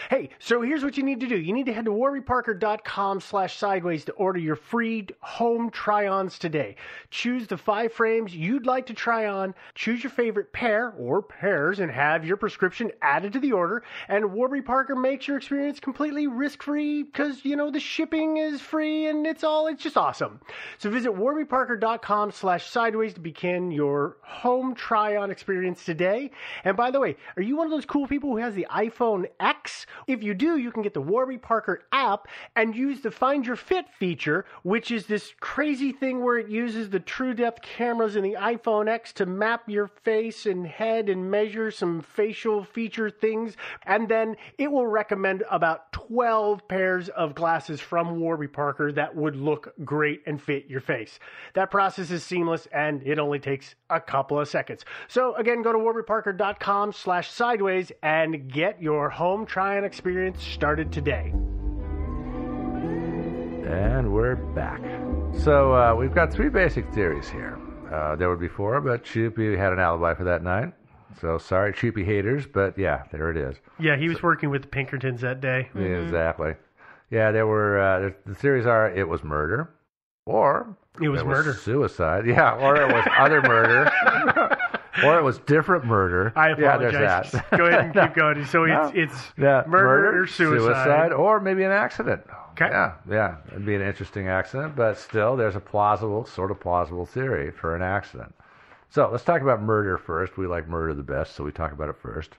Hey, 0.09 0.30
so 0.39 0.61
here's 0.61 0.84
what 0.84 0.97
you 0.97 1.03
need 1.03 1.19
to 1.19 1.27
do. 1.27 1.38
You 1.38 1.53
need 1.53 1.65
to 1.67 1.73
head 1.73 1.86
to 1.86 1.91
warbyparker.com 1.91 3.21
slash 3.21 3.57
sideways 3.57 4.05
to 4.05 4.11
order 4.13 4.39
your 4.39 4.55
free 4.55 5.07
home 5.21 5.69
try-ons 5.69 6.39
today. 6.39 6.75
Choose 7.11 7.47
the 7.47 7.57
five 7.57 7.93
frames 7.93 8.36
you'd 8.36 8.65
like 8.65 8.86
to 8.88 8.93
try 8.93 9.27
on, 9.27 9.53
choose 9.75 10.03
your 10.03 10.11
favorite 10.11 10.51
pair 10.51 10.93
or 10.97 11.21
pairs, 11.21 11.80
and 11.80 11.91
have 11.91 12.25
your 12.25 12.38
prescription 12.38 12.91
added 13.01 13.34
to 13.34 13.39
the 13.39 13.51
order. 13.51 13.84
And 14.07 14.34
Warby 14.34 14.61
Parker 14.61 14.95
makes 14.95 15.27
your 15.27 15.38
experience 15.38 15.80
completely 15.80 16.27
risk-free 16.27 17.03
because, 17.03 17.45
you 17.45 17.55
know, 17.55 17.71
the 17.71 17.80
shipping 17.80 18.38
is 18.38 18.61
free 18.61 19.07
and 19.07 19.25
it's 19.27 19.43
all, 19.43 19.67
it's 19.67 19.84
just 19.84 19.97
awesome. 19.97 20.39
So 20.77 20.89
visit 20.89 21.11
warbyparker.com 21.11 22.32
slash 22.32 22.69
sideways 22.69 23.13
to 23.13 23.19
begin 23.19 23.71
your 23.71 24.17
home 24.21 24.75
try-on 24.75 25.32
experience 25.32 25.86
today. 25.86 26.32
And 26.63 26.75
by 26.75 26.91
the 26.91 26.99
way, 26.99 27.15
are 27.38 27.43
you 27.43 27.57
one 27.57 27.67
of 27.67 27.71
those 27.71 27.86
cool 27.86 28.07
people 28.07 28.32
who 28.32 28.38
has 28.38 28.55
the 28.55 28.67
iPhone 28.71 29.25
X? 29.39 29.68
If 30.07 30.24
you 30.24 30.34
do, 30.34 30.57
you 30.57 30.72
can 30.72 30.84
get 30.84 30.93
the 30.93 31.01
Warby 31.01 31.38
Parker 31.38 31.84
app 31.91 32.28
and 32.55 32.76
use 32.76 33.01
the 33.01 33.11
Find 33.11 33.45
Your 33.45 33.55
Fit 33.55 33.86
feature, 33.97 34.45
which 34.63 34.91
is 34.91 35.05
this 35.05 35.34
crazy 35.39 35.91
thing 35.91 36.24
where 36.24 36.38
it 36.38 36.49
uses 36.49 36.89
the 36.89 36.99
true 36.99 37.34
depth 37.34 37.61
cameras 37.61 38.15
in 38.15 38.24
the 38.24 38.38
iPhone 38.39 38.88
X 38.88 39.13
to 39.13 39.26
map 39.26 39.67
your 39.67 39.88
face 39.88 40.45
and 40.45 40.65
head 40.65 41.09
and 41.09 41.30
measure 41.30 41.72
some 41.72 42.01
facial 42.01 42.63
feature 42.63 43.09
things. 43.09 43.55
And 43.84 44.09
then 44.09 44.36
it 44.57 44.72
will 44.72 44.88
recommend 44.88 45.43
about 45.49 45.91
12 45.91 46.67
pairs 46.67 47.09
of 47.09 47.36
glasses 47.36 47.80
from 47.80 48.20
Warby 48.20 48.47
Parker 48.47 48.91
that 48.93 49.15
would 49.15 49.36
look 49.36 49.74
great 49.84 50.22
and 50.26 50.41
fit 50.41 50.65
your 50.67 50.82
face. 50.82 51.20
That 51.53 51.72
process 51.72 52.11
is 52.11 52.24
seamless 52.24 52.67
and 52.72 53.03
it 53.03 53.20
only 53.20 53.39
takes 53.39 53.76
a 53.89 53.99
couple 53.99 54.39
of 54.39 54.47
seconds. 54.47 54.86
So 55.07 55.36
again, 55.36 55.61
go 55.61 55.72
to 55.72 55.78
warbyparker.com 55.78 56.93
slash 56.93 57.32
sideways 57.32 57.91
and 58.01 58.51
get 58.51 58.82
your 58.82 59.09
home 59.09 59.45
try-on 59.49 59.83
experience 59.83 60.41
started 60.43 60.91
today. 60.91 61.31
And 63.67 64.13
we're 64.13 64.35
back. 64.35 64.79
So 65.43 65.73
uh, 65.73 65.95
we've 65.95 66.13
got 66.13 66.31
three 66.31 66.49
basic 66.49 66.87
theories 66.93 67.27
here. 67.27 67.57
Uh, 67.91 68.15
there 68.15 68.29
were 68.29 68.35
before, 68.37 68.79
but 68.79 69.03
Choopy 69.03 69.57
had 69.57 69.73
an 69.73 69.79
alibi 69.79 70.13
for 70.13 70.23
that 70.25 70.43
night. 70.43 70.71
So 71.19 71.39
sorry, 71.39 71.73
Choopy 71.73 72.05
haters, 72.05 72.45
but 72.45 72.77
yeah, 72.77 73.03
there 73.11 73.31
it 73.31 73.37
is. 73.37 73.55
Yeah, 73.79 73.97
he 73.97 74.07
was 74.07 74.21
working 74.21 74.51
with 74.51 74.61
the 74.61 74.67
Pinkertons 74.67 75.21
that 75.21 75.41
day. 75.41 75.67
Exactly. 75.75 76.53
Yeah, 77.09 77.31
there 77.31 77.47
were. 77.47 77.79
Uh, 77.79 77.99
the, 77.99 78.15
the 78.27 78.35
theories 78.35 78.67
are 78.67 78.91
it 78.91 79.07
was 79.07 79.23
murder, 79.23 79.71
or 80.27 80.77
It 81.01 81.09
was 81.09 81.23
murder. 81.23 81.53
suicide. 81.55 82.27
Yeah, 82.27 82.53
or 82.53 82.75
it 82.79 82.93
was 82.93 83.03
other 83.17 83.41
murder, 83.41 83.89
or 85.03 85.17
it 85.17 85.23
was 85.23 85.37
different 85.39 85.85
murder. 85.85 86.33
I 86.35 86.49
Yeah, 86.49 86.75
apologize. 86.75 87.31
there's 87.31 87.31
that. 87.49 87.57
Go 87.57 87.65
ahead 87.65 87.85
and 87.85 87.93
keep 87.93 88.13
going. 88.15 88.45
So 88.45 88.63
it's, 88.65 88.91
it's 88.95 89.31
Yeah, 89.37 89.63
murder, 89.67 90.21
or 90.23 90.27
suicide. 90.27 91.11
or 91.13 91.39
maybe 91.39 91.63
an 91.63 91.71
accident. 91.71 92.21
Okay. 92.53 92.67
Yeah, 92.69 92.93
yeah, 93.09 93.35
it'd 93.51 93.65
be 93.65 93.75
an 93.75 93.81
interesting 93.81 94.27
accident, 94.27 94.75
but 94.75 94.97
still, 94.97 95.37
there's 95.37 95.55
a 95.55 95.59
plausible, 95.61 96.25
sort 96.25 96.51
of 96.51 96.59
plausible 96.59 97.05
theory 97.05 97.51
for 97.51 97.75
an 97.75 97.81
accident. 97.81 98.33
So 98.89 99.07
let's 99.11 99.23
talk 99.23 99.41
about 99.41 99.61
murder 99.61 99.97
first. 99.97 100.35
We 100.37 100.47
like 100.47 100.67
murder 100.67 100.93
the 100.93 101.03
best, 101.03 101.35
so 101.35 101.43
we 101.43 101.51
talk 101.51 101.71
about 101.71 101.89
it 101.89 101.95
first. 102.01 102.31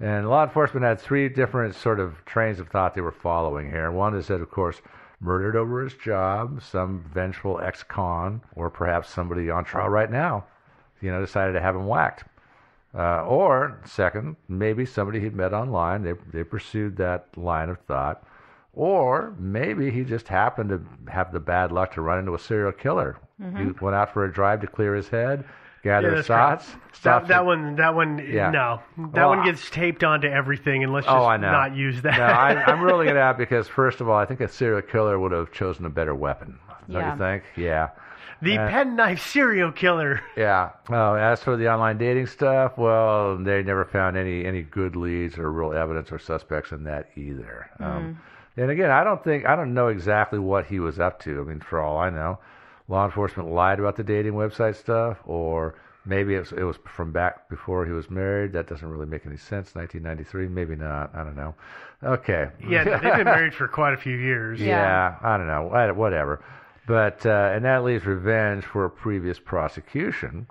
And 0.00 0.28
law 0.28 0.42
enforcement 0.42 0.84
had 0.84 0.98
three 1.00 1.28
different 1.28 1.74
sort 1.76 2.00
of 2.00 2.24
trains 2.24 2.58
of 2.58 2.68
thought 2.68 2.94
they 2.94 3.02
were 3.02 3.12
following 3.12 3.70
here. 3.70 3.92
One 3.92 4.16
is 4.16 4.26
that, 4.28 4.40
of 4.40 4.50
course, 4.50 4.80
murdered 5.20 5.54
over 5.54 5.84
his 5.84 5.94
job, 5.94 6.60
some 6.60 7.04
vengeful 7.14 7.60
ex-con, 7.60 8.40
or 8.56 8.68
perhaps 8.68 9.10
somebody 9.10 9.48
on 9.50 9.64
trial 9.64 9.88
right 9.90 10.10
now, 10.10 10.44
you 11.02 11.10
know, 11.10 11.20
decided 11.20 11.52
to 11.52 11.60
have 11.60 11.74
him 11.76 11.86
whacked. 11.86 12.24
Uh, 12.94 13.24
or 13.24 13.78
second, 13.86 14.36
maybe 14.48 14.84
somebody 14.86 15.18
he'd 15.20 15.34
met 15.34 15.52
online. 15.54 16.02
They 16.02 16.12
they 16.32 16.44
pursued 16.44 16.96
that 16.98 17.26
line 17.36 17.68
of 17.70 17.78
thought. 17.80 18.22
Or 18.74 19.34
maybe 19.38 19.90
he 19.90 20.02
just 20.04 20.28
happened 20.28 20.70
to 20.70 21.10
have 21.10 21.32
the 21.32 21.40
bad 21.40 21.72
luck 21.72 21.92
to 21.94 22.00
run 22.00 22.18
into 22.20 22.34
a 22.34 22.38
serial 22.38 22.72
killer. 22.72 23.18
He 23.56 23.64
went 23.80 23.96
out 23.96 24.12
for 24.14 24.24
a 24.24 24.32
drive 24.32 24.60
to 24.60 24.66
clear 24.68 24.94
his 24.94 25.08
head, 25.08 25.44
gather 25.82 26.08
Yeah, 26.10 26.14
that's 26.14 26.26
thoughts. 26.28 26.70
correct. 26.70 27.02
That, 27.02 27.28
that 27.28 27.44
one, 27.44 27.74
that 27.76 27.94
one, 27.94 28.18
Yeah. 28.18 28.50
no, 28.50 28.80
that 28.96 29.12
Well, 29.26 29.28
one 29.30 29.44
gets 29.44 29.68
taped 29.68 30.04
onto 30.04 30.28
everything, 30.28 30.84
and 30.84 30.92
let's 30.92 31.06
just 31.06 31.14
Oh, 31.16 31.24
I 31.26 31.36
know. 31.38 31.50
not 31.50 31.74
use 31.74 32.00
that. 32.02 32.16
no, 32.16 32.24
I, 32.24 32.62
I'm 32.70 32.80
ruling 32.84 33.08
it 33.08 33.16
out 33.16 33.36
because 33.36 33.66
first 33.68 34.00
of 34.00 34.08
all, 34.08 34.16
I 34.16 34.24
think 34.26 34.40
a 34.40 34.48
serial 34.48 34.80
killer 34.80 35.18
would 35.18 35.32
have 35.32 35.50
chosen 35.50 35.84
a 35.86 35.90
better 35.90 36.14
weapon. 36.14 36.56
Don't 36.88 37.00
Yeah. 37.02 37.12
you 37.12 37.18
think? 37.18 37.42
Yeah. 37.56 37.88
The 38.42 38.58
Uh, 38.58 38.68
penknife 38.68 39.20
serial 39.22 39.72
killer. 39.72 40.20
Yeah. 40.36 40.70
Oh, 40.90 41.14
as 41.14 41.42
for 41.42 41.56
the 41.56 41.72
online 41.72 41.96
dating 41.98 42.26
stuff, 42.26 42.76
well, 42.76 43.38
they 43.38 43.62
never 43.62 43.84
found 43.84 44.16
any 44.16 44.44
any 44.44 44.62
good 44.62 44.96
leads 44.96 45.38
or 45.38 45.50
real 45.50 45.72
evidence 45.72 46.10
or 46.12 46.18
suspects 46.18 46.72
in 46.72 46.84
that 46.84 47.08
either. 47.16 47.70
Um, 47.80 48.20
and 48.56 48.70
again, 48.70 48.90
I 48.90 49.04
don't 49.04 49.22
think 49.24 49.46
I 49.46 49.56
don't 49.56 49.72
know 49.74 49.88
exactly 49.88 50.38
what 50.38 50.66
he 50.66 50.78
was 50.80 50.98
up 50.98 51.20
to. 51.20 51.40
I 51.40 51.44
mean, 51.44 51.60
for 51.60 51.80
all 51.80 51.96
I 51.98 52.10
know, 52.10 52.38
law 52.88 53.04
enforcement 53.06 53.48
lied 53.50 53.78
about 53.78 53.96
the 53.96 54.04
dating 54.04 54.32
website 54.34 54.74
stuff, 54.76 55.18
or 55.24 55.74
maybe 56.04 56.34
it 56.34 56.40
was, 56.40 56.52
it 56.52 56.64
was 56.64 56.76
from 56.84 57.12
back 57.12 57.48
before 57.48 57.86
he 57.86 57.92
was 57.92 58.10
married. 58.10 58.52
That 58.52 58.66
doesn't 58.68 58.86
really 58.88 59.06
make 59.06 59.24
any 59.24 59.36
sense. 59.38 59.74
1993, 59.74 60.48
maybe 60.48 60.74
not. 60.76 61.14
I 61.14 61.22
don't 61.24 61.36
know. 61.36 61.54
Okay. 62.02 62.48
Yeah, 62.68 62.82
they've 62.84 63.00
been 63.00 63.24
married 63.36 63.54
for 63.54 63.68
quite 63.68 63.94
a 63.94 63.96
few 63.96 64.16
years. 64.16 64.60
Yeah, 64.60 65.16
I 65.22 65.36
don't 65.38 65.46
know, 65.46 65.68
whatever. 65.94 66.42
But 66.86 67.24
uh, 67.24 67.52
and 67.54 67.64
that 67.64 67.84
leaves 67.84 68.04
revenge 68.06 68.64
for 68.64 68.84
a 68.84 68.90
previous 68.90 69.38
prosecution. 69.38 70.46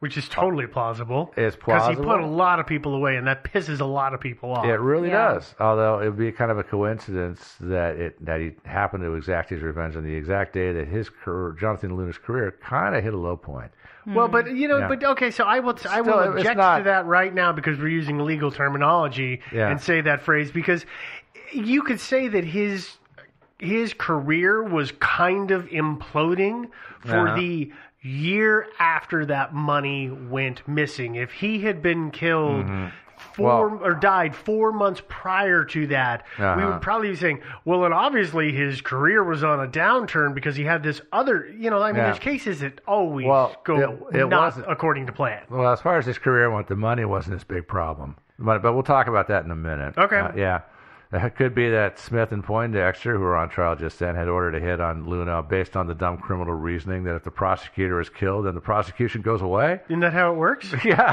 which 0.00 0.16
is 0.18 0.28
totally 0.28 0.66
plausible. 0.66 1.32
It's 1.36 1.54
because 1.54 1.88
he 1.88 1.94
put 1.94 2.18
a 2.20 2.26
lot 2.26 2.58
of 2.58 2.66
people 2.66 2.92
away, 2.96 3.14
and 3.14 3.24
that 3.28 3.44
pisses 3.44 3.78
a 3.80 3.84
lot 3.84 4.12
of 4.14 4.20
people 4.20 4.50
off. 4.52 4.64
It 4.64 4.80
really 4.80 5.10
Yeah. 5.10 5.34
does. 5.34 5.54
Although 5.60 6.00
it 6.00 6.06
would 6.06 6.18
be 6.18 6.32
kind 6.32 6.50
of 6.50 6.58
a 6.58 6.64
coincidence 6.64 7.54
that 7.60 7.94
it 7.94 8.24
that 8.24 8.40
he 8.40 8.50
happened 8.64 9.04
to 9.04 9.14
exact 9.14 9.50
his 9.50 9.62
revenge 9.62 9.94
on 9.94 10.02
the 10.02 10.12
exact 10.12 10.54
day 10.54 10.72
that 10.72 10.88
his 10.88 11.08
career, 11.08 11.54
Jonathan 11.56 11.94
Luna's 11.96 12.18
career 12.18 12.52
kind 12.60 12.96
of 12.96 13.04
hit 13.04 13.14
a 13.14 13.16
low 13.16 13.36
point. 13.36 13.70
Well, 14.04 14.26
but 14.26 14.50
you 14.56 14.66
know, 14.66 14.78
Yeah. 14.78 14.88
but 14.88 15.04
okay, 15.04 15.30
so 15.30 15.44
I 15.44 15.60
will 15.60 15.74
I 15.88 16.00
Still, 16.00 16.04
will 16.04 16.32
object 16.36 16.56
not- 16.56 16.78
to 16.78 16.84
that 16.84 17.06
right 17.06 17.32
now 17.32 17.52
because 17.52 17.78
we're 17.78 17.86
using 17.86 18.18
legal 18.18 18.50
terminology 18.50 19.40
Yeah. 19.52 19.68
and 19.70 19.80
say 19.80 20.00
that 20.00 20.22
phrase 20.22 20.50
because 20.50 20.84
you 21.52 21.82
could 21.82 22.00
say 22.00 22.26
that 22.26 22.42
his 22.42 22.98
his 23.62 23.94
career 23.94 24.62
was 24.62 24.92
kind 25.00 25.50
of 25.50 25.66
imploding 25.68 26.68
for 27.00 27.28
Uh-huh. 27.28 27.36
the 27.36 27.72
year 28.00 28.66
after 28.80 29.24
that 29.26 29.54
money 29.54 30.10
went 30.10 30.66
missing. 30.66 31.14
If 31.14 31.30
he 31.32 31.60
had 31.60 31.80
been 31.82 32.10
killed 32.10 32.66
four 32.66 32.66
Mm-hmm. 32.66 33.42
Well- 33.42 33.80
or 33.84 33.94
died 33.94 34.34
four 34.34 34.72
months 34.72 35.00
prior 35.08 35.64
to 35.66 35.86
that, 35.86 36.24
we 36.38 36.44
Uh-huh. 36.44 36.70
would 36.72 36.82
probably 36.82 37.10
be 37.10 37.14
saying, 37.16 37.40
well, 37.64 37.84
and 37.84 37.94
obviously 37.94 38.50
his 38.52 38.80
career 38.80 39.22
was 39.22 39.44
on 39.44 39.60
a 39.60 39.68
downturn 39.68 40.34
because 40.34 40.56
he 40.56 40.64
had 40.64 40.82
this 40.82 41.00
other, 41.12 41.46
you 41.56 41.70
know, 41.70 41.80
I 41.80 41.92
mean, 41.92 41.98
Yeah. 41.98 42.04
there's 42.06 42.18
cases 42.18 42.60
that 42.60 42.80
always 42.86 43.26
Well, 43.28 43.54
go 43.62 43.76
it- 44.10 44.16
it 44.22 44.28
not 44.28 44.40
wasn't- 44.42 44.66
according 44.68 45.06
to 45.06 45.12
plan. 45.12 45.42
Well, 45.48 45.72
as 45.72 45.80
far 45.80 45.96
as 45.98 46.06
his 46.06 46.18
career 46.18 46.50
went, 46.50 46.66
the 46.66 46.74
money 46.76 47.04
wasn't 47.04 47.34
his 47.34 47.44
big 47.44 47.68
problem. 47.68 48.16
But, 48.40 48.60
but 48.60 48.72
we'll 48.72 48.82
talk 48.82 49.06
about 49.06 49.28
that 49.28 49.44
in 49.44 49.52
a 49.52 49.56
minute. 49.56 49.96
Okay. 49.96 50.18
Uh, 50.18 50.32
yeah. 50.34 50.60
It 51.14 51.36
could 51.36 51.54
be 51.54 51.68
that 51.68 51.98
Smith 51.98 52.32
and 52.32 52.42
Poindexter, 52.42 53.12
who 53.14 53.20
were 53.20 53.36
on 53.36 53.50
trial 53.50 53.76
just 53.76 53.98
then, 53.98 54.14
had 54.14 54.28
ordered 54.28 54.54
a 54.54 54.60
hit 54.60 54.80
on 54.80 55.06
Luna 55.06 55.42
based 55.42 55.76
on 55.76 55.86
the 55.86 55.94
dumb 55.94 56.16
criminal 56.16 56.54
reasoning 56.54 57.04
that 57.04 57.14
if 57.16 57.22
the 57.24 57.30
prosecutor 57.30 58.00
is 58.00 58.08
killed, 58.08 58.46
then 58.46 58.54
the 58.54 58.60
prosecution 58.62 59.20
goes 59.20 59.42
away. 59.42 59.80
Isn't 59.90 60.00
that 60.00 60.14
how 60.14 60.32
it 60.32 60.36
works? 60.36 60.72
Yeah. 60.84 61.12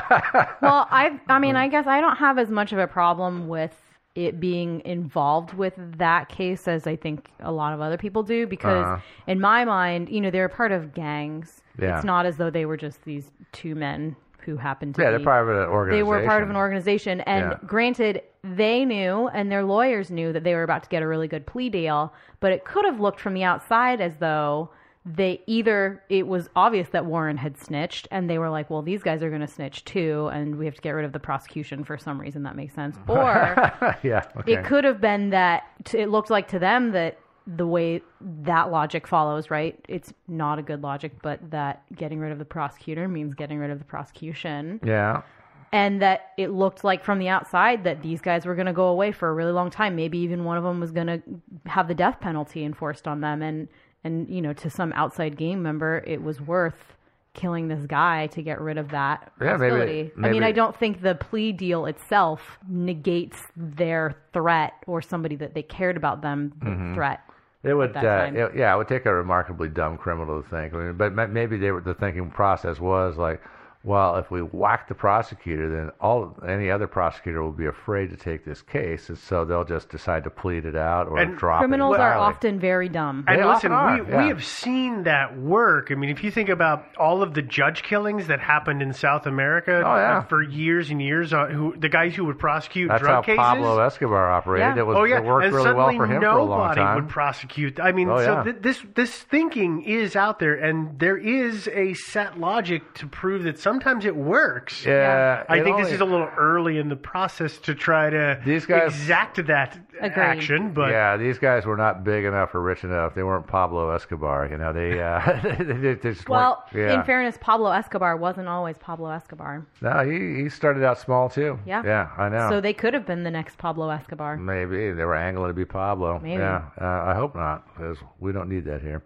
Well, 0.61 0.87
I 0.89 1.19
I 1.27 1.39
mean, 1.39 1.55
I 1.57 1.67
guess 1.67 1.85
I 1.85 1.99
don't 2.01 2.15
have 2.17 2.37
as 2.39 2.49
much 2.49 2.71
of 2.71 2.79
a 2.79 2.87
problem 2.87 3.47
with 3.49 3.75
it 4.15 4.39
being 4.39 4.81
involved 4.85 5.53
with 5.53 5.73
that 5.97 6.29
case 6.29 6.67
as 6.67 6.87
I 6.87 6.95
think 6.95 7.29
a 7.41 7.51
lot 7.51 7.73
of 7.73 7.81
other 7.81 7.97
people 7.97 8.23
do 8.23 8.47
because 8.47 8.85
Uh-huh. 8.85 8.97
in 9.27 9.39
my 9.39 9.63
mind, 9.65 10.09
you 10.09 10.19
know, 10.21 10.31
they're 10.31 10.45
a 10.45 10.49
part 10.49 10.71
of 10.71 10.93
gangs. 10.93 11.61
Yeah. 11.79 11.95
It's 11.97 12.05
not 12.05 12.25
as 12.25 12.37
though 12.37 12.49
they 12.49 12.65
were 12.65 12.77
just 12.77 13.03
these 13.03 13.31
two 13.51 13.75
men 13.75 14.15
who 14.39 14.55
happened 14.57 14.95
to 14.95 15.01
Yeah, 15.01 15.11
be 15.11 15.17
they're 15.17 15.25
part 15.25 15.43
of 15.47 15.49
an 15.55 15.67
organization. 15.69 15.97
they 15.99 16.03
were 16.09 16.25
part 16.25 16.41
of 16.43 16.49
an 16.49 16.55
organization 16.55 17.21
and 17.21 17.51
Yeah. 17.51 17.57
granted 17.65 18.23
they 18.43 18.85
knew 18.85 19.27
and 19.29 19.51
their 19.51 19.63
lawyers 19.63 20.09
knew 20.09 20.31
that 20.31 20.43
they 20.43 20.53
were 20.53 20.63
about 20.63 20.83
to 20.83 20.89
get 20.89 21.03
a 21.03 21.07
really 21.07 21.27
good 21.27 21.45
plea 21.45 21.69
deal 21.69 22.13
but 22.39 22.51
it 22.51 22.65
could 22.65 22.85
have 22.85 22.99
looked 22.99 23.19
from 23.19 23.33
the 23.33 23.43
outside 23.43 23.99
as 23.99 24.15
though 24.17 24.69
they 25.05 25.41
either 25.47 26.03
it 26.09 26.27
was 26.27 26.49
obvious 26.55 26.89
that 26.89 27.05
Warren 27.05 27.37
had 27.37 27.57
snitched 27.57 28.07
and 28.11 28.29
they 28.29 28.37
were 28.37 28.49
like 28.49 28.69
well 28.69 28.81
these 28.81 29.03
guys 29.03 29.23
are 29.23 29.29
going 29.29 29.41
to 29.41 29.47
snitch 29.47 29.83
too 29.85 30.29
and 30.31 30.57
we 30.57 30.65
have 30.65 30.75
to 30.75 30.81
get 30.81 30.91
rid 30.91 31.05
of 31.05 31.11
the 31.11 31.19
prosecution 31.19 31.83
for 31.83 31.97
some 31.97 32.19
reason 32.19 32.43
that 32.43 32.55
makes 32.55 32.73
sense 32.73 32.97
or 33.07 33.97
yeah, 34.03 34.25
okay. 34.37 34.53
it 34.53 34.63
could 34.65 34.83
have 34.83 35.01
been 35.01 35.31
that 35.31 35.63
t- 35.83 35.99
it 35.99 36.09
looked 36.09 36.29
like 36.29 36.47
to 36.49 36.59
them 36.59 36.91
that 36.91 37.17
the 37.57 37.65
way 37.65 38.01
that 38.21 38.69
logic 38.71 39.07
follows, 39.07 39.49
right? 39.49 39.83
It's 39.87 40.13
not 40.27 40.59
a 40.59 40.61
good 40.61 40.81
logic, 40.81 41.13
but 41.21 41.39
that 41.51 41.83
getting 41.95 42.19
rid 42.19 42.31
of 42.31 42.39
the 42.39 42.45
prosecutor 42.45 43.07
means 43.07 43.33
getting 43.33 43.57
rid 43.57 43.71
of 43.71 43.79
the 43.79 43.85
prosecution. 43.85 44.79
Yeah. 44.83 45.23
And 45.71 46.01
that 46.01 46.31
it 46.37 46.49
looked 46.49 46.83
like 46.83 47.03
from 47.03 47.19
the 47.19 47.27
outside 47.29 47.83
that 47.83 48.01
these 48.01 48.21
guys 48.21 48.45
were 48.45 48.55
going 48.55 48.65
to 48.67 48.73
go 48.73 48.87
away 48.87 49.11
for 49.11 49.29
a 49.29 49.33
really 49.33 49.51
long 49.51 49.69
time. 49.69 49.95
Maybe 49.95 50.17
even 50.19 50.43
one 50.43 50.57
of 50.57 50.63
them 50.63 50.79
was 50.79 50.91
going 50.91 51.07
to 51.07 51.21
have 51.67 51.87
the 51.87 51.93
death 51.93 52.19
penalty 52.19 52.63
enforced 52.65 53.07
on 53.07 53.21
them. 53.21 53.41
And, 53.43 53.67
and, 54.03 54.27
you 54.29 54.41
know, 54.41 54.53
to 54.53 54.69
some 54.69 54.91
outside 54.93 55.37
game 55.37 55.61
member, 55.61 56.03
it 56.07 56.23
was 56.23 56.41
worth 56.41 56.95
killing 57.35 57.67
this 57.67 57.85
guy 57.85 58.25
to 58.27 58.41
get 58.41 58.59
rid 58.59 58.79
of 58.79 58.89
that 58.89 59.31
Yeah, 59.39 59.57
maybe- 59.57 59.69
possibility. 59.69 60.11
I 60.23 60.29
mean, 60.29 60.43
I 60.43 60.51
don't 60.51 60.75
think 60.75 61.01
the 61.01 61.13
plea 61.13 61.51
deal 61.51 61.85
itself 61.85 62.57
negates 62.67 63.39
their 63.55 64.15
threat 64.33 64.73
or 64.87 65.01
somebody 65.03 65.35
that 65.35 65.53
they 65.53 65.61
cared 65.61 65.95
about 65.97 66.21
them 66.23 66.53
the 66.59 66.69
Mhm. 66.71 66.93
threat. 66.95 67.19
It 67.61 67.75
would, 67.75 67.95
uh, 67.95 68.31
it- 68.33 68.55
yeah, 68.55 68.73
it 68.73 68.77
would 68.77 68.87
take 68.87 69.05
a 69.05 69.13
remarkably 69.13 69.69
dumb 69.69 69.97
criminal 69.97 70.41
to 70.41 70.49
think. 70.49 70.73
I 70.73 70.77
mean, 70.77 70.93
but 70.93 71.13
maybe 71.29 71.57
they 71.57 71.71
were, 71.71 71.81
the 71.81 71.93
thinking 71.93 72.31
process 72.31 72.79
was 72.79 73.17
like, 73.17 73.41
well, 73.83 74.17
if 74.17 74.29
we 74.29 74.41
whack 74.41 74.89
the 74.89 74.93
prosecutor, 74.95 75.69
then 75.69 75.91
all 76.01 76.35
any 76.45 76.69
other 76.69 76.85
prosecutor 76.85 77.41
will 77.41 77.53
be 77.53 77.65
afraid 77.65 78.09
to 78.09 78.17
take 78.17 78.43
this 78.43 78.61
case, 78.61 79.07
and 79.07 79.17
so 79.17 79.45
they'll 79.45 79.63
just 79.63 79.87
decide 79.89 80.25
to 80.25 80.29
plead 80.29 80.65
it 80.65 80.75
out 80.75 81.07
or 81.07 81.17
And 81.17 81.37
drop 81.37 81.59
Criminals 81.59 81.95
it 81.95 81.97
Criminals 81.97 82.17
are 82.17 82.17
often 82.19 82.59
very 82.59 82.89
dumb. 82.89 83.23
And 83.27 83.39
They 83.39 83.45
listen, 83.45 83.71
often 83.71 84.05
we, 84.05 84.11
are, 84.13 84.17
we 84.19 84.23
yeah. 84.25 84.27
have 84.33 84.43
seen 84.45 85.03
that 85.03 85.37
work. 85.39 85.91
I 85.91 85.95
mean, 85.95 86.09
if 86.09 86.23
you 86.25 86.29
think 86.29 86.49
about 86.49 86.83
all 86.97 87.23
of 87.23 87.33
the 87.33 87.41
judge 87.41 87.83
killings 87.83 88.27
that 88.27 88.41
happened 88.41 88.81
in 88.81 88.91
South 88.91 89.25
America 89.25 89.81
Oh, 89.85 89.95
yeah. 89.95 90.23
for 90.23 90.43
years 90.43 90.89
and 90.89 91.01
years, 91.01 91.31
uh, 91.33 91.45
who 91.45 91.73
the 91.77 91.89
guys 91.89 92.13
who 92.15 92.25
would 92.25 92.37
prosecute 92.37 92.89
That's 92.89 93.01
drug 93.01 93.13
how 93.15 93.21
cases. 93.21 93.37
Pablo 93.37 93.79
Escobar 93.79 94.29
operated. 94.29 94.77
It 94.77 94.83
was 94.85 94.97
oh 94.97 95.05
yeah, 95.05 95.19
it 95.19 95.23
worked 95.23 95.45
and 95.45 95.55
really 95.55 95.73
well 95.73 95.91
for 95.95 96.05
him 96.05 96.21
for 96.21 96.27
a 96.27 96.43
long 96.43 96.49
time. 96.49 96.75
nobody 96.75 96.81
time. 96.81 96.95
would 96.95 97.09
prosecute. 97.09 97.79
I 97.79 97.93
mean, 97.93 98.09
Oh, 98.09 98.17
so 98.17 98.33
yeah. 98.33 98.43
th- 98.43 98.55
this 98.61 98.83
this 98.95 99.15
thinking 99.15 99.83
is 99.83 100.17
out 100.17 100.39
there, 100.39 100.55
and 100.55 100.99
there 100.99 101.17
is 101.17 101.69
a 101.69 101.93
set 101.93 102.39
logic 102.39 102.93
to 102.95 103.07
prove 103.07 103.43
that 103.43 103.57
sometimes 103.69 104.05
it 104.05 104.15
works. 104.15 104.85
Yeah, 104.85 105.43
I 105.47 105.57
it 105.59 105.63
think 105.63 105.77
this 105.77 105.91
is 105.91 106.01
a 106.01 106.05
little 106.05 106.29
early 106.37 106.77
in 106.77 106.89
the 106.89 106.95
process 106.95 107.57
to 107.59 107.75
try 107.75 108.09
to 108.09 108.41
These 108.45 108.65
guys- 108.65 108.93
exact 108.93 109.45
that 109.47 109.77
Agreed. 110.01 110.17
action, 110.23 110.73
but 110.73 110.89
yeah, 110.91 111.17
these 111.17 111.37
guys 111.39 111.65
were 111.65 111.77
not 111.77 112.03
big 112.03 112.25
enough 112.25 112.55
or 112.55 112.61
rich 112.61 112.83
enough. 112.83 113.13
They 113.15 113.23
weren't 113.23 113.47
Pablo 113.47 113.89
Escobar. 113.91 114.47
You 114.51 114.57
know, 114.57 114.73
they 114.73 115.01
uh, 115.01 115.19
they, 115.59 115.73
they 115.93 115.95
just 115.95 116.27
Well, 116.27 116.63
weren't. 116.73 116.89
Yeah. 116.89 116.99
in 116.99 117.05
fairness, 117.05 117.37
Pablo 117.41 117.71
Escobar 117.71 118.17
wasn't 118.17 118.47
always 118.47 118.77
Pablo 118.77 119.09
Escobar. 119.11 119.65
no, 119.81 120.03
he 120.09 120.43
he 120.43 120.49
started 120.49 120.83
out 120.83 120.97
small 120.99 121.29
too. 121.29 121.59
Yeah. 121.65 121.83
yeah, 121.85 122.09
I 122.17 122.29
know. 122.29 122.49
So 122.49 122.61
they 122.61 122.73
could 122.73 122.93
have 122.93 123.05
been 123.05 123.23
the 123.23 123.31
next 123.31 123.57
Pablo 123.57 123.89
Escobar. 123.89 124.37
Maybe 124.37 124.91
they 124.91 125.03
were 125.05 125.15
angling 125.15 125.49
to 125.49 125.53
be 125.53 125.65
Pablo. 125.65 126.19
Maybe. 126.19 126.39
Yeah, 126.41 126.63
uh, 126.79 126.85
I 126.85 127.13
hope 127.15 127.35
not, 127.35 127.65
because 127.73 127.97
we 128.19 128.31
don't 128.31 128.49
need 128.49 128.65
that 128.65 128.81
here. 128.81 129.03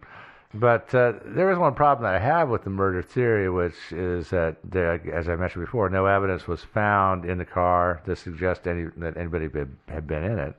But 0.54 0.93
uh, 0.93 1.14
there 1.26 1.51
is 1.51 1.58
one 1.58 1.74
problem 1.74 2.04
that 2.04 2.16
I 2.16 2.24
have 2.24 2.49
with 2.49 2.64
the 2.64 2.70
murder 2.70 3.01
theory, 3.01 3.49
which 3.49 3.91
is 3.91 4.30
that, 4.30 4.58
there, 4.64 5.01
as 5.12 5.28
I 5.28 5.36
mentioned 5.36 5.66
before, 5.66 5.89
no 5.89 6.06
evidence 6.06 6.47
was 6.47 6.64
found 6.64 7.26
in 7.26 7.39
the 7.39 7.45
car 7.45 8.01
to 8.06 8.16
suggest 8.16 8.68
any 8.68 8.86
that 8.97 9.18
anybody 9.18 9.47
been, 9.47 9.78
had 9.88 10.06
been 10.06 10.24
in 10.24 10.38
it. 10.38 10.56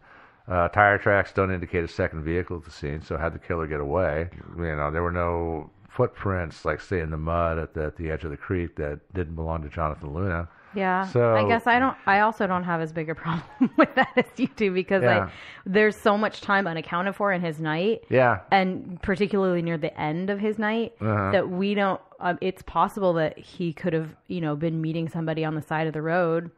Uh, 0.49 0.68
tire 0.68 0.99
tracks 0.99 1.32
don't 1.32 1.53
indicate 1.53 1.84
a 1.84 1.88
second 1.88 2.24
vehicle 2.24 2.57
at 2.57 2.64
the 2.64 2.70
scene, 2.70 3.03
so 3.03 3.16
how'd 3.16 3.34
the 3.34 3.38
killer 3.38 3.66
get 3.66 3.80
away? 3.80 4.28
You 4.57 4.76
know, 4.76 4.90
there 4.90 5.03
were 5.03 5.12
no 5.12 5.70
footprints, 5.88 6.64
like 6.64 6.80
say 6.80 7.01
in 7.01 7.11
the 7.11 7.16
mud 7.16 7.59
at 7.59 7.74
the, 7.74 7.84
at 7.84 7.97
the 7.97 8.11
edge 8.11 8.24
of 8.24 8.30
the 8.30 8.36
creek, 8.36 8.74
that 8.76 9.01
didn't 9.14 9.36
belong 9.36 9.62
to 9.62 9.68
Jonathan 9.68 10.12
Luna. 10.12 10.49
Yeah. 10.75 11.07
So 11.09 11.35
I 11.35 11.47
guess 11.49 11.66
I 11.66 11.79
don't. 11.79 11.97
I 12.07 12.20
also 12.20 12.47
don't 12.47 12.64
have 12.64 12.81
as 12.81 12.93
big 12.93 13.09
a 13.11 13.14
problem 13.25 13.70
with 13.77 13.95
that 13.95 14.09
as 14.16 14.25
you 14.39 14.49
do 14.57 14.72
because 14.72 15.03
Yeah. 15.03 15.27
I, 15.27 15.33
there's 15.66 15.97
so 15.97 16.16
much 16.18 16.41
time 16.41 16.66
unaccounted 16.66 17.14
for 17.16 17.33
in 17.33 17.41
his 17.41 17.61
night. 17.61 18.05
Yeah. 18.11 18.41
And 18.51 19.01
particularly 19.03 19.62
near 19.62 19.79
the 19.79 19.99
end 20.01 20.31
of 20.31 20.39
his 20.41 20.59
night, 20.59 20.93
Uh-huh. 21.01 21.31
that 21.33 21.49
we 21.51 21.75
don't. 21.75 22.01
Um, 22.20 22.39
it's 22.41 22.62
possible 22.62 23.14
that 23.14 23.39
he 23.39 23.72
could 23.72 23.93
have, 23.93 24.14
you 24.29 24.41
know, 24.41 24.57
been 24.57 24.81
meeting 24.81 25.09
somebody 25.09 25.45
on 25.45 25.55
the 25.55 25.62
side 25.62 25.87
of 25.87 25.93
the 25.93 26.01
road, 26.03 26.51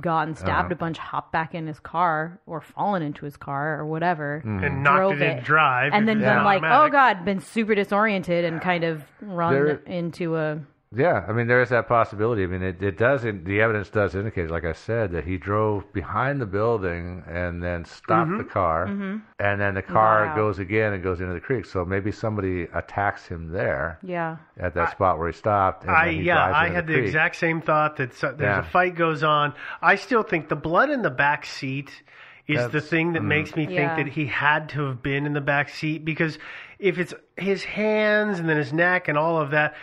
gotten 0.00 0.34
stabbed 0.34 0.66
Uh-huh. 0.66 0.72
a 0.72 0.76
bunch, 0.76 0.96
hopped 0.96 1.32
back 1.32 1.54
in 1.54 1.66
his 1.66 1.78
car, 1.80 2.40
or 2.46 2.62
fallen 2.62 3.02
into 3.02 3.24
his 3.26 3.36
car, 3.36 3.78
or 3.78 3.84
whatever, 3.84 4.40
Mm-hmm. 4.44 4.64
And 4.64 4.82
knocked 4.82 4.96
drove 4.96 5.20
it 5.22 5.38
in 5.38 5.44
drive 5.44 5.90
and 5.92 6.08
then 6.08 6.18
it's 6.18 6.24
been 6.26 6.44
like, 6.44 6.62
automatic. 6.62 6.88
oh 6.88 6.90
god, 6.90 7.24
been 7.26 7.40
super 7.40 7.74
disoriented 7.74 8.44
and 8.46 8.60
kind 8.62 8.84
of 8.84 9.02
run 9.20 9.52
There- 9.52 9.76
into 9.86 10.36
a. 10.36 10.60
Yeah, 10.94 11.24
I 11.26 11.32
mean 11.32 11.46
there 11.46 11.62
is 11.62 11.70
that 11.70 11.88
possibility. 11.88 12.42
I 12.44 12.46
mean 12.46 12.62
it, 12.62 12.82
it 12.82 12.98
does 12.98 13.22
the 13.22 13.60
evidence 13.60 13.88
does 13.88 14.14
indicate, 14.14 14.50
like 14.50 14.64
I 14.64 14.72
said, 14.72 15.12
that 15.12 15.24
he 15.24 15.38
drove 15.38 15.90
behind 15.92 16.40
the 16.40 16.46
building 16.46 17.22
and 17.26 17.62
then 17.62 17.84
stopped 17.84 18.28
Mm-hmm. 18.30 18.38
the 18.38 18.44
car, 18.44 18.86
Mhm. 18.86 19.22
and 19.38 19.60
then 19.60 19.74
the 19.74 19.82
car 19.82 20.26
Wow. 20.26 20.36
goes 20.36 20.58
again 20.58 20.92
and 20.92 21.02
goes 21.02 21.20
into 21.20 21.32
the 21.32 21.40
creek. 21.40 21.64
So 21.64 21.84
maybe 21.84 22.12
somebody 22.12 22.68
attacks 22.74 23.26
him 23.26 23.52
there 23.52 23.98
Yeah. 24.02 24.36
at 24.58 24.74
that 24.74 24.90
spot 24.90 25.18
where 25.18 25.28
he 25.28 25.32
stopped. 25.34 25.84
And 25.84 25.92
I 25.92 26.10
he 26.12 26.22
yeah, 26.22 26.44
I 26.54 26.68
had 26.68 26.86
the 26.86 26.94
creek. 26.94 27.06
exact 27.06 27.36
same 27.36 27.60
thought 27.62 27.96
that 27.96 28.12
so, 28.14 28.28
there's 28.28 28.56
Yeah. 28.56 28.60
a 28.60 28.62
fight 28.70 28.94
goes 28.94 29.22
on. 29.22 29.54
I 29.80 29.94
still 29.94 30.22
think 30.22 30.48
the 30.48 30.56
blood 30.56 30.90
in 30.90 31.00
the 31.02 31.10
back 31.10 31.46
seat 31.46 31.90
is 32.48 32.68
the 32.68 32.80
thing 32.82 33.14
that 33.14 33.22
mm. 33.22 33.26
makes 33.28 33.56
me 33.56 33.64
think 33.64 33.78
Yeah. 33.78 33.96
that 33.96 34.08
he 34.08 34.26
had 34.26 34.68
to 34.70 34.82
have 34.88 35.00
been 35.02 35.24
in 35.26 35.32
the 35.32 35.40
back 35.40 35.70
seat 35.70 36.04
because 36.04 36.38
if 36.78 36.98
it's 36.98 37.14
his 37.36 37.64
hands 37.64 38.40
and 38.40 38.48
then 38.48 38.56
his 38.58 38.72
neck 38.74 39.08
and 39.08 39.16
all 39.16 39.38
of 39.40 39.52
that. 39.52 39.74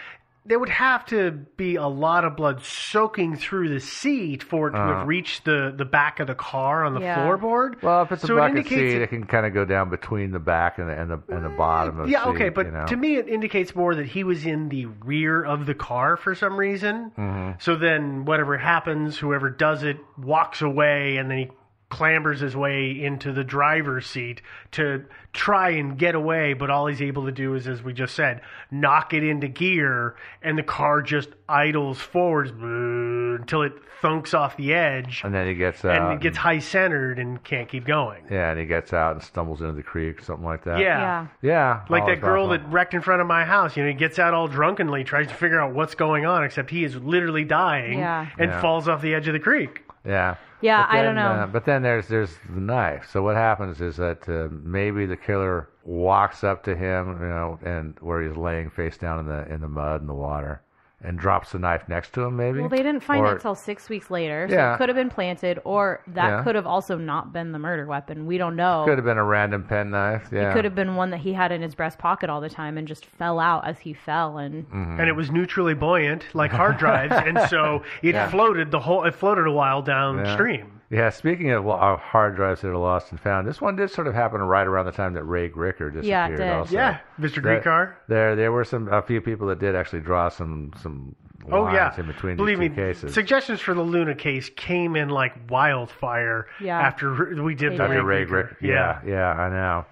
There 0.50 0.58
would 0.58 0.70
have 0.70 1.06
to 1.06 1.30
be 1.58 1.76
a 1.76 1.86
lot 1.86 2.26
of 2.26 2.36
blood 2.36 2.64
soaking 2.64 3.36
through 3.38 3.70
the 3.70 3.80
seat 3.80 4.41
for 4.41 4.68
it 4.70 4.72
to 4.72 4.80
Uh. 4.80 4.97
have 4.97 5.08
reached 5.08 5.45
the, 5.45 5.72
the 5.78 5.86
back 5.86 6.20
of 6.20 6.26
the 6.26 6.34
car 6.34 6.84
on 6.84 6.95
the 6.95 7.02
Yeah. 7.02 7.20
floorboard. 7.20 7.82
Well, 7.84 8.02
if 8.02 8.12
it's 8.12 8.24
a 8.24 8.28
So 8.28 8.38
it 8.38 8.39
bucket 8.39 8.58
indicates 8.58 8.82
seat, 8.91 8.95
it- 8.95 9.02
it 9.04 9.08
can 9.10 9.26
kind 9.26 9.45
of 9.45 9.54
go 9.54 9.64
down 9.64 9.91
between 9.91 10.32
the 10.32 10.39
back 10.39 10.80
and 10.80 10.89
the 10.89 10.93
and 11.00 11.12
the, 11.12 11.20
and 11.30 11.45
the 11.45 11.50
bottom 11.50 12.00
of 12.00 12.08
the 12.08 12.08
seat. 12.08 12.12
yeah, 12.14 12.24
seat. 12.24 12.30
okay, 12.32 12.50
but 12.50 12.66
you 12.66 12.72
know? 12.72 12.86
to 12.88 12.95
me, 12.97 13.18
it 13.18 13.28
indicates 13.30 13.76
more 13.76 13.93
that 13.93 14.08
he 14.08 14.24
was 14.24 14.43
in 14.43 14.70
the 14.70 14.88
rear 15.06 15.43
of 15.43 15.68
the 15.68 15.76
car 15.76 16.18
for 16.18 16.34
some 16.34 16.58
reason. 16.58 17.12
Mhm. 17.16 17.62
So 17.62 17.76
then, 17.76 18.26
whatever 18.26 18.58
happens, 18.58 19.20
whoever 19.20 19.52
does 19.52 19.84
it 19.84 19.97
walks 20.18 20.64
away, 20.64 21.18
and 21.18 21.30
then 21.30 21.38
he 21.38 21.52
clambers 21.90 22.40
his 22.40 22.56
way 22.56 22.92
into 22.92 23.34
the 23.34 23.44
driver's 23.44 24.06
seat 24.06 24.42
to 24.72 25.04
try 25.34 25.72
and 25.72 25.98
get 25.98 26.14
away. 26.16 26.54
But 26.54 26.70
all 26.70 26.86
he's 26.88 27.02
able 27.02 27.26
to 27.26 27.32
do 27.32 27.56
is, 27.56 27.68
as 27.68 27.82
we 27.82 27.94
just 27.94 28.16
said, 28.16 28.42
knock 28.72 29.14
it 29.14 29.24
into 29.24 29.48
gear, 29.48 30.16
and 30.42 30.58
the 30.58 30.64
car 30.64 31.02
just 31.02 31.30
idles 31.48 32.00
forwards 32.00 32.52
until 32.52 33.64
it 33.64 33.74
thunks 34.02 34.34
off 34.34 34.56
the 34.56 34.74
edge, 34.74 35.22
and 35.26 35.34
then 35.34 35.46
he 35.48 35.54
gets 35.54 35.84
out. 35.84 36.02
and 36.02 36.14
it 36.14 36.22
gets 36.22 36.38
high 36.38 36.60
centered 36.60 37.20
and 37.20 37.44
can't 37.44 37.68
keep 37.68 37.86
going. 37.86 38.24
yeah, 38.32 38.50
and 38.52 38.58
he 38.60 38.66
gets 38.66 38.94
out 38.94 39.12
and 39.14 39.22
stumbles 39.24 39.60
into 39.62 39.74
the 39.74 39.84
creek, 39.84 40.22
something 40.24 40.46
like 40.46 40.64
that. 40.64 40.80
Yeah. 40.80 41.28
yeah, 41.42 41.82
Like 41.90 42.06
that 42.06 42.22
girl 42.22 42.48
possible. 42.48 42.66
that 42.66 42.72
wrecked 42.74 42.94
in 42.94 43.02
front 43.02 43.20
of 43.22 43.28
my 43.28 43.44
house. 43.44 43.76
You 43.76 43.84
know, 43.84 43.90
he 43.90 43.96
gets 43.96 44.18
out 44.18 44.34
all 44.34 44.48
drunkenly, 44.48 45.04
tries 45.04 45.28
to 45.28 45.34
figure 45.34 45.60
out 45.60 45.74
what's 45.74 45.96
going 45.96 46.26
on, 46.26 46.46
except 46.46 46.70
he 46.70 46.86
is 46.86 46.96
literally 46.96 47.44
dying 47.44 48.00
Yeah. 48.00 48.28
and 48.38 48.52
Yeah. 48.52 48.62
falls 48.62 48.88
off 48.88 49.02
the 49.02 49.14
edge 49.16 49.28
of 49.28 49.34
the 49.34 49.40
creek. 49.40 49.82
Yeah. 50.10 50.36
Yeah, 50.62 50.86
But 50.86 50.95
I 50.95 51.03
don't 51.03 51.16
know. 51.16 51.32
Uh, 51.32 51.47
but 51.47 51.66
then 51.66 51.82
there's 51.84 52.07
there's 52.07 52.32
the 52.49 52.60
knife. 52.60 53.07
So 53.10 53.24
what 53.24 53.36
happens 53.36 53.80
is 53.80 53.95
that 53.95 54.28
uh, 54.28 54.49
maybe 54.51 55.05
the 55.05 55.16
killer 55.16 55.70
walks 55.86 56.43
up 56.43 56.64
to 56.66 56.76
him, 56.76 57.18
you 57.22 57.28
know, 57.28 57.60
and 57.64 57.95
where 58.01 58.22
he's 58.22 58.36
laying 58.36 58.70
face 58.70 58.97
down 58.97 59.20
in 59.20 59.26
the 59.26 59.47
in 59.53 59.62
the 59.62 59.70
mud 59.70 60.01
and 60.01 60.10
the 60.10 60.14
water, 60.14 60.62
and 61.02 61.18
drops 61.18 61.54
the 61.54 61.60
knife 61.60 61.88
next 61.88 62.12
to 62.14 62.22
him. 62.24 62.36
Maybe. 62.36 62.60
Well, 62.60 62.68
they 62.70 62.84
didn't 62.84 63.00
find 63.04 63.22
Or- 63.26 63.30
it 63.32 63.36
until 63.36 63.56
six 63.56 63.88
weeks 63.89 64.12
later, 64.12 64.47
so 64.50 64.56
Yeah. 64.56 64.74
it 64.74 64.78
could 64.78 64.89
have 64.89 64.97
been 64.97 65.10
planted, 65.10 65.60
or 65.64 66.02
that 66.08 66.28
Yeah. 66.28 66.43
could 66.43 66.56
have 66.56 66.68
also 66.68 66.97
not 66.97 67.32
been 67.32 67.54
the 67.54 67.60
murder 67.60 67.86
weapon. 67.86 68.26
We 68.26 68.38
don't 68.38 68.56
know. 68.58 68.84
Could 68.86 68.97
have 68.97 69.06
been 69.06 69.18
a 69.18 69.24
random 69.24 69.64
pen 69.64 69.91
knife. 69.91 70.28
Yeah. 70.32 70.50
It 70.50 70.54
could 70.54 70.66
have 70.66 70.76
been 70.76 70.95
one 70.95 71.10
that 71.12 71.20
he 71.20 71.32
had 71.34 71.52
in 71.54 71.62
his 71.62 71.74
breast 71.74 71.97
pocket 72.00 72.30
all 72.30 72.41
the 72.41 72.50
time 72.50 72.78
and 72.78 72.86
just 72.88 73.06
fell 73.06 73.39
out 73.39 73.66
as 73.66 73.80
he 73.80 73.93
fell. 73.93 74.38
And 74.38 74.66
Mm-hmm. 74.68 75.00
And 75.00 75.08
it 75.10 75.16
was 75.16 75.32
neutrally 75.32 75.74
buoyant, 75.74 76.26
like 76.34 76.52
hard 76.52 76.78
drives, 76.78 77.16
and 77.16 77.39
so 77.50 77.84
it 78.02 78.16
Yeah. 78.16 78.28
floated 78.28 78.72
the 78.72 78.80
whole. 78.80 79.06
It 79.06 79.16
floated 79.16 79.47
a 79.47 79.52
while 79.52 79.82
downstream. 79.82 80.79
Yeah, 80.92 81.12
speaking 81.12 81.52
of 81.52 81.68
uh, 81.70 81.98
hard 81.98 82.36
drives 82.36 82.62
that 82.62 82.70
are 82.70 82.78
lost 82.78 83.12
and 83.12 83.20
found, 83.20 83.48
this 83.48 83.62
one 83.62 83.76
did 83.76 83.92
sort 83.92 84.08
of 84.08 84.16
happen 84.16 84.42
right 84.42 84.66
around 84.66 84.86
the 84.88 84.92
time 84.92 85.14
that 85.14 85.24
Ray 85.24 85.48
Gricar 85.50 85.94
disappeared. 85.94 86.04
Yeah, 86.06 86.28
it 86.30 86.38
did. 86.38 86.50
Also. 86.50 86.74
Yeah, 86.74 86.98
Mr. 87.20 87.44
There- 87.44 87.62
Gricar. 87.62 87.94
There, 88.08 88.36
there 88.36 88.52
were 88.52 88.64
some 88.64 88.88
a 88.88 89.02
few 89.04 89.22
people 89.22 89.48
that 89.48 89.60
did 89.60 89.76
actually 89.76 90.00
draw 90.02 90.30
some 90.30 90.72
some 90.82 91.16
Oh 91.52 91.62
lines 91.62 91.76
yeah, 91.76 92.00
in 92.00 92.06
between 92.08 92.36
believe 92.36 92.58
the 92.60 92.70
me. 92.70 92.76
cases. 92.76 93.14
Suggestions 93.14 93.60
for 93.62 93.74
the 93.74 93.82
Luna 93.82 94.14
case 94.16 94.50
came 94.56 94.96
in 94.96 95.10
like 95.10 95.34
wildfire 95.50 96.48
Yeah. 96.60 96.80
after 96.80 97.42
we 97.44 97.56
did 97.56 97.78
the 97.78 97.84
After 97.84 98.04
Ray 98.04 98.24
Ray 98.24 98.26
Gricar. 98.26 98.50
Gricar. 98.50 98.62
Yeah, 98.62 99.00
yeah, 99.06 99.32
I 99.32 99.50
know. 99.50 99.86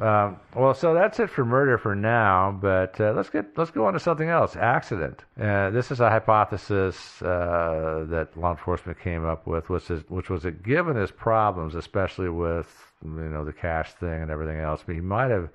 Um, 0.00 0.36
well, 0.56 0.74
so 0.74 0.92
that's 0.92 1.20
it 1.20 1.30
for 1.30 1.44
murder 1.44 1.78
for 1.78 1.94
now. 1.94 2.56
But 2.60 3.00
uh, 3.00 3.12
let's 3.12 3.30
get 3.30 3.56
let's 3.56 3.70
go 3.70 3.86
on 3.86 3.92
to 3.92 4.00
something 4.00 4.28
else. 4.28 4.56
Accident. 4.56 5.24
Uh, 5.40 5.70
this 5.70 5.90
is 5.90 6.00
a 6.00 6.10
hypothesis 6.10 7.22
uh, 7.22 8.04
that 8.08 8.36
law 8.36 8.50
enforcement 8.50 8.98
came 8.98 9.24
up 9.24 9.46
with, 9.46 9.70
which 9.70 9.90
is 9.90 10.02
which 10.08 10.30
was 10.30 10.42
that 10.42 10.62
given 10.62 10.96
his 10.96 11.10
problems, 11.10 11.74
especially 11.74 12.28
with 12.28 12.92
you 13.04 13.10
know 13.10 13.44
the 13.44 13.52
cash 13.52 13.92
thing 13.94 14.22
and 14.22 14.30
everything 14.30 14.58
else, 14.58 14.82
he 14.86 15.00
might 15.00 15.30
have 15.30 15.48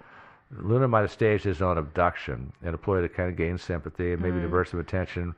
Luna 0.52 0.88
might 0.88 1.02
have 1.02 1.12
staged 1.12 1.44
his 1.44 1.62
own 1.62 1.78
abduction 1.78 2.52
and 2.64 2.74
a 2.74 2.78
ploy 2.78 3.02
to 3.02 3.10
kind 3.10 3.30
of 3.30 3.36
gain 3.36 3.58
sympathy 3.58 4.14
and 4.14 4.22
maybe 4.22 4.38
Mm. 4.38 4.44
divert 4.44 4.70
some 4.70 4.80
attention 4.80 5.36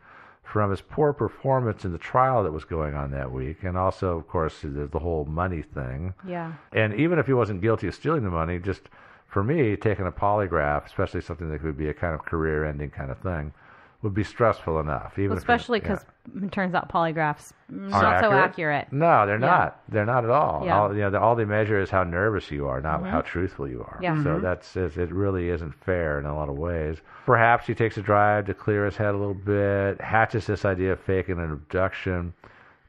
from 0.51 0.69
his 0.69 0.81
poor 0.81 1.13
performance 1.13 1.85
in 1.85 1.93
the 1.93 1.97
trial 1.97 2.43
that 2.43 2.51
was 2.51 2.65
going 2.65 2.93
on 2.93 3.09
that 3.11 3.31
week, 3.31 3.63
and 3.63 3.77
also, 3.77 4.17
of 4.17 4.27
course, 4.27 4.59
the, 4.61 4.89
the 4.91 4.99
whole 4.99 5.23
money 5.23 5.61
thing. 5.61 6.13
Yeah. 6.27 6.51
And 6.73 6.93
even 6.95 7.19
if 7.19 7.25
he 7.25 7.31
wasn't 7.31 7.61
guilty 7.61 7.87
of 7.87 7.95
stealing 7.95 8.25
the 8.25 8.29
money, 8.29 8.59
just 8.59 8.89
for 9.27 9.45
me, 9.45 9.77
taking 9.77 10.05
a 10.05 10.11
polygraph, 10.11 10.85
especially 10.85 11.21
something 11.21 11.49
that 11.49 11.61
could 11.61 11.77
be 11.77 11.87
a 11.87 11.93
kind 11.93 12.13
of 12.13 12.25
career-ending 12.25 12.89
kind 12.89 13.09
of 13.09 13.17
thing, 13.19 13.53
would 14.01 14.13
be 14.13 14.23
stressful 14.23 14.79
enough. 14.79 15.13
Even 15.19 15.29
Well, 15.29 15.37
if 15.37 15.43
you're- 15.43 15.55
especially 15.55 15.79
yeah. 15.79 15.83
because 15.83 16.05
it 16.43 16.51
turns 16.51 16.73
out 16.73 16.89
polygraphs 16.89 17.53
Aren't 17.69 17.89
not 17.91 18.19
so 18.23 18.31
accurate. 18.31 18.87
No, 18.91 19.25
they're 19.25 19.39
Yeah. 19.39 19.45
not. 19.45 19.79
They're 19.89 20.05
not 20.05 20.23
at 20.23 20.29
all. 20.29 20.63
Yeah. 20.65 20.79
All, 20.79 20.93
you 20.95 21.01
know, 21.01 21.09
the, 21.11 21.19
all 21.19 21.35
they 21.35 21.45
measure 21.45 21.79
is 21.79 21.89
how 21.89 22.03
nervous 22.03 22.49
you 22.51 22.67
are, 22.67 22.81
not 22.81 23.01
Mhm. 23.03 23.09
how 23.09 23.21
truthful 23.21 23.67
you 23.67 23.81
are. 23.83 23.97
Yeah. 24.01 24.15
So 24.23 24.37
Mhm. 24.37 24.41
that's 24.41 24.75
it, 24.75 24.97
it. 24.97 25.11
Really 25.13 25.49
isn't 25.49 25.73
fair 25.75 26.17
in 26.19 26.25
a 26.25 26.35
lot 26.35 26.49
of 26.49 26.57
ways. 26.57 27.01
Perhaps 27.25 27.67
he 27.67 27.73
takes 27.75 27.97
a 27.97 28.01
drive 28.01 28.45
to 28.47 28.53
clear 28.53 28.85
his 28.85 28.97
head 28.97 29.13
a 29.13 29.17
little 29.17 29.33
bit, 29.35 30.01
hatches 30.01 30.47
this 30.47 30.65
idea 30.65 30.93
of 30.93 30.99
faking 30.99 31.39
an 31.39 31.51
abduction, 31.51 32.33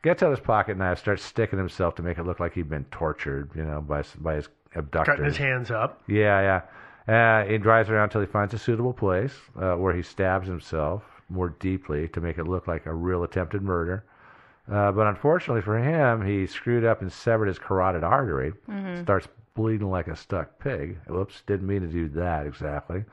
gets 0.02 0.22
out 0.22 0.30
his 0.30 0.40
pocket 0.40 0.76
knife, 0.78 0.98
starts 0.98 1.22
sticking 1.22 1.58
himself 1.58 1.94
to 1.96 2.02
make 2.02 2.18
it 2.18 2.24
look 2.24 2.40
like 2.40 2.54
he'd 2.54 2.68
been 2.70 2.84
tortured, 2.90 3.50
you 3.54 3.64
know, 3.64 3.80
by 3.82 4.02
by 4.20 4.34
his 4.36 4.48
abductor. 4.74 5.12
Cutting 5.12 5.26
his 5.26 5.36
hands 5.36 5.70
up. 5.70 6.00
Yeah, 6.06 6.40
yeah. 6.40 6.60
Uh, 7.08 7.44
he 7.44 7.58
drives 7.58 7.90
around 7.90 8.04
until 8.04 8.20
he 8.20 8.26
finds 8.26 8.54
a 8.54 8.58
suitable 8.58 8.92
place 8.92 9.34
uh, 9.60 9.74
where 9.74 9.94
he 9.94 10.02
stabs 10.02 10.46
himself 10.46 11.02
more 11.28 11.48
deeply 11.60 12.08
to 12.08 12.20
make 12.20 12.38
it 12.38 12.44
look 12.46 12.66
like 12.68 12.86
a 12.86 12.94
real 12.94 13.24
attempted 13.24 13.62
murder. 13.62 14.04
Uh, 14.70 14.92
but 14.92 15.06
unfortunately 15.08 15.62
for 15.62 15.76
him, 15.78 16.24
he 16.24 16.46
screwed 16.46 16.84
up 16.84 17.00
and 17.02 17.10
severed 17.12 17.46
his 17.46 17.58
carotid 17.58 18.04
artery. 18.04 18.52
Mhm. 18.70 19.02
Starts 19.02 19.26
bleeding 19.54 19.90
like 19.90 20.06
a 20.08 20.16
stuck 20.16 20.58
pig. 20.58 20.98
Whoops, 21.08 21.42
didn't 21.46 21.66
mean 21.66 21.80
to 21.80 21.88
do 21.88 22.08
that 22.10 22.46
exactly. 22.46 23.04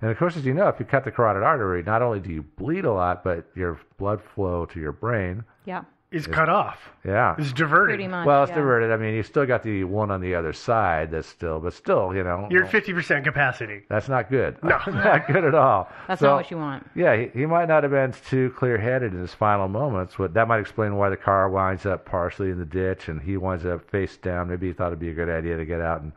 And 0.00 0.10
of 0.10 0.18
course, 0.18 0.36
as 0.36 0.44
you 0.46 0.54
know, 0.54 0.68
if 0.68 0.78
you 0.80 0.86
cut 0.86 1.04
the 1.04 1.10
carotid 1.10 1.42
artery, 1.42 1.82
not 1.82 2.02
only 2.02 2.20
do 2.20 2.30
you 2.32 2.42
bleed 2.42 2.84
a 2.84 2.92
lot, 2.92 3.22
but 3.24 3.46
your 3.54 3.78
blood 3.98 4.22
flow 4.22 4.66
to 4.66 4.80
your 4.80 4.92
brain 4.92 5.44
Yeah. 5.64 5.82
Is 6.12 6.22
is- 6.22 6.32
cut 6.32 6.48
off. 6.48 6.90
Yeah. 7.04 7.34
It's 7.38 7.52
diverted. 7.52 7.94
Pretty 7.94 8.08
much, 8.08 8.26
well, 8.26 8.42
it's 8.44 8.50
yeah. 8.50 8.56
diverted. 8.56 8.92
I 8.92 8.96
mean, 8.96 9.14
you 9.14 9.22
still 9.22 9.44
got 9.46 9.62
the 9.62 9.84
one 9.84 10.10
on 10.10 10.20
the 10.20 10.34
other 10.34 10.52
side 10.52 11.10
that's 11.10 11.26
still, 11.28 11.58
but 11.60 11.72
still, 11.72 12.14
you 12.14 12.22
know. 12.24 12.46
You're 12.50 12.64
at 12.64 12.70
50% 12.72 13.24
capacity. 13.24 13.82
That's 13.88 14.08
not 14.08 14.30
good. 14.30 14.56
No. 14.62 14.78
not 14.86 15.26
good 15.26 15.44
at 15.44 15.54
all. 15.54 15.88
That's 16.08 16.20
So, 16.20 16.28
not 16.28 16.36
what 16.36 16.50
you 16.50 16.58
want. 16.58 16.88
Yeah, 16.94 17.16
he, 17.16 17.28
he 17.40 17.46
might 17.46 17.66
not 17.68 17.82
have 17.82 17.92
been 17.92 18.12
too 18.28 18.52
clear-headed 18.56 19.12
in 19.12 19.20
his 19.20 19.34
final 19.34 19.68
moments. 19.68 20.14
But 20.18 20.34
that 20.34 20.48
might 20.48 20.60
explain 20.60 20.96
why 20.96 21.10
the 21.10 21.16
car 21.16 21.48
winds 21.48 21.86
up 21.86 22.04
partially 22.04 22.50
in 22.50 22.58
the 22.58 22.64
ditch 22.64 23.08
and 23.08 23.20
he 23.20 23.36
winds 23.36 23.66
up 23.66 23.88
face 23.90 24.16
down. 24.16 24.48
Maybe 24.48 24.68
he 24.68 24.72
thought 24.72 24.88
it'd 24.88 24.98
be 24.98 25.10
a 25.10 25.14
good 25.14 25.28
idea 25.30 25.56
to 25.56 25.64
get 25.64 25.80
out 25.80 26.02
and 26.02 26.12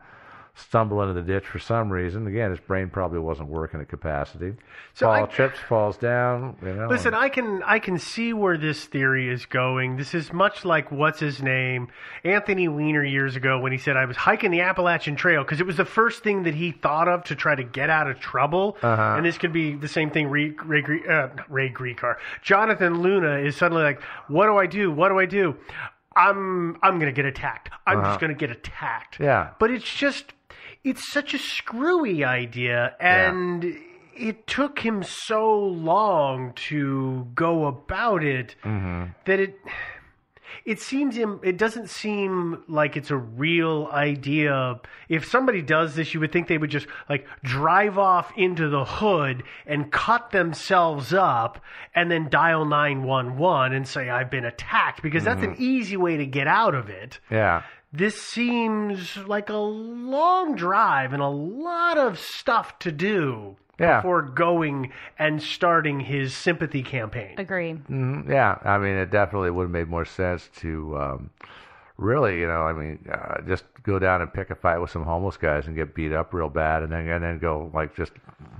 stumble 0.54 1.00
into 1.02 1.14
the 1.14 1.22
ditch 1.22 1.46
for 1.46 1.58
some 1.58 1.90
reason. 1.90 2.26
Again, 2.26 2.50
his 2.50 2.60
brain 2.60 2.90
probably 2.90 3.18
wasn't 3.18 3.48
working 3.48 3.80
at 3.80 3.88
capacity. 3.88 4.54
So 4.94 5.06
Fall 5.06 5.14
I- 5.24 5.26
trips, 5.26 5.58
falls 5.68 5.96
down. 5.96 6.56
You 6.62 6.74
know. 6.74 6.86
Listen, 6.88 7.14
I 7.14 7.28
can 7.28 7.62
I 7.62 7.78
can 7.78 7.98
see 7.98 8.32
where 8.32 8.58
this 8.58 8.84
theory 8.84 9.28
is 9.32 9.46
going. 9.46 9.96
This 9.96 10.14
is 10.14 10.32
much 10.32 10.64
like 10.64 10.90
what's 10.92 11.20
his 11.20 11.40
name, 11.42 11.88
Anthony 12.24 12.68
Weiner 12.68 13.04
years 13.04 13.36
ago 13.36 13.58
when 13.60 13.72
he 13.72 13.78
said 13.78 13.96
I 13.96 14.04
was 14.04 14.16
hiking 14.16 14.50
the 14.50 14.60
Appalachian 14.60 15.16
Trail 15.16 15.42
because 15.44 15.60
it 15.60 15.66
was 15.66 15.76
the 15.76 15.84
first 15.84 16.22
thing 16.22 16.42
that 16.42 16.54
he 16.54 16.72
thought 16.72 17.08
of 17.08 17.24
to 17.24 17.34
try 17.34 17.54
to 17.54 17.64
get 17.64 17.88
out 17.88 18.10
of 18.10 18.18
trouble. 18.20 18.76
Uh-huh. 18.82 19.14
And 19.16 19.24
this 19.24 19.38
could 19.38 19.52
be 19.52 19.74
the 19.74 19.88
same 19.88 20.10
thing. 20.10 20.28
Ray 20.28 20.50
Ray, 20.64 20.82
uh, 21.08 21.28
Ray 21.48 21.70
Gricar, 21.70 22.16
Jonathan 22.42 23.00
Luna 23.00 23.38
is 23.38 23.56
suddenly 23.56 23.82
like, 23.84 24.02
what 24.28 24.46
do 24.46 24.56
I 24.56 24.66
do? 24.66 24.90
What 24.90 25.08
do 25.08 25.18
I 25.18 25.26
do? 25.26 25.56
I'm 26.16 26.76
I'm 26.82 26.98
gonna 26.98 27.12
get 27.12 27.24
attacked. 27.24 27.70
I'm 27.86 27.98
Uh-huh. 28.00 28.08
just 28.10 28.20
gonna 28.20 28.34
get 28.34 28.50
attacked. 28.50 29.20
Yeah. 29.20 29.50
But 29.58 29.70
it's 29.70 29.92
just, 29.94 30.32
it's 30.84 31.10
such 31.12 31.34
a 31.34 31.38
screwy 31.38 32.24
idea, 32.24 32.94
and 33.00 33.76
it 34.16 34.46
took 34.46 34.78
him 34.80 35.02
so 35.02 35.58
long 35.58 36.52
to 36.54 37.26
go 37.34 37.66
about 37.66 38.22
it 38.24 38.54
Mhm. 38.64 39.14
that 39.24 39.40
it. 39.40 39.58
It 40.64 40.80
seems 40.80 41.16
im- 41.16 41.40
it 41.42 41.56
doesn't 41.56 41.88
seem 41.88 42.64
like 42.68 42.96
it's 42.96 43.10
a 43.10 43.16
real 43.16 43.88
idea. 43.92 44.80
If 45.08 45.24
somebody 45.24 45.62
does 45.62 45.94
this, 45.94 46.12
you 46.12 46.20
would 46.20 46.32
think 46.32 46.48
they 46.48 46.58
would 46.58 46.70
just 46.70 46.86
like 47.08 47.26
drive 47.42 47.98
off 47.98 48.32
into 48.36 48.68
the 48.68 48.84
hood 48.84 49.42
and 49.64 49.90
cut 49.92 50.32
themselves 50.32 51.14
up 51.14 51.62
and 51.94 52.10
then 52.10 52.28
dial 52.28 52.64
911 52.66 53.72
and 53.72 53.86
say 53.86 54.10
I've 54.10 54.30
been 54.30 54.44
attacked 54.44 55.02
because 55.02 55.24
that's 55.24 55.42
an 55.42 55.54
easy 55.58 55.96
way 55.96 56.16
to 56.18 56.26
get 56.26 56.46
out 56.48 56.74
of 56.74 56.90
it 56.90 57.20
Yeah. 57.30 57.62
This 57.92 58.20
seems 58.20 59.16
like 59.16 59.48
a 59.48 59.54
long 59.56 60.54
drive 60.54 61.12
and 61.12 61.22
a 61.22 61.28
lot 61.28 61.98
of 61.98 62.18
stuff 62.18 62.78
to 62.80 62.92
do 62.92 63.56
Yeah. 63.78 63.96
before 63.98 64.22
going 64.22 64.92
and 65.18 65.42
starting 65.42 66.00
his 66.00 66.34
sympathy 66.36 66.82
campaign. 66.82 67.34
Agree. 67.38 67.74
Mhm, 67.90 68.28
Yeah, 68.28 68.58
I 68.64 68.78
mean, 68.78 68.96
it 68.96 69.10
definitely 69.10 69.50
would 69.50 69.64
have 69.64 69.70
made 69.70 69.88
more 69.88 70.04
sense 70.04 70.48
to 70.58 70.96
um, 70.98 71.30
really, 72.00 72.40
you 72.40 72.46
know, 72.46 72.62
I 72.62 72.72
mean, 72.72 72.98
uh, 73.12 73.42
just 73.46 73.64
go 73.82 73.98
down 73.98 74.20
and 74.22 74.32
pick 74.32 74.50
a 74.50 74.54
fight 74.54 74.78
with 74.78 74.90
some 74.90 75.04
homeless 75.04 75.36
guys 75.36 75.66
and 75.66 75.76
get 75.76 75.94
beat 75.94 76.12
up 76.12 76.32
real 76.34 76.48
bad, 76.48 76.82
and 76.82 76.90
then 76.92 77.06
and 77.08 77.22
then 77.22 77.38
go 77.38 77.70
like 77.74 77.94
just 77.94 78.12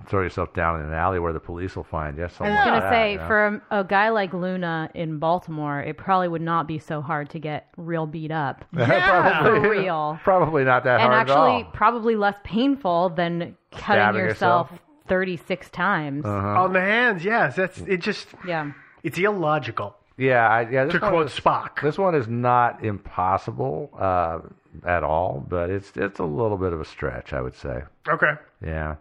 throw 0.07 0.23
yourself 0.23 0.53
down 0.55 0.81
in 0.81 0.87
an 0.87 0.93
alley 0.93 1.19
where 1.19 1.33
the 1.33 1.41
police 1.41 1.75
will 1.77 1.85
find 1.85 2.17
you. 2.17 2.25
I 2.25 2.27
was 2.27 2.41
like 2.41 2.65
gonna 2.65 2.81
that, 2.81 2.91
say 2.91 3.13
you 3.13 3.19
know? 3.19 3.27
for 3.27 3.47
a, 3.71 3.81
a 3.81 3.85
guy 3.85 4.11
like 4.11 4.33
Luna 4.33 4.91
in 4.95 5.19
Baltimore, 5.19 5.81
it 5.81 5.97
probably 5.97 6.29
would 6.29 6.43
not 6.43 6.67
be 6.69 6.79
so 6.79 7.01
hard 7.01 7.31
to 7.31 7.39
get 7.39 7.69
real 7.77 8.07
beat 8.07 8.31
up. 8.31 8.65
probably, 8.75 9.61
For 9.61 9.71
real. 9.71 10.19
Probably 10.23 10.65
not 10.65 10.85
that 10.85 11.01
and 11.01 11.13
hard 11.13 11.21
And 11.21 11.31
actually 11.31 11.61
at 11.61 11.67
all. 11.67 11.73
probably 11.73 12.17
less 12.17 12.37
painful 12.45 13.11
than 13.11 13.57
cutting 13.73 13.81
Stabbing 14.03 14.21
yourself, 14.21 14.71
yourself? 14.71 14.81
36 15.09 15.71
times. 15.71 16.25
Uh-huh. 16.25 16.63
On 16.63 16.73
the 16.73 16.81
hands, 16.81 17.25
yes, 17.25 17.57
that's 17.57 17.79
it. 17.79 17.99
Just 17.99 18.29
Yeah. 18.47 18.73
it's 19.03 19.19
illogical. 19.19 19.97
Yeah, 20.17 20.49
I, 20.49 20.69
yeah. 20.69 20.85
This 20.85 20.95
To 20.95 21.01
quote 21.01 21.27
is, 21.27 21.33
Spock. 21.33 21.81
this 21.83 21.97
one 21.99 22.15
is 22.15 22.29
not 22.29 22.85
impossible 22.85 23.91
uh, 23.99 24.41
at 24.87 25.03
all, 25.03 25.45
but 25.49 25.71
it's 25.71 25.93
it's 25.97 26.19
a 26.19 26.25
little 26.25 26.59
bit 26.59 26.73
of 26.73 26.81
a 26.81 26.85
stretch, 26.85 27.33
I 27.33 27.41
would 27.41 27.55
say. 27.55 27.83
Okay. 28.09 28.33
Yeah. 28.65 28.97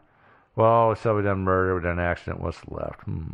Well, 0.56 0.96
so 0.96 1.16
we've 1.16 1.26
done 1.26 1.40
murder, 1.40 1.74
we've 1.74 1.84
done 1.84 2.00
accident. 2.00 2.42
What's 2.42 2.60
left? 2.68 3.02
Hmm. 3.02 3.28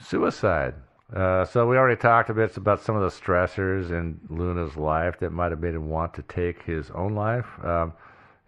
Suicide. 0.00 0.74
Uh, 1.14 1.44
so 1.44 1.66
we 1.68 1.76
already 1.76 2.00
talked 2.00 2.30
a 2.30 2.34
bit 2.34 2.56
about 2.56 2.80
some 2.82 2.96
of 2.96 3.02
the 3.02 3.08
stressors 3.08 3.90
in 3.90 4.18
Luna's 4.28 4.76
life 4.76 5.18
that 5.20 5.30
might 5.30 5.52
have 5.52 5.60
made 5.60 5.74
him 5.74 5.88
want 5.88 6.12
to 6.14 6.22
take 6.22 6.62
his 6.62 6.90
own 6.90 7.14
life. 7.14 7.46
Um, 7.64 7.92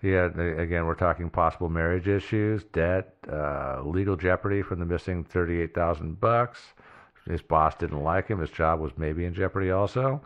he 0.03 0.11
had, 0.11 0.39
again, 0.39 0.87
we're 0.87 0.95
talking 0.95 1.31
possible 1.31 1.69
marriage 1.69 2.09
issues, 2.09 2.65
debt, 2.65 3.15
uh, 3.33 3.83
legal 3.85 4.17
jeopardy 4.17 4.63
from 4.63 4.79
the 4.81 4.87
missing 4.87 5.25
thirty-eight 5.25 5.75
thousand 5.75 6.21
bucks. 6.21 6.61
His 7.29 7.43
boss 7.43 7.74
didn't 7.74 8.03
like 8.03 8.29
him. 8.29 8.41
His 8.41 8.51
job 8.51 8.81
was 8.81 8.93
maybe 8.97 9.24
in 9.24 9.35
jeopardy 9.35 9.70
also. 9.70 10.20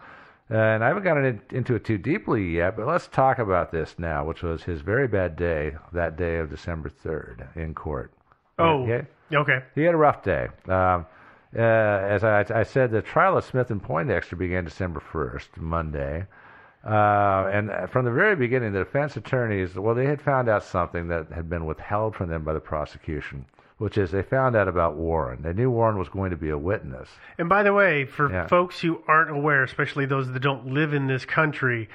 And 0.50 0.84
I 0.84 0.88
haven't 0.88 1.04
gotten 1.04 1.24
in- 1.24 1.40
into 1.50 1.74
it 1.74 1.84
too 1.84 1.98
deeply 1.98 2.44
yet, 2.56 2.76
but 2.76 2.86
let's 2.86 3.08
talk 3.08 3.38
about 3.38 3.72
this 3.72 3.98
now, 3.98 4.24
which 4.24 4.42
was 4.42 4.64
his 4.64 4.80
very 4.82 5.08
bad 5.08 5.34
day, 5.36 5.76
that 5.92 6.16
day 6.16 6.36
of 6.38 6.50
December 6.50 6.88
3rd 6.90 7.44
in 7.56 7.74
court. 7.74 8.12
Oh, 8.58 8.84
Yeah. 8.86 9.02
okay. 9.34 9.62
He 9.74 9.82
had 9.84 9.94
a 9.94 9.98
rough 9.98 10.22
day. 10.22 10.48
Um, 10.68 11.06
uh, 11.56 11.60
as 11.60 12.22
I, 12.24 12.44
I 12.54 12.62
said, 12.64 12.90
the 12.90 13.02
trial 13.02 13.36
of 13.36 13.44
Smith 13.44 13.70
and 13.70 13.82
Poindexter 13.82 14.36
began 14.36 14.64
December 14.64 15.00
1st, 15.00 15.56
Monday. 15.58 16.26
Uh, 16.84 17.48
and 17.52 17.70
from 17.90 18.04
the 18.04 18.10
very 18.10 18.34
beginning, 18.34 18.72
the 18.72 18.80
defense 18.80 19.16
attorneys, 19.16 19.76
well, 19.76 19.94
they 19.94 20.06
had 20.06 20.20
found 20.20 20.48
out 20.48 20.64
something 20.64 21.08
that 21.08 21.30
had 21.32 21.48
been 21.48 21.64
withheld 21.64 22.14
from 22.16 22.28
them 22.28 22.42
by 22.42 22.52
the 22.52 22.60
prosecution, 22.60 23.44
which 23.82 23.98
is 23.98 24.12
they 24.12 24.22
found 24.22 24.54
out 24.54 24.68
about 24.68 24.94
Warren. 24.94 25.42
They 25.42 25.52
knew 25.52 25.68
Warren 25.68 25.98
was 25.98 26.08
going 26.08 26.30
to 26.30 26.36
be 26.36 26.50
a 26.50 26.56
witness. 26.56 27.08
And 27.36 27.48
by 27.48 27.64
the 27.64 27.72
way, 27.72 28.04
for 28.04 28.30
Yeah. 28.30 28.46
folks 28.46 28.80
who 28.80 29.02
aren't 29.08 29.30
aware, 29.30 29.64
especially 29.64 30.06
those 30.06 30.30
that 30.32 30.38
don't 30.40 30.68
live 30.68 30.94
in 30.94 31.08
this 31.08 31.24
country, 31.24 31.88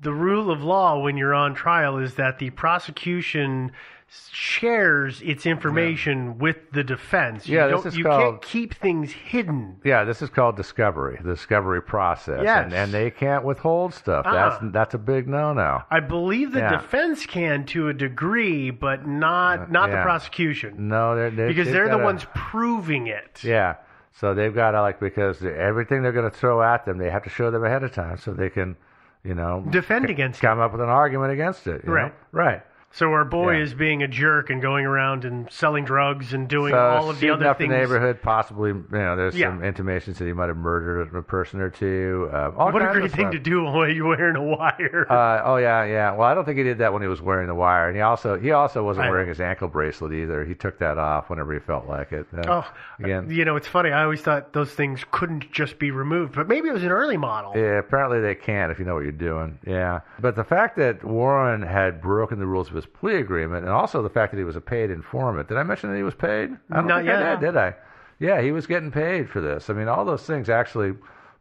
the 0.00 0.12
rule 0.12 0.48
of 0.48 0.62
law 0.62 1.00
when 1.00 1.16
you're 1.16 1.34
on 1.34 1.54
trial 1.54 1.98
is 1.98 2.14
that 2.14 2.38
the 2.38 2.50
prosecution 2.50 3.72
shares 4.08 5.20
its 5.22 5.46
information 5.46 6.38
with 6.38 6.56
the 6.72 6.84
defense. 6.84 7.48
Yeah, 7.48 7.68
you 7.68 7.76
this 7.76 7.86
is 7.86 7.96
you 7.96 8.04
called- 8.04 8.22
can't 8.22 8.42
keep 8.42 8.74
things 8.74 9.12
hidden. 9.12 9.76
Yeah, 9.84 10.04
this 10.04 10.22
is 10.22 10.30
called 10.30 10.56
discovery, 10.56 11.18
the 11.22 11.34
discovery 11.34 11.82
process, 11.82 12.40
Yes. 12.42 12.64
and, 12.64 12.72
and 12.74 12.92
they 12.92 13.10
can't 13.10 13.44
withhold 13.44 13.94
stuff. 13.94 14.24
Ah. 14.26 14.32
That's 14.60 14.72
that's 14.72 14.94
a 14.94 14.98
big 14.98 15.28
no-no. 15.28 15.82
I 15.90 16.00
believe 16.00 16.52
the 16.52 16.60
Yeah. 16.60 16.70
defense 16.76 17.26
can 17.26 17.64
to 17.66 17.88
a 17.88 17.92
degree, 17.94 18.70
but 18.70 19.06
not 19.06 19.70
not 19.70 19.90
the 19.90 19.96
prosecution. 20.02 20.88
No, 20.88 21.16
they're, 21.16 21.30
they're 21.30 21.48
because 21.48 21.70
they're 21.70 21.84
the 21.84 21.92
gotta- 21.92 22.04
ones 22.04 22.26
proving 22.34 23.06
it. 23.06 23.42
Yeah, 23.42 23.76
so 24.12 24.34
they've 24.34 24.54
got 24.54 24.72
to 24.72 24.80
like 24.82 25.00
because 25.00 25.42
everything 25.44 26.02
they're 26.02 26.12
going 26.12 26.30
to 26.30 26.36
throw 26.36 26.62
at 26.62 26.84
them, 26.84 26.98
they 26.98 27.10
have 27.10 27.24
to 27.24 27.30
show 27.30 27.50
them 27.50 27.64
ahead 27.64 27.82
of 27.82 27.92
time 27.92 28.18
so 28.18 28.32
they 28.32 28.50
can, 28.50 28.76
you 29.24 29.34
know, 29.34 29.64
Defend 29.70 30.06
c- 30.06 30.12
against 30.12 30.40
come 30.40 30.60
up 30.60 30.72
with 30.72 30.80
an 30.80 30.88
argument 30.88 31.32
against 31.32 31.66
it. 31.66 31.82
you 31.84 31.94
know? 31.94 32.10
Right. 32.32 32.62
So 32.94 33.10
our 33.12 33.24
boy 33.24 33.56
Yeah. 33.56 33.62
is 33.64 33.74
being 33.74 34.04
a 34.04 34.08
jerk 34.08 34.50
and 34.50 34.62
going 34.62 34.86
around 34.86 35.24
and 35.24 35.50
selling 35.50 35.84
drugs 35.84 36.32
and 36.32 36.46
doing 36.46 36.70
so 36.72 36.78
all 36.78 37.10
of 37.10 37.18
the 37.18 37.30
other 37.30 37.48
up 37.48 37.58
things. 37.58 37.70
the 37.70 37.76
neighborhood, 37.76 38.22
possibly. 38.22 38.70
You 38.70 38.84
know, 38.92 39.16
there's 39.16 39.36
Yeah. 39.36 39.48
some 39.48 39.64
intimations 39.64 40.20
that 40.20 40.26
he 40.26 40.32
might 40.32 40.46
have 40.46 40.56
murdered 40.56 41.12
a 41.12 41.20
person 41.22 41.60
or 41.60 41.70
two. 41.70 42.30
Uh, 42.32 42.50
what 42.50 42.80
a 42.82 42.92
great 42.92 43.10
thing 43.10 43.22
stuff. 43.26 43.32
to 43.32 43.38
do 43.40 43.64
while 43.64 43.88
you're 43.90 44.06
wearing 44.06 44.36
a 44.36 44.42
wire. 44.42 45.06
Uh, 45.10 45.42
oh 45.44 45.56
yeah, 45.56 45.82
yeah. 45.82 46.12
Well, 46.12 46.28
I 46.28 46.34
don't 46.34 46.44
think 46.44 46.56
he 46.58 46.62
did 46.62 46.78
that 46.78 46.92
when 46.92 47.02
he 47.02 47.08
was 47.08 47.20
wearing 47.20 47.48
the 47.48 47.54
wire, 47.56 47.88
and 47.88 47.96
he 47.96 48.00
also 48.02 48.38
he 48.38 48.52
also 48.52 48.84
wasn't 48.84 49.06
I 49.06 49.10
wearing 49.10 49.26
know. 49.26 49.30
his 49.30 49.40
ankle 49.40 49.66
bracelet 49.66 50.12
either. 50.12 50.44
He 50.44 50.54
took 50.54 50.78
that 50.78 50.96
off 50.96 51.30
whenever 51.30 51.52
he 51.52 51.58
felt 51.58 51.88
like 51.88 52.12
it. 52.12 52.28
Uh, 52.32 52.42
oh, 52.62 52.72
again, 53.00 53.28
you 53.28 53.44
know, 53.44 53.56
it's 53.56 53.66
funny. 53.66 53.90
I 53.90 54.04
always 54.04 54.22
thought 54.22 54.52
those 54.52 54.72
things 54.72 55.04
couldn't 55.10 55.50
just 55.50 55.80
be 55.80 55.90
removed, 55.90 56.36
but 56.36 56.46
maybe 56.48 56.68
it 56.68 56.72
was 56.72 56.84
an 56.84 56.92
early 56.92 57.16
model. 57.16 57.54
Yeah, 57.56 57.78
apparently 57.80 58.20
they 58.20 58.36
can't 58.36 58.70
if 58.70 58.78
you 58.78 58.84
know 58.84 58.94
what 58.94 59.02
you're 59.02 59.10
doing. 59.10 59.58
Yeah. 59.66 60.00
But 60.20 60.36
the 60.36 60.44
fact 60.44 60.76
that 60.76 61.02
Warren 61.02 61.60
had 61.62 62.00
broken 62.00 62.38
the 62.38 62.46
rules 62.46 62.68
of 62.68 62.76
his 62.76 62.83
plea 62.92 63.16
agreement 63.16 63.64
and 63.64 63.72
also 63.72 64.02
the 64.02 64.08
fact 64.10 64.32
that 64.32 64.38
he 64.38 64.44
was 64.44 64.56
a 64.56 64.60
paid 64.60 64.90
informant. 64.90 65.48
Did 65.48 65.56
I 65.58 65.62
mention 65.62 65.90
that 65.90 65.96
he 65.96 66.02
was 66.02 66.14
paid? 66.14 66.50
I 66.70 66.76
don't 66.76 66.86
Not 66.86 66.98
think 66.98 67.08
yet. 67.08 67.22
I 67.22 67.30
did, 67.36 67.40
did 67.40 67.56
I? 67.56 67.74
Yeah, 68.18 68.40
he 68.40 68.52
was 68.52 68.66
getting 68.66 68.90
paid 68.90 69.28
for 69.28 69.40
this. 69.40 69.70
I 69.70 69.72
mean, 69.72 69.88
all 69.88 70.04
those 70.04 70.22
things 70.24 70.48
actually, 70.48 70.94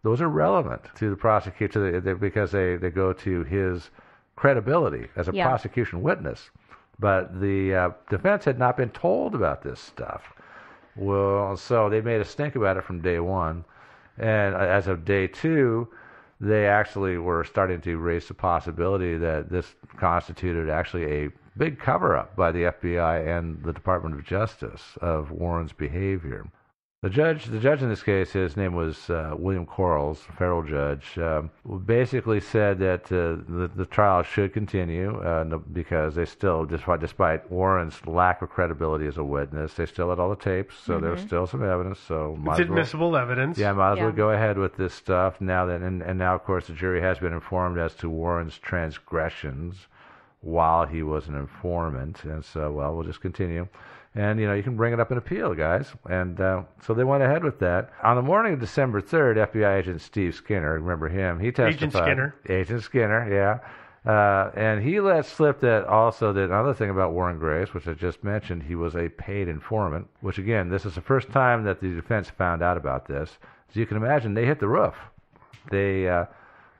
those 0.03 0.21
are 0.21 0.29
relevant 0.29 0.81
to 0.95 1.09
the 1.09 1.15
prosecutor 1.15 1.99
they- 2.01 2.13
because 2.13 2.51
they, 2.51 2.75
they 2.77 2.89
go 2.89 3.13
to 3.13 3.43
his 3.43 3.89
credibility 4.35 5.07
as 5.15 5.27
a 5.27 5.31
Yeah. 5.33 5.47
prosecution 5.47 6.01
witness. 6.01 6.49
But 6.99 7.39
the 7.39 7.73
uh, 7.75 7.89
defense 8.09 8.45
had 8.45 8.59
not 8.59 8.77
been 8.77 8.89
told 8.89 9.35
about 9.35 9.61
this 9.63 9.79
stuff. 9.79 10.33
Well, 10.95 11.57
so 11.57 11.89
they 11.89 12.01
made 12.01 12.21
a 12.21 12.25
stink 12.25 12.55
about 12.55 12.77
it 12.77 12.83
from 12.83 13.01
day 13.01 13.19
one. 13.19 13.65
And 14.17 14.53
uh, 14.55 14.59
as 14.59 14.87
of 14.87 15.05
day 15.05 15.27
two, 15.27 15.87
they 16.43 16.67
actually 16.67 17.17
were 17.17 17.45
starting 17.45 17.79
to 17.79 17.97
raise 17.97 18.27
the 18.27 18.33
possibility 18.33 19.17
that 19.17 19.49
this 19.49 19.75
constituted 19.97 20.69
actually 20.69 21.05
a 21.05 21.29
big 21.55 21.79
cover 21.79 22.17
up 22.17 22.35
by 22.35 22.51
the 22.51 22.63
FBI 22.63 23.37
and 23.37 23.63
the 23.63 23.71
Department 23.71 24.13
of 24.13 24.25
Justice 24.25 24.97
of 25.01 25.31
Warren's 25.31 25.71
behavior. 25.71 26.45
The 27.03 27.09
judge, 27.09 27.47
the 27.47 27.59
judge 27.59 27.81
in 27.81 27.89
this 27.89 28.01
case, 28.01 28.31
his 28.31 28.55
name 28.55 28.75
was 28.75 29.09
uh, 29.09 29.35
William 29.37 29.65
Quarles, 29.65 30.25
a 30.29 30.31
federal 30.31 30.63
judge, 30.63 31.17
um, 31.17 31.51
basically 31.85 32.39
said 32.39 32.79
that 32.79 33.03
uh, 33.07 33.43
the, 33.45 33.69
the 33.75 33.85
trial 33.85 34.23
should 34.23 34.53
continue 34.53 35.19
uh, 35.21 35.43
because 35.73 36.15
they 36.15 36.23
still, 36.23 36.63
despite, 36.63 37.01
despite 37.01 37.51
Warren's 37.51 38.07
lack 38.07 38.41
of 38.41 38.49
credibility 38.51 39.05
as 39.05 39.17
a 39.17 39.23
witness, 39.23 39.73
they 39.73 39.85
still 39.85 40.11
had 40.11 40.19
all 40.19 40.29
the 40.29 40.37
tapes, 40.37 40.75
so 40.77 40.97
there 40.97 41.11
was 41.11 41.19
Mhm. 41.23 41.27
still 41.27 41.45
some 41.45 41.61
evidence. 41.61 41.99
So 41.99 42.37
might 42.39 42.53
It's 42.53 42.61
as 42.61 42.69
well- 42.69 42.77
admissible 42.77 43.17
evidence. 43.17 43.57
yeah, 43.57 43.73
might 43.73 43.91
as 43.91 43.97
Yeah. 43.97 44.03
well 44.05 44.13
go 44.13 44.29
ahead 44.29 44.57
with 44.57 44.77
this 44.77 44.93
stuff 44.93 45.41
now 45.41 45.65
that, 45.65 45.81
and, 45.81 46.01
and 46.01 46.17
now 46.17 46.35
of 46.35 46.45
course 46.45 46.67
the 46.67 46.73
jury 46.73 47.01
has 47.01 47.19
been 47.19 47.33
informed 47.33 47.77
as 47.79 47.95
to 47.95 48.09
Warren's 48.09 48.57
transgressions 48.57 49.87
while 50.39 50.85
he 50.85 51.03
was 51.03 51.27
an 51.27 51.35
informant, 51.35 52.23
and 52.23 52.45
so 52.45 52.71
well 52.71 52.93
we'll 52.95 53.03
just 53.03 53.19
continue, 53.19 53.67
and 54.15 54.39
you 54.39 54.45
know 54.47 54.53
you 54.53 54.63
can 54.63 54.75
bring 54.75 54.93
it 54.93 54.99
up 54.99 55.11
in 55.11 55.17
appeal, 55.17 55.53
guys, 55.53 55.91
and 56.09 56.39
uh, 56.39 56.63
so 56.85 56.93
they 56.93 57.03
went 57.03 57.23
ahead 57.23 57.43
with 57.43 57.59
that. 57.59 57.91
On 58.03 58.15
the 58.15 58.21
morning 58.21 58.53
of 58.53 58.59
December 58.59 59.01
third, 59.01 59.37
FBI 59.37 59.79
agent 59.79 60.01
Steve 60.01 60.35
Skinner, 60.35 60.73
remember 60.73 61.09
him? 61.09 61.39
He 61.39 61.51
testified. 61.51 61.75
Agent 61.75 61.93
Skinner. 61.93 62.35
Agent 62.49 62.83
Skinner, 62.83 63.33
yeah. 63.33 63.59
Uh, 64.05 64.51
and 64.55 64.83
he 64.83 64.99
let 64.99 65.25
slip 65.25 65.61
that 65.61 65.85
also 65.85 66.33
that 66.33 66.43
another 66.45 66.73
thing 66.73 66.89
about 66.89 67.13
Warren 67.13 67.39
Grace, 67.39 67.73
which 67.73 67.87
I 67.87 67.93
just 67.93 68.21
mentioned, 68.23 68.63
he 68.63 68.75
was 68.75 68.95
a 68.95 69.07
paid 69.09 69.47
informant. 69.47 70.07
Which 70.19 70.37
again, 70.37 70.69
this 70.69 70.85
is 70.85 70.95
the 70.95 71.01
first 71.01 71.31
time 71.31 71.63
that 71.63 71.79
the 71.79 71.93
defense 71.93 72.29
found 72.29 72.61
out 72.61 72.75
about 72.75 73.07
this. 73.07 73.37
As 73.69 73.75
you 73.75 73.85
can 73.85 73.97
imagine, 73.97 74.33
they 74.33 74.45
hit 74.45 74.59
the 74.59 74.67
roof. 74.67 74.95
They 75.71 76.09
uh, 76.09 76.25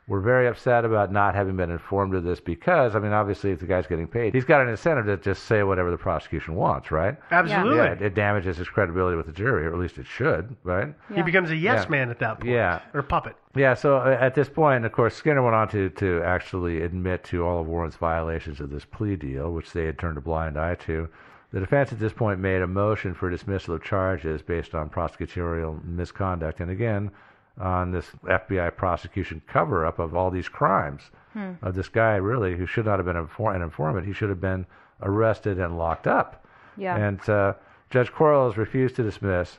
were 0.07 0.19
very 0.19 0.47
upset 0.47 0.83
about 0.83 1.11
not 1.13 1.33
having 1.33 1.55
been 1.55 1.71
informed 1.71 2.13
of 2.13 2.23
this 2.25 2.39
because, 2.41 2.93
I 2.95 2.99
mean, 2.99 3.13
obviously, 3.13 3.51
if 3.51 3.59
the 3.59 3.65
guy's 3.65 3.87
getting 3.87 4.07
paid, 4.07 4.33
he's 4.33 4.43
got 4.43 4.61
an 4.61 4.67
incentive 4.67 5.05
to 5.05 5.15
just 5.17 5.45
say 5.45 5.63
whatever 5.63 5.91
the 5.91 5.97
prosecution 5.97 6.55
wants, 6.55 6.91
right? 6.91 7.15
Absolutely. 7.31 7.77
Yeah, 7.77 7.93
it, 7.93 8.01
it 8.01 8.13
damages 8.13 8.57
his 8.57 8.67
credibility 8.67 9.15
with 9.15 9.27
the 9.27 9.31
jury, 9.31 9.65
or 9.65 9.71
at 9.73 9.79
least 9.79 9.97
it 9.97 10.05
should, 10.05 10.57
right? 10.63 10.93
Yeah. 11.09 11.15
He 11.15 11.21
becomes 11.23 11.51
a 11.51 11.55
yes 11.55 11.85
Yeah. 11.85 11.89
man 11.89 12.09
at 12.09 12.19
that 12.19 12.41
point. 12.41 12.51
Yeah. 12.51 12.81
Or 12.93 13.01
puppet. 13.01 13.37
Yeah, 13.55 13.75
so 13.75 13.97
uh, 13.97 14.17
at 14.19 14.35
this 14.35 14.49
point, 14.49 14.83
of 14.83 14.91
course, 14.91 15.15
Skinner 15.15 15.41
went 15.41 15.55
on 15.55 15.69
to, 15.69 15.89
to 15.91 16.21
actually 16.23 16.81
admit 16.81 17.23
to 17.25 17.45
all 17.45 17.61
of 17.61 17.67
Warren's 17.67 17.95
violations 17.95 18.59
of 18.59 18.71
this 18.71 18.83
plea 18.83 19.15
deal, 19.15 19.53
which 19.53 19.71
they 19.71 19.85
had 19.85 19.97
turned 19.97 20.17
a 20.17 20.21
blind 20.21 20.57
eye 20.59 20.75
to. 20.75 21.07
The 21.53 21.59
defense 21.61 21.93
at 21.93 21.99
this 21.99 22.11
point 22.13 22.39
made 22.39 22.61
a 22.63 22.67
motion 22.67 23.13
for 23.13 23.29
dismissal 23.29 23.75
of 23.75 23.83
charges 23.83 24.41
based 24.41 24.73
on 24.75 24.89
prosecutorial 24.89 25.81
misconduct, 25.85 26.59
and 26.59 26.71
again, 26.71 27.11
on 27.59 27.91
this 27.91 28.07
FBI 28.25 28.75
prosecution 28.75 29.41
cover 29.47 29.85
up 29.85 29.99
of 29.99 30.15
all 30.15 30.31
these 30.31 30.49
crimes 30.49 31.01
Hmm. 31.33 31.53
of 31.63 31.73
this 31.73 31.89
guy, 31.89 32.15
really, 32.17 32.55
who 32.55 32.67
should 32.67 32.85
not 32.85 32.99
have 32.99 33.07
been 33.07 33.15
an 33.17 33.27
an 33.39 33.61
informant. 33.63 34.05
He 34.05 34.13
should 34.13 34.29
have 34.29 34.39
been 34.41 34.67
arrested 35.01 35.57
and 35.59 35.77
locked 35.79 36.05
up. 36.05 36.45
Yeah. 36.77 36.95
And 36.95 37.27
uh, 37.27 37.53
Judge 37.89 38.11
Quarles 38.11 38.55
refused 38.55 38.95
to 38.97 39.03
dismiss, 39.03 39.57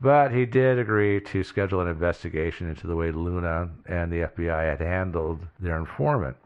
but 0.00 0.32
he 0.32 0.44
did 0.46 0.80
agree 0.80 1.20
to 1.20 1.44
schedule 1.44 1.80
an 1.80 1.86
investigation 1.86 2.68
into 2.68 2.88
the 2.88 2.96
way 2.96 3.12
Luna 3.12 3.68
and 3.86 4.12
the 4.12 4.22
FBI 4.22 4.64
had 4.68 4.80
handled 4.80 5.46
their 5.60 5.76
informant. 5.76 6.36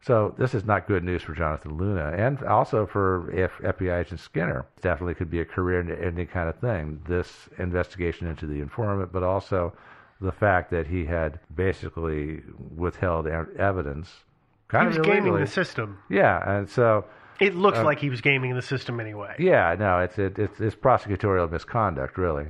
So 0.00 0.34
this 0.36 0.52
is 0.54 0.64
not 0.64 0.86
good 0.88 1.04
news 1.04 1.22
for 1.22 1.34
Jonathan 1.34 1.76
Luna, 1.76 2.12
and 2.16 2.42
also 2.44 2.86
for 2.86 3.30
if 3.32 3.52
FBI 3.58 4.00
agent 4.00 4.18
Skinner. 4.20 4.66
Definitely 4.80 5.14
could 5.14 5.30
be 5.30 5.40
a 5.40 5.44
career-ending 5.44 6.26
kind 6.28 6.48
of 6.48 6.56
thing. 6.56 7.00
This 7.06 7.48
investigation 7.58 8.26
into 8.26 8.46
the 8.46 8.60
informant, 8.60 9.12
but 9.12 9.22
also 9.22 9.72
the 10.20 10.32
fact 10.32 10.70
that 10.70 10.86
he 10.86 11.04
had 11.06 11.38
basically 11.54 12.42
withheld 12.76 13.26
evidence. 13.26 14.24
Kind 14.68 14.84
he 14.84 14.88
was 14.88 14.96
of 14.98 15.04
gaming 15.04 15.36
the 15.36 15.46
system. 15.46 15.98
Yeah, 16.10 16.58
and 16.58 16.68
so 16.68 17.04
It 17.40 17.54
looks 17.54 17.78
uh, 17.78 17.84
like 17.84 18.00
he 18.00 18.10
was 18.10 18.20
gaming 18.20 18.54
the 18.54 18.62
system 18.62 19.00
anyway. 19.00 19.34
yeah, 19.38 19.74
no, 19.78 20.00
it's 20.00 20.18
it, 20.18 20.38
it's 20.38 20.60
it's 20.60 20.76
prosecutorial 20.76 21.50
misconduct, 21.50 22.18
really. 22.18 22.48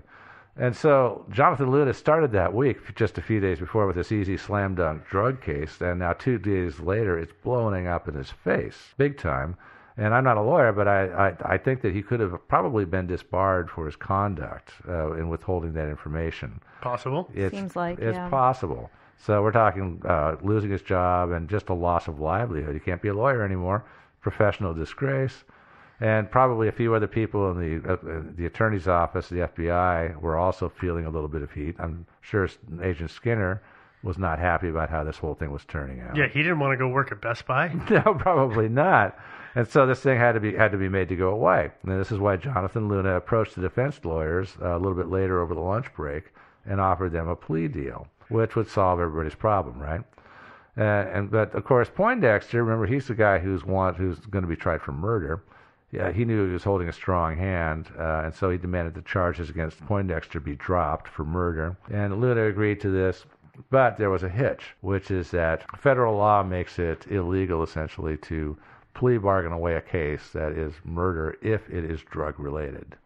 And 0.57 0.75
so 0.75 1.25
Jonathan 1.31 1.71
Luna 1.71 1.95
started 1.95 2.33
that 2.33 2.53
week 2.53 2.79
just 2.97 3.17
a 3.17 3.23
few 3.23 3.39
days 3.39 3.61
before 3.61 3.87
with 3.87 3.95
this 3.95 4.11
easy 4.11 4.37
slam 4.37 4.75
dunk 4.75 5.07
drug 5.09 5.41
case, 5.41 5.81
and 5.81 6.01
now 6.01 6.15
two 6.15 6.39
days 6.39 6.81
later 6.81 7.17
it's 7.17 7.33
blowing 7.45 7.87
up 7.87 8.09
in 8.09 8.15
his 8.15 8.31
face, 8.31 8.95
big 8.97 9.19
time. 9.19 9.57
And 9.99 10.15
I'm 10.15 10.23
not 10.23 10.37
a 10.37 10.43
lawyer, 10.43 10.73
but 10.73 10.87
I, 10.87 11.07
I, 11.29 11.55
I 11.55 11.59
think 11.59 11.83
that 11.83 11.93
he 11.93 12.03
could 12.03 12.21
have 12.21 12.47
probably 12.47 12.85
been 12.85 13.09
disbarred 13.09 13.69
for 13.69 13.85
his 13.85 13.97
conduct 13.97 14.73
uh, 14.89 15.15
in 15.15 15.29
withholding 15.29 15.73
that 15.73 15.89
information. 15.89 16.61
Possible. 16.81 17.29
It's, 17.35 17.53
Seems 17.53 17.75
like, 17.75 17.99
it's 17.99 18.15
yeah. 18.15 18.29
possible. 18.29 18.91
So 19.19 19.43
we're 19.43 19.53
talking 19.53 20.01
uh, 20.05 20.37
losing 20.41 20.71
his 20.71 20.83
job 20.83 21.33
and 21.33 21.49
just 21.49 21.69
a 21.69 21.75
loss 21.75 22.07
of 22.07 22.21
livelihood. 22.21 22.75
He 22.75 22.81
can't 22.81 23.03
be 23.03 23.09
a 23.09 23.15
lawyer 23.15 23.43
anymore. 23.43 23.85
Professional 24.21 24.73
disgrace, 24.73 25.45
and 26.01 26.31
probably 26.31 26.69
a 26.69 26.73
few 26.73 26.95
other 26.95 27.07
people 27.07 27.51
in 27.51 27.59
the 27.59 27.89
uh, 27.89 27.95
uh, 27.95 28.23
the 28.37 28.47
attorney's 28.47 28.87
office, 28.87 29.29
the 29.29 29.49
FBI, 29.49 30.21
were 30.21 30.37
also 30.37 30.69
feeling 30.69 31.07
a 31.07 31.11
little 31.11 31.29
bit 31.29 31.43
of 31.43 31.51
heat. 31.53 31.77
I'm 31.79 32.07
sure 32.21 32.49
Agent 32.83 33.11
Skinner 33.11 33.63
was 34.03 34.19
not 34.19 34.39
happy 34.39 34.69
about 34.69 34.91
how 34.91 35.03
this 35.03 35.17
whole 35.19 35.35
thing 35.35 35.51
was 35.51 35.65
turning 35.67 36.01
out. 36.01 36.17
Yeah, 36.17 36.29
he 36.29 36.43
didn't 36.43 36.61
want 36.61 36.73
to 36.73 36.77
go 36.77 36.89
work 36.89 37.11
at 37.11 37.21
Best 37.21 37.47
Buy. 37.47 37.69
No, 37.91 38.15
probably 38.15 38.69
not. 38.69 39.19
And 39.59 39.67
so 39.67 39.87
this 39.87 39.99
thing 39.99 40.17
had 40.17 40.35
to 40.35 40.41
be 40.41 40.55
had 40.55 40.71
to 40.71 40.79
be 40.79 40.89
made 40.89 41.09
to 41.09 41.17
go 41.17 41.31
away. 41.31 41.73
And 41.83 42.01
this 42.01 42.13
is 42.13 42.21
why 42.21 42.37
Jonathan 42.37 42.87
Luna 42.87 43.17
approached 43.17 43.57
the 43.57 43.61
defense 43.61 43.99
lawyers 44.05 44.57
uh, 44.63 44.77
a 44.77 44.79
little 44.79 44.95
bit 44.95 45.09
later 45.09 45.41
over 45.41 45.53
the 45.53 45.61
lunch 45.61 45.93
break 45.97 46.33
and 46.65 46.81
offered 46.81 47.11
them 47.11 47.27
a 47.27 47.35
plea 47.35 47.67
deal, 47.67 48.07
which 48.29 48.55
would 48.55 48.69
solve 48.69 49.01
everybody's 49.01 49.35
problem, 49.35 49.81
right? 49.81 50.03
Uh, 50.77 51.11
and 51.13 51.33
but 51.33 51.53
of 51.57 51.65
course 51.65 51.91
Poindexter, 51.93 52.63
remember 52.63 52.87
he's 52.87 53.09
the 53.09 53.17
guy 53.17 53.41
who's 53.41 53.65
want 53.65 53.97
who's 53.97 54.21
going 54.21 54.43
to 54.45 54.49
be 54.49 54.55
tried 54.55 54.81
for 54.81 54.93
murder. 54.93 55.43
Yeah, 55.91 56.13
he 56.13 56.25
knew 56.25 56.47
he 56.47 56.53
was 56.53 56.63
holding 56.63 56.89
a 56.89 56.93
strong 56.93 57.37
hand, 57.37 57.91
uh, 57.99 58.23
and 58.27 58.33
so 58.33 58.51
he 58.51 58.59
demanded 58.59 58.95
the 58.95 59.03
charges 59.03 59.51
against 59.51 59.85
Poindexter 59.87 60.39
be 60.39 60.55
dropped 60.55 61.09
for 61.09 61.25
murder. 61.25 61.77
And 61.91 62.21
Luna 62.21 62.45
agreed 62.45 62.81
to 62.83 62.91
this, 62.91 63.25
but 63.71 63.99
there 63.99 64.11
was 64.11 64.23
a 64.23 64.29
hitch, 64.29 64.77
which 64.83 65.11
is 65.11 65.33
that 65.33 65.65
federal 65.77 66.17
law 66.17 66.45
makes 66.45 66.79
it 66.79 67.09
illegal 67.11 67.65
essentially 67.65 68.17
to 68.19 68.57
plea 68.99 69.17
bargain 69.17 69.53
away 69.53 69.75
a 69.75 69.81
case 69.81 70.31
that 70.33 70.53
is 70.53 70.75
murder 70.85 71.39
if 71.41 71.71
it 71.71 71.85
is 71.85 72.01
drug 72.11 72.39
related. 72.41 72.97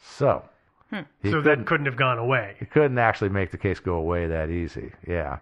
So, 0.00 0.44
hmm. 0.90 1.00
he 1.22 1.32
so 1.32 1.40
that 1.40 1.66
couldn't 1.66 1.86
have 1.86 1.96
gone 1.96 2.18
away. 2.18 2.54
he 2.60 2.66
couldn't 2.66 2.98
actually 2.98 3.30
make 3.30 3.50
the 3.50 3.58
case 3.58 3.80
go 3.80 3.94
away 3.94 4.28
that 4.28 4.48
easy. 4.48 4.92
Yeah. 5.08 5.38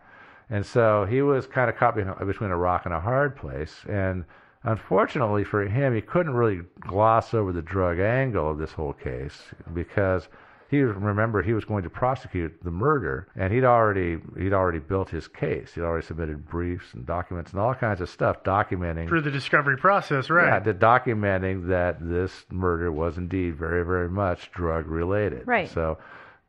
And 0.48 0.64
so 0.64 1.04
he 1.04 1.20
was 1.20 1.46
kind 1.46 1.68
of 1.68 1.76
caught 1.76 1.94
between 1.94 2.50
a 2.50 2.56
rock 2.56 2.86
and 2.86 2.94
a 2.94 3.00
hard 3.00 3.36
place. 3.36 3.84
And 3.86 4.24
unfortunately 4.64 5.44
for 5.44 5.62
him, 5.66 5.94
he 5.94 6.00
couldn't 6.00 6.34
really 6.34 6.62
gloss 6.80 7.34
over 7.34 7.52
the 7.52 7.62
drug 7.62 7.98
angle 7.98 8.50
of 8.50 8.56
this 8.56 8.72
whole 8.72 8.94
case 8.94 9.42
because 9.74 10.28
he 10.72 10.80
remember 10.80 11.42
he 11.42 11.52
was 11.52 11.66
going 11.66 11.82
to 11.82 11.90
prosecute 11.90 12.64
the 12.64 12.70
murder, 12.70 13.28
and 13.36 13.52
he'd 13.52 13.62
already 13.62 14.18
he'd 14.38 14.54
already 14.54 14.78
built 14.78 15.10
his 15.10 15.28
case. 15.28 15.74
He'd 15.74 15.82
already 15.82 16.06
submitted 16.06 16.48
briefs 16.48 16.94
and 16.94 17.04
documents 17.04 17.52
and 17.52 17.60
all 17.60 17.74
kinds 17.74 18.00
of 18.00 18.08
stuff 18.08 18.42
documenting 18.42 19.06
Through 19.06 19.20
the 19.20 19.30
discovery 19.30 19.76
process, 19.76 20.30
right? 20.30 20.46
yeah, 20.46 20.58
the 20.60 20.72
documenting 20.72 21.68
that 21.68 21.98
this 22.00 22.46
murder 22.50 22.90
was 22.90 23.18
indeed 23.18 23.54
very, 23.54 23.84
very 23.84 24.08
much 24.08 24.50
drug 24.50 24.86
related. 24.86 25.46
Right. 25.46 25.68
So, 25.68 25.98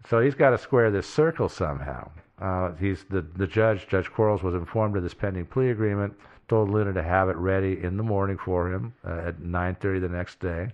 so 0.10 0.22
he's 0.22 0.36
got 0.36 0.52
to 0.52 0.58
square 0.58 0.90
this 0.90 1.06
circle 1.06 1.50
somehow. 1.50 2.10
Uh, 2.42 2.72
he's 2.76 3.04
the 3.10 3.26
the 3.36 3.46
judge, 3.46 3.90
Judge 3.90 4.10
Quarles, 4.10 4.42
was 4.42 4.56
informed 4.56 4.96
of 4.96 5.04
this 5.04 5.14
pending 5.14 5.48
plea 5.48 5.72
agreement. 5.72 6.14
Told 6.48 6.70
Luna 6.70 6.94
to 6.94 7.04
have 7.04 7.28
it 7.28 7.36
ready 7.36 7.84
in 7.84 7.98
the 7.98 8.04
morning 8.04 8.38
for 8.38 8.72
him 8.72 8.94
uh, 9.06 9.28
at 9.28 9.40
9:30 9.42 10.00
the 10.00 10.08
next 10.08 10.40
day. 10.40 10.70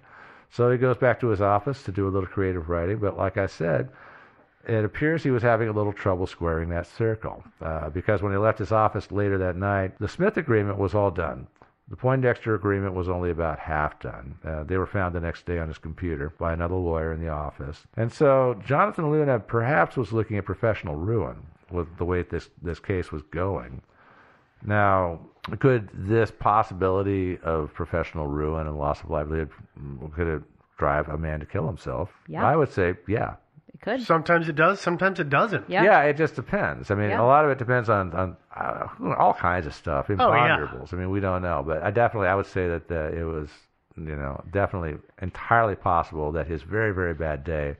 So 0.51 0.71
he 0.71 0.77
goes 0.77 0.97
back 0.97 1.19
to 1.19 1.27
his 1.27 1.41
office 1.41 1.83
to 1.83 1.91
do 1.91 2.07
a 2.07 2.09
little 2.09 2.29
creative 2.29 2.69
writing. 2.69 2.97
But 2.97 3.17
like 3.17 3.37
I 3.37 3.45
said, 3.45 3.89
it 4.67 4.83
appears 4.83 5.23
he 5.23 5.31
was 5.31 5.43
having 5.43 5.69
a 5.69 5.73
little 5.73 5.93
trouble 5.93 6.27
squaring 6.27 6.69
that 6.69 6.87
circle 6.87 7.43
uh, 7.61 7.89
because 7.89 8.21
when 8.21 8.31
he 8.31 8.37
left 8.37 8.59
his 8.59 8.71
office 8.71 9.11
later 9.11 9.37
that 9.37 9.55
night, 9.55 9.97
the 9.99 10.07
Smith 10.07 10.37
agreement 10.37 10.77
was 10.77 10.93
all 10.93 11.11
done. 11.11 11.47
The 11.89 11.95
Poindexter 11.95 12.53
agreement 12.53 12.93
was 12.93 13.09
only 13.09 13.31
about 13.31 13.57
half 13.57 13.99
done. 13.99 14.37
Uh, 14.45 14.63
they 14.63 14.77
were 14.77 14.85
found 14.85 15.15
the 15.15 15.19
next 15.19 15.47
day 15.47 15.57
on 15.57 15.67
his 15.67 15.79
computer 15.79 16.31
by 16.37 16.53
another 16.53 16.75
lawyer 16.75 17.13
in 17.13 17.19
the 17.19 17.29
office. 17.29 17.87
And 17.97 18.11
so 18.11 18.61
Jonathan 18.63 19.09
Luna 19.09 19.39
perhaps 19.39 19.97
was 19.97 20.13
looking 20.13 20.37
at 20.37 20.45
professional 20.45 20.95
ruin 20.95 21.47
with 21.71 21.97
the 21.97 22.05
way 22.05 22.21
this, 22.21 22.49
this 22.61 22.79
case 22.79 23.11
was 23.11 23.23
going. 23.23 23.81
Now, 24.63 25.19
could 25.59 25.89
this 25.93 26.31
possibility 26.31 27.37
of 27.43 27.73
professional 27.73 28.27
ruin 28.27 28.67
and 28.67 28.77
loss 28.77 29.01
of 29.01 29.09
livelihood 29.09 29.49
could 30.15 30.27
it 30.27 30.41
drive 30.77 31.07
a 31.09 31.17
man 31.17 31.39
to 31.39 31.45
kill 31.45 31.67
himself? 31.67 32.09
Yeah. 32.27 32.45
I 32.45 32.55
would 32.55 32.71
say, 32.71 32.95
yeah. 33.07 33.35
It 33.73 33.81
could. 33.81 34.01
Sometimes 34.01 34.49
it 34.49 34.55
does, 34.55 34.79
sometimes 34.79 35.19
it 35.19 35.29
doesn't. 35.29 35.69
Yeah. 35.69 35.83
Yeah, 35.83 36.03
it 36.03 36.17
just 36.17 36.35
depends. 36.35 36.89
I 36.91 36.95
mean, 36.95 37.09
Yeah. 37.09 37.21
a 37.21 37.23
lot 37.23 37.45
of 37.45 37.51
it 37.51 37.57
depends 37.57 37.89
on 37.89 38.13
on 38.13 38.37
uh, 38.55 38.87
all 39.17 39.33
kinds 39.33 39.65
of 39.67 39.73
stuff, 39.73 40.07
Oh, 40.09 40.13
yeah. 40.13 40.57
imponderables. 40.57 40.93
I 40.93 40.97
mean, 40.97 41.09
we 41.11 41.19
don't 41.19 41.41
know, 41.41 41.63
but 41.65 41.83
I 41.83 41.91
definitely 41.91 42.27
I 42.29 42.35
would 42.35 42.47
say 42.47 42.67
that 42.67 42.91
uh, 42.91 43.09
it 43.17 43.23
was, 43.23 43.49
you 43.95 44.15
know, 44.15 44.43
definitely 44.51 44.95
entirely 45.21 45.75
possible 45.75 46.31
that 46.33 46.47
his 46.47 46.61
very 46.63 46.93
very 46.93 47.13
bad 47.13 47.43
day 47.43 47.75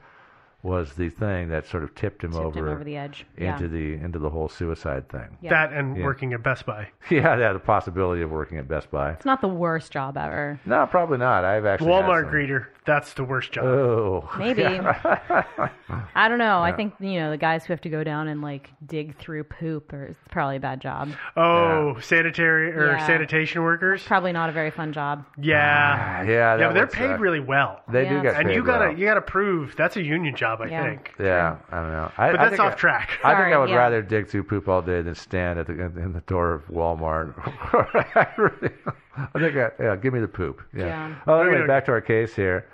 was 0.61 0.93
the 0.93 1.09
thing 1.09 1.47
that 1.49 1.65
sort 1.65 1.83
of 1.83 1.95
tipped 1.95 2.23
him 2.23 2.31
Tipped 2.31 2.43
over 2.43 2.59
him 2.59 2.67
over 2.67 2.83
the 2.83 2.97
edge. 2.97 3.25
Yeah. 3.37 3.53
into 3.55 3.67
the 3.69 3.93
into 3.93 4.19
the 4.19 4.29
whole 4.29 4.49
suicide 4.49 5.07
thing. 5.09 5.37
Yeah. 5.41 5.51
That 5.51 5.71
and 5.73 5.95
Yeah. 5.95 6.03
working 6.03 6.33
at 6.33 6.43
Best 6.43 6.65
Buy. 6.65 6.89
Yeah, 7.09 7.37
yeah, 7.37 7.53
the 7.53 7.59
possibility 7.59 8.21
of 8.21 8.29
working 8.29 8.57
at 8.57 8.67
Best 8.67 8.91
Buy. 8.91 9.11
It's 9.11 9.25
not 9.25 9.39
the 9.41 9.47
worst 9.47 9.91
job 9.91 10.17
ever. 10.17 10.59
No, 10.65 10.85
probably 10.85 11.17
not. 11.17 11.45
I've 11.45 11.65
actually 11.65 11.91
had 11.93 12.03
Walmart 12.05 12.23
some- 12.25 12.33
greeter, 12.33 12.65
that's 12.89 13.13
the 13.13 13.23
worst 13.23 13.51
job. 13.51 13.65
Oh, 13.65 14.29
Maybe. 14.39 14.63
I 16.15 16.27
don't 16.27 16.39
know. 16.39 16.59
I 16.61 16.71
think 16.71 16.93
you 16.99 17.19
know 17.19 17.29
the 17.29 17.37
guys 17.37 17.65
who 17.65 17.73
have 17.73 17.81
to 17.81 17.89
go 17.89 18.03
down 18.03 18.27
and 18.27 18.41
like 18.41 18.69
dig 18.85 19.15
through 19.17 19.43
poop, 19.43 19.93
or 19.93 20.05
it's 20.05 20.19
probably 20.31 20.55
a 20.57 20.59
bad 20.59 20.81
job. 20.81 21.09
oh, 21.37 21.99
sanitary 22.01 22.71
or 22.73 22.93
Yeah. 22.93 23.05
sanitation 23.05 23.61
workers? 23.61 24.03
Probably 24.03 24.31
not 24.31 24.49
a 24.49 24.51
very 24.51 24.71
fun 24.71 24.91
job. 24.93 25.25
Yeah. 25.39 25.59
Ah, 25.59 26.21
yeah, 26.23 26.57
yeah, 26.57 26.67
but 26.67 26.73
they're 26.73 26.83
would 26.85 26.91
paid 26.93 27.07
suck. 27.11 27.19
really 27.19 27.39
well. 27.39 27.81
They 27.91 28.07
do 28.09 28.15
Yeah. 28.15 28.21
get 28.23 28.35
and 28.35 28.47
paid 28.47 28.55
you 28.55 28.63
gotta 28.63 28.85
well. 28.89 28.97
you 28.97 29.05
gotta 29.05 29.21
prove 29.21 29.75
that's 29.75 29.95
a 29.97 30.01
union 30.03 30.35
job, 30.35 30.61
I 30.61 30.65
Yeah. 30.67 30.83
think. 30.83 31.13
Yeah, 31.19 31.57
I 31.71 31.75
don't 31.81 31.91
know. 31.91 32.11
I, 32.17 32.31
But 32.31 32.39
I 32.39 32.43
that's 32.45 32.49
think 32.57 32.61
off 32.61 32.73
I- 32.73 32.77
track. 32.77 33.09
I 33.23 33.29
think 33.29 33.39
Sorry, 33.39 33.53
I 33.53 33.57
would 33.59 33.69
yeah. 33.69 33.75
rather 33.77 34.01
dig 34.01 34.27
through 34.27 34.43
poop 34.43 34.67
all 34.67 34.81
day 34.81 35.01
than 35.01 35.13
stand 35.15 35.59
at 35.59 35.67
the 35.67 35.73
in, 35.73 35.97
in 35.97 36.13
the 36.13 36.21
door 36.21 36.53
of 36.53 36.67
Walmart. 36.67 37.33
I 38.15 38.27
really, 38.37 38.73
I 39.17 39.39
think 39.39 39.55
I, 39.57 39.71
yeah, 39.83 39.95
give 39.95 40.13
me 40.13 40.19
the 40.19 40.27
poop. 40.27 40.61
Yeah. 40.73 40.85
Yeah. 40.85 41.15
Oh, 41.27 41.39
anyway, 41.41 41.67
back 41.67 41.85
to 41.85 41.91
our 41.91 42.01
case 42.01 42.35
here. 42.35 42.65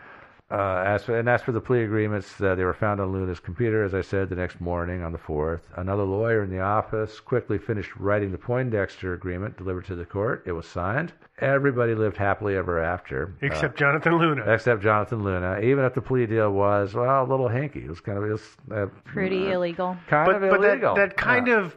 Uh, 0.51 0.83
as 0.85 1.03
for, 1.03 1.17
and 1.17 1.27
as 1.27 1.41
for 1.41 1.51
the 1.51 1.59
plea 1.59 1.83
agreements, 1.83 2.39
uh, 2.39 2.53
they 2.53 2.63
were 2.63 2.73
found 2.73 3.01
on 3.01 3.11
Luna's 3.11 3.39
computer, 3.39 3.83
as 3.83 3.95
I 3.95 4.01
said, 4.01 4.29
the 4.29 4.35
next 4.35 4.61
morning 4.61 5.01
on 5.01 5.11
the 5.11 5.17
4th. 5.17 5.61
Another 5.75 6.03
lawyer 6.03 6.43
in 6.43 6.51
the 6.51 6.59
office 6.59 7.19
quickly 7.19 7.57
finished 7.57 7.95
writing 7.97 8.31
the 8.31 8.37
Poindexter 8.37 9.15
agreement 9.15 9.57
delivered 9.57 9.85
to 9.85 9.95
the 9.95 10.05
court. 10.05 10.43
It 10.45 10.51
was 10.51 10.67
signed. 10.67 11.13
Everybody 11.39 11.95
lived 11.95 12.15
happily 12.15 12.55
ever 12.55 12.79
after. 12.79 13.33
Uh, 13.41 13.47
Except 13.47 13.75
Jonathan 13.75 14.19
Luna. 14.19 14.43
except 14.53 14.83
Jonathan 14.83 15.23
Luna, 15.23 15.61
even 15.61 15.83
if 15.83 15.95
the 15.95 16.01
plea 16.01 16.27
deal 16.27 16.51
was, 16.51 16.93
well, 16.93 17.23
a 17.23 17.27
little 17.27 17.47
hanky. 17.47 17.79
It 17.83 17.89
was 17.89 17.99
kind 17.99 18.19
of, 18.19 18.25
it 18.25 18.31
was, 18.33 18.57
uh, 18.71 18.85
Pretty 19.03 19.51
illegal. 19.51 19.97
kind 20.07 20.27
but 20.27 20.35
of 20.43 20.49
but 20.51 20.61
that, 20.61 20.69
illegal. 20.73 20.95
that 20.95 21.17
kind 21.17 21.47
Yeah. 21.47 21.57
of 21.61 21.75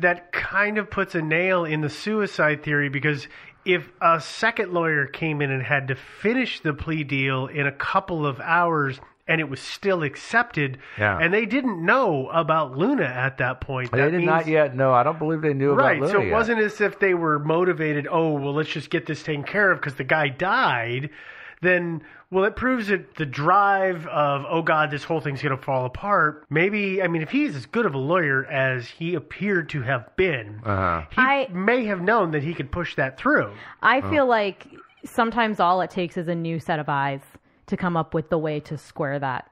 that 0.00 0.32
kind 0.32 0.78
of 0.78 0.90
puts 0.90 1.14
a 1.14 1.22
nail 1.22 1.64
in 1.64 1.80
the 1.80 1.88
suicide 1.88 2.62
theory 2.64 2.88
because 2.88 3.28
if 3.64 3.88
a 4.00 4.20
second 4.20 4.72
lawyer 4.72 5.06
came 5.06 5.40
in 5.42 5.50
and 5.50 5.62
had 5.62 5.88
to 5.88 5.94
finish 5.94 6.60
the 6.60 6.72
plea 6.74 7.04
deal 7.04 7.46
in 7.46 7.66
a 7.66 7.72
couple 7.72 8.26
of 8.26 8.40
hours 8.40 9.00
and 9.26 9.40
it 9.40 9.48
was 9.48 9.58
still 9.60 10.02
accepted 10.02 10.76
Yeah. 10.98 11.18
and 11.18 11.32
they 11.32 11.46
didn't 11.46 11.82
know 11.84 12.28
about 12.28 12.76
Luna 12.76 13.04
at 13.06 13.38
that 13.38 13.62
point 13.62 13.90
They 13.90 13.98
that 13.98 14.10
did 14.10 14.18
means, 14.18 14.26
not 14.26 14.46
yet 14.46 14.76
know. 14.76 14.92
I 14.92 15.02
don't 15.02 15.18
believe 15.18 15.40
they 15.40 15.54
knew 15.54 15.72
right 15.72 15.96
about 15.96 16.08
Luna 16.08 16.12
so 16.12 16.20
it 16.20 16.26
yet. 16.26 16.32
wasn't 16.34 16.60
as 16.60 16.80
if 16.82 16.98
they 16.98 17.14
were 17.14 17.38
motivated 17.38 18.06
oh 18.10 18.32
well 18.34 18.52
let's 18.52 18.68
just 18.68 18.90
get 18.90 19.06
this 19.06 19.22
taken 19.22 19.42
care 19.44 19.70
of 19.70 19.80
because 19.80 19.94
the 19.94 20.04
guy 20.04 20.28
died 20.28 21.08
then 21.62 22.02
well 22.34 22.44
it 22.44 22.56
proves 22.56 22.88
that 22.88 23.14
the 23.14 23.24
drive 23.24 24.06
of 24.08 24.44
oh 24.48 24.60
god 24.62 24.90
this 24.90 25.04
whole 25.04 25.20
thing's 25.20 25.40
going 25.40 25.56
to 25.56 25.62
fall 25.62 25.84
apart 25.86 26.44
maybe 26.50 27.02
i 27.02 27.06
mean 27.08 27.22
if 27.22 27.30
he's 27.30 27.54
as 27.56 27.66
good 27.66 27.86
of 27.86 27.94
a 27.94 27.98
lawyer 27.98 28.44
as 28.46 28.86
he 28.88 29.14
appeared 29.14 29.68
to 29.70 29.80
have 29.82 30.14
been 30.16 30.60
Uh-huh. 30.64 31.02
he 31.10 31.20
I- 31.20 31.48
may 31.52 31.84
have 31.86 32.00
known 32.02 32.32
that 32.32 32.42
he 32.42 32.52
could 32.54 32.70
push 32.72 32.96
that 32.96 33.16
through 33.18 33.52
I 33.80 34.00
feel 34.02 34.26
like 34.26 34.66
sometimes 35.04 35.60
all 35.60 35.80
it 35.80 35.90
takes 35.90 36.16
is 36.16 36.28
a 36.28 36.34
new 36.34 36.58
set 36.58 36.78
of 36.78 36.88
eyes 36.88 37.20
to 37.66 37.76
come 37.76 37.96
up 37.96 38.12
with 38.14 38.28
the 38.30 38.38
way 38.38 38.60
to 38.60 38.76
square 38.76 39.18
that 39.18 39.50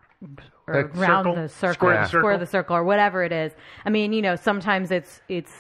or 0.67 0.75
Like 0.85 0.97
round 0.97 1.25
circle? 1.27 1.35
the 1.43 1.49
circle, 1.49 1.75
Square 1.75 2.01
the 2.03 2.07
square 2.09 2.39
the 2.39 2.47
circle, 2.47 2.77
or 2.77 2.85
whatever 2.85 3.25
it 3.25 3.33
is. 3.33 3.53
I 3.85 3.91
mean, 3.91 4.13
you 4.13 4.23
know, 4.23 4.37
sometimes 4.37 4.91
it's 4.93 5.21
it's 5.29 5.53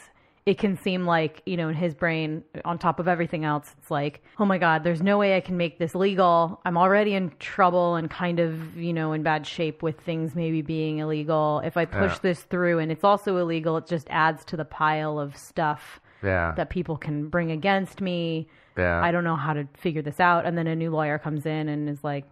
it 0.45 0.59
can 0.59 0.77
seem 0.77 1.05
like 1.07 1.41
you 1.47 1.57
know 1.57 1.69
in 1.69 1.75
his 1.75 1.95
brain, 1.95 2.43
on 2.65 2.79
top 2.79 2.99
of 2.99 3.07
everything 3.07 3.45
else, 3.45 3.73
it's 3.79 3.91
like, 3.91 4.23
oh 4.39 4.45
my 4.45 4.59
god, 4.59 4.83
there's 4.85 5.01
no 5.03 5.17
way 5.19 5.37
I 5.37 5.41
can 5.41 5.57
make 5.57 5.79
this 5.79 5.95
legal. 5.95 6.61
I'm 6.65 6.77
already 6.77 7.15
in 7.15 7.33
trouble 7.39 7.95
and 7.95 8.11
kind 8.11 8.41
of 8.41 8.77
you 8.77 8.93
know 8.93 9.13
in 9.13 9.23
bad 9.23 9.47
shape 9.47 9.83
with 9.83 9.99
things 10.01 10.35
maybe 10.35 10.63
being 10.63 10.99
illegal. 10.99 11.61
If 11.65 11.77
I 11.77 11.85
push 11.85 12.13
Yeah. 12.15 12.19
this 12.23 12.43
through 12.43 12.81
and 12.81 12.91
it's 12.91 13.05
also 13.05 13.37
illegal, 13.37 13.77
it 13.77 13.87
just 13.87 14.09
adds 14.11 14.45
to 14.47 14.57
the 14.57 14.65
pile 14.65 15.19
of 15.19 15.37
stuff 15.37 16.01
Yeah. 16.23 16.53
that 16.57 16.71
people 16.71 16.97
can 16.97 17.29
bring 17.29 17.51
against 17.53 18.01
me. 18.01 18.49
Yeah. 18.77 19.01
I 19.03 19.11
don't 19.13 19.25
know 19.25 19.37
how 19.37 19.53
to 19.53 19.69
figure 19.75 20.03
this 20.03 20.19
out. 20.19 20.47
And 20.47 20.57
then 20.57 20.67
a 20.67 20.75
new 20.75 20.91
lawyer 20.91 21.19
comes 21.19 21.45
in 21.47 21.69
and 21.69 21.89
is 21.89 22.03
like, 22.03 22.25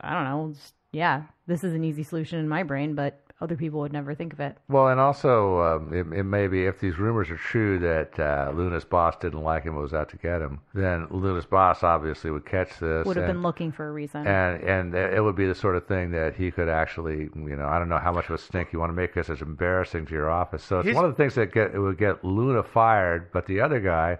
I 0.00 0.12
don't 0.14 0.24
know. 0.24 0.52
Just, 0.54 0.74
yeah, 0.92 1.22
this 1.46 1.64
is 1.64 1.72
an 1.74 1.82
easy 1.82 2.02
solution 2.02 2.38
in 2.38 2.48
my 2.48 2.62
brain, 2.62 2.94
but 2.94 3.20
other 3.40 3.56
people 3.56 3.80
would 3.80 3.92
never 3.92 4.14
think 4.14 4.32
of 4.32 4.40
it. 4.40 4.56
Well, 4.68 4.88
and 4.88 4.98
also, 4.98 5.60
um, 5.60 5.92
it, 5.92 6.18
it 6.18 6.24
may 6.24 6.48
be 6.48 6.66
if 6.66 6.80
these 6.80 6.98
rumors 6.98 7.30
are 7.30 7.36
true 7.36 7.78
that 7.78 8.18
uh, 8.18 8.50
Luna's 8.52 8.84
boss 8.84 9.14
didn't 9.16 9.42
like 9.42 9.62
him, 9.62 9.74
and 9.74 9.82
was 9.82 9.94
out 9.94 10.08
to 10.10 10.16
get 10.16 10.42
him, 10.42 10.60
then 10.74 11.06
Luna's 11.10 11.46
boss 11.46 11.84
obviously 11.84 12.30
would 12.30 12.44
catch 12.44 12.70
this. 12.80 13.06
Would 13.06 13.16
have 13.16 13.26
and, 13.26 13.34
been 13.34 13.42
looking 13.42 13.70
for 13.70 13.88
a 13.88 13.92
reason. 13.92 14.26
And 14.26 14.62
and 14.62 14.94
it 14.94 15.22
would 15.22 15.36
be 15.36 15.46
the 15.46 15.54
sort 15.54 15.76
of 15.76 15.86
thing 15.86 16.10
that 16.10 16.34
he 16.34 16.50
could 16.50 16.68
actually, 16.68 17.28
you 17.34 17.56
know, 17.56 17.66
I 17.68 17.78
don't 17.78 17.88
know 17.88 17.98
how 17.98 18.12
much 18.12 18.26
of 18.26 18.32
a 18.32 18.38
stink 18.38 18.72
you 18.72 18.80
want 18.80 18.90
to 18.90 18.94
make 18.94 19.14
because 19.14 19.30
it's 19.30 19.42
embarrassing 19.42 20.06
to 20.06 20.14
your 20.14 20.30
office. 20.30 20.64
So 20.64 20.80
it's 20.80 20.86
He's- 20.86 20.96
one 20.96 21.04
of 21.04 21.12
the 21.12 21.16
things 21.16 21.34
that 21.36 21.52
get 21.52 21.74
it 21.74 21.78
would 21.78 21.98
get 21.98 22.24
Luna 22.24 22.62
fired, 22.62 23.30
but 23.32 23.46
the 23.46 23.60
other 23.60 23.80
guy. 23.80 24.18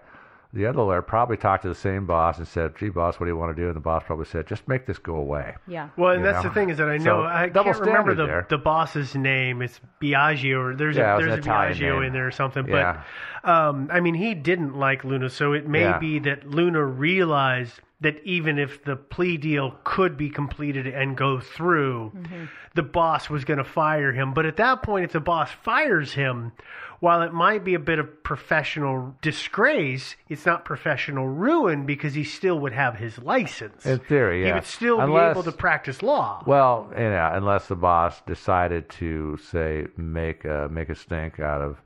The 0.51 0.65
other 0.65 0.79
lawyer 0.81 1.03
probably 1.03 1.37
talked 1.37 1.61
to 1.61 1.69
the 1.69 1.75
same 1.75 2.07
boss 2.07 2.39
and 2.39 2.47
said, 2.47 2.75
"Gee, 2.75 2.89
boss, 2.89 3.19
what 3.19 3.25
do 3.27 3.31
you 3.31 3.37
want 3.37 3.55
to 3.55 3.61
do?" 3.61 3.67
And 3.67 3.75
the 3.75 3.79
boss 3.81 4.03
probably 4.05 4.25
said, 4.25 4.47
"Just 4.47 4.67
make 4.67 4.87
this 4.87 4.97
go 4.97 5.15
away." 5.15 5.55
yeah. 5.67 5.89
well 5.95 6.11
and 6.13 6.21
You 6.21 6.25
that's 6.31 6.43
know? 6.43 6.49
the 6.49 6.55
thing 6.55 6.69
is 6.71 6.77
that 6.79 6.89
i 6.89 6.97
know 6.97 7.21
So, 7.21 7.23
i 7.23 7.49
double 7.49 7.71
can't 7.71 7.85
remember 7.85 8.15
the, 8.15 8.25
there. 8.25 8.45
the 8.49 8.57
boss's 8.57 9.13
name 9.15 9.61
it's 9.61 9.79
biagio 10.01 10.57
or 10.71 10.75
there's 10.75 10.97
Yeah, 10.97 11.13
a 11.13 11.17
it 11.19 11.21
there's 11.21 11.45
a 11.45 11.47
biagio 11.47 11.95
name. 11.95 12.03
in 12.05 12.13
there 12.13 12.25
or 12.27 12.31
something 12.31 12.67
Yeah. 12.67 13.03
but 13.43 13.49
um, 13.49 13.89
I 13.91 13.99
mean, 14.01 14.15
he 14.15 14.33
didn't 14.33 14.75
like 14.75 15.03
Luna, 15.05 15.29
so 15.29 15.53
it 15.53 15.67
may 15.67 15.81
Yeah. 15.81 15.99
be 15.99 16.19
that 16.19 16.49
Luna 16.49 16.83
realized 16.83 17.79
that 18.01 18.19
even 18.23 18.57
if 18.57 18.83
the 18.83 18.95
plea 18.95 19.37
deal 19.37 19.75
could 19.83 20.17
be 20.17 20.29
completed 20.29 20.87
and 20.87 21.15
go 21.17 21.39
through, 21.39 22.11
the 22.73 22.81
boss 22.83 23.29
was 23.29 23.43
going 23.45 23.57
to 23.57 23.63
fire 23.65 24.11
him. 24.13 24.33
But 24.33 24.45
at 24.45 24.55
that 24.57 24.83
point, 24.83 25.03
if 25.05 25.11
the 25.11 25.19
boss 25.19 25.51
fires 25.51 26.13
him, 26.13 26.53
while 26.99 27.21
it 27.21 27.33
might 27.33 27.63
be 27.63 27.73
a 27.73 27.79
bit 27.79 27.99
of 27.99 28.23
professional 28.23 29.15
disgrace, 29.21 30.15
it's 30.27 30.45
not 30.45 30.65
professional 30.65 31.27
ruin 31.27 31.85
because 31.85 32.13
he 32.13 32.23
still 32.23 32.59
would 32.59 32.73
have 32.73 32.95
his 32.95 33.17
license. 33.19 33.85
In 33.85 33.99
theory, 33.99 34.41
yeah. 34.41 34.47
He 34.47 34.53
would 34.53 34.65
still 34.65 34.99
Unless- 34.99 35.33
be 35.35 35.39
able 35.39 35.51
to 35.51 35.57
practice 35.57 36.01
law. 36.01 36.43
Well, 36.45 36.91
yeah, 36.95 37.35
unless 37.35 37.67
the 37.67 37.75
boss 37.75 38.21
decided 38.21 38.89
to 38.91 39.37
say 39.51 39.87
make 39.97 40.45
a, 40.45 40.67
make 40.71 40.89
a 40.89 40.95
stink 40.95 41.39
out 41.39 41.61
of 41.61 41.77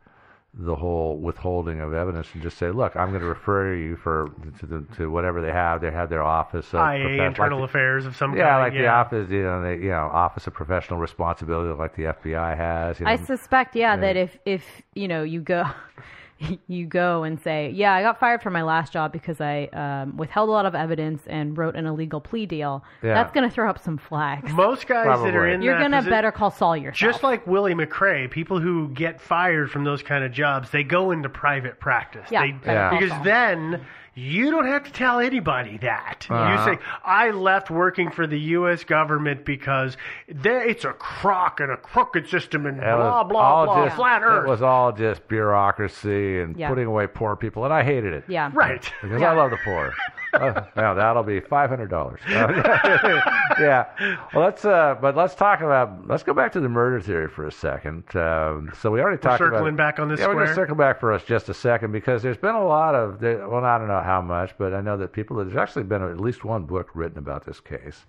the 0.55 0.75
whole 0.75 1.17
withholding 1.17 1.81
of 1.81 1.93
evidence 1.93 2.27
and 2.33 2.43
just 2.43 2.59
say, 2.59 2.69
look, 2.69 2.95
I'm 2.95 3.09
going 3.09 3.21
to 3.21 3.27
refer 3.27 3.73
you 3.73 3.95
for 3.95 4.31
to 4.59 4.65
the, 4.67 4.85
to 4.97 5.09
whatever 5.09 5.41
they 5.41 5.51
have. 5.51 5.81
They 5.81 5.89
have 5.89 6.09
their 6.09 6.21
office 6.21 6.67
of 6.73 6.79
IA, 6.79 7.23
internal 7.23 7.59
like 7.59 7.71
the- 7.71 7.71
affairs 7.71 8.05
of 8.05 8.15
some 8.15 8.37
yeah, 8.37 8.49
kind. 8.49 8.61
like 8.61 8.73
the 8.73 8.87
office, 8.87 9.29
you 9.31 9.41
know, 9.43 9.63
the, 9.63 9.75
you 9.83 9.89
know, 9.89 10.09
office 10.13 10.45
of 10.45 10.53
professional 10.53 10.99
responsibility, 10.99 11.73
like 11.77 11.95
the 11.95 12.03
FBI 12.03 12.55
has. 12.55 12.99
You 12.99 13.05
know, 13.05 13.11
I 13.13 13.15
suspect, 13.17 13.75
yeah, 13.75 13.97
that 13.97 14.15
if 14.15 14.37
if 14.45 14.63
you 14.93 15.07
know 15.07 15.23
you 15.23 15.41
go, 15.41 15.63
you 16.67 16.85
go 16.85 17.23
and 17.23 17.39
say, 17.41 17.71
"Yeah, 17.73 17.93
I 17.93 18.01
got 18.01 18.19
fired 18.19 18.41
from 18.41 18.53
my 18.53 18.63
last 18.63 18.91
job 18.93 19.11
because 19.11 19.39
I 19.41 19.65
um, 19.73 20.17
withheld 20.17 20.49
a 20.49 20.51
lot 20.51 20.65
of 20.65 20.75
evidence 20.75 21.21
and 21.27 21.57
wrote 21.57 21.75
an 21.75 21.85
illegal 21.85 22.19
plea 22.21 22.45
deal," 22.45 22.83
Yeah. 23.01 23.13
that's 23.13 23.31
going 23.31 23.47
to 23.47 23.53
throw 23.53 23.69
up 23.69 23.79
some 23.79 23.97
flags. 23.97 24.51
Most 24.53 24.87
guys 24.87 25.21
that 25.23 25.35
are 25.35 25.47
in 25.47 25.61
you're 25.61 25.77
that 25.77 25.81
gonna 25.91 26.01
posi- 26.01 26.09
better 26.09 26.31
call 26.31 26.51
Saul 26.51 26.77
yourself. 26.77 26.95
Just 27.13 27.23
like 27.23 27.45
Willie 27.47 27.75
McRae, 27.75 28.29
people 28.29 28.59
who 28.59 28.89
get 28.89 29.21
fired 29.21 29.71
from 29.71 29.83
those 29.83 30.01
kind 30.03 30.23
of 30.23 30.31
jobs, 30.31 30.69
they 30.71 30.83
go 30.83 31.11
into 31.11 31.29
private 31.29 31.79
practice. 31.79 32.27
Yeah, 32.31 32.41
They- 32.41 32.51
better 32.51 32.73
Yeah. 32.73 32.89
call 32.89 32.99
Because 32.99 33.15
Saul. 33.15 33.23
then 33.23 33.85
you 34.15 34.51
don't 34.51 34.67
have 34.67 34.83
to 34.83 34.91
tell 34.91 35.19
anybody 35.19 35.77
that. 35.79 36.27
Uh-huh. 36.29 36.69
You 36.69 36.75
say, 36.75 36.83
I 37.03 37.31
left 37.31 37.69
working 37.71 38.11
for 38.11 38.27
the 38.27 38.39
U.S. 38.39 38.83
government 38.83 39.43
because 39.45 39.97
there, 40.27 40.63
it's 40.67 40.85
a 40.85 40.93
crock 40.93 41.59
and 41.59 41.71
a 41.71 41.77
crooked 41.77 42.29
system 42.29 42.65
and 42.65 42.77
It 42.77 42.81
blah, 42.81 43.23
blah, 43.23 43.41
all 43.41 43.65
blah, 43.65 43.85
just, 43.85 43.95
flat 43.95 44.21
earth. 44.23 44.45
It 44.45 44.49
was 44.49 44.61
all 44.61 44.91
just 44.91 45.27
bureaucracy 45.27 46.39
and 46.41 46.55
Yeah. 46.57 46.69
putting 46.69 46.85
away 46.85 47.07
poor 47.07 47.35
people, 47.35 47.65
and 47.65 47.73
I 47.73 47.83
hated 47.83 48.13
it. 48.13 48.23
Yeah. 48.27 48.51
Right. 48.53 48.83
Because 49.01 49.21
I 49.21 49.33
love 49.33 49.51
the 49.51 49.57
poor. 49.63 49.93
uh, 50.33 50.65
now 50.75 50.93
that'll 50.93 51.23
be 51.23 51.39
five 51.39 51.69
hundred 51.69 51.89
dollars. 51.89 52.19
yeah. 52.27 53.85
Well, 54.33 54.43
let's. 54.45 54.65
Uh, 54.65 54.95
but 54.99 55.15
let's 55.15 55.35
talk 55.35 55.61
about. 55.61 56.07
Let's 56.07 56.23
go 56.23 56.33
back 56.33 56.51
to 56.53 56.59
the 56.59 56.69
murder 56.69 56.99
theory 57.01 57.27
for 57.27 57.47
a 57.47 57.51
second. 57.51 58.03
Um, 58.15 58.71
so 58.79 58.91
we 58.91 58.99
already 58.99 59.17
We're 59.17 59.29
talked 59.29 59.41
about. 59.41 59.57
circling 59.57 59.75
back 59.75 59.99
on 59.99 60.09
this 60.09 60.19
Yeah, 60.19 60.27
we're 60.27 60.35
going 60.35 60.47
to 60.47 60.55
circle 60.55 60.75
back 60.75 60.99
for 60.99 61.13
us 61.13 61.23
just 61.23 61.49
a 61.49 61.53
second 61.53 61.91
because 61.91 62.21
there's 62.23 62.37
been 62.37 62.55
a 62.55 62.65
lot 62.65 62.95
of. 62.95 63.19
There, 63.19 63.47
well, 63.47 63.63
I 63.63 63.77
don't 63.77 63.87
know 63.87 64.01
how 64.01 64.21
much, 64.21 64.53
but 64.57 64.73
I 64.73 64.81
know 64.81 64.97
that 64.97 65.13
people. 65.13 65.37
There's 65.37 65.55
actually 65.55 65.83
been 65.83 66.01
at 66.01 66.19
least 66.19 66.43
one 66.43 66.63
book 66.63 66.89
written 66.93 67.17
about 67.17 67.45
this 67.45 67.59
case. 67.59 68.05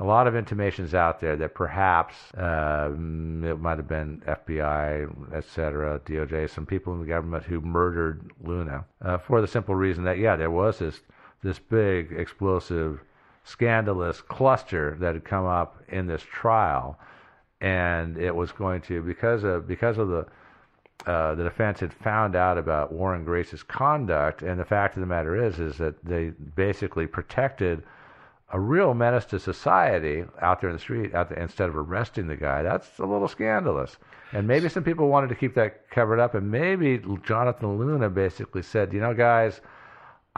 A 0.00 0.04
lot 0.04 0.28
of 0.28 0.36
intimations 0.36 0.94
out 0.94 1.20
there 1.20 1.36
that 1.36 1.54
perhaps 1.54 2.14
um, 2.36 3.42
it 3.44 3.60
might 3.60 3.78
have 3.78 3.88
been 3.88 4.22
FBI, 4.28 5.34
et 5.34 5.44
cetera, 5.44 5.98
DOJ, 6.06 6.48
some 6.48 6.66
people 6.66 6.92
in 6.94 7.00
the 7.00 7.06
government 7.06 7.42
who 7.42 7.60
murdered 7.60 8.30
Luna 8.44 8.84
uh, 9.02 9.18
for 9.18 9.40
the 9.40 9.48
simple 9.48 9.74
reason 9.74 10.04
that 10.04 10.18
yeah, 10.18 10.36
there 10.36 10.52
was 10.52 10.78
this 10.78 11.00
this 11.42 11.58
big 11.58 12.12
explosive, 12.12 13.00
scandalous 13.44 14.20
cluster 14.20 14.96
that 15.00 15.14
had 15.14 15.24
come 15.24 15.46
up 15.46 15.82
in 15.88 16.06
this 16.06 16.22
trial, 16.22 16.98
and 17.60 18.16
it 18.18 18.34
was 18.34 18.52
going 18.52 18.80
to 18.82 19.02
because 19.02 19.44
of 19.44 19.66
because 19.66 19.98
of 19.98 20.08
the 20.08 20.26
uh, 21.06 21.34
the 21.34 21.44
defense 21.44 21.80
had 21.80 21.92
found 21.92 22.34
out 22.34 22.58
about 22.58 22.92
Warren 22.92 23.24
Grace's 23.24 23.62
conduct, 23.62 24.42
and 24.42 24.58
the 24.58 24.64
fact 24.64 24.96
of 24.96 25.00
the 25.00 25.06
matter 25.06 25.42
is, 25.42 25.58
is 25.58 25.78
that 25.78 26.04
they 26.04 26.30
basically 26.56 27.06
protected 27.06 27.82
a 28.52 28.58
real 28.58 28.94
menace 28.94 29.24
to 29.26 29.38
society 29.38 30.24
out 30.40 30.60
there 30.60 30.70
in 30.70 30.76
the 30.76 30.80
street 30.80 31.14
out 31.14 31.28
there, 31.28 31.38
instead 31.38 31.68
of 31.68 31.76
arresting 31.76 32.26
the 32.26 32.36
guy. 32.36 32.62
That's 32.62 32.98
a 32.98 33.06
little 33.06 33.28
scandalous. 33.28 33.96
And 34.32 34.46
maybe 34.46 34.68
some 34.68 34.84
people 34.84 35.08
wanted 35.08 35.28
to 35.28 35.34
keep 35.34 35.54
that 35.54 35.88
covered 35.90 36.18
up, 36.18 36.34
and 36.34 36.50
maybe 36.50 37.00
Jonathan 37.24 37.78
Luna 37.78 38.10
basically 38.10 38.62
said, 38.62 38.92
you 38.92 39.00
know, 39.00 39.14
guys, 39.14 39.60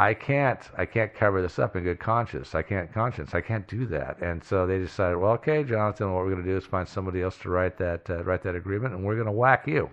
I 0.01 0.14
can't, 0.14 0.59
I 0.78 0.86
can't 0.86 1.12
cover 1.12 1.42
this 1.42 1.59
up 1.59 1.76
in 1.76 1.84
good 1.84 2.01
conscience. 2.01 2.55
I 2.55 2.62
can't 2.62 2.90
conscience. 2.90 3.34
I 3.34 3.42
can't 3.42 3.68
do 3.68 3.84
that. 3.88 4.16
And 4.22 4.42
so 4.42 4.66
they 4.66 4.78
decided, 4.78 5.18
well, 5.18 5.32
okay, 5.32 5.62
Jonathan, 5.62 6.11
what 6.14 6.24
we're 6.24 6.30
going 6.30 6.42
to 6.42 6.51
do 6.51 6.57
is 6.57 6.64
find 6.64 6.88
somebody 6.88 7.20
else 7.20 7.36
to 7.40 7.51
write 7.51 7.76
that, 7.76 8.09
uh, 8.09 8.24
write 8.24 8.42
that 8.44 8.55
agreement, 8.55 8.94
and 8.94 9.05
we're 9.05 9.16
going 9.16 9.26
to 9.26 9.32
whack 9.32 9.66
you. 9.66 9.90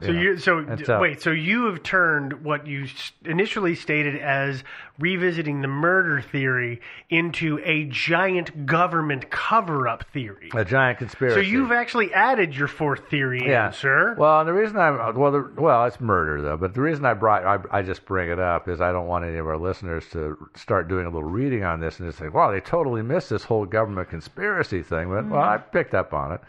So 0.00 0.12
know. 0.12 0.20
you 0.20 0.36
so, 0.38 0.62
d- 0.62 0.84
wait, 0.98 1.22
so 1.22 1.30
you 1.30 1.66
have 1.66 1.82
turned 1.82 2.44
what 2.44 2.66
you 2.66 2.86
initially 3.24 3.76
stated 3.76 4.16
as 4.16 4.64
revisiting 4.98 5.60
the 5.60 5.68
murder 5.68 6.20
theory 6.20 6.80
into 7.10 7.60
a 7.64 7.84
giant 7.84 8.66
government 8.66 9.30
cover-up 9.30 10.04
theory. 10.12 10.50
a 10.52 10.64
giant 10.64 10.98
conspiracy. 10.98 11.34
So 11.36 11.40
you've 11.40 11.70
actually 11.70 12.12
added 12.12 12.56
your 12.56 12.66
fourth 12.66 13.08
theory 13.08 13.40
in, 13.44 13.72
sir. 13.72 14.16
Well, 14.18 14.40
and 14.40 14.48
the 14.48 14.52
reason 14.52 14.76
I'm 14.76 15.16
well, 15.16 15.30
the, 15.30 15.48
well, 15.56 15.84
it's 15.84 16.00
murder 16.00 16.42
though. 16.42 16.56
But 16.56 16.74
the 16.74 16.80
reason 16.80 17.04
I 17.04 17.14
brought 17.14 17.44
I, 17.44 17.78
I 17.78 17.82
just 17.82 18.04
bring 18.04 18.30
it 18.30 18.40
up 18.40 18.68
is 18.68 18.80
I 18.80 18.90
don't 18.90 19.06
want 19.06 19.24
any 19.24 19.38
of 19.38 19.46
our 19.46 19.58
listeners 19.58 20.04
to 20.12 20.36
start 20.56 20.88
doing 20.88 21.06
a 21.06 21.10
little 21.10 21.28
reading 21.28 21.62
on 21.62 21.78
this 21.78 22.00
and 22.00 22.08
just 22.08 22.18
say, 22.18 22.28
"Wow, 22.28 22.50
they 22.50 22.60
totally 22.60 23.02
missed 23.02 23.30
this 23.30 23.44
whole 23.44 23.64
government 23.64 24.10
conspiracy 24.10 24.82
thing." 24.82 25.08
But 25.08 25.22
hmm. 25.22 25.30
well, 25.30 25.42
I 25.42 25.58
picked 25.58 25.94
up 25.94 26.12
on 26.12 26.32
it. 26.32 26.40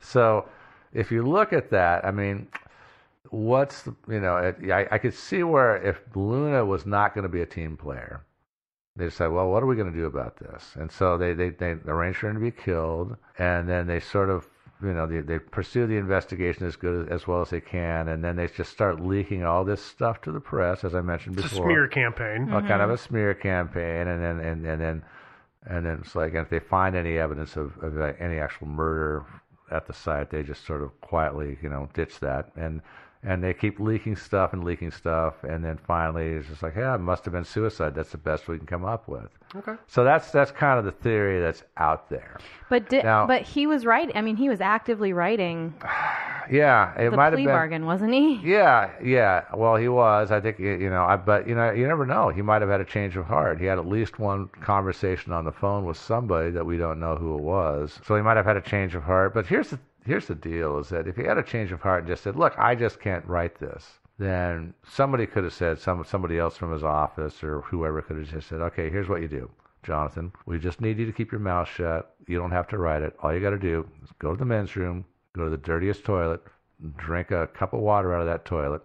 So 0.00 0.48
if 0.92 1.12
you 1.12 1.22
look 1.22 1.52
at 1.52 1.70
that, 1.70 2.04
I 2.04 2.10
mean, 2.10 2.48
what's 3.30 3.82
the, 3.82 3.94
you 4.08 4.20
know, 4.20 4.36
it, 4.36 4.70
I, 4.70 4.86
I 4.90 4.98
could 4.98 5.14
see 5.14 5.42
where 5.42 5.76
if 5.76 6.00
Luna 6.14 6.64
was 6.64 6.86
not 6.86 7.14
going 7.14 7.22
to 7.22 7.28
be 7.28 7.42
a 7.42 7.46
team 7.46 7.76
player, 7.76 8.24
they 8.96 9.10
said, 9.10 9.28
well, 9.28 9.48
what 9.48 9.62
are 9.62 9.66
we 9.66 9.76
going 9.76 9.92
to 9.92 9.96
do 9.96 10.06
about 10.06 10.38
this? 10.38 10.72
And 10.74 10.90
so 10.90 11.16
they, 11.16 11.32
they, 11.32 11.50
they 11.50 11.76
arranged 11.86 12.18
for 12.18 12.28
him 12.28 12.34
to 12.34 12.40
be 12.40 12.50
killed, 12.50 13.16
and 13.38 13.68
then 13.68 13.86
they 13.86 14.00
sort 14.00 14.28
of, 14.28 14.48
you 14.82 14.92
know, 14.92 15.06
they, 15.06 15.20
they 15.20 15.38
pursue 15.38 15.86
the 15.86 15.96
investigation 15.96 16.66
as 16.66 16.76
good 16.76 17.06
as, 17.06 17.20
as 17.22 17.26
well 17.26 17.40
as 17.40 17.50
they 17.50 17.60
can, 17.60 18.08
and 18.08 18.22
then 18.24 18.36
they 18.36 18.48
just 18.48 18.72
start 18.72 19.00
leaking 19.00 19.44
all 19.44 19.64
this 19.64 19.82
stuff 19.82 20.20
to 20.22 20.32
the 20.32 20.40
press, 20.40 20.84
as 20.84 20.94
I 20.94 21.00
mentioned 21.00 21.38
It's 21.38 21.46
a 21.46 21.50
before. 21.50 21.66
smear 21.66 21.88
campaign. 21.88 22.50
Well, 22.50 22.60
kind 22.62 22.82
of 22.82 22.90
a 22.90 22.98
smear 22.98 23.34
campaign, 23.34 24.08
and 24.08 24.22
then 24.22 24.40
and, 24.40 24.66
and 24.66 24.80
then 24.80 25.02
and 25.66 25.84
then 25.86 25.98
it's 26.02 26.14
like 26.14 26.34
if 26.34 26.48
they 26.48 26.60
find 26.60 26.96
any 26.96 27.18
evidence 27.18 27.56
of, 27.56 27.76
of 27.82 27.98
uh, 28.00 28.12
any 28.20 28.38
actual 28.38 28.68
murder 28.68 29.24
at 29.70 29.86
the 29.86 29.92
site, 29.92 30.30
they 30.30 30.42
just 30.42 30.64
sort 30.64 30.82
of 30.82 30.98
quietly, 31.00 31.58
you 31.62 31.68
know, 31.68 31.88
ditch 31.94 32.20
that, 32.20 32.50
and 32.56 32.80
and 33.22 33.42
they 33.42 33.52
keep 33.52 33.80
leaking 33.80 34.14
stuff 34.16 34.52
and 34.52 34.62
leaking 34.64 34.90
stuff, 34.92 35.42
and 35.42 35.64
then 35.64 35.78
finally 35.86 36.26
it's 36.28 36.48
just 36.48 36.62
like, 36.62 36.76
yeah, 36.76 36.94
it 36.94 36.98
must 37.00 37.24
have 37.24 37.32
been 37.32 37.44
suicide. 37.44 37.94
That's 37.94 38.10
the 38.10 38.18
best 38.18 38.46
we 38.48 38.58
can 38.58 38.66
come 38.66 38.84
up 38.84 39.08
with. 39.08 39.28
Okay. 39.56 39.74
So 39.86 40.04
that's 40.04 40.30
that's 40.30 40.50
kind 40.52 40.78
of 40.78 40.84
the 40.84 40.92
theory 40.92 41.40
that's 41.40 41.62
out 41.78 42.08
there. 42.10 42.38
But 42.68 42.88
di- 42.90 43.02
Now- 43.02 43.26
but 43.26 43.42
he 43.42 43.66
was 43.66 43.84
right. 43.86 44.10
I 44.14 44.20
mean, 44.20 44.36
he 44.36 44.48
was 44.48 44.60
actively 44.60 45.12
writing 45.12 45.74
Yeah, 46.50 46.98
it 46.98 47.12
might 47.12 47.24
have 47.26 47.34
plea 47.34 47.44
been. 47.44 47.54
bargain, 47.54 47.84
wasn't 47.86 48.12
he? 48.14 48.36
Yeah, 48.42 48.90
yeah. 49.04 49.44
Well, 49.54 49.76
he 49.76 49.88
was. 49.88 50.30
I 50.30 50.40
think 50.40 50.58
you 50.58 50.88
know. 50.88 51.04
I 51.04 51.16
but 51.16 51.46
you 51.46 51.54
know, 51.54 51.70
you 51.72 51.86
never 51.86 52.06
know. 52.06 52.30
He 52.30 52.40
might 52.40 52.62
have 52.62 52.70
had 52.70 52.80
a 52.80 52.86
change 52.86 53.16
of 53.18 53.26
heart. 53.26 53.60
He 53.60 53.66
had 53.66 53.78
at 53.78 53.86
least 53.86 54.18
one 54.18 54.48
conversation 54.62 55.32
on 55.32 55.44
the 55.44 55.52
phone 55.52 55.84
with 55.84 55.98
somebody 55.98 56.50
that 56.52 56.64
we 56.64 56.78
don't 56.78 57.00
know 57.00 57.16
who 57.16 57.36
it 57.36 57.42
was. 57.42 58.00
So 58.06 58.16
he 58.16 58.22
might 58.22 58.36
have 58.38 58.46
had 58.46 58.56
a 58.56 58.62
change 58.62 58.94
of 58.94 59.02
heart. 59.02 59.34
But 59.34 59.46
here's 59.46 59.68
the 59.70 59.78
here's 60.08 60.26
the 60.26 60.34
deal: 60.34 60.78
is 60.78 60.88
that 60.88 61.06
if 61.06 61.16
he 61.16 61.22
had 61.24 61.38
a 61.38 61.42
change 61.42 61.70
of 61.70 61.82
heart 61.82 62.00
and 62.00 62.08
just 62.08 62.22
said, 62.24 62.34
"Look, 62.34 62.58
I 62.58 62.74
just 62.74 62.98
can't 62.98 63.26
write 63.26 63.58
this," 63.58 64.00
then 64.18 64.72
somebody 64.82 65.26
could 65.26 65.44
have 65.44 65.52
said 65.52 65.78
some 65.78 66.02
somebody 66.02 66.38
else 66.38 66.56
from 66.56 66.72
his 66.72 66.82
office 66.82 67.44
or 67.44 67.60
whoever 67.60 68.00
could 68.02 68.16
have 68.16 68.26
just 68.26 68.48
said, 68.48 68.60
"Okay, 68.62 68.88
here's 68.90 69.08
what 69.08 69.20
you 69.20 69.28
do." 69.28 69.50
Jonathan, 69.82 70.32
we 70.46 70.58
just 70.58 70.80
need 70.80 70.98
you 70.98 71.06
to 71.06 71.12
keep 71.12 71.30
your 71.30 71.40
mouth 71.40 71.68
shut. 71.68 72.14
You 72.26 72.38
don't 72.38 72.50
have 72.50 72.68
to 72.68 72.78
write 72.78 73.02
it. 73.02 73.16
All 73.20 73.32
you 73.32 73.40
got 73.40 73.50
to 73.50 73.58
do 73.58 73.86
is 74.02 74.10
go 74.18 74.32
to 74.32 74.38
the 74.38 74.44
men's 74.44 74.74
room, 74.76 75.04
go 75.34 75.44
to 75.44 75.50
the 75.50 75.56
dirtiest 75.56 76.04
toilet, 76.04 76.42
drink 76.96 77.30
a 77.30 77.46
cup 77.46 77.72
of 77.72 77.80
water 77.80 78.14
out 78.14 78.20
of 78.20 78.26
that 78.26 78.44
toilet, 78.44 78.82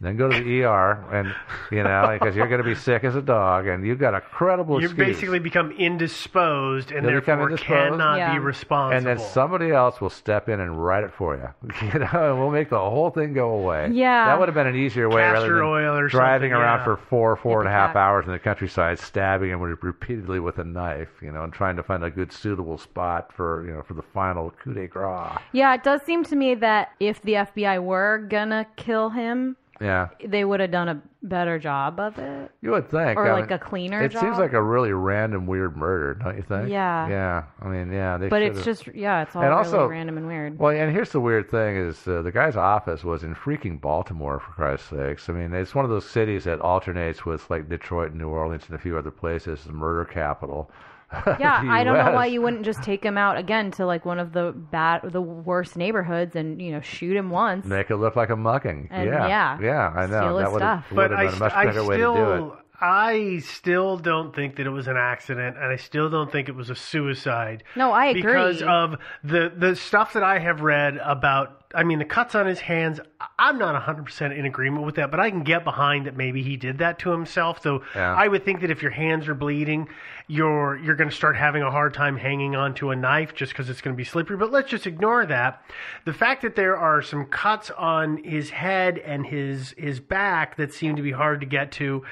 then 0.00 0.16
go 0.16 0.28
to 0.28 0.38
the 0.42 0.62
ER, 0.64 1.04
and 1.12 1.34
you 1.70 1.82
know 1.82 2.08
because 2.20 2.36
you're 2.36 2.48
going 2.48 2.62
to 2.62 2.68
be 2.68 2.74
sick 2.74 3.02
as 3.04 3.14
a 3.16 3.22
dog, 3.22 3.66
and 3.66 3.86
you've 3.86 3.98
got 3.98 4.14
a 4.14 4.20
credible 4.20 4.80
You 4.80 4.88
excuse. 4.88 5.06
basically 5.16 5.38
become 5.38 5.70
indisposed 5.72 6.90
and 6.92 7.02
You'll 7.04 7.12
therefore 7.20 7.44
indisposed. 7.50 7.62
cannot 7.66 8.18
Yeah. 8.18 8.32
be 8.34 8.38
responsible. 8.38 8.96
and 8.96 9.06
then 9.06 9.18
somebody 9.18 9.70
else 9.70 10.00
will 10.00 10.10
step 10.10 10.48
in 10.48 10.60
and 10.60 10.82
write 10.84 11.04
it 11.04 11.12
for 11.12 11.36
you. 11.36 11.48
You 11.92 12.00
know, 12.00 12.30
and 12.32 12.38
we'll 12.38 12.50
make 12.50 12.68
the 12.68 12.78
whole 12.78 13.10
thing 13.10 13.32
go 13.32 13.50
away. 13.50 13.90
Yeah. 13.92 14.26
that 14.26 14.38
would 14.38 14.48
have 14.48 14.54
been 14.54 14.66
an 14.66 14.76
easier 14.76 15.08
way 15.08 15.22
rather 15.22 15.52
than 15.52 15.62
oil 15.62 15.96
or 15.96 16.08
driving 16.08 16.52
around 16.52 16.78
yeah. 16.80 16.84
for 16.84 16.96
four, 16.96 17.36
four 17.36 17.60
and 17.60 17.68
a 17.68 17.72
half 17.72 17.90
Ipecac. 17.90 17.96
hours 17.96 18.26
in 18.26 18.32
the 18.32 18.38
countryside, 18.38 18.98
stabbing 18.98 19.50
him 19.50 19.60
repeatedly 19.60 20.40
with 20.40 20.58
a 20.58 20.64
knife. 20.64 21.08
You 21.22 21.32
know, 21.32 21.44
and 21.44 21.52
trying 21.52 21.76
to 21.76 21.82
find 21.82 22.02
a 22.04 22.10
good 22.10 22.32
suitable 22.32 22.76
spot 22.78 23.32
for 23.32 23.64
you 23.66 23.72
know 23.72 23.82
for 23.82 23.94
the 23.94 24.02
final 24.02 24.50
coup 24.62 24.74
de 24.74 24.86
grace. 24.88 25.38
Yeah, 25.52 25.74
it 25.74 25.82
does 25.84 26.02
seem 26.02 26.24
to 26.24 26.36
me 26.36 26.54
that 26.56 26.90
if 27.00 27.22
the 27.22 27.32
FBI 27.34 27.82
were 27.82 28.18
gonna 28.28 28.66
kill 28.76 29.10
him, 29.10 29.56
Yeah, 29.80 30.08
they 30.24 30.44
would 30.44 30.60
have 30.60 30.70
done 30.70 30.88
a 30.88 31.02
better 31.22 31.58
job 31.58 31.98
of 32.00 32.18
it. 32.18 32.50
you 32.62 32.70
would 32.70 32.88
think, 32.88 33.18
Or 33.18 33.26
I 33.28 33.32
like 33.32 33.50
mean, 33.50 33.52
a 33.52 33.58
cleaner 33.58 34.02
It 34.02 34.12
seems 34.12 34.38
like 34.38 34.52
a 34.52 34.62
really 34.62 34.92
random, 34.92 35.46
weird 35.46 35.76
murder, 35.76 36.14
don't 36.14 36.36
you 36.36 36.42
think? 36.42 36.68
Yeah. 36.70 37.08
yeah. 37.08 37.42
I 37.60 37.68
mean, 37.68 37.92
yeah. 37.92 38.16
They 38.16 38.28
But 38.28 38.42
it's 38.42 38.62
should've- 38.62 38.84
just 38.84 38.96
yeah, 38.96 39.22
it's 39.22 39.34
all 39.36 39.42
And 39.42 39.50
really 39.50 39.64
also- 39.64 39.86
random 39.86 40.16
and 40.18 40.26
weird. 40.26 40.58
Well, 40.58 40.70
and 40.74 40.92
here's 40.92 41.10
the 41.10 41.20
weird 41.20 41.50
thing: 41.50 41.76
is 41.76 42.06
uh, 42.08 42.22
the 42.22 42.32
guy's 42.32 42.56
office 42.56 43.04
was 43.04 43.22
in 43.24 43.34
freaking 43.34 43.80
Baltimore, 43.80 44.38
for 44.40 44.52
Christ's 44.52 44.88
sakes. 44.90 45.28
I 45.28 45.32
mean, 45.32 45.52
it's 45.52 45.74
one 45.74 45.84
of 45.84 45.90
those 45.90 46.06
cities 46.08 46.44
that 46.44 46.60
alternates 46.60 47.26
with 47.26 47.48
like 47.50 47.68
Detroit 47.68 48.12
and 48.12 48.20
New 48.20 48.28
Orleans 48.28 48.64
and 48.68 48.76
a 48.76 48.80
few 48.80 48.96
other 48.96 49.10
places, 49.10 49.64
the 49.64 49.72
murder 49.72 50.04
capital. 50.04 50.70
Of 51.10 51.26
yeah, 51.40 51.62
the 51.62 51.70
I 51.70 51.84
don't 51.84 51.96
know 51.96 52.12
why 52.12 52.26
you 52.26 52.42
wouldn't 52.42 52.64
just 52.64 52.82
take 52.82 53.04
him 53.04 53.16
out 53.16 53.38
again 53.38 53.70
to 53.72 53.86
like 53.86 54.04
one 54.04 54.18
of 54.18 54.32
the 54.32 54.52
bad, 54.52 55.02
the 55.04 55.20
worst 55.20 55.76
neighborhoods, 55.76 56.36
and 56.36 56.60
you 56.60 56.72
know 56.72 56.80
shoot 56.80 57.16
him 57.16 57.30
once. 57.30 57.64
make 57.66 57.90
it 57.90 57.96
look 57.96 58.16
like 58.16 58.30
a 58.30 58.36
mugging. 58.36 58.88
And 58.90 59.06
yeah, 59.06 59.28
yeah, 59.28 59.58
yeah, 59.60 59.88
I 59.88 60.06
know 60.06 60.20
steal 60.20 60.36
that 60.38 60.52
would 60.52 60.62
have 60.62 60.84
stuff. 60.84 60.92
but 60.94 61.12
I, 61.12 61.26
been 61.26 61.34
a 61.34 61.38
much 61.38 61.52
st- 61.52 61.54
I 61.54 61.66
better 61.66 61.84
way 61.84 61.96
to 61.96 62.02
do 62.02 62.12
it. 62.12 62.14
still, 62.14 62.58
I 62.80 63.38
still 63.38 63.96
don't 63.96 64.34
think 64.34 64.56
that 64.56 64.66
it 64.66 64.70
was 64.70 64.86
an 64.86 64.96
accident, 64.96 65.56
and 65.56 65.72
I 65.72 65.76
still 65.76 66.10
don't 66.10 66.30
think 66.30 66.48
it 66.48 66.54
was 66.54 66.70
a 66.70 66.74
suicide. 66.74 67.64
No, 67.74 67.92
I 67.92 68.06
agree. 68.06 68.22
because 68.22 68.62
of 68.62 68.96
the 69.24 69.52
the 69.56 69.76
stuff 69.76 70.12
that 70.14 70.22
I 70.22 70.38
have 70.38 70.60
read 70.60 70.98
about 70.98 71.65
I 71.74 71.82
mean, 71.82 71.98
the 71.98 72.04
cuts 72.04 72.34
on 72.34 72.46
his 72.46 72.60
hands, 72.60 73.00
I'm 73.38 73.58
not 73.58 73.80
100% 73.82 74.38
in 74.38 74.44
agreement 74.44 74.86
with 74.86 74.94
that, 74.96 75.10
but 75.10 75.20
I 75.20 75.30
can 75.30 75.42
get 75.42 75.64
behind 75.64 76.06
that 76.06 76.16
maybe 76.16 76.42
he 76.42 76.56
did 76.56 76.78
that 76.78 76.98
to 77.00 77.10
himself. 77.10 77.62
Though 77.62 77.82
Yeah. 77.94 78.14
I 78.14 78.28
would 78.28 78.44
think 78.44 78.60
that 78.60 78.70
if 78.70 78.82
your 78.82 78.92
hands 78.92 79.28
are 79.28 79.34
bleeding, 79.34 79.88
you're 80.28 80.76
you're 80.78 80.96
going 80.96 81.10
to 81.10 81.14
start 81.14 81.36
having 81.36 81.62
a 81.62 81.70
hard 81.70 81.94
time 81.94 82.16
hanging 82.16 82.56
onto 82.56 82.90
a 82.90 82.96
knife 82.96 83.34
just 83.34 83.52
because 83.52 83.70
it's 83.70 83.80
going 83.80 83.94
to 83.94 83.96
be 83.96 84.04
slippery. 84.04 84.36
But 84.36 84.50
let's 84.50 84.70
just 84.70 84.86
ignore 84.86 85.26
that. 85.26 85.62
The 86.04 86.12
fact 86.12 86.42
that 86.42 86.56
there 86.56 86.76
are 86.76 87.02
some 87.02 87.26
cuts 87.26 87.70
on 87.70 88.22
his 88.24 88.50
head 88.50 88.98
and 88.98 89.26
his 89.26 89.74
his 89.76 90.00
back 90.00 90.56
that 90.56 90.72
seem 90.72 90.96
to 90.96 91.02
be 91.02 91.12
hard 91.12 91.40
to 91.40 91.46
get 91.46 91.72
to, 91.72 92.02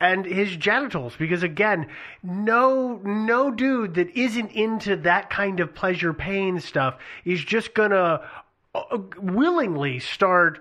and 0.00 0.24
his 0.24 0.56
genitals, 0.56 1.14
because 1.16 1.42
again, 1.42 1.88
no 2.22 3.00
no 3.04 3.50
dude 3.50 3.94
that 3.94 4.16
isn't 4.16 4.52
into 4.52 4.96
that 4.96 5.30
kind 5.30 5.60
of 5.60 5.74
pleasure 5.74 6.12
pain 6.12 6.60
stuff 6.60 6.96
is 7.24 7.44
just 7.44 7.74
gonna 7.74 8.20
Uh, 8.74 8.98
willingly 9.18 10.00
start 10.00 10.58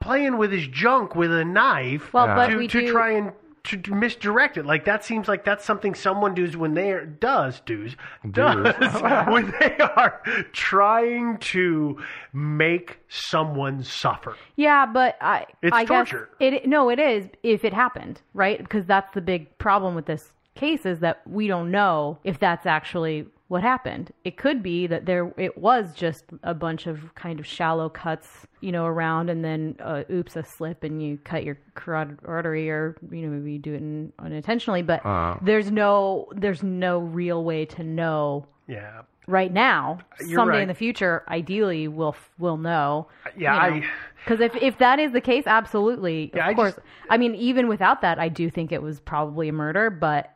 playing 0.00 0.36
with 0.36 0.50
his 0.50 0.66
junk 0.66 1.14
with 1.14 1.30
a 1.32 1.44
knife 1.44 2.12
Well, 2.12 2.26
but 2.26 2.48
to, 2.48 2.56
we 2.56 2.66
to 2.68 2.80
do- 2.80 2.90
try 2.92 3.12
and 3.12 3.32
to, 3.64 3.94
misdirect 3.94 4.56
it. 4.56 4.66
Like 4.66 4.84
that 4.86 5.04
seems 5.04 5.28
like 5.28 5.44
that's 5.44 5.64
something 5.64 5.94
someone 5.94 6.34
does 6.34 6.56
when 6.56 6.74
they 6.74 6.90
are 6.90 7.06
does 7.06 7.60
does 7.60 7.94
does 8.28 8.74
when 9.28 9.54
they 9.60 9.76
are 9.78 10.20
trying 10.52 11.38
to 11.38 11.98
make 12.32 12.98
someone 13.08 13.84
suffer. 13.84 14.36
Yeah, 14.56 14.86
but 14.86 15.16
I 15.20 15.46
It's 15.62 15.72
I 15.74 15.84
torture. 15.84 16.30
Guess 16.40 16.54
it 16.54 16.68
no, 16.68 16.88
it 16.90 16.98
is 16.98 17.28
if 17.44 17.64
it 17.64 17.72
happened, 17.72 18.20
right? 18.34 18.58
Because 18.58 18.86
that's 18.86 19.14
the 19.14 19.20
big 19.20 19.56
problem 19.58 19.94
with 19.94 20.06
this 20.06 20.32
case 20.56 20.84
is 20.84 20.98
that 21.00 21.20
we 21.26 21.46
don't 21.46 21.70
know 21.70 22.18
if 22.24 22.38
that's 22.38 22.66
actually 22.66 23.26
what 23.52 23.62
happened. 23.62 24.10
It 24.24 24.38
could 24.38 24.62
be 24.62 24.86
that 24.86 25.04
there 25.04 25.30
it 25.36 25.58
was 25.58 25.92
just 25.94 26.24
a 26.42 26.54
bunch 26.54 26.86
of 26.86 27.14
kind 27.14 27.38
of 27.38 27.46
shallow 27.46 27.90
cuts, 27.90 28.46
you 28.62 28.72
know, 28.72 28.86
around, 28.86 29.28
and 29.28 29.44
then 29.44 29.76
uh, 29.78 30.04
oops, 30.10 30.36
a 30.36 30.42
slip, 30.42 30.82
and 30.84 31.02
you 31.02 31.18
cut 31.22 31.44
your 31.44 31.58
carotid 31.74 32.18
artery, 32.24 32.70
or 32.70 32.96
you 33.10 33.20
know, 33.26 33.28
maybe 33.28 33.52
you 33.52 33.58
do 33.58 33.74
it 33.74 33.82
in, 33.82 34.10
unintentionally. 34.18 34.80
But 34.80 35.04
Uh-huh. 35.04 35.38
there's 35.42 35.70
no 35.70 36.28
there's 36.34 36.62
no 36.62 37.00
real 37.00 37.44
way 37.44 37.66
to 37.66 37.84
know 37.84 38.46
Yeah. 38.66 39.02
right 39.26 39.52
now. 39.52 39.98
You're 40.20 40.38
Someday 40.38 40.56
right. 40.58 40.62
in 40.62 40.68
the 40.68 40.74
future, 40.74 41.22
ideally, 41.28 41.88
we'll 41.88 42.16
we'll 42.38 42.56
know. 42.56 43.08
Yeah, 43.36 43.54
I- 43.54 43.84
because 44.24 44.40
if 44.40 44.56
if 44.56 44.78
that 44.78 44.98
is 44.98 45.12
the 45.12 45.20
case, 45.20 45.44
absolutely, 45.46 46.30
Yeah, 46.34 46.44
of 46.44 46.48
I 46.50 46.54
course. 46.54 46.74
just- 46.76 46.86
I 47.10 47.18
mean, 47.18 47.34
even 47.34 47.68
without 47.68 48.00
that, 48.00 48.18
I 48.18 48.30
do 48.30 48.48
think 48.48 48.72
it 48.72 48.80
was 48.82 48.98
probably 49.00 49.48
a 49.50 49.52
murder. 49.52 49.90
But 49.90 50.30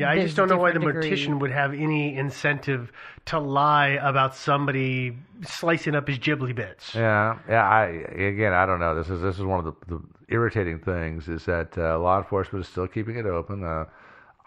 Yeah, 0.00 0.10
I 0.10 0.18
just 0.20 0.36
don't 0.36 0.48
know 0.48 0.56
why 0.56 0.72
the 0.72 0.78
different 0.78 1.02
degree- 1.02 1.16
mortician 1.26 1.38
would 1.40 1.50
have 1.50 1.72
any 1.74 2.16
incentive 2.16 2.90
to 3.26 3.38
lie 3.38 3.98
about 4.02 4.34
somebody 4.34 5.16
slicing 5.42 5.94
up 5.94 6.08
his 6.08 6.18
ghibli 6.18 6.54
bits. 6.54 6.94
Yeah, 6.94 7.38
yeah. 7.48 7.68
I 7.68 7.86
again, 7.86 8.52
I 8.52 8.66
don't 8.66 8.80
know. 8.80 8.94
This 8.94 9.10
is 9.10 9.20
this 9.20 9.36
is 9.38 9.44
one 9.44 9.58
of 9.58 9.64
the, 9.66 9.94
the 9.96 10.02
irritating 10.28 10.78
things 10.78 11.28
is 11.28 11.44
that 11.46 11.76
uh, 11.76 11.98
law 11.98 12.18
enforcement 12.18 12.64
is 12.64 12.70
still 12.70 12.86
keeping 12.86 13.16
it 13.16 13.26
open. 13.26 13.64
Uh, 13.64 13.84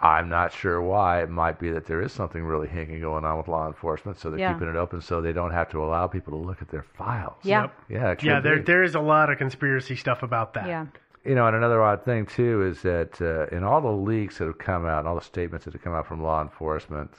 I'm 0.01 0.27
not 0.27 0.51
sure 0.51 0.81
why. 0.81 1.21
It 1.21 1.29
might 1.29 1.59
be 1.59 1.69
that 1.71 1.85
there 1.85 2.01
is 2.01 2.11
something 2.11 2.43
really 2.43 2.67
hinky 2.67 2.99
going 2.99 3.23
on 3.23 3.37
with 3.37 3.47
law 3.47 3.67
enforcement, 3.67 4.19
so 4.19 4.29
they're 4.29 4.39
Yeah. 4.39 4.53
keeping 4.53 4.67
it 4.67 4.75
open 4.75 4.99
so 4.99 5.21
they 5.21 5.31
don't 5.31 5.51
have 5.51 5.69
to 5.69 5.81
allow 5.81 6.07
people 6.07 6.31
to 6.37 6.45
look 6.45 6.61
at 6.61 6.67
their 6.67 6.83
files. 6.83 7.37
Yeah. 7.43 7.67
yeah, 7.87 8.11
it 8.11 8.21
Yeah, 8.21 8.41
there 8.41 8.57
be. 8.57 8.63
there 8.63 8.83
is 8.83 8.95
a 8.95 8.99
lot 8.99 9.29
of 9.29 9.37
conspiracy 9.37 9.95
stuff 9.95 10.21
about 10.21 10.55
that. 10.55 10.67
yeah, 10.67 10.87
You 11.25 11.35
know, 11.35 11.47
and 11.47 11.55
another 11.55 11.81
odd 11.81 12.03
thing 12.03 12.25
too 12.25 12.63
is 12.63 12.81
that 12.81 13.21
uh, 13.21 13.55
in 13.55 13.63
all 13.63 13.79
the 13.79 13.87
leaks 13.91 14.37
that 14.37 14.45
have 14.45 14.57
come 14.57 14.85
out, 14.85 14.99
and 14.99 15.07
all 15.07 15.15
the 15.15 15.21
statements 15.21 15.65
that 15.65 15.73
have 15.73 15.81
come 15.81 15.93
out 15.93 16.05
from 16.05 16.21
law 16.21 16.41
enforcement 16.41 17.11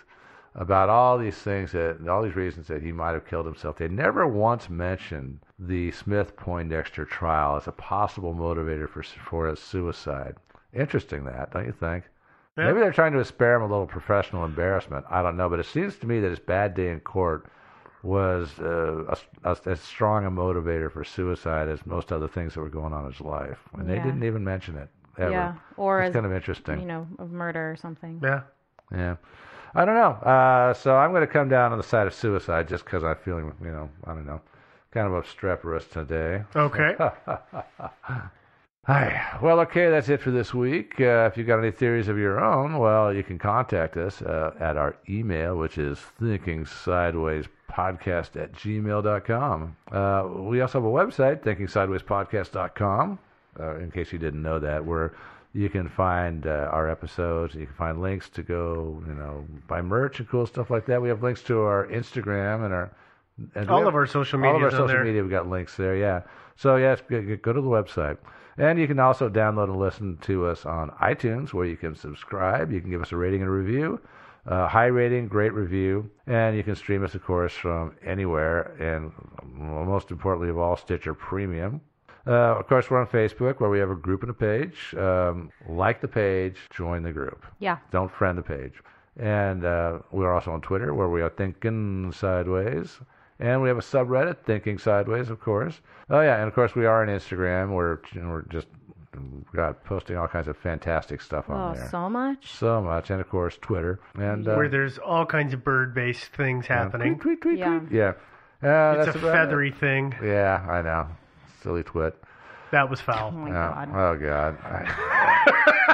about 0.55 0.88
all 0.88 1.18
these 1.18 1.36
things 1.36 1.72
that, 1.72 2.07
all 2.09 2.22
these 2.22 2.36
reasons 2.36 2.66
that 2.68 2.82
he 2.82 2.92
might 2.92 3.12
have 3.12 3.26
killed 3.26 3.46
himself, 3.46 3.76
they 3.78 3.88
never 3.88 4.26
once 4.26 4.68
mentioned 4.68 5.40
the 5.59 5.90
Smith 5.90 6.36
Poindexter 6.36 7.05
trial 7.05 7.57
as 7.57 7.66
a 7.66 7.72
possible 7.72 8.34
motivator 8.34 8.88
for 8.88 9.02
for 9.02 9.48
a 9.48 9.57
suicide. 9.57 10.36
Interesting, 10.74 11.24
that 11.24 11.52
don't 11.52 11.66
you 11.66 11.72
think? 11.72 12.05
Yeah. 12.59 12.66
Maybe 12.66 12.80
they're 12.80 12.92
trying 12.92 13.14
to 13.14 13.24
spare 13.24 13.57
him 13.57 13.62
a 13.62 13.68
little 13.68 13.86
professional 13.86 14.44
embarrassment. 14.44 15.07
I 15.11 15.22
don't 15.22 15.36
know, 15.36 15.48
but 15.48 15.61
it 15.61 15.66
seems 15.66 15.96
to 15.96 16.07
me 16.07 16.20
that 16.20 16.30
his 16.30 16.38
bad 16.38 16.74
day 16.74 16.90
in 16.90 17.00
court 17.00 17.46
was 18.05 18.50
uh, 18.61 19.05
a, 19.44 19.50
a, 19.50 19.57
as 19.66 19.80
strong 19.80 20.26
a 20.26 20.30
motivator 20.30 20.90
for 20.92 21.05
suicide 21.05 21.68
as 21.68 21.84
most 21.86 22.12
other 22.12 22.28
things 22.28 22.55
that 22.55 22.61
were 22.61 22.68
going 22.68 22.92
on 22.92 23.07
in 23.07 23.12
his 23.12 23.20
life, 23.20 23.59
and 23.74 23.88
they 23.88 23.96
didn't 23.96 24.22
even 24.22 24.44
mention 24.44 24.76
it 24.76 24.88
ever. 25.18 25.30
yeah, 25.30 25.55
or 25.76 26.00
it's 26.02 26.09
as 26.11 26.14
kind 26.14 26.26
of 26.26 26.32
interesting. 26.32 26.80
you 26.80 26.86
know, 26.86 27.07
of 27.18 27.30
murder 27.30 27.70
or 27.70 27.76
something. 27.76 28.20
Yeah. 28.22 28.42
Yeah. 28.92 29.16
I 29.74 29.84
don't 29.84 29.94
know. 29.94 30.12
Uh, 30.30 30.72
so 30.74 30.96
I'm 30.96 31.11
going 31.11 31.26
to 31.26 31.32
come 31.32 31.48
down 31.48 31.72
on 31.72 31.78
the 31.78 31.84
side 31.84 32.07
of 32.07 32.14
suicide 32.14 32.68
just 32.68 32.84
because 32.84 33.02
I'm 33.02 33.16
feeling, 33.16 33.52
you 33.61 33.70
know, 33.70 33.88
I 34.05 34.14
don't 34.14 34.26
know, 34.26 34.40
kind 34.92 35.07
of 35.09 35.14
obstreperous 35.14 35.86
today. 35.86 36.44
Okay. 36.55 36.94
Hi. 38.86 39.38
Well, 39.42 39.61
okay, 39.61 39.88
that's 39.88 40.11
it 40.11 40.20
for 40.20 40.30
this 40.30 40.52
week. 40.52 41.00
Uh, 41.00 41.28
if 41.30 41.38
you've 41.38 41.46
got 41.46 41.59
any 41.59 41.70
theories 41.70 42.09
of 42.09 42.18
your 42.18 42.38
own, 42.38 42.78
well, 42.78 43.12
you 43.12 43.22
can 43.22 43.38
contact 43.38 43.96
us 43.96 44.20
uh, 44.20 44.52
at 44.61 44.76
our 44.76 44.94
email, 45.09 45.57
which 45.57 45.78
is 45.78 45.98
thinkingsidewayspodcast 46.20 47.48
at 47.76 48.52
gmail.com. 48.52 49.76
Uh, 49.90 50.28
we 50.42 50.60
also 50.60 50.80
have 50.80 50.84
a 50.84 50.92
website, 50.92 51.42
thinkingsidewayspodcast.com, 51.42 53.18
uh, 53.60 53.76
in 53.78 53.90
case 53.90 54.12
you 54.12 54.18
didn't 54.18 54.42
know 54.42 54.58
that, 54.58 54.84
where 54.84 55.12
you 55.52 55.68
can 55.68 55.88
find 55.88 56.46
uh, 56.46 56.68
our 56.72 56.88
episodes. 56.90 57.54
You 57.54 57.66
can 57.66 57.74
find 57.74 58.00
links 58.00 58.28
to 58.30 58.42
go, 58.42 59.02
you 59.06 59.14
know, 59.14 59.44
buy 59.68 59.82
merch 59.82 60.18
and 60.18 60.28
cool 60.28 60.46
stuff 60.46 60.70
like 60.70 60.86
that. 60.86 61.00
We 61.00 61.08
have 61.08 61.22
links 61.22 61.42
to 61.44 61.60
our 61.60 61.86
Instagram 61.86 62.64
and 62.64 62.74
our 62.74 62.90
and 63.56 63.68
All 63.68 63.88
of 63.88 63.94
our 63.96 64.06
social 64.06 64.38
media. 64.38 64.52
all 64.52 64.56
of 64.58 64.62
our 64.62 64.70
social 64.70 64.86
there. 64.86 65.04
media. 65.04 65.22
We 65.22 65.28
got 65.28 65.48
links 65.48 65.76
there. 65.76 65.96
Yeah. 65.96 66.22
So 66.56 66.76
yes, 66.76 67.00
go, 67.08 67.20
go 67.36 67.52
to 67.52 67.60
the 67.60 67.66
website, 67.68 68.16
and 68.58 68.78
you 68.78 68.86
can 68.86 69.00
also 69.00 69.28
download 69.28 69.64
and 69.64 69.76
listen 69.76 70.18
to 70.22 70.46
us 70.46 70.64
on 70.64 70.90
iTunes, 71.02 71.52
where 71.52 71.66
you 71.66 71.76
can 71.76 71.96
subscribe. 71.96 72.70
You 72.70 72.80
can 72.80 72.90
give 72.90 73.02
us 73.02 73.10
a 73.10 73.16
rating 73.16 73.40
and 73.40 73.48
a 73.48 73.52
review. 73.52 74.00
Uh, 74.47 74.68
high 74.68 74.86
rating, 74.86 75.26
great 75.26 75.55
review, 75.55 76.11
and 76.26 76.55
you 76.57 76.62
can 76.62 76.74
stream 76.74 77.03
us, 77.03 77.14
of 77.14 77.24
course, 77.24 77.53
from 77.55 77.97
anywhere, 78.05 78.74
and 78.78 79.11
most 79.42 80.11
importantly 80.11 80.51
of 80.51 80.59
all, 80.59 80.76
Stitcher 80.76 81.14
Premium. 81.14 81.80
Uh, 82.26 82.59
of 82.59 82.66
course, 82.66 82.90
we're 82.90 83.01
on 83.01 83.07
Facebook, 83.07 83.61
where 83.61 83.70
we 83.70 83.78
have 83.78 83.90
a 83.90 83.95
group 83.95 84.22
and 84.22 84.30
a 84.30 84.34
page. 84.34 84.95
Um, 84.95 85.51
like 85.68 86.01
the 86.01 86.09
page, 86.09 86.57
join 86.74 87.03
the 87.03 87.12
group. 87.12 87.45
Yeah. 87.59 87.78
Don't 87.90 88.11
friend 88.11 88.36
the 88.36 88.42
page. 88.42 88.74
And 89.18 89.64
uh, 89.64 90.01
we're 90.11 90.32
also 90.32 90.53
on 90.53 90.61
Twitter, 90.61 90.92
where 90.95 91.09
we 91.09 91.22
are 91.22 91.30
thinking 91.30 92.12
sideways. 92.12 92.99
And 93.40 93.62
we 93.62 93.68
have 93.68 93.78
a 93.78 93.82
subreddit, 93.82 94.45
Thinking 94.45 94.78
Sideways, 94.78 95.28
of 95.28 95.40
course. 95.40 95.80
Oh 96.09 96.20
yeah, 96.20 96.36
and 96.36 96.47
of 96.47 96.55
course 96.55 96.74
we 96.74 96.86
are 96.86 97.03
on 97.03 97.09
Instagram. 97.09 97.72
We're 97.72 97.99
we're 98.14 98.42
just 98.42 98.68
got 99.54 99.84
posting 99.84 100.16
all 100.16 100.28
kinds 100.28 100.48
of 100.48 100.56
fantastic 100.56 101.20
stuff 101.20 101.48
on 101.50 101.72
Oh, 101.72 101.74
there. 101.78 101.88
so 101.90 102.08
much. 102.10 102.52
So 102.52 102.80
much, 102.82 103.10
and 103.10 103.20
of 103.20 103.28
course 103.28 103.56
Twitter. 103.60 104.00
And 104.14 104.46
uh, 104.48 104.54
Where 104.54 104.68
there's 104.68 104.98
all 104.98 105.26
kinds 105.26 105.52
of 105.54 105.62
bird-based 105.64 106.26
things 106.36 106.66
happening. 106.66 107.18
tweet, 107.18 107.40
tweet, 107.40 107.42
tweet, 107.42 107.58
Yeah. 107.58 107.78
tweet. 107.80 107.92
Yeah. 107.92 108.12
Uh, 108.62 108.94
It's 108.96 109.06
that's 109.06 109.16
a 109.16 109.18
about 109.18 109.28
it. 109.28 109.32
feathery 109.32 109.70
thing. 109.72 110.14
Yeah, 110.22 110.64
I 110.68 110.82
know. 110.82 111.06
Silly 111.62 111.82
twit. 111.82 112.16
That 112.72 112.88
was 112.90 113.00
foul. 113.00 113.28
Oh 113.28 113.36
my 113.38 113.48
Yeah. 113.50 113.86
god. 113.86 113.88
Oh 113.94 114.18
God. 114.18 115.86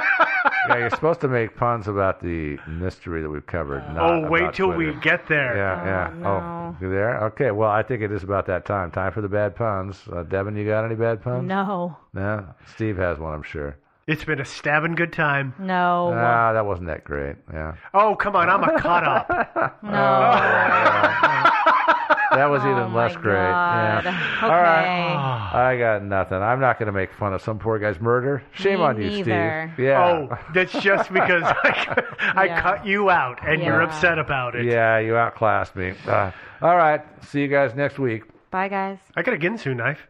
yeah, 0.69 0.77
you're 0.77 0.89
supposed 0.89 1.21
to 1.21 1.27
make 1.27 1.55
puns 1.55 1.87
about 1.87 2.21
the 2.21 2.57
mystery 2.67 3.21
that 3.21 3.29
we've 3.29 3.45
covered. 3.45 3.81
not 3.93 4.11
Oh, 4.11 4.29
wait 4.29 4.41
about 4.41 4.53
till 4.53 4.73
Twitter. 4.73 4.93
we 4.93 4.99
get 5.01 5.27
there. 5.27 5.55
Yeah, 5.57 5.85
yeah. 5.85 6.13
no. 6.19 6.27
Oh, 6.29 6.75
you 6.81 6.89
there? 6.91 7.23
Okay. 7.25 7.51
Well, 7.51 7.69
I 7.69 7.83
think 7.83 8.01
it 8.01 8.11
is 8.11 8.23
about 8.23 8.45
that 8.47 8.65
time. 8.65 8.91
Time 8.91 9.11
for 9.11 9.21
the 9.21 9.29
bad 9.29 9.55
puns. 9.55 9.97
Uh, 10.11 10.23
Devin, 10.23 10.55
you 10.55 10.65
got 10.65 10.85
any 10.85 10.95
bad 10.95 11.21
puns? 11.23 11.47
No, 11.47 11.97
No. 12.13 12.45
Steve 12.75 12.97
has 12.97 13.17
one, 13.17 13.33
I'm 13.33 13.43
sure. 13.43 13.77
It's 14.07 14.23
been 14.25 14.41
a 14.41 14.45
stabbing 14.45 14.95
good 14.95 15.13
time. 15.13 15.53
no, 15.59 16.11
Ah, 16.13 16.53
that 16.53 16.65
wasn't 16.65 16.87
that 16.87 17.03
great. 17.03 17.35
Yeah. 17.53 17.75
Oh, 17.93 18.15
come 18.15 18.35
on. 18.35 18.49
I'm 18.49 18.63
a 18.63 18.79
cut 18.79 19.03
up. 19.03 19.29
no. 19.83 21.50
That 22.31 22.45
was 22.49 22.63
Oh 22.63 22.71
even 22.71 22.91
my 22.91 23.07
less 23.07 23.15
great. 23.15 23.35
God. 23.35 24.03
Yeah. 24.05 24.09
Okay. 24.37 24.45
All 24.45 24.61
right. 24.61 25.51
I 25.53 25.77
got 25.77 26.03
nothing. 26.03 26.37
I'm 26.37 26.59
not 26.59 26.79
going 26.79 26.87
to 26.87 26.91
make 26.93 27.11
fun 27.13 27.33
of 27.33 27.41
some 27.41 27.59
poor 27.59 27.77
guy's 27.77 27.99
murder. 27.99 28.41
Shame 28.53 28.79
Me 28.79 28.85
on 28.85 29.01
you, 29.01 29.09
neither. 29.09 29.71
Steve. 29.75 29.85
Yeah. 29.85 30.03
Oh, 30.31 30.37
that's 30.53 30.71
just 30.81 31.11
because 31.11 31.43
I, 31.45 32.03
I 32.35 32.45
Yeah. 32.45 32.61
cut 32.61 32.85
you 32.85 33.09
out 33.09 33.45
and 33.47 33.61
you're 33.61 33.81
upset 33.81 34.17
about 34.17 34.55
it. 34.55 34.65
Yeah, 34.65 34.99
you 34.99 35.13
outclassed 35.17 35.75
me. 35.75 35.93
Uh, 36.07 36.31
all 36.61 36.77
right. 36.77 37.01
See 37.25 37.41
you 37.41 37.47
guys 37.47 37.75
next 37.75 37.99
week. 37.99 38.23
Bye, 38.49 38.67
guys. 38.69 38.97
I 39.15 39.21
got 39.23 39.33
a 39.33 39.37
Ginsu 39.37 39.75
knife. 39.75 40.07